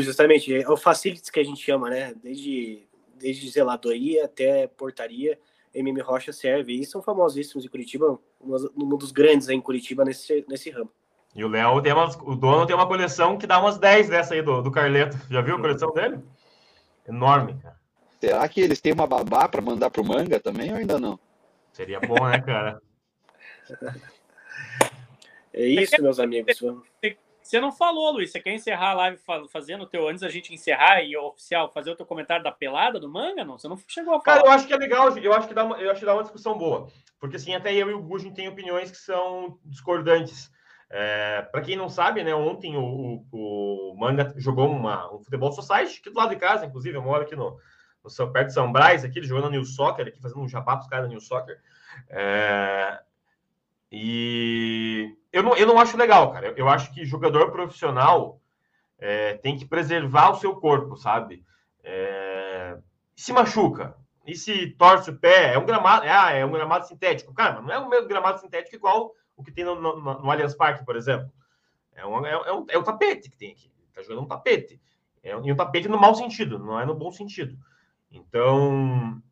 Justamente, 0.00 0.54
é 0.54 0.68
o 0.68 0.76
facilities 0.76 1.30
que 1.30 1.40
a 1.40 1.44
gente 1.44 1.62
chama, 1.62 1.88
né? 1.88 2.12
Desde, 2.22 2.86
desde 3.14 3.48
zeladoria 3.50 4.26
até 4.26 4.66
portaria 4.66 5.38
MM 5.74 6.00
Rocha 6.00 6.32
serve. 6.32 6.74
E 6.74 6.84
são 6.84 7.02
famosíssimos 7.02 7.64
em 7.64 7.68
Curitiba, 7.68 8.18
um 8.40 8.96
dos 8.96 9.12
grandes 9.12 9.48
aí 9.48 9.56
em 9.56 9.60
Curitiba 9.60 10.04
nesse, 10.04 10.44
nesse 10.48 10.70
ramo. 10.70 10.90
E 11.34 11.44
o 11.44 11.48
Léo 11.48 11.80
tem 11.80 11.92
o 11.92 12.34
dono 12.34 12.66
tem 12.66 12.74
uma 12.74 12.86
coleção 12.86 13.36
que 13.38 13.46
dá 13.46 13.60
umas 13.60 13.78
10 13.78 14.08
dessa 14.08 14.34
aí 14.34 14.42
do, 14.42 14.62
do 14.62 14.70
Carleto. 14.70 15.16
Já 15.30 15.40
viu 15.40 15.56
a 15.56 15.60
coleção 15.60 15.92
dele? 15.92 16.18
Enorme, 17.08 17.58
cara. 17.60 17.78
Será 18.20 18.48
que 18.48 18.60
eles 18.60 18.80
têm 18.80 18.92
uma 18.92 19.06
babá 19.06 19.48
para 19.48 19.62
mandar 19.62 19.90
pro 19.90 20.04
manga 20.04 20.38
também 20.38 20.70
ou 20.70 20.76
ainda 20.76 20.98
não? 20.98 21.18
Seria 21.72 22.00
bom, 22.00 22.28
né, 22.28 22.40
cara? 22.40 22.82
é 25.54 25.64
isso, 25.64 26.02
meus 26.02 26.18
amigos. 26.18 26.60
Você 27.40 27.60
não 27.60 27.72
falou, 27.72 28.10
Luiz. 28.12 28.30
Você 28.30 28.40
quer 28.40 28.52
encerrar 28.52 28.90
a 28.90 28.94
live 28.94 29.18
fazendo 29.50 29.84
o 29.84 29.86
teu 29.86 30.06
antes 30.06 30.20
da 30.20 30.28
gente 30.28 30.52
encerrar 30.52 31.02
e 31.02 31.16
oficial 31.16 31.72
fazer 31.72 31.90
o 31.90 31.96
teu 31.96 32.04
comentário 32.04 32.44
da 32.44 32.52
pelada 32.52 33.00
do 33.00 33.08
manga? 33.08 33.42
Não, 33.44 33.56
você 33.56 33.68
não 33.68 33.78
chegou 33.88 34.14
a 34.14 34.20
falar. 34.20 34.38
Cara, 34.38 34.48
eu 34.48 34.52
acho 34.52 34.66
que 34.66 34.74
é 34.74 34.76
legal. 34.76 35.16
Eu 35.16 35.32
acho 35.32 35.48
que 35.48 35.54
dá 35.54 35.64
uma, 35.64 35.80
eu 35.80 35.90
acho 35.90 36.00
que 36.00 36.06
dá 36.06 36.12
uma 36.12 36.24
discussão 36.24 36.58
boa, 36.58 36.88
porque 37.18 37.36
assim 37.36 37.54
até 37.54 37.72
eu 37.72 37.88
e 37.88 37.94
o 37.94 38.02
Gujin 38.02 38.34
tem 38.34 38.48
opiniões 38.48 38.90
que 38.90 38.98
são 38.98 39.58
discordantes. 39.64 40.50
É, 40.90 41.42
para 41.42 41.60
quem 41.60 41.76
não 41.76 41.88
sabe, 41.88 42.24
né, 42.24 42.34
ontem 42.34 42.76
o, 42.76 43.24
o, 43.30 43.92
o 43.92 43.98
Manga 43.98 44.32
jogou 44.36 44.70
uma, 44.70 45.14
um 45.14 45.20
futebol 45.20 45.52
society 45.52 46.00
aqui 46.00 46.10
do 46.10 46.18
lado 46.18 46.30
de 46.30 46.36
casa, 46.36 46.64
inclusive 46.64 46.96
eu 46.96 47.02
moro 47.02 47.22
aqui 47.24 47.36
no, 47.36 47.58
no 48.02 48.32
perto 48.32 48.46
de 48.48 48.54
São 48.54 48.72
Brás, 48.72 49.04
aqui, 49.04 49.18
ele 49.18 49.26
jogando 49.26 49.44
no 49.44 49.50
New 49.50 49.64
Soccer, 49.64 50.06
aqui 50.06 50.20
fazendo 50.20 50.40
um 50.40 50.48
jabá 50.48 50.76
para 50.76 50.82
os 50.84 50.88
caras 50.88 51.04
da 51.04 51.10
New 51.10 51.20
Soccer. 51.20 51.60
É, 52.08 53.00
e 53.92 55.14
eu 55.32 55.42
não, 55.42 55.56
eu 55.56 55.66
não 55.66 55.78
acho 55.78 55.96
legal, 55.96 56.32
cara. 56.32 56.54
Eu 56.56 56.68
acho 56.68 56.92
que 56.92 57.04
jogador 57.04 57.50
profissional 57.50 58.40
é, 58.98 59.34
tem 59.34 59.56
que 59.58 59.66
preservar 59.66 60.30
o 60.30 60.36
seu 60.36 60.56
corpo, 60.56 60.96
sabe? 60.96 61.44
É, 61.84 62.78
se 63.14 63.32
machuca, 63.32 63.94
e 64.28 64.36
se 64.36 64.72
torce 64.72 65.10
o 65.10 65.18
pé, 65.18 65.54
é 65.54 65.58
um 65.58 65.64
gramado, 65.64 66.04
é, 66.04 66.40
é 66.40 66.44
um 66.44 66.52
gramado 66.52 66.86
sintético. 66.86 67.32
Cara, 67.32 67.62
não 67.62 67.72
é 67.72 67.78
o 67.78 67.88
mesmo 67.88 68.06
gramado 68.06 68.38
sintético 68.38 68.76
igual 68.76 69.14
o 69.38 69.44
que 69.44 69.52
tem 69.52 69.64
no, 69.64 69.80
no, 69.80 70.00
no 70.00 70.30
Allianz 70.30 70.54
Parque, 70.54 70.84
por 70.84 70.96
exemplo. 70.96 71.30
É, 71.94 72.04
um, 72.04 72.26
é, 72.26 72.32
é, 72.32 72.52
um, 72.52 72.66
é 72.68 72.78
um 72.78 72.82
tapete 72.82 73.30
que 73.30 73.38
tem 73.38 73.52
aqui. 73.52 73.70
Tá 73.94 74.02
jogando 74.02 74.22
um 74.22 74.26
tapete. 74.26 74.80
É, 75.22 75.30
e 75.30 75.52
um 75.52 75.56
tapete 75.56 75.88
no 75.88 75.98
mau 75.98 76.14
sentido, 76.14 76.58
não 76.58 76.78
é 76.78 76.84
no 76.84 76.94
bom 76.94 77.12
sentido. 77.12 77.56
Então, 78.10 79.22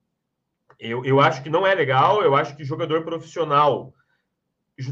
eu, 0.79 1.05
eu 1.05 1.21
acho 1.21 1.43
que 1.43 1.51
não 1.51 1.67
é 1.67 1.75
legal. 1.75 2.23
Eu 2.23 2.37
acho 2.37 2.57
que 2.57 2.65
jogador 2.65 3.05
profissional 3.05 3.93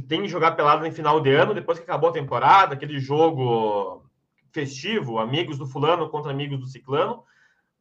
tem 0.08 0.22
que 0.22 0.28
jogar 0.28 0.52
pelada 0.52 0.86
em 0.86 0.92
final 0.92 1.20
de 1.20 1.30
ano, 1.30 1.54
depois 1.54 1.78
que 1.78 1.84
acabou 1.84 2.10
a 2.10 2.14
temporada, 2.14 2.74
aquele 2.74 2.98
jogo 2.98 4.04
festivo, 4.50 5.18
amigos 5.18 5.58
do 5.58 5.66
fulano 5.66 6.08
contra 6.08 6.32
amigos 6.32 6.58
do 6.58 6.66
ciclano, 6.66 7.22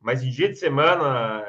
mas 0.02 0.22
em 0.22 0.30
dia 0.30 0.50
de 0.50 0.56
semana, 0.56 1.44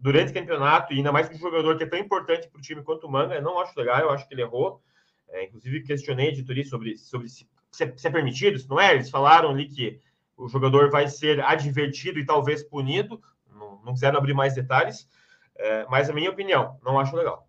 durante 0.00 0.30
o 0.30 0.34
campeonato, 0.34 0.92
e 0.92 0.96
ainda 0.96 1.12
mais 1.12 1.28
com 1.28 1.34
um 1.34 1.38
jogador 1.38 1.76
que 1.76 1.84
é 1.84 1.86
tão 1.86 1.98
importante 1.98 2.48
para 2.48 2.58
o 2.58 2.62
time 2.62 2.82
quanto 2.82 3.06
o 3.06 3.10
Manga, 3.10 3.34
eu 3.34 3.42
não 3.42 3.60
acho 3.60 3.78
legal, 3.78 4.00
eu 4.00 4.10
acho 4.10 4.26
que 4.26 4.34
ele 4.34 4.42
errou. 4.42 4.82
É, 5.28 5.44
inclusive, 5.44 5.82
questionei 5.82 6.28
a 6.28 6.30
editoria 6.30 6.64
sobre, 6.64 6.96
sobre 6.96 7.28
se, 7.28 7.46
se, 7.70 7.84
é, 7.84 7.92
se 7.96 8.08
é 8.08 8.10
permitido, 8.10 8.58
se 8.58 8.68
não 8.68 8.80
é. 8.80 8.94
Eles 8.94 9.10
falaram 9.10 9.50
ali 9.50 9.68
que 9.68 10.00
o 10.36 10.48
jogador 10.48 10.90
vai 10.90 11.06
ser 11.06 11.40
advertido 11.40 12.18
e 12.18 12.24
talvez 12.24 12.62
punido, 12.62 13.22
não, 13.52 13.80
não 13.84 13.92
quiseram 13.92 14.18
abrir 14.18 14.32
mais 14.32 14.54
detalhes, 14.54 15.06
é, 15.54 15.84
mas 15.90 16.08
a 16.08 16.14
minha 16.14 16.30
opinião, 16.30 16.80
não 16.82 16.98
acho 16.98 17.14
legal. 17.14 17.46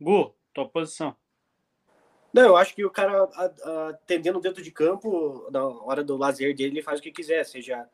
Gu, 0.00 0.34
tua 0.52 0.66
posição. 0.66 1.14
Não, 2.32 2.42
eu 2.42 2.56
acho 2.56 2.74
que 2.74 2.84
o 2.84 2.90
cara 2.90 3.28
atendendo 3.88 4.40
dentro 4.40 4.62
de 4.62 4.72
campo, 4.72 5.46
na 5.52 5.64
hora 5.64 6.02
do 6.02 6.16
lazer 6.16 6.56
dele, 6.56 6.72
ele 6.72 6.82
faz 6.82 6.98
o 6.98 7.02
que 7.02 7.12
quiser, 7.12 7.44
seja 7.44 7.86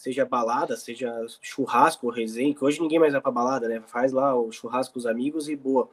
seja 0.00 0.24
balada, 0.24 0.78
seja 0.78 1.14
churrasco, 1.42 2.08
resenha, 2.08 2.54
que 2.54 2.64
hoje 2.64 2.80
ninguém 2.80 2.98
mais 2.98 3.12
vai 3.12 3.20
pra 3.20 3.30
balada, 3.30 3.68
né? 3.68 3.82
Faz 3.86 4.12
lá 4.12 4.34
o 4.34 4.50
churrasco 4.50 4.94
com 4.94 4.98
os 4.98 5.04
amigos 5.04 5.46
e 5.46 5.54
boa. 5.54 5.90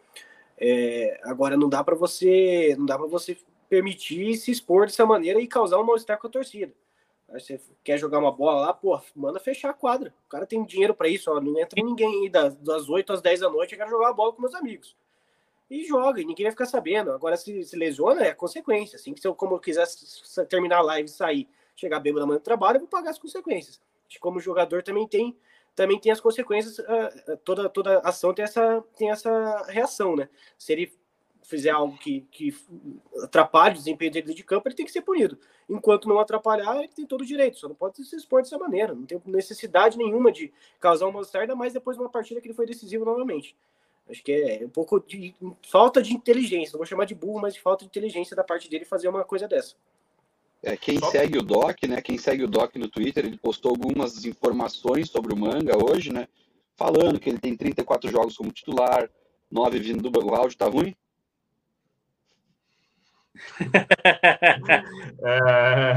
É, 0.57 1.19
agora 1.25 1.57
não 1.57 1.67
dá 1.67 1.83
para 1.83 1.93
você, 1.93 2.73
não 2.79 2.85
dá 2.85 2.97
para 2.97 3.05
você 3.05 3.37
permitir 3.67 4.37
se 4.37 4.49
expor 4.49 4.85
dessa 4.85 5.05
maneira 5.05 5.41
e 5.41 5.45
causar 5.45 5.77
um 5.77 5.83
mal-estar 5.83 6.17
com 6.17 6.27
a 6.27 6.29
torcida. 6.29 6.71
Aí 7.27 7.41
você 7.41 7.59
quer 7.83 7.97
jogar 7.97 8.19
uma 8.19 8.31
bola 8.31 8.67
lá, 8.67 8.73
pô, 8.73 8.97
manda 9.13 9.41
fechar 9.41 9.71
a 9.71 9.73
quadra. 9.73 10.13
O 10.25 10.29
cara 10.29 10.45
tem 10.45 10.63
dinheiro 10.63 10.95
para 10.95 11.09
isso, 11.09 11.29
ó, 11.29 11.41
não 11.41 11.59
entra 11.59 11.83
ninguém 11.83 12.31
das, 12.31 12.55
das 12.55 12.87
8 12.87 13.11
às 13.11 13.21
10 13.21 13.41
da 13.41 13.49
noite, 13.49 13.73
eu 13.73 13.77
quero 13.77 13.89
jogar 13.89 14.11
a 14.11 14.13
bola 14.13 14.31
com 14.31 14.41
meus 14.41 14.55
amigos 14.55 14.95
e 15.69 15.83
joga, 15.85 16.21
e 16.21 16.25
ninguém 16.25 16.45
vai 16.45 16.51
ficar 16.51 16.65
sabendo. 16.65 17.11
Agora, 17.11 17.35
se, 17.35 17.61
se 17.65 17.75
lesiona, 17.75 18.23
é 18.23 18.33
consequência. 18.33 18.95
Assim 18.95 19.13
que 19.13 19.19
se 19.19 19.27
eu, 19.27 19.35
como 19.35 19.55
eu 19.55 19.59
quiser 19.59 19.85
terminar 20.47 20.77
a 20.77 20.81
live 20.81 21.09
e 21.09 21.11
sair, 21.11 21.49
chegar 21.75 21.99
bêbado 21.99 22.23
amanhã 22.23 22.39
do 22.39 22.43
trabalho, 22.43 22.77
eu 22.77 22.81
vou 22.81 22.87
pagar 22.87 23.09
as 23.09 23.19
consequências. 23.19 23.81
Como 24.19 24.39
jogador 24.39 24.83
também 24.83 25.07
tem 25.07 25.35
também 25.75 25.99
tem 25.99 26.11
as 26.11 26.19
consequências, 26.19 26.79
uh, 26.79 27.37
toda, 27.43 27.69
toda 27.69 27.99
ação 27.99 28.33
tem 28.33 28.43
essa, 28.43 28.83
tem 28.97 29.11
essa 29.11 29.63
reação, 29.67 30.15
né? 30.15 30.27
Se 30.57 30.73
ele 30.73 30.91
fizer 31.43 31.69
algo 31.69 31.95
que, 31.99 32.21
que 32.31 32.53
atrapalhe 33.23 33.75
o 33.75 33.77
desempenho 33.77 34.11
dele 34.11 34.33
de 34.33 34.43
campo, 34.43 34.67
ele 34.67 34.75
tem 34.75 34.85
que 34.85 34.91
ser 34.91 35.01
punido. 35.01 35.39
Enquanto 35.69 36.09
não 36.09 36.19
atrapalhar, 36.19 36.79
ele 36.79 36.87
tem 36.89 37.05
todo 37.05 37.21
o 37.21 37.25
direito, 37.25 37.59
só 37.59 37.69
não 37.69 37.75
pode 37.75 38.03
se 38.03 38.15
expor 38.15 38.41
dessa 38.41 38.57
maneira. 38.57 38.93
Não 38.95 39.05
tem 39.05 39.21
necessidade 39.27 39.99
nenhuma 39.99 40.31
de 40.31 40.51
causar 40.79 41.07
um 41.07 41.11
mal-estar, 41.11 41.47
mais 41.55 41.73
depois 41.73 41.95
de 41.95 42.01
uma 42.01 42.09
partida 42.09 42.41
que 42.41 42.47
ele 42.47 42.55
foi 42.55 42.65
decisivo 42.65 43.05
novamente. 43.05 43.55
Acho 44.09 44.23
que 44.23 44.31
é 44.31 44.65
um 44.65 44.69
pouco 44.69 44.99
de 44.99 45.35
falta 45.61 46.01
de 46.01 46.13
inteligência, 46.13 46.73
não 46.73 46.79
vou 46.79 46.85
chamar 46.85 47.05
de 47.05 47.13
burro, 47.13 47.39
mas 47.39 47.53
de 47.53 47.61
falta 47.61 47.85
de 47.85 47.89
inteligência 47.89 48.35
da 48.35 48.43
parte 48.43 48.69
dele 48.69 48.83
fazer 48.83 49.07
uma 49.07 49.23
coisa 49.23 49.47
dessa. 49.47 49.75
É, 50.63 50.75
quem 50.75 50.99
segue 50.99 51.37
o 51.37 51.43
Doc, 51.43 51.83
né? 51.87 52.01
Quem 52.01 52.17
segue 52.17 52.43
o 52.43 52.47
Doc 52.47 52.75
no 52.75 52.87
Twitter, 52.87 53.25
ele 53.25 53.37
postou 53.37 53.71
algumas 53.71 54.25
informações 54.25 55.09
sobre 55.09 55.33
o 55.33 55.37
manga 55.37 55.77
hoje, 55.77 56.11
né? 56.11 56.27
Falando 56.75 57.19
que 57.19 57.29
ele 57.29 57.39
tem 57.39 57.55
34 57.55 58.09
jogos 58.09 58.35
como 58.35 58.51
titular, 58.51 59.09
9 59.51 59.79
vindo 59.79 60.01
do 60.01 60.11
banco. 60.11 60.31
O 60.31 60.35
áudio 60.35 60.57
tá 60.57 60.67
ruim? 60.67 60.95
é, 65.23 65.93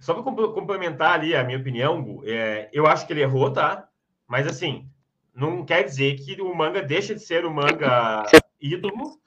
só 0.00 0.14
para 0.14 0.22
complementar 0.22 1.14
ali 1.14 1.34
a 1.34 1.42
minha 1.42 1.58
opinião, 1.58 2.20
é, 2.24 2.68
eu 2.72 2.86
acho 2.86 3.06
que 3.06 3.12
ele 3.12 3.22
errou, 3.22 3.50
tá? 3.50 3.88
Mas 4.26 4.46
assim, 4.46 4.86
não 5.34 5.64
quer 5.64 5.82
dizer 5.82 6.16
que 6.16 6.40
o 6.42 6.54
manga 6.54 6.82
deixa 6.82 7.14
de 7.14 7.20
ser 7.22 7.46
o 7.46 7.50
manga 7.50 8.24
ídolo 8.60 9.18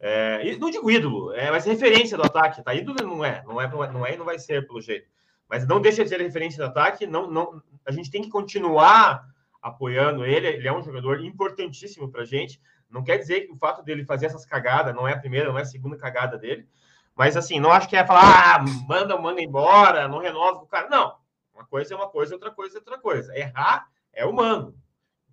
é, 0.00 0.56
não 0.56 0.70
digo 0.70 0.90
ídolo, 0.90 1.32
é, 1.32 1.50
mas 1.50 1.66
referência 1.66 2.16
do 2.16 2.24
ataque, 2.24 2.62
tá? 2.62 2.74
Ídolo 2.74 3.06
não 3.06 3.24
é, 3.24 3.42
não 3.46 3.60
é, 3.60 3.68
não 3.68 3.84
é, 3.84 3.92
não 3.92 4.06
é 4.06 4.14
e 4.14 4.16
não 4.16 4.24
vai 4.24 4.38
ser 4.38 4.66
pelo 4.66 4.80
jeito. 4.80 5.06
Mas 5.46 5.66
não 5.66 5.80
deixa 5.80 6.02
de 6.02 6.08
ser 6.08 6.20
referência 6.20 6.58
do 6.58 6.70
ataque, 6.70 7.06
não, 7.06 7.30
não, 7.30 7.62
a 7.84 7.92
gente 7.92 8.10
tem 8.10 8.22
que 8.22 8.30
continuar 8.30 9.24
apoiando 9.60 10.24
ele, 10.24 10.46
ele 10.46 10.66
é 10.66 10.72
um 10.72 10.82
jogador 10.82 11.22
importantíssimo 11.22 12.10
pra 12.10 12.24
gente. 12.24 12.60
Não 12.88 13.04
quer 13.04 13.18
dizer 13.18 13.42
que 13.42 13.52
o 13.52 13.56
fato 13.56 13.82
dele 13.82 14.04
fazer 14.04 14.26
essas 14.26 14.46
cagadas 14.46 14.94
não 14.94 15.06
é 15.06 15.12
a 15.12 15.18
primeira, 15.18 15.50
não 15.50 15.58
é 15.58 15.62
a 15.62 15.66
segunda 15.66 15.96
cagada 15.96 16.38
dele. 16.38 16.66
Mas 17.14 17.36
assim, 17.36 17.60
não 17.60 17.70
acho 17.70 17.88
que 17.88 17.96
é 17.96 18.06
falar, 18.06 18.56
ah, 18.56 18.64
manda 18.88 19.14
o 19.14 19.22
manga 19.22 19.42
embora, 19.42 20.08
não 20.08 20.18
renova 20.18 20.60
o 20.60 20.66
cara. 20.66 20.88
Não. 20.88 21.14
Uma 21.54 21.66
coisa 21.66 21.92
é 21.92 21.96
uma 21.96 22.08
coisa, 22.08 22.34
outra 22.34 22.50
coisa 22.50 22.78
é 22.78 22.78
outra 22.78 22.98
coisa. 22.98 23.36
Errar 23.36 23.86
é 24.12 24.24
humano. 24.24 24.74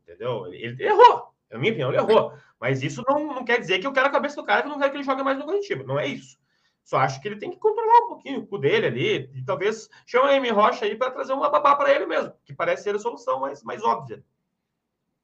Entendeu? 0.03 0.47
Ele, 0.47 0.57
ele 0.57 0.83
errou. 0.83 1.33
Na 1.49 1.57
minha 1.57 1.71
opinião, 1.71 1.89
ele 1.89 1.99
errou. 1.99 2.33
Mas 2.59 2.81
isso 2.81 3.03
não, 3.07 3.35
não 3.35 3.45
quer 3.45 3.59
dizer 3.59 3.79
que 3.79 3.87
eu 3.87 3.93
quero 3.93 4.07
a 4.07 4.11
cabeça 4.11 4.35
do 4.35 4.45
cara 4.45 4.61
que 4.61 4.67
eu 4.67 4.71
não 4.71 4.79
quero 4.79 4.91
que 4.91 4.97
ele 4.97 5.03
jogue 5.03 5.23
mais 5.23 5.37
no 5.37 5.45
Curitiba. 5.45 5.83
Não 5.83 5.99
é 5.99 6.07
isso. 6.07 6.37
Só 6.87 6.97
acho 6.99 7.21
que 7.21 7.27
ele 7.27 7.37
tem 7.37 7.51
que 7.51 7.57
controlar 7.57 8.05
um 8.05 8.07
pouquinho 8.07 8.39
o 8.39 8.47
cu 8.47 8.57
dele 8.57 8.87
ali. 8.87 9.29
E 9.35 9.43
talvez 9.43 9.89
chame 10.05 10.29
a 10.29 10.37
Amy 10.37 10.49
Rocha 10.49 10.85
aí 10.85 10.95
para 10.95 11.11
trazer 11.11 11.33
uma 11.33 11.49
babá 11.49 11.75
para 11.75 11.93
ele 11.93 12.05
mesmo, 12.05 12.33
que 12.45 12.53
parece 12.53 12.83
ser 12.83 12.95
a 12.95 12.99
solução 12.99 13.41
mais, 13.41 13.61
mais 13.61 13.83
óbvia. 13.83 14.23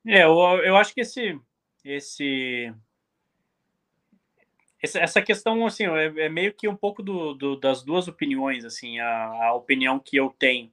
É, 0.05 0.23
eu, 0.25 0.37
eu 0.63 0.75
acho 0.75 0.93
que 0.93 1.01
esse. 1.01 1.39
esse 1.85 2.73
essa 4.81 5.21
questão 5.21 5.65
assim 5.65 5.85
é, 5.87 6.25
é 6.25 6.29
meio 6.29 6.53
que 6.53 6.67
um 6.67 6.75
pouco 6.75 7.01
do, 7.01 7.33
do, 7.33 7.55
das 7.55 7.81
duas 7.81 8.09
opiniões 8.09 8.65
assim 8.65 8.99
a, 8.99 9.45
a, 9.45 9.53
opinião 9.53 9.97
que 9.97 10.17
eu 10.17 10.29
tenho 10.37 10.69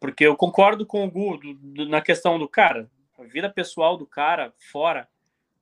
porque 0.00 0.26
eu 0.26 0.34
concordo 0.34 0.86
com 0.86 1.04
o 1.04 1.10
Gu 1.10 1.36
do, 1.36 1.86
na 1.86 2.00
questão 2.00 2.38
do 2.38 2.48
cara 2.48 2.90
a 3.18 3.24
vida 3.24 3.50
pessoal 3.50 3.98
do 3.98 4.06
cara 4.06 4.54
fora 4.72 5.06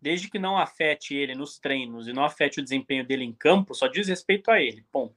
desde 0.03 0.29
que 0.29 0.39
não 0.39 0.59
afete 0.59 1.15
ele 1.15 1.33
nos 1.33 1.61
treinos 1.61 2.09
e 2.09 2.13
não 2.13 2.25
afete 2.25 2.59
o 2.59 2.63
desempenho 2.63 3.07
dele 3.07 3.25
em 3.25 3.33
campo, 3.33 3.73
só 3.73 3.87
diz 3.87 4.09
respeito 4.09 4.51
a 4.51 4.61
ele, 4.61 4.85
ponto. 4.91 5.15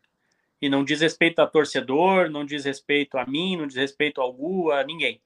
E 0.61 0.69
não 0.69 0.83
diz 0.83 1.01
respeito 1.01 1.39
a 1.39 1.47
torcedor, 1.47 2.29
não 2.29 2.45
diz 2.45 2.63
respeito 2.63 3.17
a 3.17 3.25
mim, 3.25 3.57
não 3.57 3.65
diz 3.65 3.75
respeito 3.75 4.21
a 4.21 4.83
ninguém. 4.83 5.19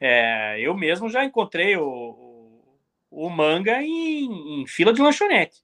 É, 0.00 0.60
eu 0.60 0.74
mesmo 0.74 1.08
já 1.08 1.24
encontrei 1.24 1.76
o, 1.76 2.60
o, 3.08 3.30
manga 3.30 3.80
em, 3.80 4.62
em, 4.62 4.66
fila 4.66 4.92
de 4.92 5.00
lanchonete. 5.00 5.62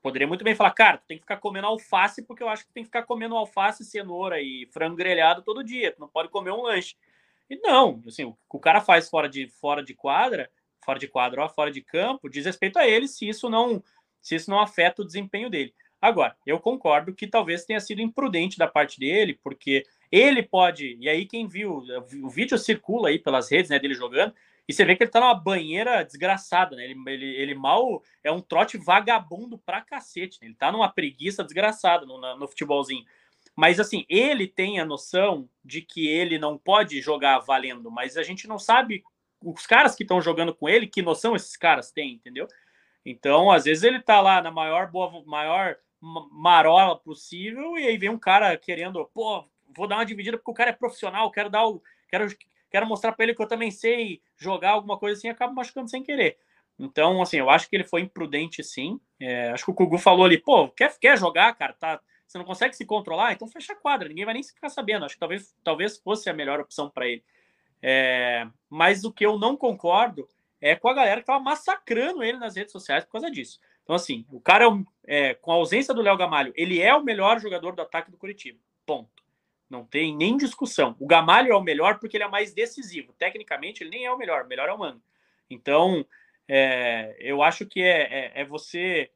Poderia 0.00 0.26
muito 0.26 0.42
bem 0.42 0.54
falar, 0.54 0.70
cara, 0.70 0.98
tu 0.98 1.04
tem 1.06 1.18
que 1.18 1.22
ficar 1.22 1.36
comendo 1.36 1.66
alface, 1.66 2.22
porque 2.22 2.42
eu 2.42 2.48
acho 2.48 2.66
que 2.66 2.72
tem 2.72 2.82
que 2.82 2.88
ficar 2.88 3.02
comendo 3.02 3.36
alface, 3.36 3.84
cenoura 3.84 4.40
e 4.40 4.66
frango 4.72 4.96
grelhado 4.96 5.42
todo 5.42 5.62
dia. 5.62 5.92
Tu 5.92 6.00
não 6.00 6.08
pode 6.08 6.30
comer 6.30 6.50
um 6.50 6.62
lanche. 6.62 6.96
E 7.48 7.56
não, 7.56 8.02
assim, 8.06 8.24
o, 8.24 8.36
o 8.48 8.58
cara 8.58 8.80
faz 8.80 9.10
fora 9.10 9.28
de, 9.28 9.48
fora 9.48 9.82
de 9.82 9.94
quadra 9.94 10.50
fora 10.84 10.98
de 10.98 11.08
quadro 11.08 11.42
ou 11.42 11.48
fora 11.48 11.70
de 11.70 11.80
campo, 11.80 12.28
diz 12.28 12.44
respeito 12.44 12.78
a 12.78 12.86
ele 12.86 13.08
se 13.08 13.28
isso 13.28 13.48
não 13.48 13.82
se 14.20 14.36
isso 14.36 14.48
não 14.50 14.60
afeta 14.60 15.02
o 15.02 15.04
desempenho 15.04 15.50
dele. 15.50 15.74
Agora, 16.00 16.36
eu 16.46 16.58
concordo 16.60 17.14
que 17.14 17.26
talvez 17.26 17.64
tenha 17.64 17.80
sido 17.80 18.00
imprudente 18.00 18.56
da 18.56 18.68
parte 18.68 19.00
dele, 19.00 19.38
porque 19.42 19.84
ele 20.10 20.42
pode, 20.42 20.96
e 21.00 21.08
aí 21.08 21.26
quem 21.26 21.48
viu, 21.48 21.82
o 22.22 22.28
vídeo 22.28 22.56
circula 22.56 23.08
aí 23.08 23.18
pelas 23.18 23.50
redes, 23.50 23.70
né, 23.70 23.78
dele 23.80 23.94
jogando, 23.94 24.32
e 24.68 24.72
você 24.72 24.84
vê 24.84 24.94
que 24.94 25.02
ele 25.02 25.10
tá 25.10 25.20
numa 25.20 25.34
banheira 25.34 26.04
desgraçada, 26.04 26.76
né? 26.76 26.84
Ele, 26.84 26.96
ele, 27.06 27.26
ele 27.36 27.54
mal 27.54 28.02
é 28.22 28.30
um 28.30 28.40
trote 28.40 28.78
vagabundo 28.78 29.58
pra 29.58 29.80
cacete, 29.80 30.38
né? 30.40 30.48
ele 30.48 30.54
tá 30.54 30.70
numa 30.70 30.88
preguiça 30.88 31.42
desgraçada 31.42 32.06
no, 32.06 32.18
no 32.36 32.48
futebolzinho. 32.48 33.04
Mas 33.56 33.80
assim, 33.80 34.04
ele 34.08 34.46
tem 34.46 34.78
a 34.78 34.84
noção 34.84 35.48
de 35.64 35.82
que 35.82 36.06
ele 36.06 36.38
não 36.38 36.56
pode 36.56 37.00
jogar 37.00 37.40
valendo, 37.40 37.90
mas 37.90 38.16
a 38.16 38.22
gente 38.22 38.46
não 38.46 38.58
sabe 38.58 39.02
os 39.44 39.66
caras 39.66 39.94
que 39.94 40.02
estão 40.02 40.20
jogando 40.20 40.54
com 40.54 40.68
ele, 40.68 40.86
que 40.86 41.02
noção 41.02 41.36
esses 41.36 41.56
caras 41.56 41.90
têm, 41.90 42.14
entendeu? 42.14 42.46
Então, 43.04 43.50
às 43.50 43.64
vezes 43.64 43.82
ele 43.82 44.00
tá 44.00 44.20
lá 44.20 44.40
na 44.40 44.50
maior 44.50 44.90
boa, 44.90 45.22
maior 45.26 45.76
marola 46.30 46.96
possível 46.98 47.78
e 47.78 47.86
aí 47.86 47.96
vem 47.96 48.08
um 48.08 48.18
cara 48.18 48.56
querendo, 48.56 49.04
pô, 49.14 49.44
vou 49.74 49.86
dar 49.86 49.96
uma 49.96 50.06
dividida 50.06 50.36
porque 50.36 50.50
o 50.50 50.54
cara 50.54 50.70
é 50.70 50.72
profissional, 50.74 51.30
quero 51.30 51.48
dar 51.48 51.66
o 51.66 51.82
quero 52.08 52.26
quero 52.70 52.86
mostrar 52.86 53.12
para 53.12 53.24
ele 53.24 53.34
que 53.34 53.42
eu 53.42 53.46
também 53.46 53.70
sei 53.70 54.20
jogar 54.36 54.70
alguma 54.70 54.98
coisa 54.98 55.18
assim, 55.18 55.28
acaba 55.28 55.52
machucando 55.52 55.90
sem 55.90 56.02
querer. 56.02 56.38
Então, 56.78 57.20
assim, 57.20 57.36
eu 57.36 57.50
acho 57.50 57.68
que 57.68 57.76
ele 57.76 57.84
foi 57.84 58.00
imprudente, 58.00 58.62
sim. 58.64 58.98
É, 59.20 59.50
acho 59.50 59.64
que 59.64 59.70
o 59.70 59.74
Kugu 59.74 59.98
falou 59.98 60.24
ali, 60.24 60.38
pô, 60.38 60.68
quer, 60.70 60.98
quer 60.98 61.18
jogar, 61.18 61.54
cara? 61.54 61.74
Tá, 61.74 62.00
você 62.26 62.38
não 62.38 62.44
consegue 62.46 62.74
se 62.74 62.86
controlar? 62.86 63.32
Então 63.32 63.46
fecha 63.46 63.74
a 63.74 63.76
quadra, 63.76 64.08
ninguém 64.08 64.24
vai 64.24 64.34
nem 64.34 64.42
ficar 64.42 64.70
sabendo. 64.70 65.04
Acho 65.04 65.14
que 65.14 65.20
talvez, 65.20 65.54
talvez 65.62 65.98
fosse 65.98 66.30
a 66.30 66.32
melhor 66.32 66.60
opção 66.60 66.88
para 66.90 67.06
ele. 67.06 67.22
É, 67.82 68.46
mas 68.70 69.04
o 69.04 69.12
que 69.12 69.26
eu 69.26 69.38
não 69.38 69.56
concordo 69.56 70.28
é 70.60 70.76
com 70.76 70.88
a 70.88 70.94
galera 70.94 71.16
que 71.16 71.24
estava 71.24 71.42
massacrando 71.42 72.22
ele 72.22 72.38
nas 72.38 72.56
redes 72.56 72.72
sociais 72.72 73.04
por 73.04 73.12
causa 73.12 73.30
disso. 73.30 73.58
Então, 73.82 73.96
assim, 73.96 74.24
o 74.30 74.40
cara, 74.40 74.66
é, 75.06 75.30
é 75.30 75.34
com 75.34 75.50
a 75.50 75.56
ausência 75.56 75.92
do 75.92 76.00
Léo 76.00 76.16
Gamalho, 76.16 76.52
ele 76.56 76.80
é 76.80 76.94
o 76.94 77.02
melhor 77.02 77.40
jogador 77.40 77.74
do 77.74 77.82
ataque 77.82 78.10
do 78.10 78.16
Curitiba. 78.16 78.58
Ponto. 78.86 79.22
Não 79.68 79.84
tem 79.84 80.14
nem 80.14 80.36
discussão. 80.36 80.94
O 81.00 81.06
Gamalho 81.06 81.50
é 81.50 81.56
o 81.56 81.62
melhor 81.62 81.98
porque 81.98 82.16
ele 82.16 82.24
é 82.24 82.28
mais 82.28 82.52
decisivo. 82.52 83.12
Tecnicamente, 83.14 83.82
ele 83.82 83.90
nem 83.90 84.04
é 84.04 84.12
o 84.12 84.18
melhor. 84.18 84.44
O 84.44 84.46
melhor 84.46 84.68
é 84.68 84.72
o 84.72 84.78
Mano. 84.78 85.02
Então, 85.50 86.06
é, 86.46 87.16
eu 87.18 87.42
acho 87.42 87.66
que 87.66 87.80
é, 87.80 88.02
é, 88.02 88.32
é 88.42 88.44
você 88.44 89.10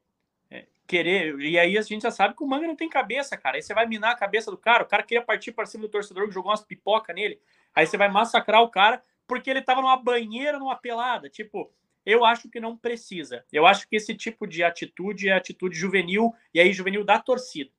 é, 0.50 0.64
querer. 0.86 1.38
E 1.40 1.58
aí 1.58 1.76
a 1.76 1.82
gente 1.82 2.02
já 2.02 2.10
sabe 2.10 2.34
que 2.34 2.42
o 2.42 2.46
Manga 2.46 2.66
não 2.66 2.74
tem 2.74 2.88
cabeça, 2.88 3.36
cara. 3.36 3.56
Aí 3.56 3.62
você 3.62 3.74
vai 3.74 3.86
minar 3.86 4.12
a 4.12 4.16
cabeça 4.16 4.50
do 4.50 4.56
cara. 4.56 4.82
O 4.82 4.86
cara 4.86 5.02
queria 5.02 5.22
partir 5.22 5.52
para 5.52 5.66
cima 5.66 5.82
do 5.82 5.90
torcedor 5.90 6.26
que 6.26 6.34
jogou 6.34 6.50
umas 6.50 6.64
pipoca 6.64 7.12
nele. 7.12 7.38
Aí 7.76 7.86
você 7.86 7.98
vai 7.98 8.08
massacrar 8.08 8.62
o 8.62 8.70
cara 8.70 9.02
porque 9.26 9.50
ele 9.50 9.58
estava 9.58 9.82
numa 9.82 9.96
banheira, 9.96 10.58
numa 10.58 10.74
pelada. 10.74 11.28
Tipo, 11.28 11.70
eu 12.06 12.24
acho 12.24 12.48
que 12.48 12.58
não 12.58 12.76
precisa. 12.76 13.44
Eu 13.52 13.66
acho 13.66 13.86
que 13.86 13.96
esse 13.96 14.14
tipo 14.14 14.46
de 14.46 14.64
atitude 14.64 15.28
é 15.28 15.32
atitude 15.32 15.76
juvenil, 15.76 16.32
e 16.54 16.60
aí 16.60 16.72
juvenil 16.72 17.04
da 17.04 17.18
torcida. 17.18 17.70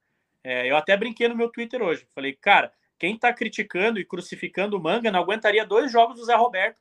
É, 0.43 0.69
eu 0.69 0.77
até 0.77 0.95
brinquei 0.95 1.27
no 1.27 1.35
meu 1.35 1.49
Twitter 1.49 1.81
hoje. 1.81 2.07
Falei, 2.13 2.33
cara, 2.33 2.71
quem 2.99 3.15
está 3.15 3.33
criticando 3.33 3.99
e 3.99 4.05
crucificando 4.05 4.77
o 4.77 4.81
manga 4.81 5.11
não 5.11 5.21
aguentaria 5.21 5.65
dois 5.65 5.91
jogos 5.91 6.17
do 6.17 6.25
Zé 6.25 6.35
Roberto. 6.35 6.79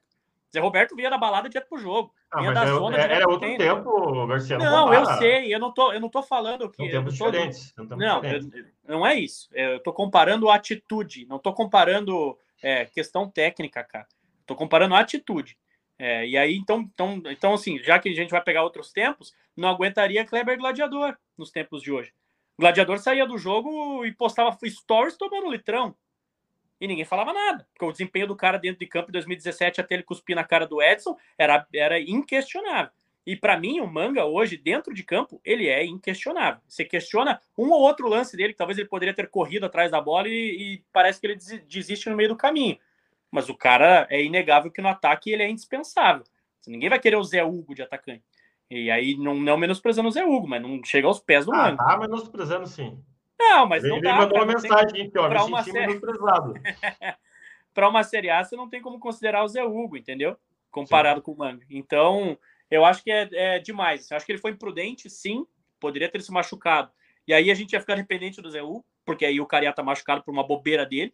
Zé 0.53 0.61
Roberto 0.61 0.95
vinha 0.95 1.11
da 1.11 1.19
balada 1.19 1.49
direto 1.49 1.69
pro 1.69 1.79
jogo. 1.79 2.13
Ah, 2.31 2.41
vinha 2.41 2.53
da 2.53 2.67
zona 2.67 2.97
era, 2.97 3.15
era 3.15 3.29
outro 3.29 3.57
tempo, 3.57 4.27
Garcia. 4.27 4.59
Não, 4.59 4.87
não 4.87 4.95
eu 4.95 5.07
sei, 5.19 5.55
eu 5.55 5.59
não 5.59 5.73
tô, 5.73 5.93
eu 5.93 6.01
não 6.01 6.09
tô 6.09 6.23
falando 6.23 6.69
que. 6.71 6.77
São 6.77 6.89
tempos 6.89 7.19
tô, 7.19 7.31
diferentes. 7.31 7.75
Não, 7.77 8.21
diferentes. 8.21 8.73
não 8.87 9.07
é 9.07 9.15
isso. 9.15 9.49
Eu 9.53 9.81
tô 9.81 9.93
comparando 9.93 10.49
a 10.49 10.55
atitude, 10.57 11.27
não 11.27 11.39
tô 11.39 11.53
comparando 11.53 12.39
é, 12.63 12.85
questão 12.87 13.31
técnica, 13.31 13.85
cara. 13.85 14.07
Tô 14.47 14.55
comparando 14.55 14.95
a 14.95 15.01
atitude. 15.01 15.59
É, 15.99 16.27
e 16.27 16.37
aí, 16.37 16.57
então, 16.57 16.81
então, 16.81 17.23
então, 17.27 17.55
assim, 17.55 17.79
já 17.83 17.99
que 17.99 18.09
a 18.09 18.15
gente 18.15 18.31
vai 18.31 18.43
pegar 18.43 18.63
outros 18.63 18.93
tempos, 18.93 19.35
não 19.57 19.69
aguentaria 19.69 20.27
Kleber 20.27 20.59
Gladiador 20.59 21.17
nos 21.37 21.51
tempos 21.51 21.83
de 21.83 21.91
hoje. 21.91 22.13
Gladiador 22.59 22.99
saía 22.99 23.27
do 23.27 23.39
jogo 23.39 24.05
e 24.05 24.13
postava 24.13 24.57
stories 24.65 25.17
tomando 25.17 25.51
litrão. 25.51 25.97
E 26.81 26.87
ninguém 26.87 27.05
falava 27.05 27.33
nada. 27.33 27.67
Porque 27.73 27.85
o 27.85 27.93
desempenho 27.93 28.27
do 28.27 28.37
cara 28.37 28.59
dentro 28.59 28.81
de 28.81 28.87
campo 28.87 29.09
em 29.09 29.13
2017 29.13 29.81
até 29.81 29.95
ele 29.95 30.03
cuspir 30.03 30.37
na 30.37 30.45
cara 30.45 30.67
do 30.67 30.83
Edson 30.83 31.17
era, 31.39 31.67
era 31.75 32.01
inquestionável. 32.01 32.93
E 33.27 33.35
para 33.35 33.59
mim, 33.59 33.81
o 33.81 33.89
Manga 33.89 34.25
hoje, 34.25 34.57
dentro 34.57 34.95
de 34.95 35.03
campo, 35.03 35.41
ele 35.45 35.67
é 35.67 35.85
inquestionável. 35.85 36.61
Você 36.69 36.85
questiona 36.85 37.41
um 37.59 37.71
ou 37.71 37.81
outro 37.81 38.09
lance 38.09 38.37
dele, 38.37 38.53
que 38.53 38.59
talvez 38.59 38.79
ele 38.79 38.89
poderia 38.89 39.13
ter 39.13 39.29
corrido 39.29 39.67
atrás 39.67 39.91
da 39.91 40.01
bola 40.01 40.29
e, 40.29 40.33
e 40.33 40.85
parece 40.93 41.21
que 41.21 41.27
ele 41.27 41.39
desiste 41.67 42.09
no 42.09 42.15
meio 42.15 42.29
do 42.29 42.37
caminho. 42.37 42.79
Mas 43.29 43.49
o 43.49 43.55
cara 43.57 44.07
é 44.09 44.23
inegável 44.23 44.71
que 44.71 44.81
no 44.81 44.89
ataque 44.89 45.33
ele 45.33 45.43
é 45.43 45.51
indispensável. 45.51 46.23
Ninguém 46.69 46.89
vai 46.89 47.01
querer 47.01 47.17
o 47.17 47.25
Zé 47.25 47.43
Hugo 47.43 47.75
de 47.75 47.83
atacante. 47.83 48.23
E 48.71 48.91
aí, 48.91 49.17
não, 49.17 49.35
não 49.35 49.57
menosprezando 49.57 50.09
o 50.09 50.13
Zé 50.13 50.25
Hugo, 50.25 50.47
mas 50.47 50.63
não 50.63 50.81
chega 50.85 51.09
aos 51.09 51.19
pés 51.19 51.47
do 51.47 51.53
ah, 51.53 51.57
Manga. 51.57 51.85
Tá 51.85 51.99
menosprezando 51.99 52.67
sim. 52.69 52.97
Não, 53.39 53.67
mas 53.67 53.83
ele, 53.83 53.93
não 53.93 54.01
dá. 54.01 54.11
Ele 54.11 54.19
mandou 54.19 54.39
uma 54.39 54.47
mensagem 54.47 55.13
ó. 55.17 55.29
Pra 55.29 55.45
uma 55.45 55.63
série... 55.65 56.01
para 57.75 57.89
uma 57.89 58.03
Série 58.05 58.31
A, 58.31 58.45
você 58.45 58.57
não 58.57 58.69
tem 58.69 58.81
como 58.81 59.01
considerar 59.01 59.45
o 59.45 59.49
Zé 59.49 59.65
Hugo, 59.65 59.97
entendeu? 59.97 60.37
Comparado 60.71 61.21
sim. 61.21 61.25
com 61.25 61.33
o 61.33 61.39
Manga. 61.39 61.65
Então, 61.69 62.39
eu 62.71 62.85
acho 62.85 63.03
que 63.03 63.11
é, 63.11 63.29
é 63.33 63.59
demais. 63.59 64.11
Eu 64.11 64.17
acho 64.17 64.27
que 64.27 64.33
ele 64.33 64.41
foi 64.41 64.51
imprudente, 64.51 65.09
sim, 65.09 65.47
poderia 65.81 66.09
ter 66.09 66.21
se 66.23 66.33
machucado. 66.33 66.91
E 67.27 67.35
aí 67.35 67.51
a 67.51 67.55
gente 67.55 67.73
ia 67.73 67.81
ficar 67.81 67.97
dependente 67.97 68.41
do 68.41 68.51
Zé 68.51 68.63
U, 68.63 68.85
porque 69.05 69.25
aí 69.25 69.41
o 69.41 69.47
cara 69.47 69.65
ia 69.65 69.71
estar 69.71 69.83
tá 69.83 69.87
machucado 69.87 70.23
por 70.23 70.33
uma 70.33 70.47
bobeira 70.47 70.87
dele. 70.87 71.13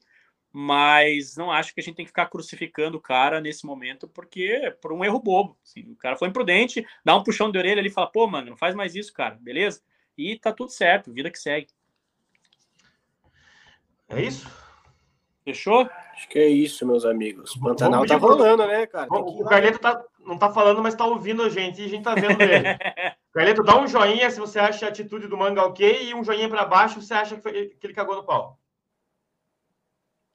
Mas 0.54 1.34
não 1.34 1.50
acho 1.50 1.72
que 1.72 1.80
a 1.80 1.82
gente 1.82 1.96
tem 1.96 2.04
que 2.04 2.10
ficar 2.10 2.26
crucificando 2.26 2.98
o 2.98 3.00
cara 3.00 3.40
nesse 3.40 3.64
momento, 3.64 4.06
porque 4.06 4.76
por 4.82 4.92
um 4.92 5.02
erro 5.02 5.18
bobo. 5.18 5.56
Assim, 5.64 5.90
o 5.90 5.96
cara 5.96 6.14
foi 6.14 6.28
imprudente, 6.28 6.86
dá 7.02 7.16
um 7.16 7.22
puxão 7.22 7.50
de 7.50 7.56
orelha 7.56 7.80
ali 7.80 7.88
e 7.88 7.92
fala: 7.92 8.06
pô, 8.12 8.26
mano, 8.26 8.50
não 8.50 8.56
faz 8.56 8.74
mais 8.74 8.94
isso, 8.94 9.14
cara, 9.14 9.38
beleza? 9.40 9.80
E 10.16 10.38
tá 10.38 10.52
tudo 10.52 10.70
certo, 10.70 11.10
vida 11.10 11.30
que 11.30 11.38
segue. 11.38 11.68
É 14.10 14.20
isso? 14.20 14.46
Fechou? 15.44 15.88
Acho 16.12 16.28
que 16.28 16.38
é 16.38 16.46
isso, 16.48 16.86
meus 16.86 17.04
amigos. 17.04 17.56
Pantanal 17.56 18.06
tá 18.06 18.16
rolando, 18.16 18.66
né, 18.66 18.86
cara? 18.86 19.08
O 19.10 19.44
Carleto 19.44 19.78
tá, 19.78 20.04
não 20.20 20.38
tá 20.38 20.50
falando, 20.52 20.80
mas 20.80 20.94
tá 20.94 21.04
ouvindo 21.04 21.42
a 21.42 21.48
gente 21.48 21.82
e 21.82 21.84
a 21.84 21.88
gente 21.88 22.04
tá 22.04 22.14
vendo 22.14 22.40
ele. 22.40 22.68
Carleto, 23.34 23.62
dá 23.64 23.80
um 23.80 23.88
joinha 23.88 24.30
se 24.30 24.38
você 24.38 24.58
acha 24.58 24.86
a 24.86 24.88
atitude 24.88 25.26
do 25.26 25.36
Manga 25.36 25.62
ok 25.64 26.10
e 26.10 26.14
um 26.14 26.22
joinha 26.22 26.48
para 26.48 26.64
baixo 26.64 27.00
se 27.00 27.08
você 27.08 27.14
acha 27.14 27.36
que, 27.36 27.42
foi, 27.42 27.52
que 27.68 27.86
ele 27.86 27.94
cagou 27.94 28.14
no 28.14 28.24
pau. 28.24 28.58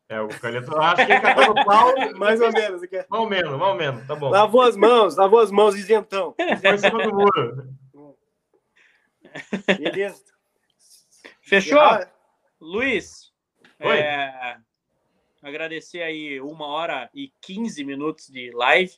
É, 0.10 0.20
o 0.20 0.28
Carleto 0.28 0.78
acha 0.78 1.06
que 1.06 1.12
ele 1.12 1.22
cagou 1.22 1.54
no 1.54 1.66
pau. 1.66 1.94
mais 2.18 2.42
ou 2.42 2.52
menos. 2.52 2.82
Mais 2.82 3.08
ou 3.12 3.30
menos, 3.30 3.52
mais 3.52 3.72
ou 3.72 3.76
menos, 3.76 4.08
tá 4.08 4.16
bom. 4.16 4.30
Lavou 4.30 4.62
as 4.62 4.76
mãos, 4.76 5.16
lavou 5.16 5.40
as 5.40 5.52
mãos 5.52 5.76
isentão. 5.76 6.34
Foi 6.36 6.72
em 6.72 6.78
cima 6.78 7.04
do 7.04 7.14
muro. 7.14 7.70
Beleza. 9.78 10.24
Fechou? 11.42 11.80
Luiz, 12.60 13.32
Oi. 13.80 14.00
É, 14.00 14.58
agradecer 15.41 16.01
aí 16.01 16.39
uma 16.41 16.68
hora 16.68 17.09
e 17.14 17.31
15 17.41 17.84
minutos 17.84 18.27
de 18.27 18.51
live. 18.51 18.93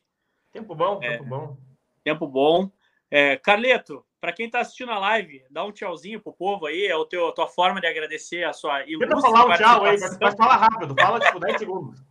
Tempo 0.51 0.75
bom, 0.75 0.99
é, 1.01 1.17
tempo 1.17 1.25
bom. 1.25 1.57
Tempo 2.03 2.27
bom. 2.27 2.71
É, 3.11 3.37
Carleto, 3.37 4.05
para 4.19 4.33
quem 4.33 4.47
está 4.47 4.59
assistindo 4.59 4.91
a 4.91 4.99
live, 4.99 5.43
dá 5.49 5.63
um 5.63 5.71
tchauzinho 5.71 6.21
pro 6.21 6.33
povo 6.33 6.65
aí, 6.65 6.85
é 6.85 6.95
o 6.95 7.05
teu, 7.05 7.29
a 7.29 7.31
tua 7.31 7.47
forma 7.47 7.79
de 7.79 7.87
agradecer 7.87 8.43
a 8.43 8.53
sua 8.53 8.85
ilustre 8.85 9.07
Tenta 9.07 9.21
falar 9.21 9.45
um 9.45 9.53
tchau 9.53 9.85
aí, 9.85 9.99
mas, 9.99 10.17
mas 10.19 10.35
fala 10.35 10.55
rápido, 10.55 10.95
fala 10.99 11.19
tipo 11.19 11.39
10 11.39 11.57
segundos. 11.57 12.03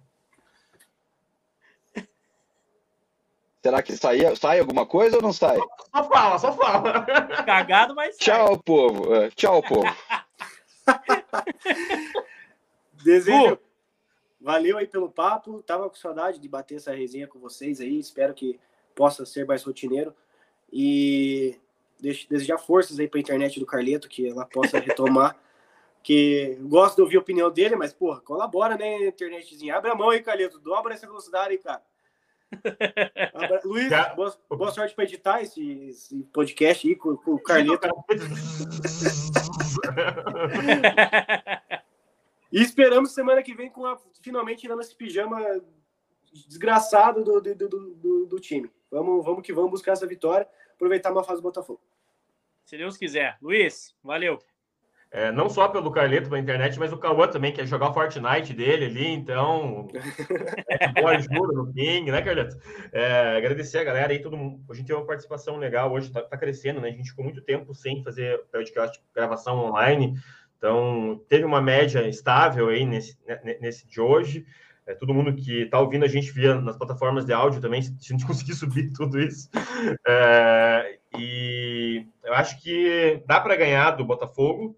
Será 3.63 3.83
que 3.83 3.97
sai, 3.97 4.37
sai 4.37 4.61
alguma 4.61 4.87
coisa 4.87 5.17
ou 5.17 5.23
não 5.23 5.33
sai? 5.33 5.59
Só 5.95 6.05
fala, 6.05 6.39
só 6.39 6.53
fala. 6.53 7.05
Cagado, 7.45 7.95
mas 7.95 8.17
sai. 8.17 8.25
Tchau, 8.25 8.59
povo. 8.59 9.15
É, 9.15 9.31
tchau, 9.31 9.63
povo. 9.63 9.87
Desejo. 13.05 13.59
Valeu 14.41 14.79
aí 14.79 14.87
pelo 14.87 15.11
papo. 15.11 15.63
Tava 15.63 15.89
com 15.89 15.97
saudade 15.97 16.39
de 16.39 16.49
bater 16.49 16.77
essa 16.77 16.93
resenha 16.93 17.27
com 17.27 17.39
vocês 17.39 17.81
aí. 17.81 17.99
Espero 17.99 18.35
que 18.35 18.59
possa 18.95 19.27
ser 19.27 19.47
mais 19.47 19.63
rotineiro. 19.63 20.15
E 20.73 21.59
desejar 22.01 22.59
forças 22.59 23.01
aí 23.01 23.09
para 23.09 23.19
a 23.19 23.23
internet 23.23 23.59
do 23.59 23.67
Carleto, 23.67 24.09
que 24.09 24.29
ela 24.29 24.45
possa 24.45 24.79
retomar. 24.79 25.37
que 26.03 26.57
gosto 26.63 26.97
de 26.97 27.03
ouvir 27.03 27.17
a 27.17 27.21
opinião 27.21 27.51
dele, 27.51 27.75
mas, 27.75 27.93
porra, 27.93 28.21
colabora, 28.21 28.77
né, 28.77 29.09
internetzinha. 29.09 29.77
Abre 29.77 29.91
a 29.91 29.95
mão 29.95 30.11
aí, 30.11 30.23
Carleto. 30.23 30.61
Dobra 30.61 30.95
essa 30.95 31.07
velocidade 31.07 31.53
aí, 31.53 31.59
cara. 31.59 31.83
Abra... 33.35 33.61
Luiz, 33.65 33.91
boa, 34.15 34.35
boa, 34.49 34.71
sorte 34.71 34.95
para 34.95 35.05
editar 35.05 35.43
esse, 35.43 35.89
esse, 35.89 36.23
podcast 36.33 36.89
aí 36.89 36.97
com, 36.97 37.17
com 37.17 37.35
o 37.35 37.43
Carleto. 37.43 37.89
e 42.53 42.63
esperamos 42.63 43.13
semana 43.13 43.43
que 43.43 43.55
vem 43.55 43.71
com 43.71 43.85
a, 43.87 43.99
finalmente 44.23 44.61
tirando 44.61 44.81
esse 44.81 44.95
pijama 44.95 45.41
desgraçado 46.47 47.25
do, 47.25 47.41
do, 47.41 47.55
do, 47.55 47.95
do, 47.95 48.27
do 48.27 48.41
time. 48.41 48.71
Vamos, 48.91 49.25
vamos 49.25 49.43
que 49.43 49.53
vamos 49.53 49.71
buscar 49.71 49.93
essa 49.93 50.07
vitória, 50.07 50.49
aproveitar 50.75 51.13
uma 51.13 51.25
fase 51.25 51.41
do 51.41 51.45
Botafogo. 51.45 51.81
Se 52.65 52.77
Deus 52.77 52.97
quiser. 52.97 53.39
Luiz, 53.41 53.95
valeu. 54.03 54.39
É, 55.11 55.33
não 55.33 55.49
só 55.49 55.69
pelo 55.69 55.91
Carleto 55.91 56.29
da 56.29 56.39
internet, 56.39 56.79
mas 56.79 56.93
o 56.93 56.99
Cauã 56.99 57.27
também 57.27 57.51
quer 57.51 57.67
jogar 57.67 57.95
Fortnite 57.95 58.53
dele 58.53 58.85
ali, 58.85 59.07
então 59.07 59.89
é 60.69 60.89
boa 60.89 61.13
ajuda 61.13 61.55
no 61.55 61.73
ping, 61.73 62.11
né, 62.11 62.21
Carleto? 62.21 62.59
É, 62.93 63.39
agradecer 63.39 63.79
a 63.79 63.85
galera 63.85 64.13
aí, 64.13 64.21
todo 64.21 64.37
mundo. 64.37 64.63
A 64.71 64.75
gente 64.75 64.87
teve 64.87 64.99
uma 64.99 65.07
participação 65.07 65.57
legal 65.57 65.91
hoje, 65.91 66.13
tá, 66.13 66.21
tá, 66.21 66.37
crescendo, 66.37 66.79
né? 66.79 66.91
A 66.91 66.93
gente 66.93 67.09
ficou 67.09 67.25
muito 67.25 67.41
tempo 67.41 67.75
sem 67.75 68.05
fazer 68.05 68.39
podcast, 68.53 69.03
gravação 69.15 69.59
online, 69.65 70.15
então 70.59 71.21
teve 71.29 71.45
uma 71.45 71.63
média 71.63 72.07
estável 72.07 72.69
aí 72.69 72.85
nesse, 72.85 73.17
né, 73.27 73.57
nesse 73.61 73.89
de 73.89 74.01
hoje. 74.01 74.45
É, 74.87 74.95
todo 74.95 75.15
mundo 75.15 75.35
que 75.35 75.63
está 75.63 75.79
ouvindo 75.81 76.05
a 76.05 76.09
gente 76.09 76.31
via 76.33 76.61
nas 76.61 76.77
plataformas 76.77 77.25
de 77.25 77.33
áudio 77.33 77.61
também, 77.61 77.81
se 77.83 77.93
a 77.93 78.17
gente 78.17 78.27
conseguir 78.27 78.55
subir 78.55 78.93
tudo 78.93 79.19
isso. 79.21 79.49
É, 80.07 80.99
e 81.17 82.07
eu 82.25 82.35
acho 82.35 82.61
que 82.63 83.23
dá 83.27 83.41
para 83.41 83.57
ganhar 83.57 83.93
do 83.93 84.05
Botafogo 84.05 84.77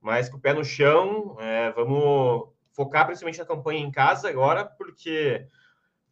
mas 0.00 0.28
com 0.28 0.36
o 0.36 0.40
pé 0.40 0.54
no 0.54 0.64
chão, 0.64 1.36
é, 1.38 1.70
vamos 1.72 2.48
focar 2.72 3.06
principalmente 3.06 3.38
na 3.38 3.44
campanha 3.44 3.80
em 3.80 3.90
casa 3.90 4.28
agora, 4.28 4.64
porque 4.64 5.46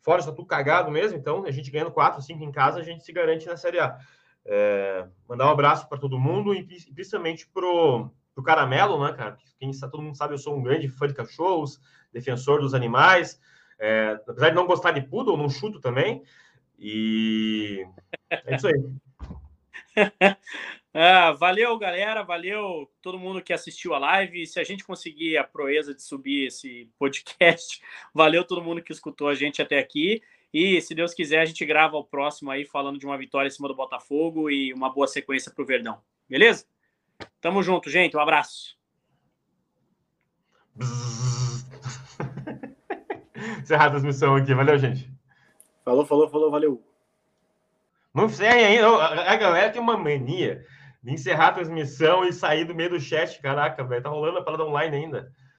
fora 0.03 0.21
está 0.21 0.33
tudo 0.33 0.47
cagado 0.47 0.91
mesmo, 0.91 1.17
então 1.17 1.45
a 1.45 1.51
gente 1.51 1.71
ganhando 1.71 1.93
4, 1.93 2.21
5 2.21 2.43
em 2.43 2.53
casa, 2.53 2.81
a 2.81 2.83
gente 2.83 3.05
se 3.05 3.13
garante 3.13 3.47
na 3.47 3.57
Série 3.57 3.79
A. 3.79 3.99
É, 4.45 5.07
mandar 5.29 5.47
um 5.47 5.51
abraço 5.51 5.89
para 5.89 5.99
todo 5.99 6.19
mundo 6.19 6.55
e 6.55 6.63
principalmente 6.95 7.49
pro, 7.49 8.11
pro 8.37 8.45
Caramelo, 8.45 9.03
né, 9.03 9.15
cara? 9.15 9.39
Quem 9.59 9.71
está, 9.71 9.89
todo 9.89 10.03
mundo 10.03 10.15
sabe, 10.15 10.35
eu 10.35 10.39
sou 10.39 10.55
um 10.55 10.63
grande 10.63 10.89
fã 10.89 11.09
de 11.09 11.15
cachorros, 11.15 11.81
defensor 12.13 12.61
dos 12.61 12.75
animais. 12.75 13.41
É, 13.79 14.21
apesar 14.29 14.51
de 14.51 14.55
não 14.55 14.67
gostar 14.67 14.93
de 14.93 15.01
poodle, 15.01 15.39
não 15.39 15.49
chuto 15.49 15.81
também. 15.81 16.23
E 16.79 17.87
é 18.31 18.55
isso 18.55 18.69
aí. 18.69 18.85
Ah, 20.99 21.33
valeu, 21.33 21.77
galera. 21.77 22.23
Valeu 22.23 22.91
todo 23.03 23.19
mundo 23.19 23.43
que 23.43 23.53
assistiu 23.53 23.93
a 23.93 23.99
live. 23.99 24.47
Se 24.47 24.59
a 24.59 24.65
gente 24.65 24.83
conseguir 24.83 25.37
a 25.37 25.45
proeza 25.45 25.95
de 25.95 26.03
subir 26.03 26.47
esse 26.47 26.91
podcast, 26.99 27.83
valeu 28.15 28.43
todo 28.43 28.63
mundo 28.63 28.83
que 28.83 28.95
escutou 28.95 29.29
a 29.29 29.35
gente 29.35 29.61
até 29.61 29.79
aqui. 29.79 30.23
E 30.55 30.81
se 30.81 30.95
Deus 30.95 31.13
quiser, 31.13 31.41
a 31.41 31.45
gente 31.45 31.67
grava 31.67 31.99
o 31.99 32.05
próximo 32.05 32.51
aí 32.51 32.65
falando 32.65 32.99
de 32.99 33.05
uma 33.05 33.19
vitória 33.19 33.47
em 33.47 33.51
cima 33.51 33.69
do 33.69 33.77
Botafogo 33.77 34.49
e 34.49 34.73
uma 34.73 34.89
boa 34.89 35.07
sequência 35.07 35.53
para 35.53 35.63
o 35.63 35.67
Verdão. 35.67 36.01
Beleza? 36.27 36.65
Tamo 37.47 37.63
junto, 37.63 37.89
gente. 37.89 38.17
Um 38.17 38.21
abraço. 38.21 38.77
Encerrar 43.63 43.85
a 43.85 43.91
transmissão 43.91 44.35
aqui. 44.35 44.53
Valeu, 44.53 44.77
gente. 44.77 45.09
Falou, 45.85 46.05
falou, 46.05 46.29
falou. 46.29 46.51
Valeu. 46.51 46.83
Não 48.13 48.25
encerre 48.25 48.65
ainda. 48.65 48.89
A 49.31 49.37
galera 49.37 49.71
tem 49.71 49.81
uma 49.81 49.97
mania 49.97 50.67
de 51.01 51.13
encerrar 51.13 51.51
a 51.51 51.53
transmissão 51.53 52.25
e 52.25 52.33
sair 52.33 52.65
do 52.65 52.75
meio 52.75 52.91
do 52.91 52.99
chat. 52.99 53.41
Caraca, 53.41 53.85
velho, 53.85 54.03
tá 54.03 54.09
rolando 54.09 54.39
a 54.39 54.43
parada 54.43 54.65
online 54.65 54.97
ainda. 54.97 55.33